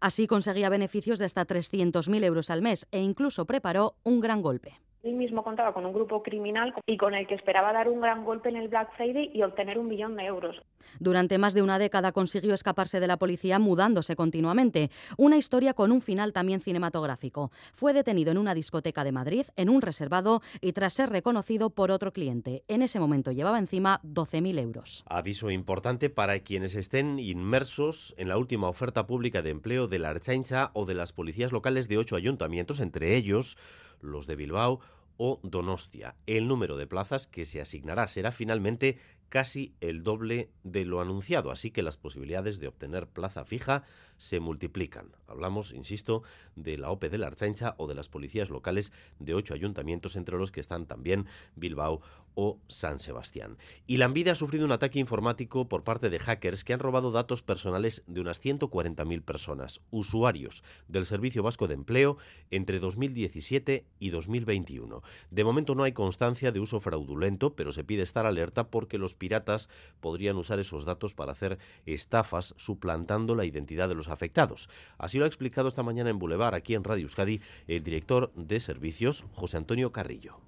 Así 0.00 0.28
conseguía 0.28 0.68
beneficios 0.68 1.18
de 1.18 1.24
hasta 1.24 1.44
300.000 1.44 2.22
euros 2.22 2.50
al 2.50 2.62
mes 2.62 2.86
e 2.92 3.00
incluso 3.00 3.44
preparó 3.44 3.96
un 4.04 4.20
gran 4.20 4.40
golpe. 4.40 4.78
Él 5.02 5.14
mismo 5.14 5.44
contaba 5.44 5.72
con 5.72 5.86
un 5.86 5.92
grupo 5.92 6.22
criminal 6.22 6.74
y 6.86 6.96
con 6.96 7.14
el 7.14 7.26
que 7.26 7.34
esperaba 7.34 7.72
dar 7.72 7.88
un 7.88 8.00
gran 8.00 8.24
golpe 8.24 8.48
en 8.48 8.56
el 8.56 8.68
Black 8.68 8.96
Friday 8.96 9.30
y 9.32 9.42
obtener 9.42 9.78
un 9.78 9.88
millón 9.88 10.16
de 10.16 10.24
euros. 10.24 10.56
Durante 10.98 11.38
más 11.38 11.54
de 11.54 11.62
una 11.62 11.78
década 11.78 12.12
consiguió 12.12 12.54
escaparse 12.54 12.98
de 12.98 13.06
la 13.06 13.16
policía 13.16 13.58
mudándose 13.58 14.16
continuamente. 14.16 14.90
Una 15.16 15.36
historia 15.36 15.74
con 15.74 15.92
un 15.92 16.00
final 16.00 16.32
también 16.32 16.60
cinematográfico. 16.60 17.52
Fue 17.74 17.92
detenido 17.92 18.32
en 18.32 18.38
una 18.38 18.54
discoteca 18.54 19.04
de 19.04 19.12
Madrid, 19.12 19.46
en 19.56 19.68
un 19.68 19.82
reservado, 19.82 20.42
y 20.60 20.72
tras 20.72 20.94
ser 20.94 21.10
reconocido 21.10 21.70
por 21.70 21.90
otro 21.90 22.12
cliente. 22.12 22.64
En 22.68 22.82
ese 22.82 22.98
momento 22.98 23.30
llevaba 23.30 23.58
encima 23.58 24.00
12.000 24.02 24.58
euros. 24.58 25.04
Aviso 25.08 25.50
importante 25.50 26.10
para 26.10 26.40
quienes 26.40 26.74
estén 26.74 27.18
inmersos 27.18 28.14
en 28.18 28.28
la 28.28 28.38
última 28.38 28.68
oferta 28.68 29.06
pública 29.06 29.42
de 29.42 29.50
empleo 29.50 29.86
de 29.86 29.98
la 29.98 30.10
Archaincha 30.10 30.70
o 30.72 30.86
de 30.86 30.94
las 30.94 31.12
policías 31.12 31.52
locales 31.52 31.88
de 31.88 31.98
ocho 31.98 32.16
ayuntamientos, 32.16 32.80
entre 32.80 33.16
ellos 33.16 33.56
los 34.00 34.26
de 34.26 34.36
Bilbao 34.36 34.80
o 35.16 35.40
Donostia. 35.42 36.14
El 36.26 36.48
número 36.48 36.76
de 36.76 36.86
plazas 36.86 37.26
que 37.26 37.44
se 37.44 37.60
asignará 37.60 38.06
será 38.08 38.32
finalmente 38.32 38.98
casi 39.28 39.74
el 39.80 40.02
doble 40.02 40.50
de 40.64 40.84
lo 40.84 41.00
anunciado, 41.00 41.50
así 41.50 41.70
que 41.70 41.82
las 41.82 41.96
posibilidades 41.96 42.58
de 42.60 42.68
obtener 42.68 43.06
plaza 43.06 43.44
fija 43.44 43.84
se 44.16 44.40
multiplican. 44.40 45.12
Hablamos, 45.26 45.72
insisto, 45.72 46.22
de 46.56 46.76
la 46.76 46.90
OPE 46.90 47.08
de 47.08 47.18
la 47.18 47.28
Archancha 47.28 47.74
o 47.78 47.86
de 47.86 47.94
las 47.94 48.08
policías 48.08 48.50
locales 48.50 48.92
de 49.18 49.34
ocho 49.34 49.54
ayuntamientos, 49.54 50.16
entre 50.16 50.36
los 50.36 50.52
que 50.52 50.60
están 50.60 50.86
también 50.86 51.26
Bilbao 51.54 52.00
o 52.34 52.60
San 52.68 53.00
Sebastián. 53.00 53.58
Y 53.86 53.96
la 53.96 54.04
Envidia 54.04 54.32
ha 54.32 54.36
sufrido 54.36 54.64
un 54.64 54.72
ataque 54.72 55.00
informático 55.00 55.68
por 55.68 55.82
parte 55.82 56.08
de 56.08 56.20
hackers 56.20 56.62
que 56.62 56.72
han 56.72 56.78
robado 56.78 57.10
datos 57.10 57.42
personales 57.42 58.04
de 58.06 58.20
unas 58.20 58.40
140.000 58.40 59.22
personas, 59.22 59.80
usuarios 59.90 60.62
del 60.86 61.04
Servicio 61.04 61.42
Vasco 61.42 61.66
de 61.66 61.74
Empleo, 61.74 62.16
entre 62.50 62.78
2017 62.78 63.86
y 63.98 64.10
2021. 64.10 65.02
De 65.30 65.44
momento 65.44 65.74
no 65.74 65.82
hay 65.82 65.92
constancia 65.92 66.52
de 66.52 66.60
uso 66.60 66.80
fraudulento, 66.80 67.56
pero 67.56 67.72
se 67.72 67.84
pide 67.84 68.02
estar 68.02 68.24
alerta 68.24 68.70
porque 68.70 68.98
los 68.98 69.14
piratas 69.18 69.68
podrían 70.00 70.36
usar 70.36 70.58
esos 70.58 70.84
datos 70.84 71.14
para 71.14 71.32
hacer 71.32 71.58
estafas 71.84 72.54
suplantando 72.56 73.34
la 73.34 73.44
identidad 73.44 73.88
de 73.88 73.94
los 73.94 74.08
afectados. 74.08 74.70
Así 74.96 75.18
lo 75.18 75.24
ha 75.24 75.28
explicado 75.28 75.68
esta 75.68 75.82
mañana 75.82 76.10
en 76.10 76.18
Boulevard, 76.18 76.54
aquí 76.54 76.74
en 76.74 76.84
Radio 76.84 77.02
Euskadi, 77.02 77.40
el 77.66 77.82
director 77.82 78.32
de 78.34 78.60
servicios, 78.60 79.24
José 79.34 79.58
Antonio 79.58 79.92
Carrillo 79.92 80.40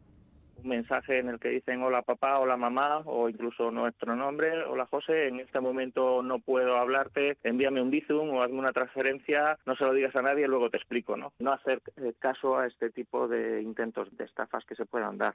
un 0.63 0.69
mensaje 0.69 1.19
en 1.19 1.29
el 1.29 1.39
que 1.39 1.49
dicen 1.49 1.83
hola 1.83 2.03
papá, 2.03 2.39
hola 2.39 2.57
mamá 2.57 3.03
o 3.07 3.29
incluso 3.29 3.71
nuestro 3.71 4.15
nombre, 4.15 4.65
hola 4.65 4.87
José, 4.87 5.29
en 5.29 5.41
este 5.41 5.61
momento 5.61 6.23
no 6.23 6.39
puedo 6.39 6.77
hablarte, 6.77 7.39
envíame 7.43 7.83
un 7.83 7.91
bizum 7.91 8.31
o 8.31 8.43
hazme 8.43 8.59
una 8.59 8.73
transferencia, 8.73 9.59
no 9.67 9.75
se 9.77 9.85
lo 9.85 9.95
digas 9.95 10.15
a 10.17 10.23
nadie, 10.23 10.47
luego 10.47 10.71
te 10.71 10.77
explico, 10.77 11.17
¿no? 11.17 11.33
No 11.39 11.53
hacer 11.53 11.81
eh, 11.97 12.13
caso 12.19 12.59
a 12.59 12.67
este 12.67 12.91
tipo 12.91 13.29
de 13.29 13.63
intentos 13.63 14.09
de 14.17 14.25
estafas 14.25 14.65
que 14.65 14.75
se 14.75 14.87
puedan 14.87 15.19
dar. 15.19 15.35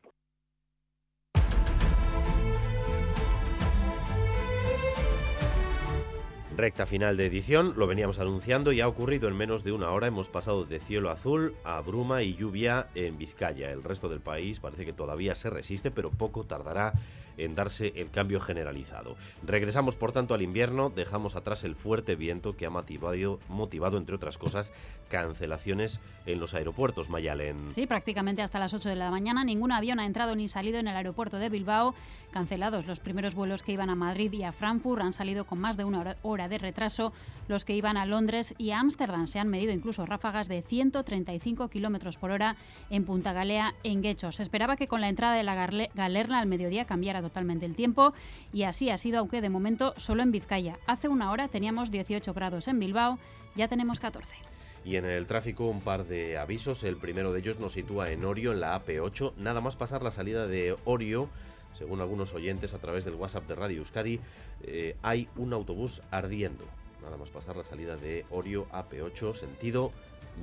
Recta 6.57 6.86
final 6.86 7.18
de 7.18 7.26
edición, 7.26 7.73
lo 7.76 7.86
veníamos 7.86 8.19
anunciando 8.19 8.72
y 8.72 8.80
ha 8.80 8.88
ocurrido 8.88 9.27
en 9.27 9.36
menos 9.36 9.65
de 9.65 9.73
una 9.73 9.90
hora. 9.90 10.07
Hemos 10.07 10.30
pasado 10.30 10.64
de 10.64 10.80
cielo 10.80 11.11
azul 11.11 11.53
a 11.65 11.82
bruma 11.82 12.23
y 12.23 12.34
lluvia 12.34 12.88
en 12.95 13.18
Vizcaya. 13.18 13.72
El 13.72 13.84
resto 13.84 14.07
del 14.07 14.22
país 14.22 14.61
parece 14.61 14.86
que 14.86 14.94
todavía 14.94 15.36
se 15.36 15.49
resiste, 15.49 15.91
pero 15.91 16.11
poco 16.11 16.45
tardará 16.45 16.94
en 17.38 17.56
darse 17.56 17.94
el 17.95 18.10
cambio 18.12 18.40
generalizado. 18.40 19.16
Regresamos, 19.44 19.95
por 19.95 20.12
tanto, 20.12 20.34
al 20.34 20.41
invierno, 20.41 20.90
dejamos 20.90 21.36
atrás 21.36 21.64
el 21.64 21.76
fuerte 21.76 22.16
viento 22.16 22.56
que 22.56 22.66
ha 22.66 22.70
motivado, 22.70 23.40
motivado 23.49 23.98
entre 23.98 24.16
otras 24.16 24.38
cosas, 24.38 24.74
cancelaciones 25.10 25.99
en 26.26 26.40
los 26.40 26.53
aeropuertos, 26.53 27.10
Mayalen. 27.10 27.72
Sí, 27.72 27.88
prácticamente 27.88 28.41
hasta 28.41 28.60
las 28.60 28.74
8 28.74 28.90
de 28.90 28.95
la 28.95 29.12
mañana 29.12 29.44
ningún 29.44 29.72
avión 29.72 29.99
ha 29.99 30.06
entrado 30.06 30.36
ni 30.36 30.48
salido 30.48 30.80
en 30.80 30.88
el 30.88 30.95
aeropuerto 30.95 31.38
de 31.38 31.49
Bilbao. 31.49 31.94
Cancelados 32.32 32.86
los 32.86 32.99
primeros 32.99 33.34
vuelos 33.34 33.64
que 33.64 33.72
iban 33.72 33.90
a 33.90 33.95
Madrid 33.95 34.32
y 34.34 34.44
a 34.44 34.52
Frankfurt 34.52 35.02
han 35.02 35.14
salido 35.14 35.45
con 35.45 35.60
más 35.60 35.78
de 35.78 35.86
una 35.86 36.18
hora 36.22 36.49
de 36.49 36.57
retraso. 36.57 37.14
Los 37.48 37.64
que 37.64 37.76
iban 37.76 37.95
a 37.95 38.06
Londres 38.06 38.53
y 38.57 38.72
a 38.72 38.80
Ámsterdam 38.80 39.28
se 39.28 39.40
han 39.40 39.48
medido 39.48 39.72
incluso 39.72 40.06
ráfagas 40.06 40.49
de 40.49 40.62
135 40.62 41.70
kilómetros 41.70 42.18
por 42.18 42.32
hora 42.32 42.57
en 42.90 43.06
Punta 43.06 43.32
Galea, 43.32 43.74
en 43.84 44.02
Guecho. 44.02 44.34
Se 44.34 44.44
esperaba 44.44 44.76
que 44.76 44.88
con 44.88 44.99
la 44.99 45.07
entrada 45.07 45.36
de 45.36 45.44
la 45.44 45.56
Galerna 45.94 46.40
al 46.40 46.48
mediodía 46.48 46.86
cambiara 46.86 47.22
totalmente 47.26 47.65
el 47.65 47.76
tiempo 47.76 48.14
y 48.53 48.64
así 48.64 48.89
ha 48.89 48.97
sido, 48.97 49.19
aunque 49.19 49.41
de 49.41 49.49
momento 49.49 49.93
solo 49.97 50.22
en 50.23 50.31
Vizcaya. 50.31 50.77
Hace 50.85 51.07
una 51.07 51.31
hora 51.31 51.47
teníamos 51.47 51.91
18 51.91 52.34
grados 52.34 52.68
en 52.68 52.80
Bilbao, 52.80 53.18
ya 53.56 53.68
tenemos 53.68 53.99
14. 53.99 54.35
Y 54.84 54.97
en 54.97 55.06
el 55.06 55.26
tráfico 55.26 55.65
un 55.65 55.81
par 55.81 56.06
de 56.06 56.38
avisos. 56.38 56.84
El 56.84 56.97
primero 56.97 57.34
de 57.34 57.39
ellos 57.39 57.60
nos 57.60 57.73
sitúa 57.73 58.11
en 58.11 58.23
Orio, 58.23 58.52
en 58.52 58.60
la 58.60 58.80
AP8. 58.80 59.34
Nada 59.38 59.60
más 59.60 59.76
pasar 59.76 60.03
la 60.03 60.11
salida 60.11 60.45
de 60.45 60.77
Orio, 60.85 61.27
según 61.73 62.02
algunos 62.02 62.34
oyentes 62.34 62.76
a 62.76 62.80
través 62.80 63.03
del 63.03 63.15
WhatsApp 63.15 63.47
de 63.47 63.56
Radio 63.56 63.80
Euskadi, 63.80 64.19
eh, 64.61 64.95
hay 65.02 65.27
un 65.38 65.53
autobús 65.53 66.03
ardiendo. 66.11 66.65
Nada 67.02 67.18
más 67.18 67.31
pasar 67.31 67.56
la 67.56 67.64
salida 67.64 67.97
de 67.97 68.26
Orio 68.30 68.68
AP8, 68.72 69.34
sentido 69.34 69.91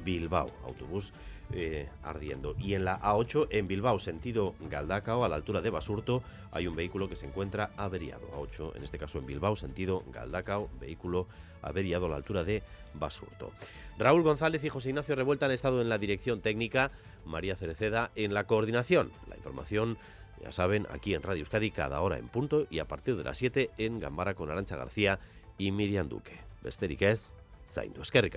Bilbao. 0.05 0.51
Autobús 0.65 1.13
eh, 1.53 1.89
ardiendo. 2.03 2.55
Y 2.59 2.75
en 2.75 2.85
la 2.85 3.01
A8 3.01 3.49
en 3.51 3.69
Bilbao, 3.69 3.99
sentido 3.99 4.55
Galdacao, 4.71 5.25
a 5.25 5.29
la 5.29 5.37
altura 5.37 5.61
de 5.61 5.71
Basurto, 5.71 6.23
hay 6.51 6.67
un 6.67 6.75
vehículo 6.75 7.09
que 7.09 7.17
se 7.17 7.27
encuentra 7.27 7.71
averiado. 7.77 8.27
A8, 8.33 8.77
en 8.77 8.85
este 8.85 8.99
caso 8.99 9.19
en 9.19 9.27
Bilbao, 9.27 9.57
sentido 9.57 10.03
Galdacao, 10.13 10.71
vehículo 10.81 11.27
averiado 11.61 12.07
a 12.07 12.09
la 12.09 12.17
altura 12.17 12.45
de 12.45 12.63
Basurto. 12.95 13.53
Raúl 13.99 14.23
González 14.23 14.65
y 14.65 14.69
José 14.69 14.91
Ignacio 14.91 15.15
Revuelta 15.15 15.47
han 15.47 15.53
estado 15.53 15.81
en 15.81 15.89
la 15.89 15.99
dirección 15.99 16.41
técnica, 16.41 16.91
María 17.25 17.57
Cereceda 17.57 18.11
en 18.17 18.35
la 18.35 18.45
coordinación. 18.45 19.13
La 19.29 19.37
información, 19.37 19.99
ya 20.43 20.53
saben, 20.53 20.87
aquí 20.91 21.15
en 21.15 21.23
Radio 21.23 21.41
Euskadi 21.41 21.71
cada 21.71 22.01
hora 22.01 22.19
en 22.19 22.29
punto 22.29 22.67
y 22.71 22.79
a 22.79 22.89
partir 22.89 23.17
de 23.17 23.25
las 23.25 23.39
7 23.39 23.71
en 23.79 24.01
Gambara 24.01 24.35
con 24.35 24.51
Arancha 24.51 24.77
García 24.77 25.19
y 25.59 25.71
Miriam 25.71 26.09
Duque. 26.09 26.41
Besterik 26.63 27.03
ez, 27.03 27.33
zaindu 27.67 28.03
eskerrik. 28.03 28.37